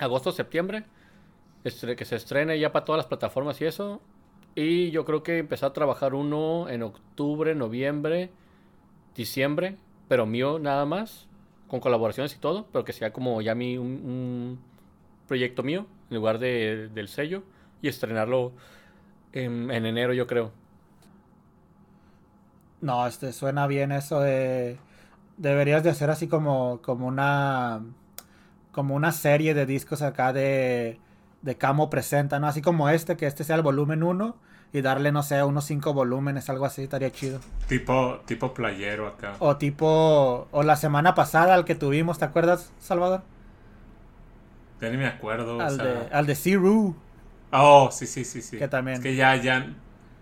agosto, 0.00 0.32
septiembre, 0.32 0.82
que 1.62 2.04
se 2.04 2.16
estrene 2.16 2.58
ya 2.58 2.72
para 2.72 2.84
todas 2.84 2.98
las 2.98 3.06
plataformas 3.06 3.60
y 3.60 3.66
eso. 3.66 4.00
Y 4.54 4.90
yo 4.90 5.04
creo 5.04 5.22
que 5.22 5.38
empezar 5.38 5.70
a 5.70 5.72
trabajar 5.72 6.14
uno 6.14 6.68
en 6.68 6.82
octubre, 6.82 7.54
noviembre, 7.54 8.30
diciembre, 9.16 9.76
pero 10.08 10.26
mío 10.26 10.58
nada 10.58 10.84
más, 10.84 11.26
con 11.68 11.80
colaboraciones 11.80 12.34
y 12.34 12.38
todo, 12.38 12.66
pero 12.72 12.84
que 12.84 12.92
sea 12.92 13.12
como 13.12 13.40
ya 13.42 13.54
mi, 13.54 13.78
un, 13.78 14.60
proyecto 15.26 15.62
mío, 15.62 15.86
en 16.10 16.16
lugar 16.16 16.38
de, 16.38 16.88
del 16.94 17.08
sello, 17.08 17.42
y 17.82 17.88
estrenarlo 17.88 18.52
en, 19.32 19.70
en 19.70 19.86
enero 19.86 20.12
yo 20.12 20.26
creo. 20.26 20.52
No, 22.80 23.06
este 23.06 23.32
suena 23.32 23.66
bien 23.66 23.92
eso 23.92 24.20
de 24.20 24.78
deberías 25.36 25.82
de 25.82 25.90
hacer 25.90 26.10
así 26.10 26.28
como 26.28 26.80
como 26.82 27.06
una 27.06 27.82
como 28.72 28.94
una 28.94 29.10
serie 29.12 29.54
de 29.54 29.66
discos 29.66 30.02
acá 30.02 30.32
de 30.32 30.98
de 31.44 31.56
Camo 31.58 31.90
presenta, 31.90 32.40
¿no? 32.40 32.48
Así 32.48 32.62
como 32.62 32.88
este, 32.88 33.16
que 33.16 33.26
este 33.26 33.44
sea 33.44 33.56
el 33.56 33.62
volumen 33.62 34.02
1 34.02 34.36
y 34.72 34.82
darle, 34.82 35.12
no 35.12 35.22
sé, 35.22 35.42
unos 35.44 35.64
5 35.66 35.94
volúmenes, 35.94 36.50
algo 36.50 36.66
así, 36.66 36.82
estaría 36.84 37.12
chido. 37.12 37.40
Tipo, 37.66 38.20
tipo 38.26 38.52
playero 38.54 39.06
acá. 39.06 39.32
O 39.38 39.56
tipo, 39.58 40.48
o 40.50 40.62
la 40.64 40.76
semana 40.76 41.14
pasada 41.14 41.54
al 41.54 41.64
que 41.64 41.74
tuvimos, 41.76 42.18
¿te 42.18 42.24
acuerdas, 42.24 42.72
Salvador? 42.78 43.22
Ya 44.80 44.90
ni 44.90 44.96
me 44.96 45.06
acuerdo. 45.06 45.56
o 45.58 45.60
Al 45.60 45.70
sea. 45.70 45.84
de, 45.84 46.08
al 46.12 46.26
de 46.26 46.34
Siru, 46.34 46.96
Oh, 47.52 47.90
sí, 47.92 48.06
sí, 48.06 48.24
sí, 48.24 48.42
sí. 48.42 48.56
Que 48.58 48.68
también. 48.68 48.96
Es 48.98 49.02
que 49.02 49.14
ya, 49.16 49.36
ya. 49.36 49.74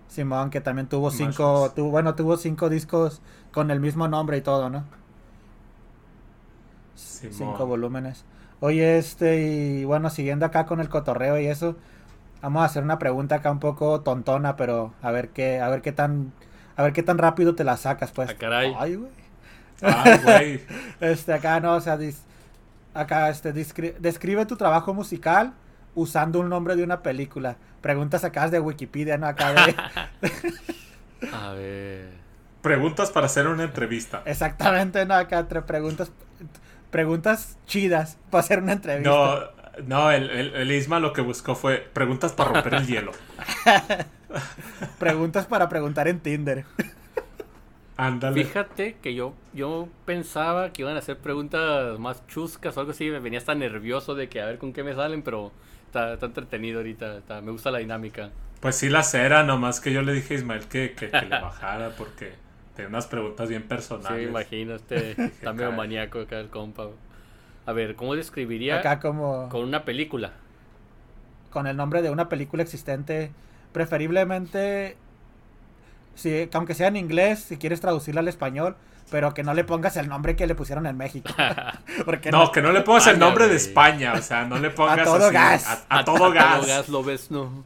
Simón, 0.06 0.50
que 0.50 0.60
también 0.60 0.88
tuvo 0.88 1.10
cinco, 1.10 1.72
tuvo, 1.74 1.90
bueno, 1.90 2.14
tuvo 2.14 2.36
cinco 2.36 2.68
discos 2.68 3.20
con 3.50 3.70
el 3.70 3.80
mismo 3.80 4.06
nombre 4.08 4.36
y 4.36 4.42
todo, 4.42 4.68
¿no? 4.70 4.84
Simón. 6.94 7.38
Cinco 7.38 7.66
volúmenes. 7.66 8.24
Oye, 8.64 8.96
este, 8.96 9.42
y 9.42 9.84
bueno, 9.84 10.08
siguiendo 10.08 10.46
acá 10.46 10.66
con 10.66 10.78
el 10.78 10.88
cotorreo 10.88 11.36
y 11.40 11.46
eso, 11.46 11.76
vamos 12.40 12.62
a 12.62 12.66
hacer 12.66 12.84
una 12.84 13.00
pregunta 13.00 13.34
acá 13.34 13.50
un 13.50 13.58
poco 13.58 14.02
tontona, 14.02 14.54
pero 14.54 14.94
a 15.02 15.10
ver 15.10 15.30
qué, 15.30 15.58
a 15.60 15.68
ver 15.68 15.82
qué 15.82 15.90
tan, 15.90 16.32
a 16.76 16.82
ver 16.84 16.92
qué 16.92 17.02
tan 17.02 17.18
rápido 17.18 17.56
te 17.56 17.64
la 17.64 17.76
sacas, 17.76 18.12
pues. 18.12 18.30
Ah, 18.30 18.34
caray. 18.38 18.72
Ay, 18.78 18.94
güey. 18.94 19.10
Ay, 19.82 20.18
güey. 20.22 20.60
Este, 21.00 21.32
acá 21.34 21.58
no, 21.58 21.74
o 21.74 21.80
sea, 21.80 21.98
dis- 21.98 22.22
acá, 22.94 23.30
este, 23.30 23.52
descri- 23.52 23.96
describe 23.98 24.46
tu 24.46 24.56
trabajo 24.56 24.94
musical 24.94 25.54
usando 25.96 26.38
un 26.38 26.48
nombre 26.48 26.76
de 26.76 26.84
una 26.84 27.02
película. 27.02 27.56
Preguntas 27.80 28.22
acá 28.22 28.48
de 28.48 28.60
Wikipedia, 28.60 29.18
¿no? 29.18 29.26
Acá 29.26 29.52
de... 29.54 29.74
A 31.32 31.52
ver. 31.52 32.10
Preguntas 32.62 33.10
para 33.10 33.26
hacer 33.26 33.48
una 33.48 33.64
entrevista. 33.64 34.22
Exactamente, 34.24 35.04
¿no? 35.04 35.14
Acá 35.14 35.40
entre 35.40 35.62
preguntas, 35.62 36.12
preguntas 36.92 37.58
chidas 37.66 38.18
para 38.30 38.44
hacer 38.44 38.60
una 38.62 38.72
entrevista. 38.74 39.10
No, 39.10 39.40
no, 39.86 40.10
el, 40.12 40.30
el, 40.30 40.54
el 40.54 40.70
Isma 40.70 41.00
lo 41.00 41.12
que 41.12 41.22
buscó 41.22 41.56
fue 41.56 41.78
preguntas 41.92 42.32
para 42.32 42.52
romper 42.52 42.74
el 42.74 42.86
hielo. 42.86 43.10
Preguntas 44.98 45.46
para 45.46 45.68
preguntar 45.68 46.08
en 46.08 46.20
Tinder. 46.20 46.64
Ándale. 47.96 48.44
Fíjate 48.44 48.96
que 49.02 49.14
yo, 49.14 49.34
yo 49.52 49.88
pensaba 50.06 50.72
que 50.72 50.82
iban 50.82 50.96
a 50.96 51.00
hacer 51.00 51.18
preguntas 51.18 51.98
más 51.98 52.26
chuscas 52.26 52.76
o 52.76 52.80
algo 52.80 52.92
así. 52.92 53.10
Me 53.10 53.18
venía 53.20 53.38
hasta 53.38 53.54
nervioso 53.54 54.14
de 54.14 54.28
que 54.28 54.40
a 54.40 54.46
ver 54.46 54.58
con 54.58 54.72
qué 54.72 54.82
me 54.82 54.94
salen, 54.94 55.22
pero 55.22 55.52
está, 55.86 56.14
está 56.14 56.26
entretenido 56.26 56.78
ahorita. 56.78 57.18
está- 57.18 57.40
me 57.42 57.50
gusta 57.52 57.70
la 57.70 57.78
dinámica. 57.78 58.30
Pues 58.60 58.76
sí 58.76 58.88
las 58.88 59.12
era, 59.14 59.42
nomás 59.42 59.80
que 59.80 59.92
yo 59.92 60.02
le 60.02 60.12
dije 60.14 60.34
a 60.34 60.36
Ismael 60.38 60.64
que, 60.68 60.92
que, 60.92 61.10
que 61.10 61.22
le 61.22 61.40
bajara 61.40 61.90
porque 61.96 62.32
tiene 62.74 62.88
unas 62.88 63.06
preguntas 63.06 63.48
bien 63.48 63.62
Sí, 63.62 63.68
personales. 63.68 64.28
imagino, 64.28 64.74
este 64.74 65.10
está 65.22 65.52
medio 65.52 65.72
maníaco 65.72 66.20
acá 66.20 66.38
el 66.40 66.48
compa. 66.48 66.88
A 67.66 67.72
ver, 67.72 67.94
¿cómo 67.94 68.14
describiría 68.16 68.78
Acá 68.78 68.98
como 69.00 69.48
con 69.48 69.62
una 69.64 69.84
película? 69.84 70.32
con 71.50 71.66
el 71.66 71.76
nombre 71.76 72.00
de 72.00 72.08
una 72.10 72.28
película 72.30 72.62
existente, 72.62 73.30
preferiblemente, 73.72 74.96
si, 76.14 76.48
aunque 76.54 76.74
sea 76.74 76.88
en 76.88 76.96
inglés, 76.96 77.40
si 77.40 77.58
quieres 77.58 77.80
traducirla 77.82 78.20
al 78.22 78.28
español, 78.28 78.74
pero 79.10 79.34
que 79.34 79.42
no 79.42 79.52
le 79.52 79.62
pongas 79.64 79.98
el 79.98 80.08
nombre 80.08 80.34
que 80.34 80.46
le 80.46 80.54
pusieron 80.54 80.86
en 80.86 80.96
México. 80.96 81.30
Porque 82.06 82.30
No, 82.30 82.50
que 82.52 82.62
no 82.62 82.72
le 82.72 82.80
pongas 82.80 83.06
el 83.08 83.18
nombre 83.18 83.48
de. 83.48 83.56
España, 83.56 84.14
o 84.14 84.22
sea, 84.22 84.46
no 84.46 84.58
le 84.58 84.70
pongas 84.78 85.04
todo 85.04 85.26
así, 85.26 85.34
gas. 85.34 85.84
A, 85.90 85.98
a 85.98 86.04
todo 86.06 86.30
gas. 86.32 86.88
lo 86.88 87.04
ves, 87.04 87.30
no. 87.30 87.64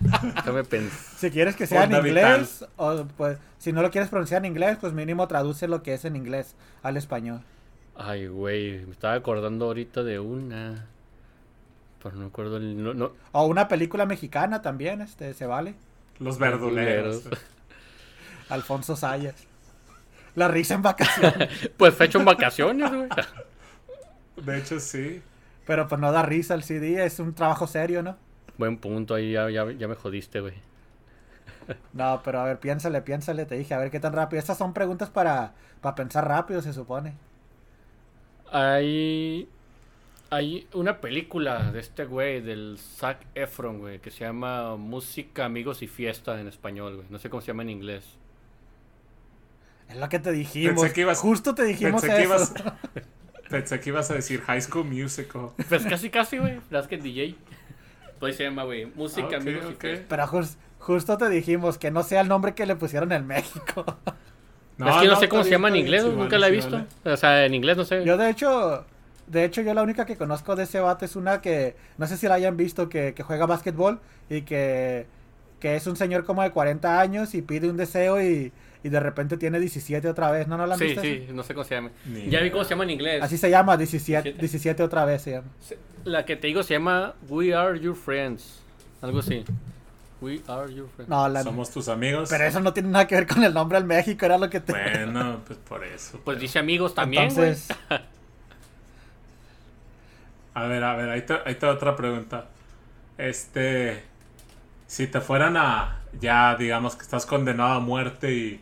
Déjame 0.34 0.64
pensar. 0.64 0.98
Si 1.18 1.30
quieres 1.30 1.56
que 1.56 1.66
sea 1.66 1.84
en 1.84 1.92
inglés, 1.92 2.64
o 2.76 3.04
pues 3.16 3.38
si 3.58 3.72
no 3.72 3.82
lo 3.82 3.90
quieres 3.90 4.10
pronunciar 4.10 4.44
en 4.44 4.52
inglés, 4.52 4.78
pues 4.80 4.92
mínimo 4.92 5.26
traduce 5.28 5.68
lo 5.68 5.82
que 5.82 5.94
es 5.94 6.04
en 6.04 6.16
inglés 6.16 6.54
al 6.82 6.96
español. 6.96 7.42
Ay, 7.96 8.26
güey, 8.26 8.84
me 8.84 8.92
estaba 8.92 9.14
acordando 9.14 9.66
ahorita 9.66 10.02
de 10.02 10.18
una. 10.18 10.86
Pero 12.02 12.14
no 12.16 12.20
me 12.22 12.26
acuerdo 12.26 12.58
el. 12.58 12.82
No, 12.82 12.94
no. 12.94 13.12
O 13.32 13.46
una 13.46 13.68
película 13.68 14.06
mexicana 14.06 14.62
también, 14.62 15.00
este, 15.00 15.32
se 15.34 15.46
vale. 15.46 15.74
Los 16.18 16.38
verduleros. 16.38 17.22
Alfonso 18.48 18.96
Sayas. 18.96 19.34
La 20.34 20.48
risa 20.48 20.74
en 20.74 20.82
vacaciones. 20.82 21.70
Pues 21.76 21.94
fecho 21.94 22.18
en 22.18 22.26
vacaciones, 22.26 22.90
güey. 22.92 23.08
De 24.36 24.58
hecho, 24.58 24.78
sí. 24.78 25.22
Pero 25.66 25.88
pues 25.88 26.00
no 26.00 26.12
da 26.12 26.22
risa 26.22 26.54
el 26.54 26.62
CD, 26.62 27.04
es 27.04 27.18
un 27.18 27.34
trabajo 27.34 27.66
serio, 27.66 28.02
¿no? 28.02 28.16
Buen 28.58 28.78
punto, 28.78 29.14
ahí 29.14 29.32
ya, 29.32 29.50
ya, 29.50 29.70
ya 29.72 29.88
me 29.88 29.94
jodiste, 29.94 30.40
güey. 30.40 30.54
No, 31.92 32.20
pero 32.24 32.40
a 32.40 32.44
ver, 32.44 32.60
piénsale, 32.60 33.02
piénsale, 33.02 33.44
te 33.44 33.56
dije, 33.56 33.74
a 33.74 33.78
ver 33.78 33.90
qué 33.90 33.98
tan 34.00 34.12
rápido. 34.12 34.38
Estas 34.38 34.56
son 34.58 34.72
preguntas 34.72 35.10
para, 35.10 35.52
para 35.80 35.94
pensar 35.96 36.26
rápido, 36.26 36.62
se 36.62 36.72
supone. 36.72 37.14
Hay 38.52 39.48
Hay 40.30 40.66
una 40.72 41.00
película 41.00 41.70
de 41.70 41.80
este 41.80 42.04
güey, 42.04 42.40
del 42.40 42.78
Zac 42.78 43.26
Efron, 43.34 43.78
güey, 43.80 43.98
que 44.00 44.10
se 44.10 44.20
llama 44.24 44.76
Música, 44.76 45.44
Amigos 45.44 45.82
y 45.82 45.86
Fiesta 45.88 46.40
en 46.40 46.46
español, 46.48 46.96
güey. 46.96 47.06
No 47.10 47.18
sé 47.18 47.28
cómo 47.30 47.40
se 47.40 47.48
llama 47.48 47.62
en 47.62 47.70
inglés. 47.70 48.04
Es 49.88 49.96
lo 49.96 50.08
que 50.08 50.18
te 50.18 50.32
dijimos. 50.32 50.80
Pensé 50.80 50.94
que 50.94 51.00
ibas- 51.02 51.18
Justo 51.20 51.54
te 51.54 51.64
dijimos 51.64 52.00
Pensé 52.02 52.16
que, 52.16 52.22
eso. 52.22 52.34
ibas, 52.34 52.54
pensé 53.50 53.80
que 53.80 53.90
ibas 53.90 54.10
a 54.10 54.14
decir 54.14 54.40
High 54.42 54.62
School 54.62 54.84
Musical. 54.86 55.50
Pues 55.68 55.84
casi, 55.86 56.10
casi, 56.10 56.38
güey. 56.38 56.60
Las 56.70 56.88
que 56.88 56.96
DJ. 56.98 57.36
Pues 58.20 58.36
se 58.36 58.44
llama, 58.44 58.64
güey. 58.64 58.86
Música, 58.94 59.26
Ah, 59.26 59.36
ok, 59.36 59.42
Amigos 59.42 59.64
y 59.70 59.74
ok. 59.74 59.80
Fiesta. 59.80 60.06
Pero 60.08 60.26
jus- 60.26 60.56
justo 60.78 61.18
te 61.18 61.28
dijimos 61.28 61.78
que 61.78 61.90
no 61.90 62.02
sea 62.02 62.20
el 62.22 62.28
nombre 62.28 62.54
que 62.54 62.66
le 62.66 62.76
pusieron 62.76 63.12
en 63.12 63.26
México. 63.26 63.84
es 64.78 64.96
que 65.00 65.06
no, 65.08 65.16
sé 65.16 65.28
cómo 65.28 65.44
se 65.44 65.50
llama 65.50 65.68
en 65.68 65.76
inglés, 65.76 66.02
sí, 66.02 66.10
nunca 66.14 66.38
la 66.38 66.46
he 66.48 66.50
sí, 66.50 66.56
visto. 66.56 66.72
vale. 67.04 67.12
O 67.14 67.16
sea, 67.16 67.44
en 67.44 67.54
inglés 67.54 67.76
no 67.76 67.84
sé. 67.84 68.04
Yo 68.04 68.16
de 68.16 68.30
hecho, 68.30 68.84
de 69.26 69.44
hecho 69.44 69.62
yo 69.62 69.74
la 69.74 69.82
única 69.82 70.06
que 70.06 70.16
conozco 70.16 70.56
de 70.56 70.64
ese 70.64 70.80
vato 70.80 71.04
es 71.04 71.16
una 71.16 71.40
que, 71.40 71.76
no 71.98 72.06
sé 72.06 72.16
si 72.16 72.26
la 72.28 72.34
hayan 72.34 72.56
visto, 72.56 72.88
que, 72.88 73.12
que 73.14 73.22
juega 73.22 73.46
básquetbol 73.46 74.00
y 74.30 74.42
que, 74.42 75.06
que 75.60 75.76
es 75.76 75.86
un 75.86 75.96
señor 75.96 76.24
como 76.24 76.42
de 76.42 76.50
40 76.50 77.00
años 77.00 77.34
y 77.34 77.42
pide 77.42 77.68
un 77.70 77.76
deseo 77.76 78.20
y, 78.22 78.52
y 78.82 78.88
de 78.88 79.00
repente 79.00 79.36
tiene 79.36 79.58
17 79.60 80.08
otra 80.08 80.30
vez. 80.30 80.46
¿No, 80.46 80.56
no 80.56 80.66
la 80.66 80.74
han 80.74 80.78
Sí, 80.78 80.86
visto? 80.86 81.02
sí, 81.02 81.26
no 81.32 81.42
sé 81.42 81.54
cómo 81.54 81.64
se 81.64 81.74
llama. 81.74 81.90
Ni 82.06 82.28
Ya 82.28 82.40
vi 82.40 82.50
cómo 82.50 82.64
se 82.64 82.70
llama 82.70 82.84
en 82.84 82.90
inglés. 82.90 83.22
Así 83.22 83.36
se 83.38 83.50
llama, 83.50 83.76
17, 83.76 84.22
17. 84.22 84.40
17 84.40 84.82
otra 84.82 85.04
vez 85.04 85.22
se 85.22 85.32
llama. 85.32 85.48
La 86.06 86.24
que 86.24 86.36
te 86.36 86.46
digo 86.46 86.62
se 86.62 86.74
llama 86.74 87.14
We 87.28 87.52
Are 87.52 87.78
Your 87.80 87.96
Friends. 87.96 88.60
Algo 89.02 89.18
así. 89.18 89.44
We 90.20 90.40
Are 90.46 90.72
Your 90.72 90.88
Friends. 90.88 91.10
No, 91.10 91.28
la, 91.28 91.42
Somos 91.42 91.68
tus 91.72 91.88
amigos. 91.88 92.28
pero 92.30 92.44
eso 92.44 92.60
no 92.60 92.72
tiene 92.72 92.90
nada 92.90 93.08
que 93.08 93.16
ver 93.16 93.26
con 93.26 93.42
el 93.42 93.52
nombre 93.52 93.78
en 93.78 93.88
México, 93.88 94.24
era 94.24 94.38
lo 94.38 94.48
que 94.48 94.60
te... 94.60 94.72
Bueno, 94.72 95.40
pues 95.46 95.58
por 95.58 95.82
eso. 95.82 96.20
Pues 96.24 96.38
dice 96.38 96.60
amigos 96.60 96.94
también, 96.94 97.34
güey. 97.34 97.48
Entonces, 97.48 97.76
A 100.54 100.66
ver, 100.68 100.84
a 100.84 100.94
ver, 100.94 101.10
ahí 101.10 101.22
te, 101.22 101.34
ahí 101.44 101.56
te 101.56 101.66
otra 101.66 101.96
pregunta. 101.96 102.46
Este, 103.18 104.04
si 104.86 105.08
te 105.08 105.20
fueran 105.20 105.56
a, 105.56 105.98
ya 106.20 106.54
digamos 106.54 106.94
que 106.94 107.02
estás 107.02 107.26
condenado 107.26 107.72
a 107.74 107.80
muerte 107.80 108.32
y, 108.32 108.60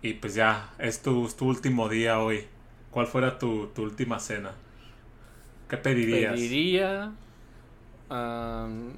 y 0.00 0.14
pues 0.14 0.34
ya, 0.34 0.70
es 0.78 1.02
tu, 1.02 1.26
es 1.26 1.36
tu 1.36 1.46
último 1.46 1.90
día 1.90 2.20
hoy, 2.20 2.46
¿cuál 2.90 3.06
fuera 3.06 3.38
tu, 3.38 3.66
tu 3.68 3.82
última 3.82 4.18
cena? 4.18 4.52
¿Qué 5.68 5.76
pedirías? 5.76 6.32
Pediría. 6.34 7.12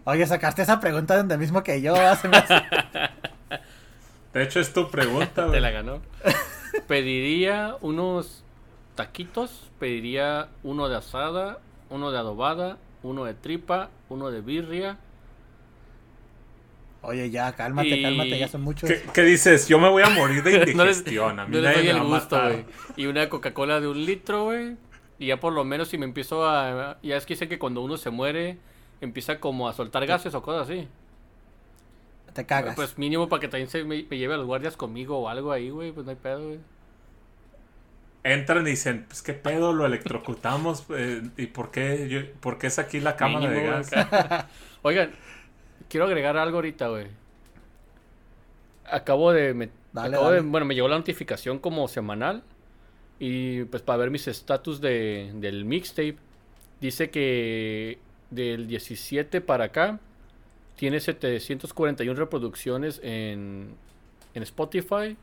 oye, 0.04 0.26
sacaste 0.26 0.62
esa 0.62 0.80
pregunta 0.80 1.14
de 1.14 1.18
donde 1.20 1.38
mismo 1.38 1.62
que 1.62 1.80
yo. 1.80 1.94
hace 1.96 2.28
más- 2.28 2.48
De 4.32 4.42
hecho, 4.42 4.60
es 4.60 4.72
tu 4.72 4.90
pregunta, 4.90 5.50
te 5.50 5.60
la 5.60 5.70
ganó. 5.70 6.00
Pediría 6.86 7.76
unos 7.80 8.44
taquitos. 8.94 9.70
Pediría 9.78 10.48
uno 10.62 10.88
de 10.88 10.96
asada, 10.96 11.58
uno 11.90 12.10
de 12.10 12.18
adobada, 12.18 12.78
uno 13.02 13.24
de 13.24 13.34
tripa, 13.34 13.90
uno 14.08 14.30
de 14.30 14.40
birria. 14.40 14.98
Oye, 17.02 17.30
ya, 17.30 17.52
cálmate, 17.52 17.88
Y- 17.88 18.02
cálmate, 18.02 18.38
ya 18.38 18.48
son 18.48 18.62
muchos. 18.62 18.88
¿Qué, 18.90 19.02
qué 19.14 19.22
dices? 19.22 19.68
Yo 19.68 19.78
me 19.78 19.88
voy 19.88 20.02
a 20.02 20.10
morir 20.10 20.42
de 20.42 20.50
No 20.74 20.84
les- 20.84 20.98
indigestión. 20.98 21.38
a 21.38 21.46
mí 21.46 21.54
no 21.54 21.60
les 21.62 21.64
nadie 21.76 21.76
doy 21.92 22.00
me 22.00 22.06
el 22.06 22.06
gusto, 22.12 22.42
güey. 22.42 22.64
Y 22.96 23.06
una 23.06 23.28
Coca-Cola 23.28 23.80
de 23.80 23.86
un 23.88 24.04
litro, 24.04 24.44
güey. 24.44 24.76
Y 25.18 25.28
ya 25.28 25.40
por 25.40 25.52
lo 25.52 25.64
menos 25.64 25.88
si 25.88 25.98
me 25.98 26.04
empiezo 26.04 26.46
a... 26.48 26.98
Ya 27.02 27.16
es 27.16 27.26
que 27.26 27.34
dicen 27.34 27.48
que 27.48 27.58
cuando 27.58 27.80
uno 27.82 27.96
se 27.96 28.10
muere 28.10 28.58
empieza 29.00 29.40
como 29.40 29.68
a 29.68 29.72
soltar 29.72 30.06
gases 30.06 30.34
o 30.34 30.42
cosas 30.42 30.68
así. 30.68 30.88
Te 32.34 32.44
cagas. 32.46 32.76
Pues 32.76 32.98
mínimo 32.98 33.28
para 33.28 33.40
que 33.40 33.48
también 33.48 33.68
se 33.70 33.82
me, 33.84 34.04
me 34.08 34.18
lleve 34.18 34.34
a 34.34 34.36
los 34.36 34.46
guardias 34.46 34.76
conmigo 34.76 35.18
o 35.18 35.28
algo 35.28 35.52
ahí, 35.52 35.70
güey. 35.70 35.92
Pues 35.92 36.04
no 36.04 36.10
hay 36.10 36.16
pedo, 36.16 36.44
güey. 36.46 36.60
Entran 38.24 38.66
y 38.66 38.70
dicen, 38.70 39.04
pues 39.08 39.22
qué 39.22 39.32
pedo, 39.34 39.72
lo 39.72 39.86
electrocutamos. 39.86 40.84
eh, 40.90 41.22
¿Y 41.36 41.46
por 41.46 41.70
qué, 41.70 42.08
yo- 42.08 42.32
por 42.40 42.58
qué 42.58 42.66
es 42.68 42.78
aquí 42.78 43.00
la 43.00 43.16
cámara 43.16 43.48
de 43.50 43.62
gas? 43.62 43.92
acá. 43.92 44.48
Oigan, 44.82 45.12
quiero 45.88 46.06
agregar 46.06 46.36
algo 46.36 46.58
ahorita, 46.58 46.88
güey. 46.88 47.06
Acabo 48.84 49.32
de, 49.32 49.54
me, 49.54 49.70
Dale, 49.92 50.16
acabo 50.16 50.30
de-. 50.30 50.40
Bueno, 50.40 50.66
me 50.66 50.74
llegó 50.74 50.88
la 50.88 50.96
notificación 50.96 51.58
como 51.58 51.88
semanal. 51.88 52.42
Y 53.18 53.64
pues 53.64 53.82
para 53.82 53.98
ver 53.98 54.10
mis 54.10 54.28
estatus 54.28 54.80
de, 54.80 55.32
del 55.36 55.64
mixtape. 55.64 56.16
Dice 56.80 57.10
que 57.10 57.98
del 58.30 58.66
17 58.66 59.40
para 59.40 59.64
acá 59.64 59.98
tiene 60.76 61.00
741 61.00 62.14
reproducciones 62.18 63.00
en, 63.02 63.70
en 64.34 64.42
Spotify. 64.42 65.16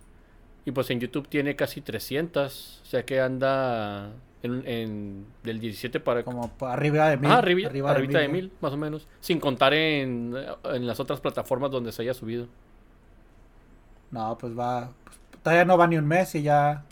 Y 0.65 0.71
pues 0.71 0.89
en 0.89 0.99
YouTube 0.99 1.27
tiene 1.27 1.55
casi 1.55 1.81
300. 1.81 2.81
O 2.81 2.85
sea 2.85 3.05
que 3.05 3.19
anda 3.21 4.11
en, 4.41 4.67
en- 4.67 5.25
del 5.43 5.59
17 5.59 5.99
para 5.99 6.23
Como 6.23 6.51
arriba 6.61 7.09
de 7.09 7.17
mil. 7.17 7.29
Ah, 7.29 7.37
arriba, 7.37 7.69
arriba 7.69 7.91
arribita 7.91 8.19
de 8.19 8.27
mil, 8.29 8.51
más 8.61 8.73
o 8.73 8.77
menos. 8.77 9.07
Sin 9.19 9.39
contar 9.39 9.73
en, 9.73 10.33
en 10.63 10.87
las 10.87 10.99
otras 10.99 11.19
plataformas 11.19 11.69
donde 11.69 11.91
se 11.91 12.01
haya 12.01 12.13
subido. 12.15 12.47
No, 14.11 14.37
pues 14.37 14.57
va. 14.57 14.91
pues, 15.03 15.17
todavía 15.43 15.65
no 15.65 15.77
va 15.77 15.87
ni 15.87 15.97
un 15.97 16.07
mes 16.07 16.33
y 16.35 16.43
ya. 16.43 16.85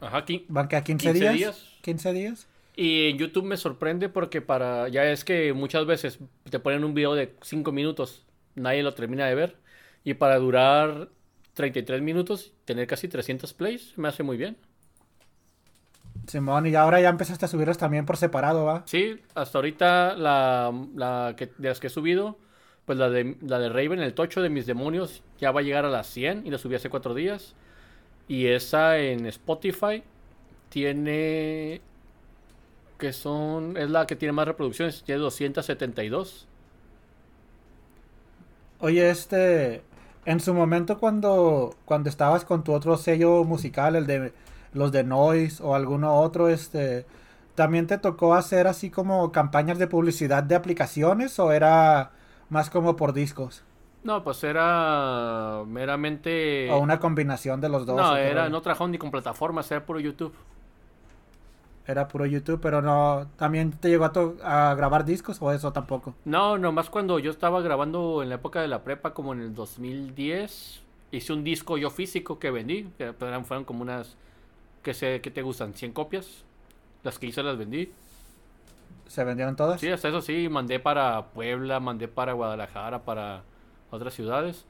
Ajá, 0.00 0.18
aquí. 0.18 0.46
¿Van 0.48 0.68
que 0.68 0.76
a 0.76 0.84
15, 0.84 1.12
15 1.12 1.20
días? 1.20 1.34
días. 1.34 1.78
15 1.82 2.12
días. 2.12 2.48
Y 2.76 3.10
en 3.10 3.18
YouTube 3.18 3.44
me 3.44 3.56
sorprende 3.56 4.08
porque 4.08 4.40
para. 4.40 4.88
Ya 4.88 5.04
es 5.04 5.24
que 5.24 5.52
muchas 5.52 5.86
veces 5.86 6.18
te 6.48 6.60
ponen 6.60 6.84
un 6.84 6.94
video 6.94 7.14
de 7.14 7.34
5 7.42 7.72
minutos, 7.72 8.24
nadie 8.54 8.82
lo 8.82 8.94
termina 8.94 9.26
de 9.26 9.34
ver. 9.34 9.56
Y 10.04 10.14
para 10.14 10.38
durar 10.38 11.08
33 11.54 12.00
minutos, 12.02 12.52
tener 12.64 12.86
casi 12.86 13.08
300 13.08 13.52
plays, 13.52 13.98
me 13.98 14.08
hace 14.08 14.22
muy 14.22 14.36
bien. 14.36 14.56
Simón, 16.28 16.66
y 16.66 16.74
ahora 16.74 17.00
ya 17.00 17.08
empezaste 17.08 17.46
a 17.46 17.48
subirlos 17.48 17.78
también 17.78 18.06
por 18.06 18.16
separado, 18.16 18.64
¿va? 18.64 18.82
Sí, 18.86 19.20
hasta 19.34 19.58
ahorita 19.58 20.14
la, 20.14 20.72
la 20.94 21.34
que, 21.36 21.46
de 21.58 21.68
las 21.68 21.80
que 21.80 21.86
he 21.86 21.90
subido, 21.90 22.38
pues 22.84 22.98
la 22.98 23.08
de, 23.08 23.36
la 23.40 23.58
de 23.58 23.70
Raven, 23.70 23.98
el 24.00 24.14
tocho 24.14 24.42
de 24.42 24.50
mis 24.50 24.66
demonios, 24.66 25.22
ya 25.38 25.52
va 25.52 25.60
a 25.60 25.62
llegar 25.62 25.84
a 25.84 25.88
las 25.88 26.06
100 26.08 26.46
y 26.46 26.50
la 26.50 26.58
subí 26.58 26.74
hace 26.74 26.90
4 26.90 27.14
días. 27.14 27.54
Y 28.28 28.46
esa 28.46 28.98
en 28.98 29.26
Spotify 29.26 30.02
tiene... 30.68 31.80
que 32.98 33.12
son... 33.12 33.76
es 33.76 33.90
la 33.90 34.06
que 34.06 34.16
tiene 34.16 34.32
más 34.32 34.46
reproducciones, 34.46 35.02
tiene 35.02 35.20
272. 35.20 36.46
Oye, 38.80 39.10
este. 39.10 39.82
En 40.24 40.40
su 40.40 40.54
momento, 40.54 40.98
cuando, 40.98 41.74
cuando 41.84 42.10
estabas 42.10 42.44
con 42.44 42.62
tu 42.64 42.72
otro 42.72 42.96
sello 42.96 43.44
musical, 43.44 43.96
el 43.96 44.06
de 44.06 44.32
los 44.72 44.92
de 44.92 45.04
Noise 45.04 45.62
o 45.62 45.74
alguno 45.74 46.20
otro, 46.20 46.48
este. 46.48 47.06
¿También 47.54 47.86
te 47.88 47.98
tocó 47.98 48.34
hacer 48.34 48.68
así 48.68 48.90
como 48.90 49.32
campañas 49.32 49.78
de 49.78 49.88
publicidad 49.88 50.44
de 50.44 50.54
aplicaciones 50.54 51.38
o 51.40 51.52
era 51.52 52.12
más 52.50 52.70
como 52.70 52.96
por 52.96 53.12
discos? 53.12 53.64
No, 54.08 54.24
pues 54.24 54.42
era 54.44 55.62
meramente... 55.66 56.70
O 56.72 56.78
una 56.78 56.98
combinación 56.98 57.60
de 57.60 57.68
los 57.68 57.84
dos. 57.86 57.96
no, 57.96 58.12
¿o 58.12 58.14
qué 58.16 58.30
era, 58.30 58.48
no 58.48 58.62
trabajaba 58.62 58.88
ni 58.90 58.98
con 58.98 59.10
plataformas, 59.10 59.70
era 59.70 59.84
puro 59.84 60.00
YouTube. 60.00 60.34
Era 61.86 62.06
puro 62.06 62.26
YouTube, 62.26 62.60
pero 62.60 62.82
no. 62.82 63.26
¿También 63.36 63.72
te 63.72 63.88
llegó 63.88 64.04
a, 64.04 64.12
to- 64.12 64.36
a 64.44 64.74
grabar 64.74 65.04
discos 65.04 65.38
o 65.40 65.50
eso 65.52 65.72
tampoco? 65.72 66.14
No, 66.24 66.58
nomás 66.58 66.90
cuando 66.90 67.18
yo 67.18 67.30
estaba 67.30 67.62
grabando 67.62 68.22
en 68.22 68.28
la 68.28 68.34
época 68.36 68.60
de 68.60 68.68
la 68.68 68.84
prepa, 68.84 69.14
como 69.14 69.32
en 69.32 69.40
el 69.40 69.54
2010, 69.54 70.82
hice 71.10 71.32
un 71.32 71.42
disco 71.42 71.78
yo 71.78 71.90
físico 71.90 72.38
que 72.38 72.50
vendí, 72.50 72.84
que 72.98 73.14
eran, 73.20 73.44
fueron 73.46 73.64
como 73.64 73.82
unas, 73.82 74.16
que 74.82 74.94
sé, 74.94 75.20
¿qué 75.22 75.30
te 75.30 75.42
gustan? 75.42 75.74
¿100 75.74 75.92
copias? 75.92 76.44
Las 77.04 77.18
que 77.18 77.26
hice 77.28 77.42
las 77.42 77.58
vendí. 77.58 77.92
¿Se 79.06 79.24
vendieron 79.24 79.56
todas? 79.56 79.80
Sí, 79.80 79.88
hasta 79.90 80.08
eso 80.08 80.20
sí, 80.20 80.48
mandé 80.48 80.80
para 80.80 81.26
Puebla, 81.32 81.78
mandé 81.80 82.08
para 82.08 82.32
Guadalajara, 82.32 83.04
para 83.04 83.44
otras 83.90 84.14
ciudades. 84.14 84.66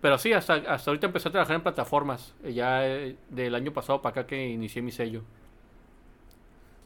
Pero 0.00 0.18
sí, 0.18 0.32
hasta, 0.32 0.54
hasta 0.54 0.90
ahorita 0.90 1.06
empecé 1.06 1.28
a 1.28 1.32
trabajar 1.32 1.56
en 1.56 1.62
plataformas, 1.62 2.34
eh, 2.44 2.54
ya 2.54 2.86
eh, 2.86 3.16
del 3.30 3.54
año 3.54 3.72
pasado 3.72 4.02
para 4.02 4.12
acá 4.22 4.26
que 4.26 4.48
inicié 4.48 4.82
mi 4.82 4.92
sello. 4.92 5.24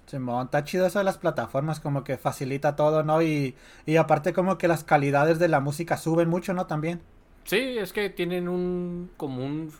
Simón, 0.06 0.46
está 0.46 0.64
chido 0.64 0.86
eso 0.86 0.98
de 0.98 1.04
las 1.04 1.18
plataformas, 1.18 1.80
como 1.80 2.02
que 2.02 2.16
facilita 2.18 2.74
todo, 2.76 3.02
¿no? 3.04 3.22
Y, 3.22 3.54
y 3.86 3.96
aparte 3.96 4.32
como 4.32 4.56
que 4.58 4.66
las 4.68 4.82
calidades 4.84 5.38
de 5.38 5.48
la 5.48 5.60
música 5.60 5.96
suben 5.98 6.28
mucho, 6.28 6.54
¿no? 6.54 6.66
También. 6.66 7.00
Sí, 7.44 7.78
es 7.78 7.92
que 7.92 8.10
tienen 8.10 8.48
un, 8.48 9.10
como 9.16 9.44
un, 9.44 9.72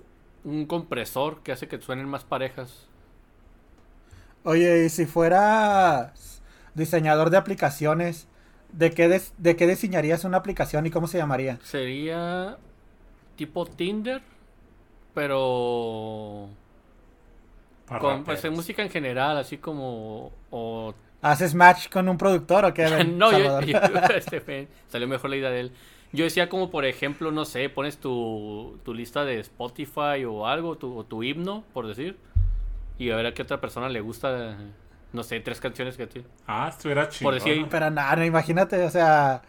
un 0.45 0.66
compresor 0.66 1.43
que 1.43 1.53
hace 1.53 1.69
que 1.69 1.81
suenen 1.81 2.09
más 2.09 2.25
parejas. 2.25 2.89
Oye, 4.45 4.87
y 4.87 4.89
si 4.89 5.07
fueras 5.07 6.43
diseñador 6.75 7.31
de 7.31 7.37
aplicaciones, 7.37 8.29
¿de 8.73 8.90
qué, 8.93 9.09
des- 9.09 9.32
¿de 9.39 9.57
qué 9.57 9.66
diseñarías 9.66 10.24
una 10.24 10.39
aplicación 10.39 10.86
y 10.86 10.90
cómo 10.90 11.07
se 11.07 11.19
llamaría? 11.19 11.59
Sería 11.62 12.57
tipo 13.36 13.66
Tinder, 13.66 14.23
pero 15.15 16.49
Para 17.86 18.01
con 18.01 18.24
pues, 18.24 18.45
en 18.45 18.53
música 18.55 18.82
en 18.82 18.90
general, 18.90 19.36
así 19.39 19.59
como 19.59 20.32
o 20.51 20.95
¿Haces 21.20 21.55
match 21.55 21.89
con 21.89 22.09
un 22.09 22.16
productor 22.16 22.65
o 22.65 22.74
qué? 22.74 22.86
No, 23.05 23.32
yo, 23.32 23.59
este, 24.15 24.69
salió 24.89 25.09
mejor 25.09 25.31
la 25.31 25.36
idea 25.36 25.51
de 25.51 25.61
él. 25.61 25.73
Yo 26.12 26.24
decía 26.24 26.49
como 26.49 26.70
por 26.70 26.85
ejemplo, 26.85 27.32
no 27.32 27.45
sé, 27.45 27.69
pones 27.69 27.99
tu, 27.99 28.78
tu 28.85 28.95
lista 28.95 29.24
de 29.24 29.40
Spotify 29.40 30.24
o 30.27 30.47
algo, 30.47 30.77
tu, 30.77 30.97
o 30.97 31.05
tu 31.05 31.23
himno, 31.23 31.65
por 31.74 31.86
decir, 31.86 32.16
y 32.99 33.11
a 33.11 33.16
ver 33.16 33.27
a 33.27 33.35
qué 33.35 33.43
otra 33.43 33.61
persona 33.61 33.89
le 33.89 34.01
gusta 34.01 34.57
no 35.13 35.23
sé, 35.23 35.41
tres 35.41 35.61
canciones 35.61 35.97
que 35.97 36.07
ti. 36.07 36.23
Ah, 36.47 36.69
estuviera 36.71 37.09
chido. 37.09 37.31
Por 37.31 37.35
decir- 37.41 37.67
Pero 37.71 37.91
nada, 37.91 38.17
no, 38.17 38.25
imagínate, 38.25 38.83
o 38.85 38.91
sea, 38.91 39.43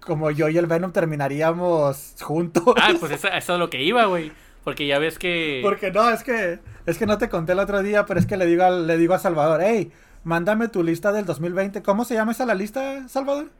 como 0.00 0.30
yo 0.30 0.48
y 0.48 0.58
el 0.58 0.66
Venom 0.66 0.92
terminaríamos 0.92 2.14
juntos. 2.20 2.62
Ah, 2.80 2.92
pues 2.98 3.12
eso, 3.12 3.28
eso 3.28 3.52
es 3.54 3.58
lo 3.58 3.70
que 3.70 3.82
iba, 3.82 4.04
güey. 4.06 4.32
Porque 4.64 4.86
ya 4.86 4.98
ves 4.98 5.18
que... 5.18 5.60
Porque 5.62 5.90
no, 5.92 6.10
es 6.10 6.24
que 6.24 6.58
es 6.86 6.98
que 6.98 7.06
no 7.06 7.18
te 7.18 7.28
conté 7.28 7.52
el 7.52 7.60
otro 7.60 7.82
día, 7.82 8.04
pero 8.04 8.18
es 8.18 8.26
que 8.26 8.36
le 8.36 8.46
digo 8.46 8.64
al, 8.64 8.86
le 8.86 8.96
digo 8.98 9.14
a 9.14 9.18
Salvador, 9.20 9.60
hey, 9.62 9.92
mándame 10.24 10.66
tu 10.68 10.82
lista 10.82 11.12
del 11.12 11.24
2020. 11.24 11.82
¿Cómo 11.82 12.04
se 12.04 12.14
llama 12.14 12.32
esa 12.32 12.44
la 12.46 12.54
lista, 12.54 13.08
Salvador? 13.08 13.50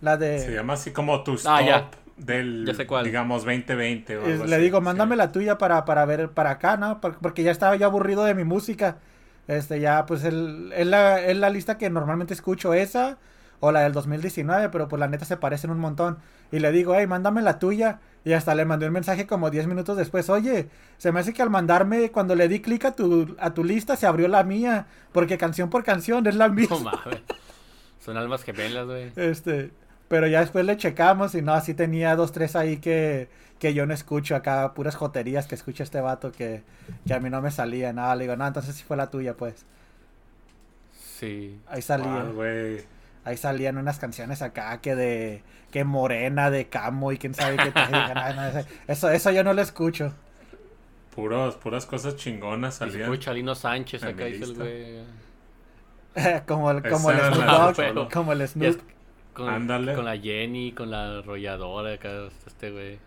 La 0.00 0.16
de... 0.16 0.38
Se 0.38 0.52
llama 0.54 0.72
así 0.74 0.92
como 0.92 1.22
tu 1.24 1.32
Ah, 1.44 1.58
top 1.58 1.66
ya. 1.66 1.90
del, 2.16 2.64
Ya 2.66 2.72
sé 2.74 2.86
cuál. 2.86 3.04
digamos, 3.04 3.44
2020 3.44 4.16
o 4.16 4.24
algo 4.24 4.44
le 4.46 4.54
así, 4.54 4.64
digo, 4.64 4.78
sí. 4.78 4.84
mándame 4.84 5.14
la 5.16 5.30
tuya 5.30 5.58
para, 5.58 5.84
para 5.84 6.04
ver 6.06 6.30
para 6.30 6.50
acá, 6.52 6.78
¿no? 6.78 7.00
Por- 7.02 7.18
Porque 7.18 7.42
ya 7.42 7.50
estaba 7.50 7.76
yo 7.76 7.84
aburrido 7.86 8.24
de 8.24 8.34
mi 8.34 8.44
música. 8.44 8.96
Este, 9.48 9.80
ya, 9.80 10.06
pues, 10.06 10.24
el, 10.24 10.72
es, 10.74 10.86
la, 10.86 11.20
es 11.20 11.36
la 11.36 11.50
lista 11.50 11.78
que 11.78 11.88
normalmente 11.90 12.34
escucho, 12.34 12.74
esa 12.74 13.18
o 13.60 13.72
la 13.72 13.80
del 13.80 13.92
2019, 13.92 14.68
pero 14.68 14.86
pues 14.86 15.00
la 15.00 15.08
neta 15.08 15.24
se 15.24 15.36
parecen 15.38 15.70
un 15.70 15.78
montón. 15.78 16.18
Y 16.52 16.58
le 16.58 16.72
digo, 16.72 16.94
hey, 16.94 17.06
mándame 17.06 17.40
la 17.42 17.58
tuya. 17.58 18.00
Y 18.24 18.32
hasta 18.34 18.54
le 18.54 18.64
mandé 18.64 18.86
un 18.86 18.92
mensaje 18.92 19.26
como 19.26 19.50
10 19.50 19.66
minutos 19.68 19.96
después, 19.96 20.28
oye, 20.28 20.68
se 20.98 21.12
me 21.12 21.20
hace 21.20 21.32
que 21.32 21.42
al 21.42 21.48
mandarme, 21.50 22.10
cuando 22.10 22.34
le 22.34 22.48
di 22.48 22.60
clic 22.60 22.84
a 22.84 22.92
tu, 22.92 23.36
a 23.38 23.54
tu 23.54 23.62
lista, 23.64 23.96
se 23.96 24.06
abrió 24.06 24.26
la 24.28 24.42
mía, 24.44 24.86
porque 25.12 25.38
canción 25.38 25.70
por 25.70 25.84
canción 25.84 26.26
es 26.26 26.34
la 26.34 26.48
No 26.48 26.54
misma. 26.54 26.78
mames. 27.04 27.22
Son 28.04 28.16
almas 28.16 28.42
gemelas, 28.42 28.84
güey. 28.86 29.12
Este, 29.16 29.70
pero 30.08 30.26
ya 30.26 30.40
después 30.40 30.64
le 30.66 30.76
checamos 30.76 31.34
y 31.34 31.42
no, 31.42 31.52
así 31.54 31.72
tenía 31.72 32.14
dos, 32.16 32.32
tres 32.32 32.56
ahí 32.56 32.76
que, 32.78 33.28
que 33.58 33.72
yo 33.74 33.86
no 33.86 33.94
escucho 33.94 34.36
acá, 34.36 34.74
puras 34.74 34.96
joterías 34.96 35.46
que 35.46 35.54
escucha 35.54 35.82
este 35.84 36.00
vato 36.00 36.30
que, 36.32 36.62
que 37.06 37.14
a 37.14 37.20
mí 37.20 37.30
no 37.30 37.40
me 37.42 37.50
salía, 37.50 37.92
nada, 37.92 38.14
le 38.16 38.24
digo, 38.24 38.36
no, 38.36 38.46
entonces 38.46 38.74
sí 38.74 38.84
fue 38.84 38.96
la 38.96 39.08
tuya, 39.10 39.34
pues. 39.34 39.64
Sí. 41.18 41.58
Ahí 41.68 41.82
salía, 41.82 42.20
Ah, 42.20 42.30
güey. 42.34 42.82
ahí 43.24 43.36
salían 43.36 43.78
unas 43.78 43.98
canciones 43.98 44.42
acá 44.42 44.80
que 44.80 44.94
de, 44.94 45.42
que 45.70 45.84
morena, 45.84 46.50
de 46.50 46.68
camo 46.68 47.12
y 47.12 47.18
quién 47.18 47.34
sabe 47.34 47.56
qué 47.56 47.70
tal. 47.70 47.90
y 47.90 47.94
dije, 47.98 48.14
"No, 48.14 48.34
no, 48.52 48.64
eso- 48.88 49.10
eso, 49.10 49.30
yo 49.30 49.42
no 49.44 49.52
lo 49.54 49.62
escucho. 49.62 50.12
Puros, 51.14 51.56
puras 51.56 51.86
cosas 51.86 52.16
chingonas 52.16 52.74
salían. 52.74 53.02
escucha 53.04 53.32
Lino 53.32 53.54
Sánchez 53.54 54.02
acá, 54.02 54.24
dice 54.26 54.44
el 54.44 54.54
güey. 54.54 54.96
como 56.46 56.70
el, 56.70 56.82
como 56.88 57.10
el 57.10 57.18
Snoop 57.18 57.44
Dogg, 57.46 58.12
como 58.12 58.32
el 58.32 58.46
Snoop. 58.48 58.80
con, 59.32 59.48
Ándale. 59.48 59.94
con 59.94 60.04
la 60.04 60.18
Jenny, 60.18 60.72
con 60.72 60.90
la 60.90 61.18
arrolladora 61.20 61.94
acá, 61.94 62.28
este 62.46 62.70
güey. 62.70 62.98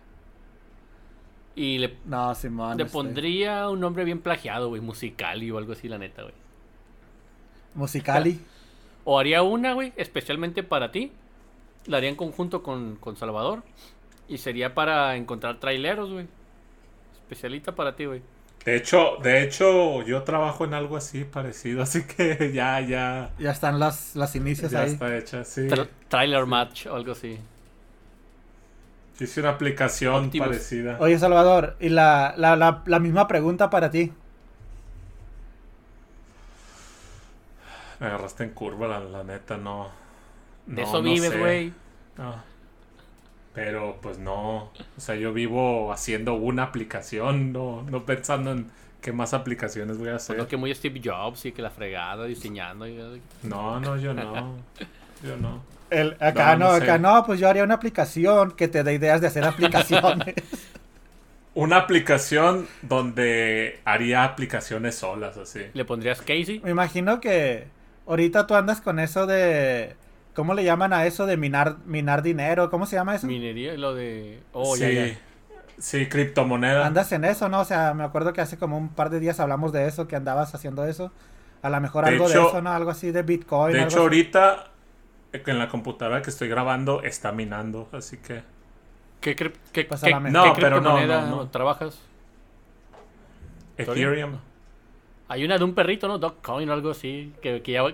Y 1.60 1.78
le, 1.78 1.96
No, 2.06 2.34
Simón. 2.34 2.76
le 2.78 2.84
este, 2.84 2.92
pondría 2.92 3.68
un 3.68 3.80
nombre 3.80 4.04
bien 4.04 4.20
plagiado, 4.20 4.68
güey, 4.68 4.80
musical 4.80 5.38
o 5.52 5.58
algo 5.58 5.72
así, 5.72 5.88
la 5.88 5.98
neta, 5.98 6.22
güey. 6.22 6.34
Musicali. 7.74 8.40
O 9.04 9.18
haría 9.18 9.42
una, 9.42 9.72
güey, 9.72 9.94
especialmente 9.96 10.62
para 10.62 10.92
ti. 10.92 11.10
La 11.86 11.96
haría 11.96 12.10
en 12.10 12.16
conjunto 12.16 12.62
con, 12.62 12.96
con 12.96 13.16
Salvador. 13.16 13.62
Y 14.28 14.36
sería 14.38 14.74
para 14.74 15.16
encontrar 15.16 15.58
traileros, 15.58 16.10
güey. 16.12 16.26
Especialita 17.22 17.74
para 17.74 17.96
ti, 17.96 18.04
güey. 18.04 18.20
De 18.66 18.76
hecho, 18.76 19.16
de 19.22 19.42
hecho, 19.42 20.02
yo 20.02 20.22
trabajo 20.22 20.66
en 20.66 20.74
algo 20.74 20.98
así 20.98 21.24
parecido, 21.24 21.82
así 21.84 22.04
que 22.06 22.52
ya, 22.54 22.80
ya, 22.82 23.30
Ya 23.38 23.50
están 23.52 23.80
las, 23.80 24.14
las 24.16 24.36
inicios 24.36 24.70
ya 24.70 24.82
ahí. 24.82 24.90
está 24.92 25.16
hecha, 25.16 25.44
sí. 25.44 25.62
Tra- 25.62 25.88
trailer 26.08 26.44
match 26.44 26.86
o 26.86 26.94
algo 26.94 27.12
así. 27.12 27.38
Hice 29.20 29.40
una 29.40 29.50
aplicación 29.50 30.24
Optimus. 30.26 30.48
parecida. 30.48 30.96
Oye, 30.98 31.18
Salvador, 31.18 31.76
y 31.78 31.90
la, 31.90 32.34
la, 32.36 32.56
la, 32.56 32.82
la 32.86 32.98
misma 32.98 33.28
pregunta 33.28 33.68
para 33.70 33.90
ti. 33.90 34.12
Me 38.00 38.06
agarraste 38.06 38.44
en 38.44 38.50
curva, 38.50 38.88
la, 38.88 39.00
la 39.00 39.24
neta, 39.24 39.56
no. 39.58 39.88
De 40.66 40.82
no, 40.82 40.88
eso 40.88 40.96
no 40.98 41.02
vives, 41.02 41.38
güey. 41.38 41.72
No. 42.16 42.34
Pero 43.52 43.98
pues 44.00 44.18
no. 44.18 44.70
O 44.96 45.00
sea, 45.00 45.16
yo 45.16 45.32
vivo 45.32 45.92
haciendo 45.92 46.34
una 46.34 46.62
aplicación, 46.64 47.52
no, 47.52 47.82
no 47.82 48.06
pensando 48.06 48.52
en 48.52 48.70
qué 49.02 49.12
más 49.12 49.34
aplicaciones 49.34 49.98
voy 49.98 50.08
a 50.08 50.16
hacer. 50.16 50.36
Pues 50.36 50.44
no 50.46 50.48
que 50.48 50.56
muy 50.56 50.74
Steve 50.74 51.00
Jobs 51.04 51.44
y 51.46 51.52
que 51.52 51.60
la 51.60 51.70
fregada 51.70 52.24
diseñando. 52.24 52.86
y- 52.88 53.20
No, 53.42 53.80
no, 53.80 53.96
yo 53.98 54.14
no. 54.14 54.56
Yo 55.22 55.36
no. 55.36 55.60
El, 55.90 56.16
acá 56.20 56.56
No, 56.56 56.56
no, 56.56 56.72
no 56.72 56.76
sé. 56.76 56.84
acá 56.84 56.98
no, 56.98 57.24
pues 57.24 57.40
yo 57.40 57.48
haría 57.48 57.64
una 57.64 57.74
aplicación 57.74 58.52
que 58.52 58.68
te 58.68 58.82
dé 58.84 58.94
ideas 58.94 59.20
de 59.20 59.26
hacer 59.28 59.44
aplicaciones. 59.44 60.34
Una 61.54 61.78
aplicación 61.78 62.68
donde 62.82 63.80
haría 63.84 64.24
aplicaciones 64.24 64.94
solas, 64.96 65.36
así. 65.36 65.60
¿Le 65.72 65.84
pondrías 65.84 66.20
Casey? 66.20 66.60
Me 66.60 66.70
imagino 66.70 67.20
que 67.20 67.66
ahorita 68.06 68.46
tú 68.46 68.54
andas 68.54 68.80
con 68.80 69.00
eso 69.00 69.26
de... 69.26 69.96
¿Cómo 70.32 70.54
le 70.54 70.62
llaman 70.64 70.92
a 70.92 71.06
eso 71.06 71.26
de 71.26 71.36
minar, 71.36 71.78
minar 71.86 72.22
dinero? 72.22 72.70
¿Cómo 72.70 72.86
se 72.86 72.94
llama 72.96 73.16
eso? 73.16 73.26
Minería, 73.26 73.74
lo 73.74 73.94
de. 73.94 74.44
Oh, 74.52 74.76
sí, 74.76 74.82
ya, 74.82 74.90
ya. 74.90 75.18
sí, 75.78 76.08
criptomoneda. 76.08 76.86
Andas 76.86 77.10
en 77.12 77.24
eso, 77.24 77.48
¿no? 77.48 77.60
O 77.60 77.64
sea, 77.64 77.94
me 77.94 78.04
acuerdo 78.04 78.32
que 78.32 78.40
hace 78.40 78.56
como 78.56 78.78
un 78.78 78.90
par 78.90 79.10
de 79.10 79.18
días 79.20 79.40
hablamos 79.40 79.72
de 79.72 79.86
eso, 79.88 80.06
que 80.06 80.14
andabas 80.16 80.54
haciendo 80.54 80.84
eso. 80.86 81.12
A 81.62 81.68
lo 81.68 81.80
mejor 81.80 82.04
De 82.04 82.10
algo 82.12 82.28
de 82.28 82.40
eso, 82.42 82.62
¿no? 82.62 82.70
Algo 82.72 82.90
así 82.90 83.10
de 83.10 83.22
Bitcoin. 83.22 83.72
De 83.72 83.80
algo 83.80 83.88
hecho, 83.90 83.98
así. 83.98 84.02
ahorita 84.04 84.70
en 85.32 85.58
la 85.58 85.68
computadora 85.68 86.22
que 86.22 86.30
estoy 86.30 86.48
grabando 86.48 87.02
está 87.02 87.32
minando, 87.32 87.88
así 87.92 88.16
que... 88.18 88.42
¿Qué, 89.20 89.36
cri- 89.36 89.52
qué, 89.72 89.84
Pues 89.84 90.02
a 90.02 90.06
qué- 90.06 90.12
la 90.12 90.20
me- 90.20 90.30
No, 90.30 90.54
qué 90.54 90.60
pero 90.60 90.80
no, 90.80 90.98
no, 91.06 91.26
no. 91.26 91.48
trabajas? 91.50 91.98
Ethereum. 93.76 94.38
Hay 95.28 95.44
una 95.44 95.58
de 95.58 95.64
un 95.64 95.74
perrito, 95.74 96.08
¿no? 96.08 96.18
Dogcoin 96.18 96.68
o 96.68 96.72
algo 96.72 96.90
así. 96.90 97.32
Que, 97.40 97.62
que 97.62 97.72
ya, 97.72 97.82
va- 97.82 97.92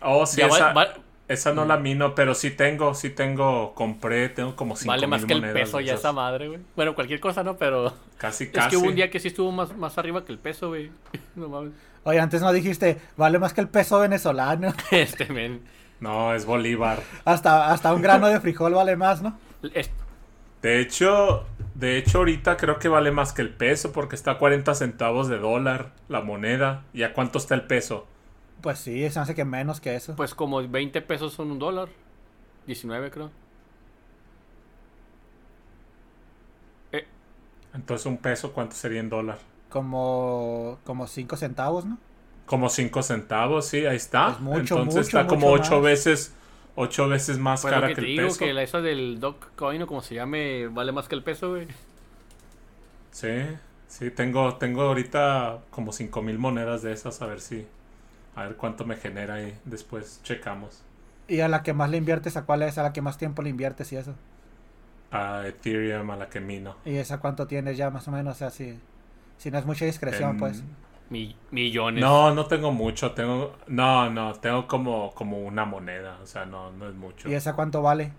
Oh, 0.00 0.26
sí, 0.26 0.38
ya 0.38 0.48
va- 0.48 0.56
esa, 0.56 0.72
va- 0.72 0.94
esa 1.28 1.52
no 1.54 1.64
la 1.64 1.76
mino, 1.78 2.14
pero 2.14 2.34
sí 2.34 2.50
tengo, 2.50 2.94
sí 2.94 3.10
tengo, 3.10 3.74
compré, 3.74 4.28
tengo 4.28 4.54
como 4.56 4.76
5 4.76 4.88
vale 4.90 5.06
más 5.06 5.24
que 5.24 5.32
el 5.32 5.40
monedas 5.40 5.60
peso 5.62 5.80
ya 5.80 5.94
esa 5.94 6.12
madre, 6.12 6.48
güey. 6.48 6.60
Bueno, 6.76 6.94
cualquier 6.94 7.20
cosa, 7.20 7.42
¿no? 7.44 7.56
Pero. 7.56 7.94
Casi, 8.18 8.44
Es 8.44 8.50
casi. 8.50 8.70
que 8.70 8.76
hubo 8.76 8.86
un 8.88 8.94
día 8.96 9.08
que 9.10 9.20
sí 9.20 9.28
estuvo 9.28 9.50
más, 9.52 9.74
más 9.76 9.96
arriba 9.96 10.24
que 10.24 10.32
el 10.32 10.38
peso, 10.38 10.68
güey. 10.68 10.90
No 11.36 11.48
mames. 11.48 11.72
Oye, 12.04 12.20
antes 12.20 12.42
no 12.42 12.52
dijiste, 12.52 12.98
vale 13.16 13.38
más 13.38 13.54
que 13.54 13.60
el 13.62 13.68
peso 13.68 13.98
venezolano. 14.00 14.74
Este, 14.90 15.26
men. 15.32 15.62
No, 16.00 16.34
es 16.34 16.44
Bolívar. 16.46 17.02
hasta, 17.24 17.72
hasta 17.72 17.94
un 17.94 18.02
grano 18.02 18.26
de 18.28 18.40
frijol 18.40 18.74
vale 18.74 18.96
más, 18.96 19.22
¿no? 19.22 19.38
De 20.62 20.80
hecho, 20.80 21.44
de 21.74 21.98
hecho 21.98 22.18
ahorita 22.18 22.56
creo 22.56 22.78
que 22.78 22.88
vale 22.88 23.10
más 23.10 23.32
que 23.32 23.42
el 23.42 23.54
peso 23.54 23.92
porque 23.92 24.14
está 24.16 24.32
a 24.32 24.38
40 24.38 24.74
centavos 24.74 25.28
de 25.28 25.38
dólar 25.38 25.92
la 26.08 26.22
moneda. 26.22 26.84
¿Y 26.92 27.02
a 27.02 27.12
cuánto 27.12 27.38
está 27.38 27.54
el 27.54 27.66
peso? 27.66 28.06
Pues 28.60 28.78
sí, 28.78 29.08
se 29.10 29.20
hace 29.20 29.34
que 29.34 29.44
menos 29.44 29.80
que 29.80 29.94
eso. 29.94 30.16
pues 30.16 30.34
como 30.34 30.66
20 30.66 31.02
pesos 31.02 31.34
son 31.34 31.50
un 31.50 31.58
dólar. 31.58 31.88
19, 32.66 33.10
creo. 33.10 33.30
Eh, 36.92 37.06
Entonces 37.74 38.06
un 38.06 38.18
peso, 38.18 38.52
¿cuánto 38.52 38.74
sería 38.76 39.00
en 39.00 39.10
dólar? 39.10 39.38
Como, 39.68 40.78
como 40.84 41.06
5 41.06 41.36
centavos, 41.36 41.84
¿no? 41.84 41.98
Como 42.46 42.68
5 42.68 43.02
centavos, 43.02 43.66
sí, 43.66 43.86
ahí 43.86 43.96
está. 43.96 44.26
Es 44.26 44.40
mucho, 44.40 44.78
Entonces 44.78 44.80
mucho, 44.80 45.22
está 45.22 45.26
como 45.26 45.48
mucho 45.48 45.52
8 45.52 45.80
más. 45.80 45.82
veces, 45.82 46.34
ocho 46.76 47.08
veces 47.08 47.38
más 47.38 47.60
pues 47.60 47.74
lo 47.74 47.82
cara 47.82 47.92
que 47.92 47.94
que, 47.94 48.00
te 48.00 48.02
el 48.02 48.08
digo, 48.08 48.36
peso. 48.36 48.36
que 48.36 48.52
la, 48.52 48.62
esa 48.62 48.80
del 48.80 49.18
Dogcoin 49.20 49.82
o 49.82 49.86
como 49.86 50.02
se 50.02 50.14
llame, 50.14 50.68
vale 50.68 50.92
más 50.92 51.08
que 51.08 51.14
el 51.14 51.24
peso, 51.24 51.50
güey. 51.50 51.68
Sí, 53.10 53.28
sí, 53.88 54.10
tengo, 54.10 54.56
tengo 54.58 54.82
ahorita 54.82 55.64
como 55.70 55.92
5 55.92 56.20
mil 56.22 56.38
monedas 56.38 56.82
de 56.82 56.92
esas, 56.92 57.22
a 57.22 57.26
ver 57.26 57.40
si, 57.40 57.66
a 58.36 58.44
ver 58.44 58.56
cuánto 58.56 58.84
me 58.86 58.96
genera 58.96 59.34
ahí, 59.34 59.58
después 59.64 60.20
checamos. 60.24 60.82
Y 61.26 61.40
a 61.40 61.48
la 61.48 61.62
que 61.62 61.74
más 61.74 61.90
le 61.90 61.98
inviertes, 61.98 62.36
¿a 62.38 62.46
cuál 62.46 62.62
es? 62.62 62.78
A 62.78 62.82
la 62.82 62.92
que 62.94 63.02
más 63.02 63.18
tiempo 63.18 63.42
le 63.42 63.50
inviertes 63.50 63.92
y 63.92 63.96
eso. 63.96 64.14
A 65.20 65.46
Ethereum, 65.50 66.10
a 66.10 66.16
la 66.16 66.28
que 66.28 66.40
mino. 66.40 66.76
¿Y 66.84 66.96
esa 66.96 67.18
cuánto 67.20 67.46
tienes 67.46 67.76
ya 67.76 67.90
más 67.90 68.06
o 68.08 68.10
menos? 68.12 68.36
O 68.36 68.38
sea, 68.38 68.50
si, 68.50 68.80
si 69.38 69.50
no 69.50 69.58
es 69.58 69.66
mucha 69.66 69.84
discreción, 69.86 70.36
En- 70.36 70.36
pues. 70.36 70.64
Mi- 71.14 71.36
millones. 71.50 72.04
No, 72.04 72.34
no 72.34 72.46
tengo 72.46 72.72
mucho, 72.72 73.12
tengo, 73.14 73.56
no, 73.68 74.10
no, 74.10 74.34
tengo 74.40 74.66
como, 74.66 75.14
como 75.14 75.38
una 75.38 75.64
moneda, 75.64 76.18
o 76.22 76.26
sea, 76.26 76.44
no, 76.44 76.72
no 76.72 76.88
es 76.88 76.94
mucho. 76.94 77.30
¿Y 77.30 77.34
esa 77.34 77.54
cuánto 77.54 77.82
vale? 77.82 78.12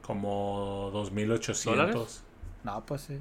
Como 0.00 0.90
2800. 0.92 1.64
¿Dólares? 1.64 2.24
No, 2.62 2.84
pues 2.86 3.02
sí. 3.02 3.20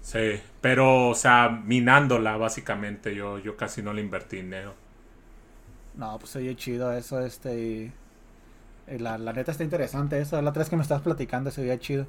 Sí, 0.00 0.40
pero, 0.60 1.08
o 1.10 1.14
sea, 1.14 1.48
minándola 1.48 2.36
básicamente, 2.36 3.14
yo, 3.14 3.38
yo 3.38 3.56
casi 3.56 3.82
no 3.82 3.92
le 3.94 4.02
invertí 4.02 4.36
dinero. 4.36 4.74
No, 5.94 6.18
pues 6.18 6.34
oye, 6.36 6.56
chido 6.56 6.92
eso, 6.92 7.20
este, 7.20 7.54
y, 7.60 7.92
y 8.94 8.98
la, 8.98 9.18
la 9.18 9.32
neta 9.32 9.52
está 9.52 9.64
interesante 9.64 10.20
eso, 10.20 10.40
la 10.42 10.50
otra 10.50 10.60
vez 10.62 10.70
que 10.70 10.76
me 10.76 10.82
estás 10.82 11.02
platicando 11.02 11.50
se 11.50 11.62
veía 11.62 11.78
chido. 11.78 12.06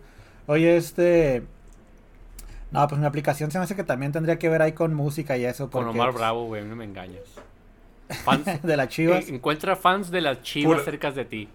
Oye, 0.48 0.78
este, 0.78 1.48
no, 2.74 2.88
pues 2.88 3.00
mi 3.00 3.06
aplicación 3.08 3.52
se 3.52 3.58
me 3.60 3.64
hace 3.66 3.76
que 3.76 3.84
también 3.84 4.12
tendría 4.12 4.38
que 4.40 4.50
ver 4.50 4.62
ahí 4.62 4.74
con 4.74 4.94
música 4.94 5.38
y 5.38 5.45
eso, 5.45 5.70
Con 5.70 5.86
porque, 5.86 5.90
Omar 6.00 6.10
pues, 6.10 6.18
Bravo, 6.20 6.45
güey, 6.45 6.64
no 6.66 6.76
me 6.76 6.86
engañas. 6.86 7.22
Fans, 8.24 8.45
de 8.64 8.78
las 8.78 8.88
chivas, 8.90 9.30
eh, 9.30 9.36
encuentra 9.36 9.76
fans 9.76 10.12
de 10.12 10.22
las 10.22 10.41
chivas 10.41 10.80
Pura- 10.80 10.84
cerca 10.84 11.12
de 11.12 11.26
ti. 11.26 11.50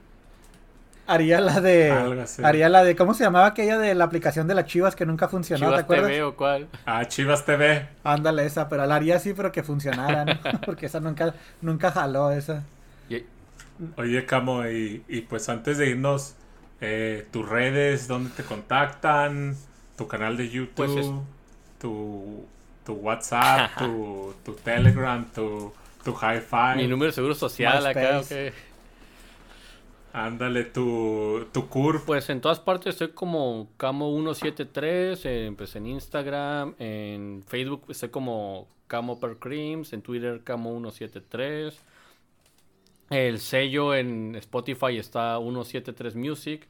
haría 1.07 1.41
la 1.41 1.61
de, 1.61 1.91
Algo 1.91 2.21
así. 2.23 2.43
haría 2.45 2.69
la 2.69 2.85
de, 2.85 2.95
¿cómo 2.97 3.15
se 3.15 3.25
llamaba 3.25 3.47
aquella 3.47 3.79
de 3.79 3.95
la 3.95 4.05
aplicación 4.05 4.47
de 4.47 4.55
las 4.55 4.67
chivas 4.67 4.95
que 4.95 5.07
nunca 5.07 5.29
funcionó, 5.29 5.67
¿te 5.67 5.67
Chivas 5.67 5.83
acuerdas? 5.85 6.07
TV 6.09 6.23
o 6.23 6.37
cuál. 6.37 6.69
Ah, 6.87 7.05
Chivas 7.07 7.45
TV. 7.45 7.89
Ándale 8.05 8.45
esa, 8.47 8.69
pero 8.69 8.85
la 8.87 8.97
haría 8.97 9.17
así, 9.17 9.33
pero 9.35 9.51
que 9.53 9.63
funcionara, 9.63 10.25
¿no? 10.25 10.39
porque 10.67 10.87
esa 10.87 11.01
nunca, 11.01 11.35
nunca 11.63 11.91
jaló 11.91 12.31
esa. 12.31 12.63
Oye, 13.97 14.27
Camo, 14.27 14.67
y, 14.67 15.05
y 15.09 15.21
pues 15.23 15.49
antes 15.49 15.79
de 15.79 15.89
irnos, 15.91 16.35
eh, 16.81 17.27
tus 17.31 17.49
redes, 17.49 18.09
dónde 18.09 18.31
te 18.31 18.43
contactan, 18.43 19.57
tu 19.99 20.07
canal 20.09 20.37
de 20.39 20.49
YouTube, 20.49 20.75
Pues 20.77 20.91
es- 20.93 21.11
tu, 21.79 22.45
tu 22.87 22.93
WhatsApp, 22.95 23.77
tu, 23.79 24.33
tu 24.45 24.53
Telegram, 24.55 25.27
tu, 25.35 25.73
tu 26.05 26.13
Hi-Fi. 26.13 26.77
Mi 26.77 26.87
número 26.87 27.11
de 27.11 27.13
seguro 27.13 27.35
social 27.35 27.87
acá. 27.87 28.23
Ándale, 30.13 30.65
tu, 30.65 31.47
tu 31.53 31.69
curve. 31.69 32.01
Pues 32.07 32.31
en 32.31 32.41
todas 32.41 32.59
partes 32.61 32.95
estoy 32.95 33.09
como 33.11 33.69
Camo173, 33.79 35.21
eh, 35.25 35.53
pues 35.57 35.77
en 35.77 35.87
Instagram, 35.87 36.75
en 36.79 37.45
Facebook 37.47 37.85
estoy 37.91 38.09
como 38.09 38.67
Camo 38.87 39.21
Per 39.21 39.37
Creams, 39.37 39.93
en 39.93 40.01
Twitter 40.03 40.43
Camo173. 40.45 41.75
El 43.11 43.39
sello 43.39 43.95
en 43.95 44.35
Spotify 44.37 44.97
está 44.99 45.39
173 45.39 46.15
Music. 46.17 46.67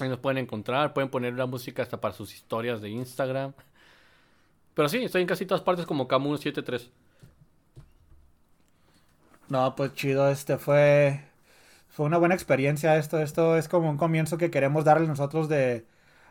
Ahí 0.00 0.08
nos 0.08 0.18
pueden 0.18 0.38
encontrar, 0.38 0.92
pueden 0.94 1.10
poner 1.10 1.34
la 1.34 1.46
música 1.46 1.82
hasta 1.82 2.00
para 2.00 2.14
sus 2.14 2.32
historias 2.34 2.80
de 2.80 2.90
Instagram. 2.90 3.52
Pero 4.74 4.88
sí, 4.88 5.04
estoy 5.04 5.22
en 5.22 5.28
casi 5.28 5.44
todas 5.46 5.62
partes 5.62 5.86
como 5.86 6.08
Camo173. 6.08 6.90
No, 9.48 9.74
pues 9.74 9.94
chido, 9.94 10.28
este 10.28 10.58
fue 10.58 11.28
fue 11.88 12.06
una 12.06 12.18
buena 12.18 12.34
experiencia 12.34 12.96
esto, 12.98 13.18
esto 13.20 13.56
es 13.56 13.68
como 13.68 13.90
un 13.90 13.96
comienzo 13.98 14.38
que 14.38 14.50
queremos 14.50 14.84
darle 14.84 15.08
nosotros 15.08 15.48
de, 15.48 15.86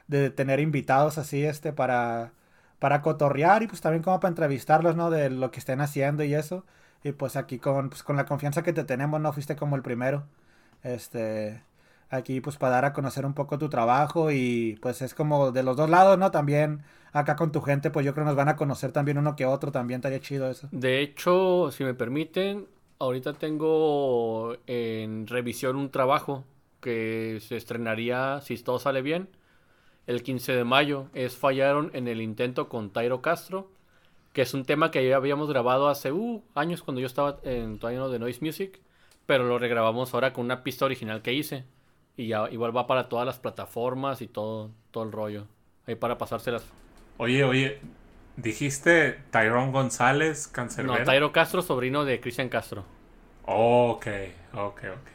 de 0.07 0.30
tener 0.31 0.60
invitados 0.61 1.18
así, 1.18 1.44
este, 1.45 1.73
para, 1.73 2.34
para 2.80 3.02
cotorrear 3.02 3.64
y 3.64 3.68
pues 3.68 3.81
también 3.81 4.03
como 4.03 4.19
para 4.19 4.30
entrevistarlos, 4.31 4.95
¿no? 4.95 5.10
De 5.11 5.30
lo 5.30 5.52
que 5.52 5.60
estén 5.60 5.81
haciendo 5.81 6.23
y 6.23 6.34
eso. 6.35 6.65
Y 7.03 7.11
pues 7.14 7.35
aquí 7.35 7.60
con, 7.60 7.89
pues, 7.89 8.03
con 8.03 8.15
la 8.18 8.26
confianza 8.26 8.64
que 8.64 8.73
te 8.73 8.84
tenemos, 8.85 9.22
¿no? 9.22 9.34
Fuiste 9.34 9.56
como 9.57 9.76
el 9.76 9.84
primero. 9.84 10.26
Este, 10.84 11.64
aquí 12.10 12.42
pues 12.42 12.58
para 12.58 12.76
dar 12.76 12.86
a 12.86 12.94
conocer 12.94 13.26
un 13.26 13.34
poco 13.34 13.58
tu 13.58 13.70
trabajo 13.70 14.32
y 14.32 14.78
pues 14.82 15.02
es 15.02 15.14
como 15.14 15.52
de 15.52 15.64
los 15.64 15.78
dos 15.78 15.90
lados, 15.90 16.18
¿no? 16.18 16.32
También 16.32 16.84
acá 17.14 17.36
con 17.36 17.52
tu 17.52 17.62
gente, 17.62 17.90
pues 17.92 18.06
yo 18.06 18.14
creo 18.14 18.26
nos 18.26 18.36
van 18.36 18.50
a 18.50 18.56
conocer 18.56 18.92
también 18.92 19.18
uno 19.18 19.36
que 19.36 19.46
otro, 19.46 19.72
también 19.72 20.00
estaría 20.00 20.20
chido 20.20 20.50
eso. 20.50 20.68
De 20.72 21.02
hecho, 21.02 21.72
si 21.72 21.84
me 21.84 21.94
permiten, 21.94 22.68
ahorita 23.00 23.34
tengo 23.34 24.56
en 24.68 25.28
revisión 25.28 25.76
un 25.76 25.90
trabajo 25.90 26.46
que 26.80 27.40
se 27.42 27.58
estrenaría, 27.58 28.40
si 28.42 28.58
todo 28.58 28.80
sale 28.80 29.02
bien, 29.02 29.30
el 30.06 30.24
15 30.24 30.54
de 30.54 30.64
mayo. 30.64 31.08
Es 31.14 31.36
Fallaron 31.36 31.92
en 31.94 32.08
el 32.08 32.22
intento 32.22 32.70
con 32.70 32.92
Tairo 32.92 33.22
Castro, 33.22 33.70
que 34.34 34.44
es 34.44 34.54
un 34.54 34.66
tema 34.66 34.92
que 34.92 35.08
ya 35.08 35.16
habíamos 35.16 35.50
grabado 35.50 35.90
hace 35.90 36.12
uh, 36.12 36.44
años 36.56 36.84
cuando 36.84 37.02
yo 37.02 37.08
estaba 37.08 37.40
en 37.44 37.80
todavía 37.80 38.00
no 38.00 38.10
de 38.10 38.20
Noise 38.20 38.44
Music, 38.44 38.80
pero 39.26 39.46
lo 39.46 39.60
regrabamos 39.60 40.14
ahora 40.14 40.34
con 40.34 40.46
una 40.46 40.64
pista 40.64 40.86
original 40.86 41.22
que 41.22 41.34
hice. 41.34 41.66
Y 42.18 42.27
ya 42.27 42.49
igual 42.49 42.76
va 42.76 42.88
para 42.88 43.07
todas 43.10 43.26
las 43.26 43.39
plataformas 43.39 44.22
y 44.22 44.27
todo, 44.27 44.72
todo 44.91 45.03
el 45.06 45.11
rollo. 45.14 45.48
Ahí 45.85 45.95
para 45.95 46.18
pasárselas. 46.18 46.65
Oye, 47.18 47.44
oye, 47.44 47.80
dijiste 48.35 49.23
Tyrone 49.31 49.72
González, 49.72 50.48
No, 50.48 50.53
cancerbero. 50.53 51.03
Tairo 51.06 51.31
Castro, 51.31 51.61
sobrino 51.61 52.06
de 52.06 52.19
Cristian 52.19 52.49
Castro. 52.49 52.85
Oh, 53.45 53.91
ok, 53.91 54.07
ok, 54.53 54.81
ok. 54.94 55.07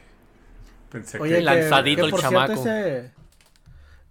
Pensé 0.89 1.19
Oye, 1.19 1.35
que... 1.35 1.35
que- 1.35 1.41
lanzadito 1.43 2.01
que 2.01 2.05
el 2.05 2.11
por 2.11 2.21
chamaco. 2.21 2.53
Ese, 2.53 3.11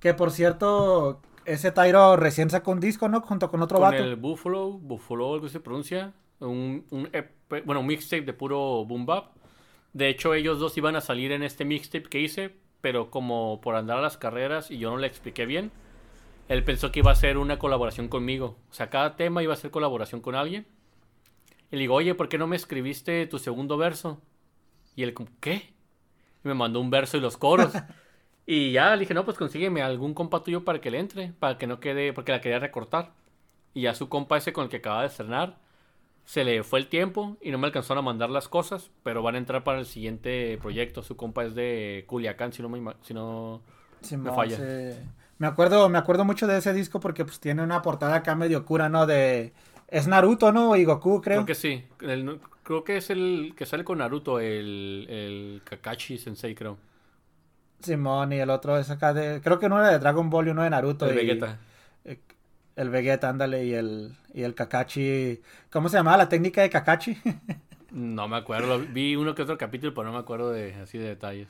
que 0.01 0.15
por 0.15 0.31
cierto, 0.31 1.21
ese 1.45 1.71
Tyro 1.73 2.17
recién 2.17 2.51
sacó 2.51 2.73
un 2.73 2.81
disco, 2.81 3.09
¿no? 3.09 3.21
Junto 3.21 3.51
con 3.51 3.63
otro 3.63 3.79
con 3.79 3.91
vato. 3.91 4.03
el 4.03 4.17
Buffalo, 4.17 4.73
Buffalo, 4.73 5.35
algo 5.35 5.49
se 5.49 5.61
pronuncia, 5.61 6.13
un, 6.41 6.85
un 6.91 7.09
EP 7.13 7.31
bueno, 7.65 7.81
un 7.81 7.87
mixtape 7.87 8.23
de 8.23 8.33
puro 8.33 8.85
boom 8.85 9.07
bap. 9.07 9.33
De 9.93 10.09
hecho, 10.09 10.35
ellos 10.35 10.59
dos 10.59 10.77
iban 10.79 10.97
a 10.97 11.01
salir 11.03 11.33
en 11.33 11.43
este 11.43 11.65
mixtape 11.65 12.09
que 12.09 12.21
hice, 12.21 12.57
pero 12.83 13.11
como 13.11 13.61
por 13.63 13.77
andar 13.77 13.97
a 13.97 14.03
las 14.03 14.19
carreras 14.19 14.71
y 14.71 14.77
yo 14.77 14.91
no 14.91 14.99
le 14.99 15.07
expliqué 15.07 15.47
bien, 15.47 15.71
él 16.49 16.65
pensó 16.65 16.93
que 16.93 16.99
iba 16.99 17.11
a 17.11 17.15
ser 17.15 17.39
una 17.39 17.59
colaboración 17.59 18.09
conmigo. 18.09 18.59
O 18.71 18.75
sea, 18.75 18.91
cada 18.91 19.17
tema 19.17 19.43
iba 19.43 19.55
a 19.55 19.57
ser 19.57 19.71
colaboración 19.71 20.21
con 20.21 20.35
alguien. 20.35 20.67
Y 21.71 21.77
le 21.77 21.83
digo, 21.83 21.95
oye, 21.95 22.15
¿por 22.15 22.29
qué 22.29 22.37
no 22.37 22.47
me 22.47 22.57
escribiste 22.57 23.27
tu 23.27 23.39
segundo 23.39 23.79
verso? 23.79 24.21
Y 24.97 25.05
él 25.05 25.15
como, 25.15 25.31
¿qué? 25.41 25.73
Y 26.45 26.49
me 26.49 26.55
mandó 26.55 26.81
un 26.81 26.91
verso 26.91 27.17
y 27.17 27.21
los 27.21 27.39
coros. 27.39 27.73
y 28.47 28.73
ya 28.73 28.95
le 28.95 29.01
dije, 29.01 29.15
no, 29.15 29.25
pues 29.25 29.39
consígueme 29.39 29.81
algún 29.81 30.13
compa 30.13 30.43
tuyo 30.43 30.65
para 30.65 30.81
que 30.81 30.91
le 30.91 30.99
entre, 30.99 31.33
para 31.33 31.57
que 31.57 31.67
no 31.67 31.81
quede, 31.81 32.13
porque 32.13 32.33
la 32.33 32.41
quería 32.41 32.59
recortar. 32.59 33.13
Y 33.73 33.83
ya 33.83 33.95
su 33.95 34.09
compa 34.09 34.37
ese 34.37 34.53
con 34.53 34.65
el 34.65 34.71
que 34.71 34.79
acaba 34.79 35.03
de 35.03 35.07
estrenar, 35.07 35.57
se 36.33 36.45
le 36.45 36.63
fue 36.63 36.79
el 36.79 36.87
tiempo 36.87 37.37
y 37.43 37.51
no 37.51 37.59
me 37.59 37.67
alcanzaron 37.67 37.99
a 37.99 38.07
mandar 38.07 38.31
las 38.31 38.49
cosas, 38.49 38.91
pero 39.03 39.23
van 39.23 39.35
a 39.35 39.39
entrar 39.39 39.65
para 39.65 39.81
el 39.81 39.85
siguiente 39.85 40.57
proyecto. 40.63 41.03
Su 41.03 41.15
compa 41.15 41.45
es 41.45 41.55
de 41.55 42.05
Culiacán, 42.07 42.55
si 42.55 42.63
no 42.63 42.71
me, 42.71 42.95
si 43.03 43.13
no 43.13 43.61
Simón, 44.01 44.25
me 44.25 44.33
falla. 44.33 44.57
sí. 44.57 44.99
Me 45.37 45.47
acuerdo, 45.47 45.91
me 45.91 45.99
acuerdo 45.99 46.25
mucho 46.25 46.47
de 46.47 46.57
ese 46.57 46.73
disco 46.73 47.01
porque 47.01 47.27
pues 47.27 47.39
tiene 47.39 47.63
una 47.63 47.83
portada 47.83 48.15
acá 48.15 48.35
medio 48.35 48.65
cura, 48.65 48.89
¿no? 48.89 49.05
De 49.07 49.53
es 49.89 50.07
Naruto, 50.07 50.53
¿no? 50.53 50.75
Y 50.75 50.85
Goku, 50.87 51.21
creo. 51.21 51.45
Creo 51.45 51.47
que 51.47 51.55
sí. 51.55 51.85
El- 52.01 52.41
creo 52.63 52.83
que 52.83 52.97
es 52.97 53.11
el 53.11 53.53
que 53.55 53.67
sale 53.67 53.85
con 53.85 53.99
Naruto, 53.99 54.41
el, 54.41 55.07
el 55.11 55.61
Kakashi 55.65 56.17
Sensei, 56.17 56.55
creo. 56.55 56.79
Simón 57.81 58.33
y 58.33 58.39
el 58.39 58.49
otro 58.49 58.79
es 58.79 58.89
acá 58.89 59.13
de 59.13 59.43
creo 59.43 59.59
que 59.59 59.67
uno 59.67 59.79
era 59.81 59.91
de 59.91 59.99
Dragon 59.99 60.31
Ball 60.31 60.47
y 60.49 60.51
uno 60.53 60.63
de 60.63 60.71
Naruto 60.71 61.05
El 61.05 61.13
y- 61.13 61.27
Vegeta. 61.27 61.59
El 62.77 62.91
Vegeta, 62.91 63.29
ándale, 63.29 63.65
y 63.65 63.75
el 63.75 64.15
y 64.35 64.43
el 64.43 64.55
Kakashi, 64.55 65.41
¿cómo 65.71 65.89
se 65.89 65.97
llamaba 65.99 66.17
la 66.17 66.29
técnica 66.29 66.63
de 66.63 66.71
Kakashi? 66.71 67.19
No 67.95 68.27
me 68.27 68.39
acuerdo. 68.39 68.79
Vi 68.79 69.17
uno 69.17 69.35
que 69.35 69.43
otro 69.43 69.59
capítulo, 69.59 69.93
pero 69.93 70.07
no 70.07 70.13
me 70.15 70.19
acuerdo 70.19 70.51
de 70.51 70.73
así 70.77 70.97
de 70.97 71.09
detalles. 71.09 71.47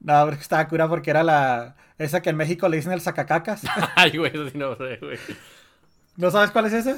no, 0.00 0.24
pero 0.24 0.32
estaba 0.32 0.66
cura 0.66 0.88
porque 0.88 1.10
era 1.10 1.22
la 1.22 1.76
esa 1.96 2.22
que 2.22 2.30
en 2.30 2.36
México 2.36 2.68
le 2.68 2.78
dicen 2.78 2.90
el 2.90 3.00
sacacacas. 3.00 3.62
Ay, 3.94 4.16
güey, 4.18 4.32
eso 4.34 4.48
sí 4.50 4.58
no 4.58 4.74
sé, 4.74 4.96
güey. 5.00 5.16
¿No 6.16 6.32
sabes 6.32 6.50
cuál 6.50 6.66
es 6.66 6.72
ese? 6.72 6.96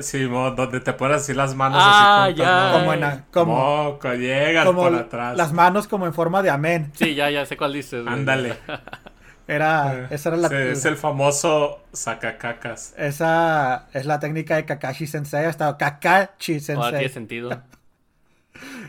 Sí, 0.00 0.26
mo, 0.26 0.50
donde 0.52 0.80
te 0.80 0.94
pones 0.94 1.18
así 1.18 1.34
las 1.34 1.54
manos 1.54 1.78
Ah, 1.84 2.24
así 2.24 2.32
juntas, 2.36 2.46
ya. 2.48 2.72
¿no? 2.72 2.78
Como 2.78 2.92
en 2.94 3.04
a- 3.04 3.24
como 3.30 3.54
Moco, 3.56 4.14
llegas 4.14 4.64
como 4.64 4.82
por 4.84 4.94
atrás. 4.94 5.36
las 5.36 5.52
manos 5.52 5.86
como 5.88 6.06
en 6.06 6.14
forma 6.14 6.42
de 6.42 6.48
amén. 6.48 6.90
Sí, 6.94 7.14
ya, 7.14 7.28
ya 7.30 7.44
sé 7.44 7.58
cuál 7.58 7.74
dices. 7.74 8.02
güey. 8.02 8.14
Ándale. 8.14 8.56
Era 9.48 10.06
esa 10.10 10.28
era 10.30 10.38
la 10.38 10.48
Sí, 10.48 10.54
es 10.54 10.84
el 10.84 10.96
famoso 10.96 11.88
sacacacas. 11.92 12.96
esa 12.96 13.88
es 13.94 14.04
la 14.06 14.18
técnica 14.20 14.56
de 14.56 14.64
Kakashi 14.66 15.06
Sensei, 15.06 15.46
hasta 15.46 15.76
Kakashi 15.78 16.60
Ahora 16.72 16.94
tiene 16.96 17.10
Sensei. 17.10 17.12
sentido. 17.12 17.62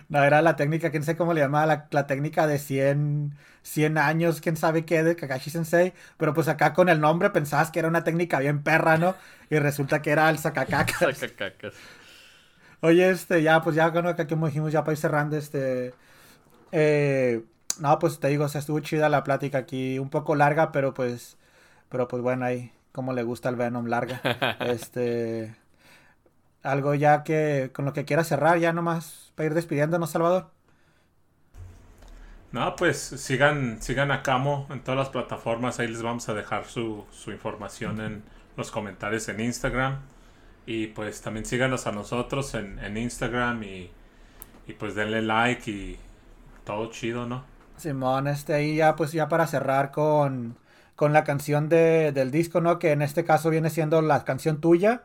No, 0.09 0.23
era 0.23 0.41
la 0.41 0.55
técnica, 0.55 0.91
quién 0.91 1.03
sé 1.03 1.15
cómo 1.15 1.33
le 1.33 1.41
llamaba, 1.41 1.65
la, 1.65 1.87
la 1.91 2.07
técnica 2.07 2.47
de 2.47 2.59
100, 2.59 3.35
100 3.61 3.97
años, 3.97 4.41
quién 4.41 4.57
sabe 4.57 4.85
qué, 4.85 5.03
de 5.03 5.15
Kakashi 5.15 5.49
Sensei. 5.49 5.93
Pero 6.17 6.33
pues 6.33 6.47
acá 6.47 6.73
con 6.73 6.89
el 6.89 6.99
nombre 6.99 7.29
pensabas 7.29 7.71
que 7.71 7.79
era 7.79 7.87
una 7.87 8.03
técnica 8.03 8.39
bien 8.39 8.63
perra, 8.63 8.97
¿no? 8.97 9.15
Y 9.49 9.59
resulta 9.59 10.01
que 10.01 10.11
era 10.11 10.29
el 10.29 10.37
sacacacas. 10.39 11.17
Sacacacas. 11.19 11.75
Oye, 12.81 13.09
este, 13.09 13.43
ya, 13.43 13.61
pues 13.61 13.75
ya, 13.75 13.89
bueno, 13.89 14.09
acá 14.09 14.27
como 14.27 14.47
dijimos, 14.47 14.71
ya 14.71 14.83
para 14.83 14.93
ir 14.93 14.97
cerrando, 14.99 15.35
este... 15.37 15.97
eh, 16.71 17.43
no, 17.79 17.99
pues 17.99 18.19
te 18.19 18.27
digo, 18.29 18.45
o 18.45 18.49
sea, 18.49 18.59
estuvo 18.59 18.79
chida 18.79 19.09
la 19.09 19.23
plática 19.23 19.59
aquí, 19.59 19.99
un 19.99 20.09
poco 20.09 20.35
larga, 20.35 20.71
pero 20.71 20.93
pues... 20.93 21.37
Pero 21.89 22.07
pues 22.07 22.21
bueno, 22.21 22.45
ahí, 22.45 22.71
como 22.91 23.13
le 23.13 23.23
gusta 23.23 23.49
el 23.49 23.55
Venom 23.55 23.87
larga. 23.87 24.21
Este... 24.61 25.55
Algo 26.63 26.93
ya 26.95 27.23
que, 27.23 27.71
con 27.73 27.85
lo 27.85 27.93
que 27.93 28.05
quieras 28.05 28.27
cerrar, 28.27 28.59
ya 28.59 28.73
nomás, 28.73 29.31
para 29.35 29.47
ir 29.47 29.53
despidiéndonos, 29.53 30.11
Salvador. 30.11 30.51
No, 32.51 32.75
pues 32.75 32.97
sigan, 32.99 33.81
sigan 33.81 34.11
a 34.11 34.23
Camo 34.23 34.67
en 34.71 34.81
todas 34.81 34.97
las 34.97 35.09
plataformas. 35.09 35.79
Ahí 35.79 35.87
les 35.87 36.01
vamos 36.01 36.29
a 36.29 36.33
dejar 36.33 36.65
su, 36.65 37.05
su 37.11 37.31
información 37.31 38.01
en 38.01 38.23
los 38.57 38.71
comentarios 38.71 39.29
en 39.29 39.39
Instagram. 39.39 39.99
Y 40.65 40.87
pues 40.87 41.21
también 41.21 41.45
síganos 41.45 41.87
a 41.87 41.91
nosotros 41.91 42.53
en, 42.55 42.79
en 42.79 42.97
Instagram 42.97 43.63
y, 43.63 43.91
y 44.67 44.73
pues 44.73 44.95
denle 44.95 45.21
like 45.21 45.69
y 45.71 45.99
todo 46.65 46.91
chido, 46.91 47.25
¿no? 47.27 47.45
Simón, 47.79 48.27
este, 48.27 48.53
ahí 48.53 48.75
ya, 48.75 48.95
pues 48.95 49.11
ya 49.11 49.27
para 49.29 49.47
cerrar 49.47 49.91
con, 49.91 50.57
con 50.95 51.13
la 51.13 51.23
canción 51.23 51.69
de, 51.69 52.11
del 52.11 52.31
disco, 52.31 52.61
¿no? 52.61 52.79
Que 52.79 52.91
en 52.91 53.01
este 53.01 53.23
caso 53.23 53.49
viene 53.49 53.69
siendo 53.69 54.01
la 54.01 54.23
canción 54.25 54.61
tuya, 54.61 55.03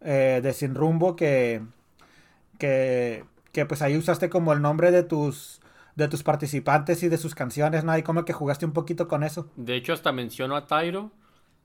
eh, 0.00 0.40
de 0.42 0.52
Sin 0.52 0.74
Rumbo, 0.74 1.16
que, 1.16 1.62
que, 2.58 3.24
que 3.52 3.66
pues 3.66 3.82
ahí 3.82 3.96
usaste 3.96 4.30
como 4.30 4.52
el 4.52 4.62
nombre 4.62 4.90
de 4.90 5.02
tus, 5.02 5.60
de 5.96 6.08
tus 6.08 6.22
participantes 6.22 7.02
y 7.02 7.08
de 7.08 7.18
sus 7.18 7.34
canciones, 7.34 7.84
¿no? 7.84 7.96
Y 7.96 8.02
como 8.02 8.24
que 8.24 8.32
jugaste 8.32 8.66
un 8.66 8.72
poquito 8.72 9.08
con 9.08 9.22
eso. 9.22 9.48
De 9.56 9.76
hecho, 9.76 9.92
hasta 9.92 10.12
menciono 10.12 10.56
a 10.56 10.66
Tyro 10.66 11.10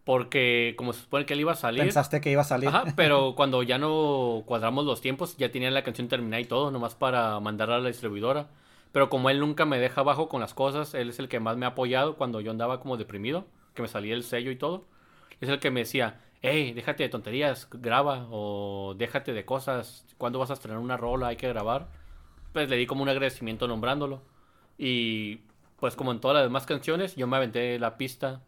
porque 0.06 0.76
como 0.77 0.94
se 0.94 1.02
supone 1.02 1.26
que 1.26 1.34
él 1.34 1.41
iba 1.41 1.52
a 1.52 1.56
salir. 1.56 1.82
Pensaste 1.82 2.22
que 2.22 2.32
iba 2.32 2.44
a 2.44 2.45
salir. 2.45 2.69
Ajá, 2.69 2.86
pero 2.95 3.34
cuando 3.36 3.64
ya 3.64 3.77
no 3.77 4.44
cuadramos 4.45 4.86
los 4.86 5.02
tiempos, 5.02 5.36
ya 5.36 5.52
tenía 5.52 5.72
la 5.72 5.84
canción 5.84 6.07
terminada 6.07 6.40
y 6.40 6.45
todo, 6.45 6.72
nomás 6.72 6.95
para 6.95 7.40
mandarla 7.40 7.77
a 7.77 7.80
la 7.80 7.88
distribuidora. 7.88 8.48
Pero 8.96 9.10
como 9.10 9.30
él 9.30 9.42
nunca 9.42 9.66
me 9.66 9.78
deja 9.78 10.00
abajo 10.00 10.30
con 10.30 10.40
las 10.40 10.54
cosas, 10.54 10.94
él 10.94 11.10
es 11.10 11.20
el 11.20 11.28
que 11.28 11.42
más 11.42 11.58
me 11.58 11.66
ha 11.66 11.70
apoyado 11.72 12.16
cuando 12.16 12.40
yo 12.40 12.50
andaba 12.50 12.80
como 12.80 12.96
deprimido, 12.96 13.46
que 13.74 13.82
me 13.82 13.90
salía 13.90 14.14
el 14.14 14.24
sello 14.24 14.52
y 14.52 14.56
todo. 14.56 14.86
Es 15.42 15.50
el 15.50 15.60
que 15.60 15.70
me 15.70 15.82
decía, 15.82 16.22
hey, 16.42 16.72
déjate 16.72 17.04
de 17.04 17.10
tonterías, 17.10 17.68
graba, 17.70 18.26
o 18.32 18.96
déjate 18.98 19.34
de 19.34 19.44
cosas, 19.44 20.06
¿cuándo 20.18 20.40
vas 20.40 20.50
a 20.50 20.54
estrenar 20.54 20.80
una 20.80 20.96
rola? 20.96 21.28
Hay 21.28 21.36
que 21.36 21.50
grabar. 21.50 21.90
pues 22.54 22.70
le 22.70 22.78
di 22.78 22.86
como 22.88 23.04
un 23.04 23.10
agradecimiento 23.10 23.68
nombrándolo. 23.68 24.22
Y 24.78 25.42
pues 25.78 25.98
como 25.98 26.14
en 26.14 26.22
todas 26.22 26.36
las 26.36 26.46
demás 26.46 26.66
canciones, 26.66 27.18
yo 27.18 27.28
me 27.28 27.36
aventé 27.36 27.78
la 27.80 27.98
pista 27.98 28.44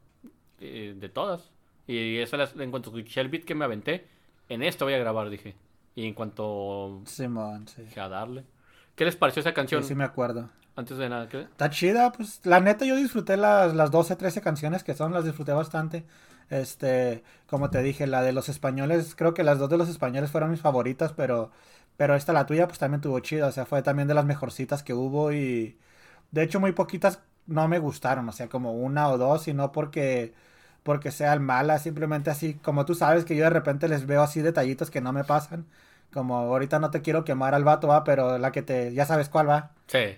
eh, 0.62 0.96
de 0.98 1.10
todas. 1.10 1.52
Y 1.88 2.20
esa 2.20 2.38
las, 2.38 2.56
en 2.56 2.72
cuanto 2.72 2.90
escuché 2.90 3.20
el 3.20 3.28
beat 3.28 3.44
que 3.44 3.54
me 3.54 3.66
aventé, 3.66 4.08
en 4.48 4.64
esto 4.64 4.86
voy 4.86 4.94
a 4.94 4.98
grabar, 5.00 5.30
dije. 5.30 5.56
Y 5.94 6.06
en 6.06 6.14
cuanto 6.14 7.02
Simón, 7.04 7.68
sí. 7.68 7.84
a 8.00 8.08
darle. 8.08 8.46
¿Qué 8.98 9.06
les 9.06 9.16
pareció 9.16 9.42
esa 9.42 9.54
canción? 9.54 9.84
Sí, 9.84 9.90
sí 9.90 9.96
me 9.96 10.04
acuerdo. 10.04 10.50
Antes 10.76 10.98
de 10.98 11.08
nada, 11.08 11.30
¿qué? 11.30 11.42
Está 11.42 11.70
chida, 11.70 12.12
pues 12.12 12.42
la 12.44 12.60
neta 12.60 12.84
yo 12.84 12.96
disfruté 12.96 13.38
las, 13.38 13.76
las 13.76 13.92
12, 13.92 14.16
13 14.16 14.42
canciones 14.42 14.84
que 14.84 14.96
son, 14.96 15.14
las 15.14 15.24
disfruté 15.24 15.52
bastante. 15.54 16.04
Este, 16.50 17.24
como 17.48 17.70
te 17.70 17.84
dije, 17.84 18.08
la 18.08 18.24
de 18.24 18.32
los 18.34 18.50
españoles, 18.50 19.14
creo 19.16 19.36
que 19.36 19.44
las 19.44 19.60
dos 19.60 19.70
de 19.70 19.78
los 19.78 19.88
españoles 19.88 20.32
fueron 20.32 20.50
mis 20.50 20.62
favoritas, 20.62 21.14
pero, 21.14 21.52
pero 21.96 22.16
esta, 22.16 22.34
la 22.34 22.48
tuya, 22.48 22.68
pues 22.68 22.80
también 22.80 23.02
tuvo 23.02 23.20
chida, 23.20 23.48
o 23.48 23.52
sea, 23.52 23.66
fue 23.68 23.84
también 23.84 24.08
de 24.08 24.16
las 24.16 24.26
mejorcitas 24.26 24.82
que 24.82 24.96
hubo 24.96 25.32
y 25.32 25.78
de 26.32 26.44
hecho 26.44 26.60
muy 26.60 26.72
poquitas 26.72 27.22
no 27.46 27.68
me 27.68 27.78
gustaron, 27.80 28.28
o 28.30 28.32
sea, 28.32 28.50
como 28.50 28.74
una 28.74 29.10
o 29.10 29.18
dos, 29.20 29.48
y 29.48 29.54
no 29.54 29.72
porque, 29.72 30.34
porque 30.84 31.12
sean 31.12 31.44
malas, 31.44 31.84
simplemente 31.84 32.32
así, 32.32 32.56
como 32.56 32.86
tú 32.86 32.96
sabes 32.96 33.26
que 33.26 33.36
yo 33.36 33.44
de 33.44 33.52
repente 33.52 33.88
les 33.88 34.08
veo 34.08 34.24
así 34.24 34.42
detallitos 34.42 34.90
que 34.90 35.02
no 35.02 35.14
me 35.14 35.24
pasan, 35.24 35.66
como 36.14 36.38
ahorita 36.38 36.80
no 36.80 36.92
te 36.92 37.02
quiero 37.02 37.24
quemar 37.26 37.54
al 37.56 37.64
vato, 37.64 37.88
va, 37.88 38.04
pero 38.04 38.38
la 38.38 38.52
que 38.52 38.62
te, 38.64 38.94
ya 38.94 39.06
sabes 39.06 39.30
cuál 39.30 39.50
va. 39.50 39.72
Sí. 39.88 40.18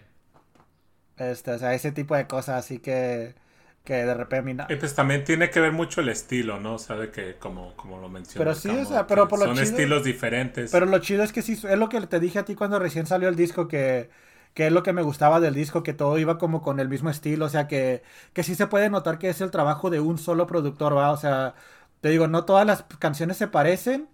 Este, 1.18 1.52
o 1.52 1.60
sea, 1.60 1.74
ese 1.74 1.92
tipo 1.92 2.16
de 2.16 2.28
cosas, 2.28 2.64
así 2.64 2.80
que, 2.80 3.36
que 3.84 3.94
de 4.06 4.14
repente... 4.14 4.42
mira- 4.54 4.68
Y 4.70 4.76
pues 4.78 4.96
también 4.96 5.24
tiene 5.26 5.50
que 5.50 5.60
ver 5.60 5.74
mucho 5.74 6.00
el 6.00 6.08
estilo, 6.10 6.60
¿no? 6.60 6.76
O 6.76 6.80
sea, 6.80 6.96
de 6.96 7.12
que 7.12 7.36
como, 7.38 7.76
como 7.76 8.00
lo 8.00 8.08
mencioné. 8.08 8.38
Pero 8.40 8.56
sí, 8.56 8.70
o 8.70 8.86
sea, 8.86 9.06
pero 9.06 9.28
por 9.28 9.40
lo 9.40 9.46
Son 9.46 9.56
chido- 9.56 9.64
estilos 9.64 10.04
diferentes. 10.06 10.72
Pero 10.72 10.86
lo 10.86 11.00
chido 11.00 11.24
es 11.24 11.34
que 11.34 11.42
sí, 11.42 11.54
es 11.54 11.78
lo 11.78 11.90
que 11.90 12.00
te 12.08 12.20
dije 12.22 12.40
a 12.40 12.46
ti 12.46 12.56
cuando 12.56 12.80
recién 12.80 13.06
salió 13.06 13.28
el 13.28 13.36
disco, 13.36 13.68
que, 13.68 14.10
que 14.54 14.68
es 14.68 14.72
lo 14.72 14.82
que 14.82 14.94
me 14.94 15.02
gustaba 15.02 15.42
del 15.42 15.54
disco, 15.54 15.84
que 15.84 15.94
todo 15.94 16.18
iba 16.18 16.38
como 16.38 16.62
con 16.62 16.80
el 16.80 16.88
mismo 16.88 17.10
estilo, 17.10 17.46
o 17.46 17.50
sea, 17.50 17.68
que, 17.68 18.02
que 18.34 18.44
sí 18.44 18.56
se 18.56 18.68
puede 18.68 18.90
notar 18.90 19.20
que 19.20 19.28
es 19.30 19.42
el 19.42 19.52
trabajo 19.52 19.90
de 19.90 20.00
un 20.00 20.18
solo 20.18 20.48
productor, 20.48 20.96
¿va? 20.96 21.12
O 21.12 21.18
sea, 21.18 21.54
te 22.00 22.08
digo, 22.10 22.28
no 22.30 22.46
todas 22.46 22.66
las 22.66 22.84
canciones 23.00 23.36
se 23.36 23.48
parecen, 23.50 24.08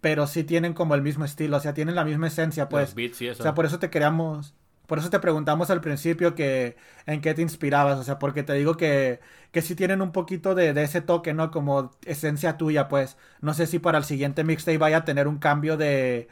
pero 0.00 0.26
sí 0.26 0.44
tienen 0.44 0.74
como 0.74 0.94
el 0.94 1.02
mismo 1.02 1.24
estilo, 1.24 1.56
o 1.56 1.60
sea, 1.60 1.74
tienen 1.74 1.94
la 1.94 2.04
misma 2.04 2.28
esencia, 2.28 2.68
pues. 2.68 2.90
Los 2.90 2.94
beats 2.94 3.20
y 3.22 3.28
eso. 3.28 3.40
O 3.40 3.42
sea, 3.42 3.54
por 3.54 3.66
eso 3.66 3.78
te 3.78 3.90
queríamos, 3.90 4.54
por 4.86 4.98
eso 4.98 5.10
te 5.10 5.18
preguntamos 5.20 5.70
al 5.70 5.80
principio 5.80 6.34
que 6.34 6.76
en 7.06 7.20
qué 7.20 7.34
te 7.34 7.42
inspirabas, 7.42 7.98
o 7.98 8.04
sea, 8.04 8.18
porque 8.18 8.42
te 8.42 8.52
digo 8.54 8.76
que, 8.76 9.20
que 9.52 9.62
sí 9.62 9.74
tienen 9.74 10.02
un 10.02 10.12
poquito 10.12 10.54
de, 10.54 10.72
de 10.72 10.82
ese 10.84 11.00
toque, 11.00 11.34
¿no? 11.34 11.50
Como 11.50 11.90
esencia 12.04 12.56
tuya, 12.56 12.88
pues. 12.88 13.16
No 13.40 13.54
sé 13.54 13.66
si 13.66 13.78
para 13.78 13.98
el 13.98 14.04
siguiente 14.04 14.44
mixtape 14.44 14.78
vaya 14.78 14.98
a 14.98 15.04
tener 15.04 15.28
un 15.28 15.38
cambio 15.38 15.76
de, 15.76 16.28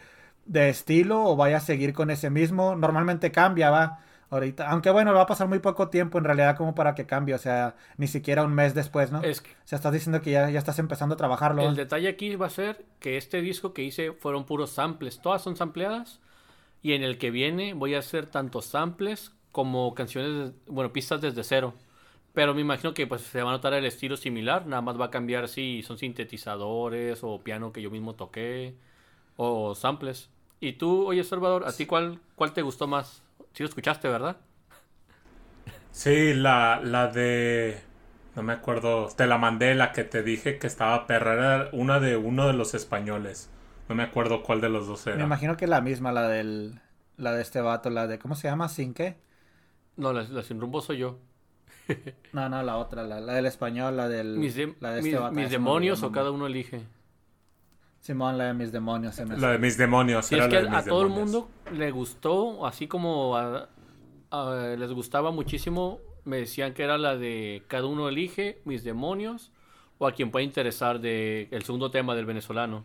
de 0.47 0.69
estilo 0.69 1.25
o 1.25 1.37
vaya 1.37 1.59
a 1.59 1.61
seguir 1.61 1.93
con 1.95 2.11
ese 2.11 2.31
mismo. 2.31 2.77
Normalmente 2.77 3.33
cambia, 3.33 3.71
va. 3.71 4.01
Ahorita, 4.35 4.69
aunque 4.69 4.91
bueno, 4.91 5.15
va 5.15 5.23
a 5.23 5.27
pasar 5.27 5.47
muy 5.47 5.61
poco 5.61 5.91
tiempo 5.91 6.19
en 6.19 6.25
realidad 6.25 6.57
como 6.57 6.75
para 6.75 6.97
que 6.97 7.07
cambie, 7.07 7.37
o 7.37 7.39
sea, 7.39 7.77
ni 7.99 8.09
siquiera 8.09 8.43
un 8.43 8.53
mes 8.53 8.75
después, 8.75 9.13
¿no? 9.13 9.23
Es 9.23 9.41
que 9.41 9.53
O 9.53 9.55
sea, 9.67 9.77
estás 9.77 9.93
diciendo 9.93 10.21
que 10.21 10.33
ya, 10.33 10.51
ya 10.51 10.59
estás 10.59 10.81
empezando 10.81 11.15
a 11.15 11.17
trabajarlo. 11.17 11.63
el 11.63 11.77
detalle 11.77 12.09
aquí 12.09 12.35
va 12.35 12.47
a 12.47 12.51
ser 12.51 12.85
que 12.99 13.17
este 13.17 13.41
disco 13.43 13.73
que 13.73 13.85
hice 13.85 14.13
fueron 14.13 14.45
puros 14.45 14.71
samples. 14.71 15.21
Todas 15.21 15.41
son 15.41 15.55
sampleadas. 15.55 16.19
Y 16.83 16.95
en 16.95 17.05
el 17.05 17.17
que 17.17 17.31
viene 17.31 17.75
voy 17.75 17.95
a 17.95 18.01
hacer 18.01 18.27
tanto 18.27 18.61
samples 18.61 19.33
como 19.53 19.95
canciones, 19.95 20.53
bueno, 20.67 20.93
pistas 20.93 21.21
desde 21.21 21.45
cero. 21.45 21.75
Pero 22.33 22.55
me 22.55 22.61
imagino 22.61 22.93
que 22.93 23.07
pues 23.07 23.21
se 23.21 23.41
va 23.41 23.51
a 23.51 23.53
notar 23.53 23.73
el 23.75 23.87
estilo 23.87 24.17
similar. 24.17 24.67
Nada 24.67 24.83
más 24.83 25.01
va 25.01 25.07
a 25.07 25.11
cambiar 25.11 25.47
si 25.47 25.85
son 25.85 25.97
sintetizadores 25.97 27.21
o 27.23 27.41
piano 27.45 27.73
que 27.73 27.83
yo 27.83 27.91
mismo 27.93 28.17
toqué 28.17 28.75
o 29.37 29.77
samples. 29.77 30.29
Y 30.59 30.73
tú, 30.73 31.07
oye 31.07 31.23
Salvador, 31.23 31.65
¿a 31.67 31.73
ti 31.73 31.87
cuál, 31.87 32.19
cuál 32.35 32.53
te 32.53 32.63
gustó 32.63 32.87
más? 32.87 33.24
Sí 33.55 33.63
lo 33.63 33.69
escuchaste, 33.71 34.09
¿verdad? 34.09 34.37
Sí, 35.93 36.35
la, 36.35 36.81
la 36.83 37.09
de... 37.09 37.81
No 38.37 38.43
me 38.43 38.53
acuerdo. 38.53 39.09
Te 39.17 39.27
la 39.27 39.39
mandé, 39.39 39.75
la 39.75 39.93
que 39.93 40.05
te 40.05 40.23
dije 40.23 40.59
que 40.59 40.67
estaba 40.67 41.07
perra. 41.07 41.35
Era 41.35 41.69
una 41.73 42.01
de 42.01 42.17
uno 42.17 42.47
de 42.47 42.53
los 42.53 42.75
españoles. 42.75 43.49
No 43.89 43.95
me 43.95 44.03
acuerdo 44.03 44.43
cuál 44.43 44.61
de 44.61 44.69
los 44.69 44.87
dos 44.87 45.07
Me 45.15 45.23
era. 45.23 45.25
imagino 45.25 45.57
que 45.57 45.65
es 45.65 45.69
la 45.71 45.81
misma, 45.81 46.13
la 46.13 46.29
del, 46.29 46.81
la 47.17 47.33
de 47.33 47.41
este 47.43 47.61
vato, 47.63 47.89
la 47.91 48.07
de, 48.07 48.19
¿cómo 48.19 48.35
se 48.35 48.49
llama? 48.49 48.69
¿Sin 48.69 48.93
qué? 48.95 49.17
No, 49.97 50.13
la, 50.13 50.23
la 50.23 50.43
sin 50.43 50.61
rumbo 50.61 50.81
soy 50.81 50.99
yo. 50.99 51.19
No, 52.33 52.49
no, 52.49 52.63
la 52.63 52.77
otra, 52.77 53.03
la, 53.05 53.21
la 53.21 53.35
del 53.35 53.47
español, 53.47 53.97
la 53.97 54.09
del... 54.09 54.37
Mis, 54.39 54.55
de- 54.57 54.75
la 54.81 54.91
de 54.93 55.01
mis- 55.01 55.07
este 55.07 55.19
vato, 55.19 55.35
mis 55.37 55.45
me 55.45 55.51
demonios 55.51 56.03
o 56.03 56.11
cada 56.13 56.31
uno 56.33 56.47
elige. 56.47 56.83
Simón, 58.05 58.37
la 58.37 58.45
de 58.49 58.53
mis 58.53 58.71
demonios. 58.71 59.15
se 59.15 59.25
me 59.25 59.35
La 59.39 59.53
de 59.53 59.59
mis 59.59 59.79
demonios. 59.79 60.31
Era 60.31 60.45
es 60.45 60.51
que 60.51 60.61
la 60.63 60.71
de 60.73 60.77
a 60.77 60.85
todo 60.85 61.05
el 61.05 61.09
mundo 61.09 61.49
le 61.73 61.91
gustó, 61.91 62.67
así 62.67 62.87
como 62.87 63.35
a- 63.35 63.67
a- 64.31 64.75
les 64.77 64.93
gustaba 64.93 65.31
muchísimo, 65.31 66.01
me 66.25 66.37
decían 66.37 66.75
que 66.75 66.83
era 66.83 66.99
la 66.99 67.17
de 67.17 67.63
cada 67.67 67.87
uno 67.87 68.07
elige, 68.11 68.61
mis 68.67 68.85
demonios, 68.85 69.53
o 69.97 70.07
a 70.07 70.13
quien 70.13 70.31
pueda 70.31 70.45
interesar 70.45 71.01
de 71.01 71.49
el 71.51 71.63
segundo 71.63 71.91
tema 71.91 72.15
del 72.15 72.27
venezolano. 72.27 72.85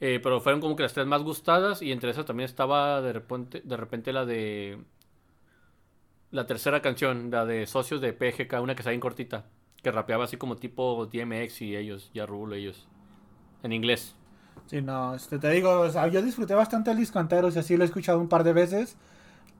Eh, 0.00 0.18
pero 0.20 0.40
fueron 0.40 0.60
como 0.60 0.74
que 0.74 0.82
las 0.82 0.92
tres 0.92 1.06
más 1.06 1.22
gustadas 1.22 1.80
y 1.80 1.92
entre 1.92 2.10
esas 2.10 2.24
también 2.26 2.46
estaba 2.46 3.00
de 3.02 3.12
repente, 3.12 3.60
de 3.64 3.76
repente 3.76 4.12
la 4.12 4.26
de 4.26 4.78
la 6.32 6.44
tercera 6.44 6.82
canción, 6.82 7.30
la 7.30 7.46
de 7.46 7.68
Socios 7.68 8.00
de 8.00 8.12
PGK, 8.12 8.60
una 8.60 8.74
que 8.74 8.80
está 8.82 8.90
bien 8.90 9.00
cortita, 9.00 9.44
que 9.80 9.92
rapeaba 9.92 10.24
así 10.24 10.36
como 10.36 10.56
tipo 10.56 11.06
DMX 11.06 11.62
y 11.62 11.76
ellos, 11.76 12.10
ya 12.12 12.26
Rule, 12.26 12.58
ellos, 12.58 12.88
en 13.62 13.72
inglés. 13.72 14.14
Sí, 14.66 14.82
no, 14.82 15.14
este, 15.14 15.38
te 15.38 15.50
digo, 15.50 15.86
yo 16.08 16.22
disfruté 16.22 16.54
bastante 16.54 16.90
el 16.90 16.96
disco 16.96 17.20
entero, 17.20 17.48
o 17.48 17.50
sea, 17.50 17.62
sí 17.62 17.76
lo 17.76 17.84
he 17.84 17.86
escuchado 17.86 18.18
un 18.20 18.28
par 18.28 18.42
de 18.44 18.52
veces. 18.52 18.96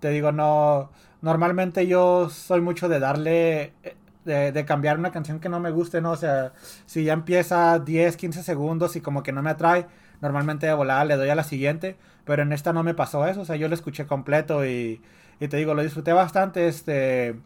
Te 0.01 0.11
digo, 0.11 0.33
no, 0.33 0.91
normalmente 1.23 1.87
yo 1.87 2.31
soy 2.31 2.61
mucho 2.61 2.89
de 2.89 3.01
darle, 3.01 3.75
eh, 3.85 3.97
de, 4.25 4.53
de 4.53 4.65
cambiar 4.65 4.99
una 4.99 5.13
canción 5.13 5.41
que 5.41 5.49
no 5.49 5.61
me 5.61 5.71
guste, 5.71 6.01
¿no? 6.01 6.13
O 6.13 6.17
sea, 6.17 6.53
si 6.87 7.05
ya 7.05 7.13
empieza 7.15 7.79
10, 7.79 8.17
15 8.17 8.43
segundos 8.43 8.97
y 8.97 9.01
como 9.01 9.23
que 9.23 9.33
no 9.33 9.43
me 9.43 9.51
atrae, 9.51 9.87
normalmente 10.21 10.67
de 10.67 10.75
volada 10.75 11.05
le 11.05 11.17
doy 11.17 11.29
a 11.31 11.35
la 11.37 11.45
siguiente, 11.45 11.97
pero 12.25 12.43
en 12.43 12.53
esta 12.53 12.73
no 12.73 12.83
me 12.83 12.95
pasó 12.95 13.27
eso, 13.27 13.43
o 13.43 13.45
sea, 13.45 13.57
yo 13.57 13.69
lo 13.69 13.75
escuché 13.75 14.07
completo 14.07 14.67
y, 14.67 15.01
y 15.41 15.49
te 15.49 15.57
digo, 15.59 15.75
lo 15.75 15.83
disfruté 15.83 16.13
bastante, 16.13 16.69
este... 16.69 17.37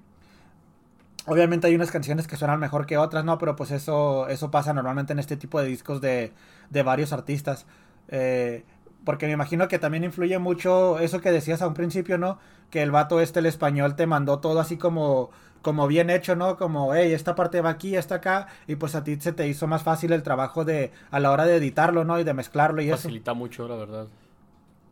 Obviamente 1.27 1.67
hay 1.67 1.75
unas 1.75 1.91
canciones 1.91 2.27
que 2.27 2.37
suenan 2.37 2.61
mejor 2.61 2.87
que 2.87 2.97
otras, 2.99 3.25
¿no? 3.25 3.39
Pero 3.39 3.57
pues 3.57 3.71
eso, 3.71 4.29
eso 4.29 4.51
pasa 4.51 4.73
normalmente 4.73 5.13
en 5.13 5.19
este 5.19 5.37
tipo 5.37 5.61
de 5.61 5.69
discos 5.69 6.01
de, 6.01 6.33
de 6.71 6.83
varios 6.83 7.13
artistas. 7.13 7.67
Eh, 8.09 8.65
porque 9.05 9.27
me 9.27 9.33
imagino 9.33 9.69
que 9.69 9.79
también 9.79 10.05
influye 10.05 10.39
mucho 10.39 10.99
eso 10.99 11.21
que 11.21 11.31
decías 11.31 11.63
a 11.63 11.67
un 11.67 11.75
principio, 11.75 12.19
¿no? 12.19 12.39
Que 12.71 12.83
el 12.83 12.91
vato 12.91 13.21
este, 13.21 13.41
el 13.41 13.47
español, 13.47 13.97
te 13.97 14.07
mandó 14.07 14.41
todo 14.41 14.61
así 14.61 14.77
como, 14.77 15.31
como 15.63 15.87
bien 15.87 16.11
hecho, 16.11 16.37
¿no? 16.37 16.57
Como, 16.57 16.95
hey, 16.95 17.13
esta 17.13 17.35
parte 17.35 17.61
va 17.61 17.71
aquí, 17.71 17.97
esta 17.97 18.17
acá, 18.17 18.49
y 18.67 18.77
pues 18.77 18.95
a 18.95 19.05
ti 19.05 19.17
se 19.21 19.33
te 19.33 19.47
hizo 19.47 19.67
más 19.67 19.83
fácil 19.83 20.13
el 20.13 20.23
trabajo 20.23 20.65
de, 20.65 20.93
a 21.11 21.21
la 21.21 21.31
hora 21.31 21.47
de 21.47 21.57
editarlo, 21.57 22.05
¿no? 22.05 22.19
Y 22.19 22.25
de 22.25 22.35
mezclarlo 22.35 22.83
y 22.83 22.89
eso. 22.89 22.97
Facilita 22.97 23.35
mucho, 23.35 23.67
la 23.69 23.77
verdad. 23.77 24.07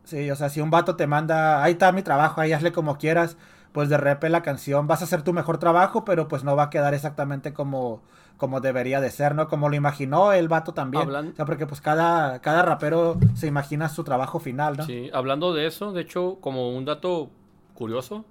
Sí, 0.05 0.29
o 0.31 0.35
sea, 0.35 0.49
si 0.49 0.59
un 0.59 0.71
vato 0.71 0.95
te 0.95 1.05
manda, 1.05 1.63
ahí 1.63 1.73
está 1.73 1.91
mi 1.91 2.01
trabajo, 2.01 2.41
ahí 2.41 2.51
hazle 2.51 2.71
como 2.71 2.97
quieras, 2.97 3.37
pues 3.71 3.89
de 3.89 3.97
repente 3.97 4.29
la 4.29 4.41
canción 4.43 4.87
vas 4.87 5.01
a 5.01 5.05
hacer 5.05 5.21
tu 5.21 5.33
mejor 5.33 5.57
trabajo, 5.57 6.03
pero 6.05 6.27
pues 6.27 6.43
no 6.43 6.55
va 6.55 6.63
a 6.63 6.69
quedar 6.69 6.93
exactamente 6.93 7.53
como, 7.53 8.01
como 8.37 8.61
debería 8.61 8.99
de 9.01 9.11
ser, 9.11 9.35
¿no? 9.35 9.47
Como 9.47 9.69
lo 9.69 9.75
imaginó 9.75 10.33
el 10.33 10.47
vato 10.47 10.73
también. 10.73 11.07
Hablan- 11.07 11.31
O 11.33 11.35
sea, 11.35 11.45
porque 11.45 11.67
pues 11.67 11.79
cada, 11.81 12.39
cada 12.41 12.63
rapero 12.63 13.17
se 13.35 13.47
imagina 13.47 13.89
su 13.89 14.03
trabajo 14.03 14.39
final, 14.39 14.77
¿no? 14.77 14.85
Sí, 14.85 15.09
hablando 15.13 15.53
de 15.53 15.67
eso, 15.67 15.91
de 15.91 16.01
hecho, 16.01 16.37
como 16.41 16.75
un 16.75 16.85
dato 16.85 17.29
curioso, 17.75 18.25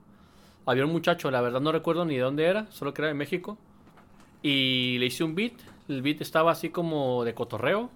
había 0.66 0.84
un 0.84 0.92
muchacho, 0.92 1.30
la 1.30 1.40
verdad 1.40 1.60
no 1.60 1.72
recuerdo 1.72 2.04
ni 2.04 2.16
de 2.16 2.22
dónde 2.22 2.44
era, 2.46 2.66
solo 2.70 2.92
que 2.92 3.02
era 3.02 3.08
de 3.08 3.14
México, 3.14 3.56
y 4.42 4.98
le 4.98 5.06
hice 5.06 5.24
un 5.24 5.34
beat, 5.34 5.54
el 5.88 6.02
beat 6.02 6.20
estaba 6.20 6.50
así 6.52 6.68
como 6.70 7.24
de 7.24 7.34
cotorreo, 7.34 7.90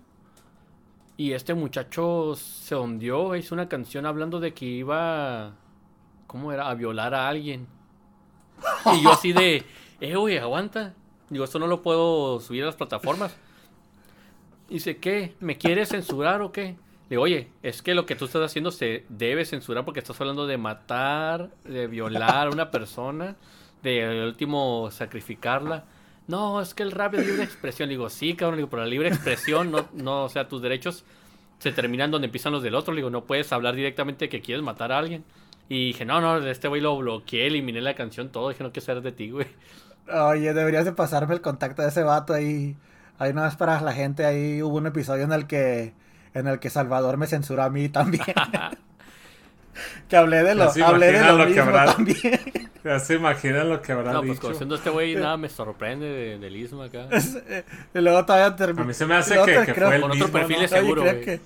y 1.16 1.32
este 1.32 1.54
muchacho 1.54 2.34
se 2.36 2.74
hundió, 2.74 3.36
hizo 3.36 3.54
una 3.54 3.68
canción 3.68 4.06
hablando 4.06 4.40
de 4.40 4.54
que 4.54 4.64
iba, 4.64 5.52
¿cómo 6.32 6.50
era? 6.50 6.68
A 6.68 6.74
violar 6.74 7.14
a 7.14 7.28
alguien. 7.28 7.68
Y 8.94 9.02
yo 9.02 9.12
así 9.12 9.32
de, 9.32 9.64
eh, 10.00 10.16
güey, 10.16 10.38
aguanta. 10.38 10.94
Digo, 11.28 11.44
esto 11.44 11.58
no 11.58 11.66
lo 11.66 11.82
puedo 11.82 12.40
subir 12.40 12.62
a 12.62 12.66
las 12.66 12.76
plataformas. 12.76 13.36
Dice, 14.68 14.96
¿qué? 14.96 15.34
¿Me 15.40 15.58
quieres 15.58 15.90
censurar 15.90 16.40
o 16.40 16.50
qué? 16.50 16.62
Le 16.64 16.76
digo, 17.10 17.22
oye, 17.22 17.50
es 17.62 17.82
que 17.82 17.94
lo 17.94 18.06
que 18.06 18.16
tú 18.16 18.24
estás 18.24 18.42
haciendo 18.42 18.70
se 18.70 19.04
debe 19.10 19.44
censurar 19.44 19.84
porque 19.84 20.00
estás 20.00 20.18
hablando 20.20 20.46
de 20.46 20.56
matar, 20.56 21.50
de 21.64 21.86
violar 21.86 22.48
a 22.48 22.50
una 22.50 22.70
persona, 22.70 23.36
de 23.82 24.24
último 24.26 24.90
sacrificarla. 24.90 25.84
No, 26.26 26.62
es 26.62 26.72
que 26.72 26.82
el 26.82 26.92
rap 26.92 27.14
es 27.14 27.26
libre 27.26 27.44
expresión. 27.44 27.88
Le 27.88 27.96
digo, 27.96 28.08
sí, 28.08 28.34
cabrón, 28.34 28.56
le 28.56 28.60
digo, 28.62 28.70
pero 28.70 28.82
la 28.82 28.88
libre 28.88 29.08
expresión, 29.08 29.70
no, 29.70 29.88
no, 29.92 30.24
o 30.24 30.28
sea, 30.30 30.48
tus 30.48 30.62
derechos 30.62 31.04
se 31.58 31.72
terminan 31.72 32.10
donde 32.10 32.26
empiezan 32.26 32.52
los 32.52 32.62
del 32.62 32.74
otro. 32.74 32.94
Le 32.94 33.00
digo, 33.00 33.10
no 33.10 33.24
puedes 33.24 33.52
hablar 33.52 33.76
directamente 33.76 34.30
que 34.30 34.40
quieres 34.40 34.64
matar 34.64 34.92
a 34.92 34.98
alguien. 34.98 35.24
Y 35.68 35.86
dije, 35.88 36.04
no, 36.04 36.20
no, 36.20 36.38
este 36.46 36.68
güey 36.68 36.80
lo 36.82 36.96
bloqueé, 36.98 37.46
eliminé 37.46 37.80
la 37.80 37.94
canción, 37.94 38.30
todo. 38.30 38.50
Dije, 38.50 38.62
no 38.62 38.72
quiero 38.72 38.84
saber 38.86 39.02
de 39.02 39.12
ti, 39.12 39.30
güey. 39.30 39.46
Oye, 40.12 40.52
deberías 40.52 40.84
de 40.84 40.92
pasarme 40.92 41.34
el 41.34 41.40
contacto 41.40 41.82
de 41.82 41.88
ese 41.88 42.02
vato 42.02 42.34
ahí. 42.34 42.76
Ahí 43.18 43.32
no 43.32 43.46
es 43.46 43.54
para 43.56 43.80
la 43.80 43.92
gente, 43.92 44.24
ahí 44.26 44.60
hubo 44.62 44.76
un 44.78 44.86
episodio 44.86 45.24
en 45.24 45.32
el 45.32 45.46
que, 45.46 45.92
en 46.34 46.46
el 46.48 46.58
que 46.58 46.70
Salvador 46.70 47.16
me 47.16 47.26
censuró 47.26 47.62
a 47.62 47.70
mí 47.70 47.88
también. 47.88 48.24
que 50.08 50.16
hablé 50.16 50.42
de 50.42 50.54
lo, 50.54 50.64
hablé 50.84 51.12
de 51.12 51.24
lo, 51.24 51.38
lo 51.38 51.44
que 51.44 51.50
mismo 51.50 51.62
habrá- 51.64 51.94
también. 51.94 52.40
Ya 52.84 52.98
se 52.98 53.14
imaginan 53.14 53.68
lo 53.68 53.80
que 53.80 53.92
habrá 53.92 54.12
No, 54.12 54.18
pues 54.22 54.30
dicho. 54.32 54.42
conociendo 54.42 54.74
a 54.74 54.78
este 54.78 54.90
güey, 54.90 55.14
nada 55.16 55.36
me 55.36 55.48
sorprende 55.48 56.04
de- 56.06 56.38
del 56.40 56.56
Isma 56.56 56.86
acá. 56.86 57.06
y 57.94 57.98
luego 58.00 58.26
todavía 58.26 58.56
terminé. 58.56 58.82
A 58.82 58.86
mí 58.86 58.92
se 58.92 59.06
me 59.06 59.14
hace 59.14 59.36
que, 59.44 59.66
que 59.66 59.74
fue 59.74 59.94
el 59.94 60.00
Con 60.02 60.10
otro 60.10 60.24
mismo, 60.24 60.32
perfil 60.32 60.56
¿no? 60.58 60.62
es- 60.64 60.70
seguro, 60.70 61.02
güey. 61.02 61.20
que, 61.24 61.40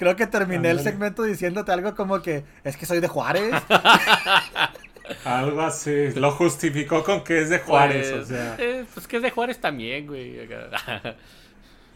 creo 0.00 0.16
que 0.16 0.26
terminé 0.26 0.70
el 0.70 0.80
segmento 0.80 1.22
diciéndote 1.22 1.70
algo 1.72 1.94
como 1.94 2.22
que 2.22 2.42
es 2.64 2.76
que 2.78 2.86
soy 2.86 3.00
de 3.00 3.08
Juárez. 3.08 3.52
Algo 5.24 5.60
así. 5.60 6.12
Lo 6.14 6.30
justificó 6.32 7.02
con 7.04 7.22
que 7.24 7.42
es 7.42 7.50
de 7.50 7.58
Juárez, 7.58 8.10
Pues, 8.10 8.22
o 8.22 8.24
sea. 8.26 8.54
eh, 8.58 8.86
pues 8.94 9.06
que 9.06 9.16
es 9.16 9.22
de 9.22 9.30
Juárez 9.30 9.60
también, 9.60 10.06
güey. 10.06 10.48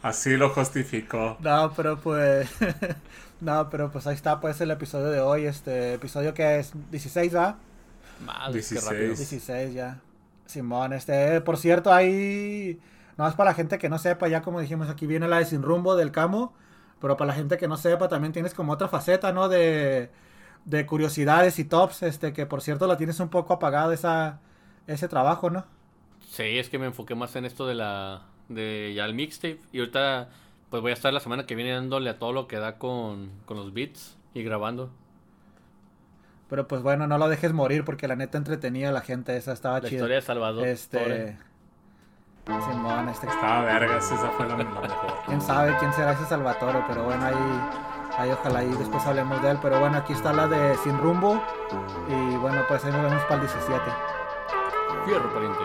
Así 0.01 0.37
lo 0.37 0.49
justificó. 0.49 1.37
No, 1.39 1.73
pero 1.75 1.97
pues. 1.97 2.49
no, 3.41 3.69
pero 3.69 3.89
pues 3.91 4.05
ahí 4.05 4.15
está 4.15 4.39
pues 4.39 4.59
el 4.61 4.69
episodio 4.69 5.07
de 5.07 5.21
hoy. 5.21 5.45
Este 5.45 5.93
episodio 5.93 6.33
que 6.33 6.59
es 6.59 6.73
16, 6.91 7.35
¿va? 7.35 7.57
Madre, 8.19 8.53
16. 8.53 8.81
qué 8.81 8.89
rápido. 8.89 9.07
16 9.07 9.73
ya. 9.73 10.01
Simón, 10.45 10.93
este, 10.93 11.41
por 11.41 11.57
cierto, 11.57 11.91
ahí. 11.93 12.79
No 13.17 13.27
es 13.27 13.33
para 13.33 13.51
la 13.51 13.55
gente 13.55 13.77
que 13.77 13.89
no 13.89 13.97
sepa, 13.97 14.27
ya 14.27 14.41
como 14.41 14.59
dijimos, 14.59 14.89
aquí 14.89 15.07
viene 15.07 15.27
la 15.29 15.39
de 15.39 15.45
Sin 15.45 15.63
Rumbo 15.63 15.95
del 15.95 16.11
Camo. 16.11 16.53
Pero 17.05 17.17
para 17.17 17.27
la 17.27 17.33
gente 17.35 17.59
que 17.59 17.67
no 17.67 17.77
sepa, 17.77 18.07
también 18.07 18.33
tienes 18.33 18.55
como 18.55 18.73
otra 18.73 18.87
faceta, 18.87 19.31
¿no? 19.31 19.47
De, 19.47 20.09
de 20.65 20.85
curiosidades 20.87 21.59
y 21.59 21.63
tops, 21.65 22.01
este, 22.01 22.33
que 22.33 22.47
por 22.47 22.63
cierto 22.63 22.87
la 22.87 22.97
tienes 22.97 23.19
un 23.19 23.29
poco 23.29 23.53
apagado 23.53 23.91
esa, 23.91 24.39
ese 24.87 25.07
trabajo, 25.07 25.51
¿no? 25.51 25.65
Sí, 26.27 26.57
es 26.57 26.67
que 26.67 26.79
me 26.79 26.87
enfoqué 26.87 27.13
más 27.13 27.35
en 27.35 27.45
esto 27.45 27.67
de 27.67 27.75
la. 27.75 28.23
de 28.49 28.93
ya 28.95 29.05
el 29.05 29.13
mixtape. 29.13 29.59
Y 29.71 29.81
ahorita, 29.81 30.29
pues 30.71 30.81
voy 30.81 30.89
a 30.89 30.93
estar 30.95 31.13
la 31.13 31.19
semana 31.19 31.45
que 31.45 31.53
viene 31.53 31.73
dándole 31.73 32.09
a 32.09 32.17
todo 32.17 32.33
lo 32.33 32.47
que 32.47 32.57
da 32.57 32.79
con, 32.79 33.29
con 33.45 33.55
los 33.57 33.71
beats 33.71 34.17
y 34.33 34.41
grabando. 34.41 34.89
Pero 36.49 36.67
pues 36.67 36.81
bueno, 36.81 37.05
no 37.05 37.19
lo 37.19 37.29
dejes 37.29 37.53
morir 37.53 37.85
porque 37.85 38.07
la 38.07 38.15
neta 38.15 38.39
entretenía 38.39 38.89
a 38.89 38.91
la 38.91 39.01
gente, 39.01 39.37
esa 39.37 39.53
estaba 39.53 39.79
La 39.79 39.89
chida. 39.89 39.97
historia 39.97 40.15
de 40.15 40.21
Salvador. 40.23 40.65
Este. 40.67 40.97
Torre. 40.97 41.37
Simón, 42.45 43.09
este. 43.09 43.27
Estaba 43.27 43.61
vergas, 43.61 44.11
esa 44.11 44.29
fue 44.37 44.47
la, 44.47 44.55
mejor. 44.55 44.87
Quién 45.25 45.41
sabe 45.41 45.75
quién 45.79 45.91
será 45.93 46.11
ese 46.11 46.25
Salvatore, 46.25 46.83
pero 46.87 47.03
bueno, 47.03 47.25
ahí, 47.25 47.33
ahí 48.17 48.31
ojalá 48.31 48.63
y 48.63 48.71
después 48.73 49.05
hablemos 49.05 49.41
de 49.41 49.51
él. 49.51 49.59
Pero 49.61 49.79
bueno, 49.79 49.97
aquí 49.97 50.13
está 50.13 50.31
la 50.31 50.47
de 50.47 50.75
Sin 50.77 50.97
Rumbo. 50.99 51.41
Y 52.07 52.35
bueno, 52.37 52.61
pues 52.67 52.85
ahí 52.85 52.91
nos 52.91 53.01
vemos 53.01 53.23
para 53.23 53.35
el 53.35 53.41
17. 53.41 53.81
Fierro, 55.05 55.33
pariente. 55.33 55.59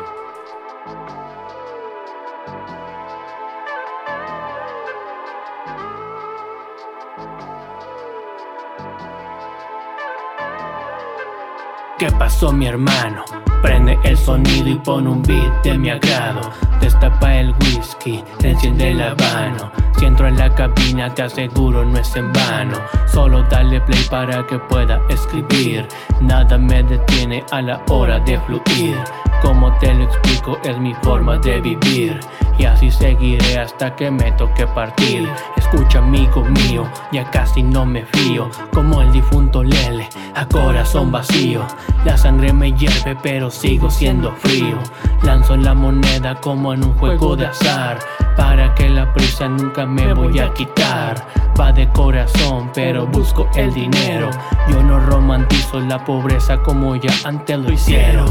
¿Qué 11.99 12.11
pasó 12.13 12.51
mi 12.51 12.67
hermano? 12.67 13.25
Prende 13.63 13.99
el 14.05 14.17
sonido 14.17 14.69
y 14.69 14.75
pone 14.77 15.09
un 15.11 15.23
beat 15.23 15.63
de 15.63 15.77
mi 15.77 15.91
agrado. 15.91 16.51
Destapa 16.81 17.37
el 17.37 17.55
whisky, 17.61 18.25
enciende 18.43 18.91
el 18.91 19.03
habano. 19.03 19.71
Si 19.99 20.07
entro 20.07 20.29
en 20.29 20.39
la 20.39 20.55
cabina 20.55 21.13
te 21.15 21.23
aseguro 21.23 21.85
no 21.85 21.99
es 21.99 22.17
en 22.17 22.33
vano. 22.33 22.79
Solo 23.07 23.43
dale 23.51 23.81
play 23.83 24.03
para 24.11 24.47
que 24.47 24.59
pueda 24.59 25.01
escribir. 25.11 25.87
Nada 26.21 26.57
me 26.57 26.83
detiene 26.83 27.45
a 27.51 27.61
la 27.61 27.83
hora 27.89 28.19
de 28.21 28.39
fluir. 28.41 28.97
Como 29.43 29.73
te 29.79 29.93
lo 29.93 30.05
explico 30.05 30.59
es 30.65 30.79
mi 30.79 30.95
forma 31.03 31.37
de 31.39 31.61
vivir 31.61 32.21
y 32.61 32.67
así 32.67 32.91
seguiré 32.91 33.59
hasta 33.59 33.97
que 33.97 34.11
me 34.11 34.33
toque 34.33 34.67
partir. 34.67 35.27
Escucha, 35.57 35.99
amigo 35.99 36.45
mío, 36.45 36.87
ya 37.11 37.25
casi 37.31 37.63
no 37.63 37.87
me 37.87 38.05
fío. 38.05 38.51
Como 38.75 39.01
el 39.01 39.11
difunto 39.13 39.63
Lele, 39.63 40.07
a 40.35 40.45
corazón 40.45 41.11
vacío. 41.11 41.63
La 42.05 42.19
sangre 42.19 42.53
me 42.53 42.73
hierve, 42.73 43.17
pero 43.23 43.51
sigo 43.51 43.89
siendo 43.91 44.33
frío. 44.33 44.77
Lanzo 45.23 45.57
la 45.57 45.73
moneda 45.73 46.35
como 46.35 46.75
en 46.75 46.85
un 46.85 46.93
juego 46.99 47.35
de 47.35 47.47
azar. 47.47 47.99
Para 48.37 48.75
que 48.75 48.91
la 48.91 49.11
prisa 49.15 49.49
nunca 49.49 49.87
me 49.87 50.13
voy 50.13 50.39
a 50.39 50.53
quitar. 50.53 51.27
Va 51.59 51.73
de 51.73 51.89
corazón, 51.89 52.71
pero 52.75 53.07
busco 53.07 53.49
el 53.55 53.73
dinero. 53.73 54.29
Yo 54.69 54.83
no 54.83 55.01
romantizo 55.01 55.81
la 55.81 56.05
pobreza 56.05 56.59
como 56.59 56.95
ya 56.97 57.13
antes 57.25 57.59
lo 57.59 57.73
hicieron. 57.73 58.29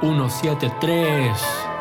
173 0.00 1.71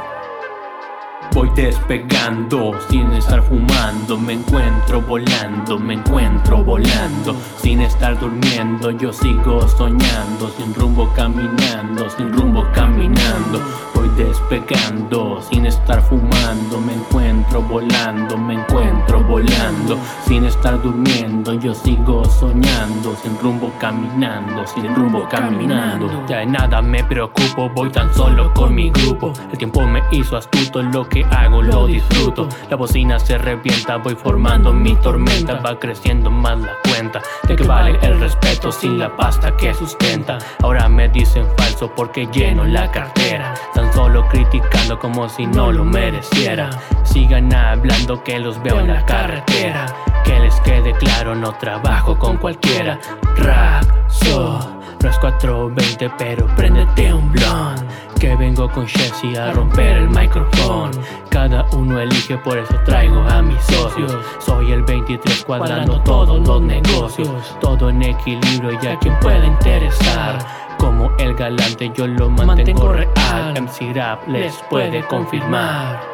Voy 1.33 1.49
despegando 1.55 2.73
sin 2.89 3.09
estar 3.13 3.41
fumando, 3.43 4.17
me 4.17 4.33
encuentro 4.33 5.01
volando, 5.01 5.79
me 5.79 5.93
encuentro 5.93 6.61
volando, 6.61 7.35
sin 7.57 7.79
estar 7.81 8.19
durmiendo, 8.19 8.91
yo 8.91 9.13
sigo 9.13 9.65
soñando, 9.67 10.51
sin 10.57 10.73
rumbo 10.73 11.09
caminando, 11.15 12.09
sin 12.09 12.33
rumbo 12.33 12.65
caminando. 12.73 13.61
Voy 13.95 14.09
despegando 14.17 15.39
sin 15.41 15.65
estar 15.65 16.01
fumando, 16.01 16.79
me 16.79 16.93
encuentro 16.93 17.61
volando, 17.61 18.37
me 18.37 18.55
encuentro 18.55 19.23
volando, 19.23 19.97
sin 20.25 20.43
estar 20.45 20.81
durmiendo, 20.81 21.53
yo 21.53 21.73
sigo 21.73 22.25
soñando, 22.25 23.15
sin 23.23 23.37
rumbo 23.39 23.71
caminando, 23.79 24.67
sin 24.67 24.93
rumbo 24.95 25.27
caminando. 25.29 26.25
Ya 26.27 26.39
de 26.39 26.47
nada 26.47 26.81
me 26.81 27.03
preocupo, 27.03 27.69
voy 27.69 27.89
tan 27.89 28.13
solo 28.13 28.53
con 28.53 28.75
mi 28.75 28.89
grupo. 28.89 29.33
El 29.51 29.57
tiempo 29.57 29.85
me 29.87 30.01
hizo 30.11 30.35
astuto, 30.35 30.81
lo 30.81 31.07
que 31.07 31.20
hago 31.29 31.61
lo 31.61 31.87
disfruto. 31.87 32.47
La 32.69 32.75
bocina 32.75 33.19
se 33.19 33.37
revienta, 33.37 33.97
voy 33.97 34.15
formando 34.15 34.73
mi 34.73 34.95
tormenta, 34.95 35.55
va 35.55 35.79
creciendo 35.79 36.31
más 36.31 36.59
la 36.59 36.73
cuenta. 36.83 37.21
De 37.47 37.55
que 37.55 37.63
vale 37.63 37.97
el 38.01 38.19
respeto 38.19 38.71
sin 38.71 38.97
la 38.99 39.15
pasta 39.15 39.55
que 39.55 39.73
sustenta. 39.73 40.37
Ahora 40.61 40.87
me 40.89 41.09
dicen 41.09 41.45
falso 41.57 41.91
porque 41.95 42.27
lleno 42.27 42.63
la 42.65 42.89
cartera. 42.91 43.53
Tan 43.73 43.91
solo 43.93 44.27
criticando 44.27 44.99
como 44.99 45.29
si 45.29 45.45
no 45.45 45.71
lo 45.71 45.83
mereciera. 45.83 46.69
Sigan 47.03 47.53
hablando 47.53 48.23
que 48.23 48.39
los 48.39 48.61
veo 48.63 48.79
en 48.79 48.87
la 48.87 49.05
carretera. 49.05 49.85
Que 50.23 50.39
les 50.39 50.59
quede 50.61 50.93
claro, 50.93 51.35
no 51.35 51.51
trabajo 51.53 52.17
con 52.17 52.37
cualquiera. 52.37 52.99
Rap, 53.37 53.83
so, 54.09 54.80
no 55.01 55.09
es 55.09 55.17
420, 55.19 56.11
pero 56.17 56.45
préndete 56.55 57.13
un 57.13 57.31
blond. 57.31 57.83
Que 58.19 58.35
vengo 58.35 58.69
con 58.69 58.85
Chelsea 58.85 59.43
a 59.43 59.51
romper 59.51 59.97
el 59.97 60.09
micrófono. 60.09 60.91
Cada 61.29 61.65
uno 61.71 61.99
elige, 61.99 62.37
por 62.37 62.57
eso 62.57 62.75
traigo 62.85 63.19
a 63.21 63.41
mis 63.41 63.61
socios. 63.63 64.15
Soy 64.39 64.71
el 64.71 64.83
23 64.83 65.43
cuadrando 65.45 65.99
todos 66.01 66.47
los 66.47 66.61
negocios. 66.61 67.57
Todo 67.59 67.89
en 67.89 68.03
equilibrio 68.03 68.77
y 68.81 68.87
a 68.87 68.99
quien 68.99 69.19
pueda 69.21 69.43
interesar. 69.43 70.37
Como 70.77 71.11
el 71.17 71.33
galante 71.33 71.91
yo 71.95 72.05
lo 72.05 72.29
mantengo 72.29 72.93
real. 72.93 73.53
MC 73.59 73.93
Rap 73.95 74.27
les 74.27 74.55
puede 74.69 75.03
confirmar. 75.07 76.10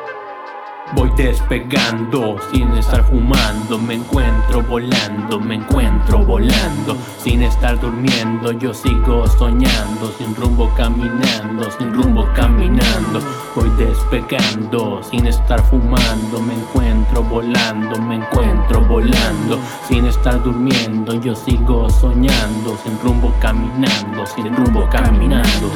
Voy 0.94 1.12
despegando 1.18 2.38
sin 2.50 2.70
estar 2.78 3.04
fumando, 3.04 3.78
me 3.78 3.96
encuentro 3.96 4.62
volando, 4.64 5.38
me 5.38 5.56
encuentro 5.56 6.20
volando, 6.24 6.96
sin 7.22 7.44
estar 7.44 7.78
durmiendo, 7.80 8.54
yo 8.54 8.74
sigo 8.74 9.28
soñando, 9.28 10.12
sin 10.18 10.34
rumbo 10.34 10.72
caminando, 10.78 11.70
sin 11.78 11.94
rumbo 11.94 12.26
caminando. 12.34 13.20
Voy 13.54 13.70
despegando 13.72 15.02
sin 15.04 15.28
estar 15.28 15.62
fumando, 15.64 16.40
me 16.40 16.54
encuentro 16.54 17.22
volando, 17.22 18.02
me 18.02 18.16
encuentro 18.16 18.80
volando, 18.82 19.60
sin 19.90 20.06
estar 20.06 20.42
durmiendo, 20.42 21.16
yo 21.16 21.36
sigo 21.36 21.90
soñando, 21.90 22.78
sin 22.82 22.98
rumbo 23.02 23.34
caminando, 23.42 24.26
sin 24.26 24.56
rumbo 24.56 24.88
caminando. 24.90 25.70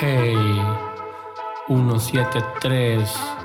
Hey, 0.00 0.36
173 1.66 3.37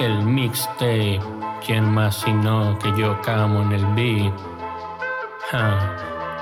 el 0.00 0.22
mixtape. 0.24 1.20
¿Quién 1.64 1.92
más 1.92 2.16
sino 2.16 2.78
que 2.78 2.92
yo 2.96 3.20
camo 3.22 3.62
en 3.62 3.72
el 3.72 3.86
beat? 3.94 4.32
Ja, 5.50 5.96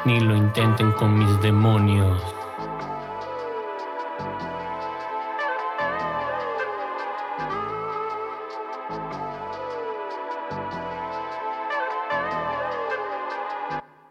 ni 0.04 0.20
lo 0.20 0.36
intenten 0.36 0.92
con 0.92 1.18
mis 1.18 1.40
demonios. 1.42 2.37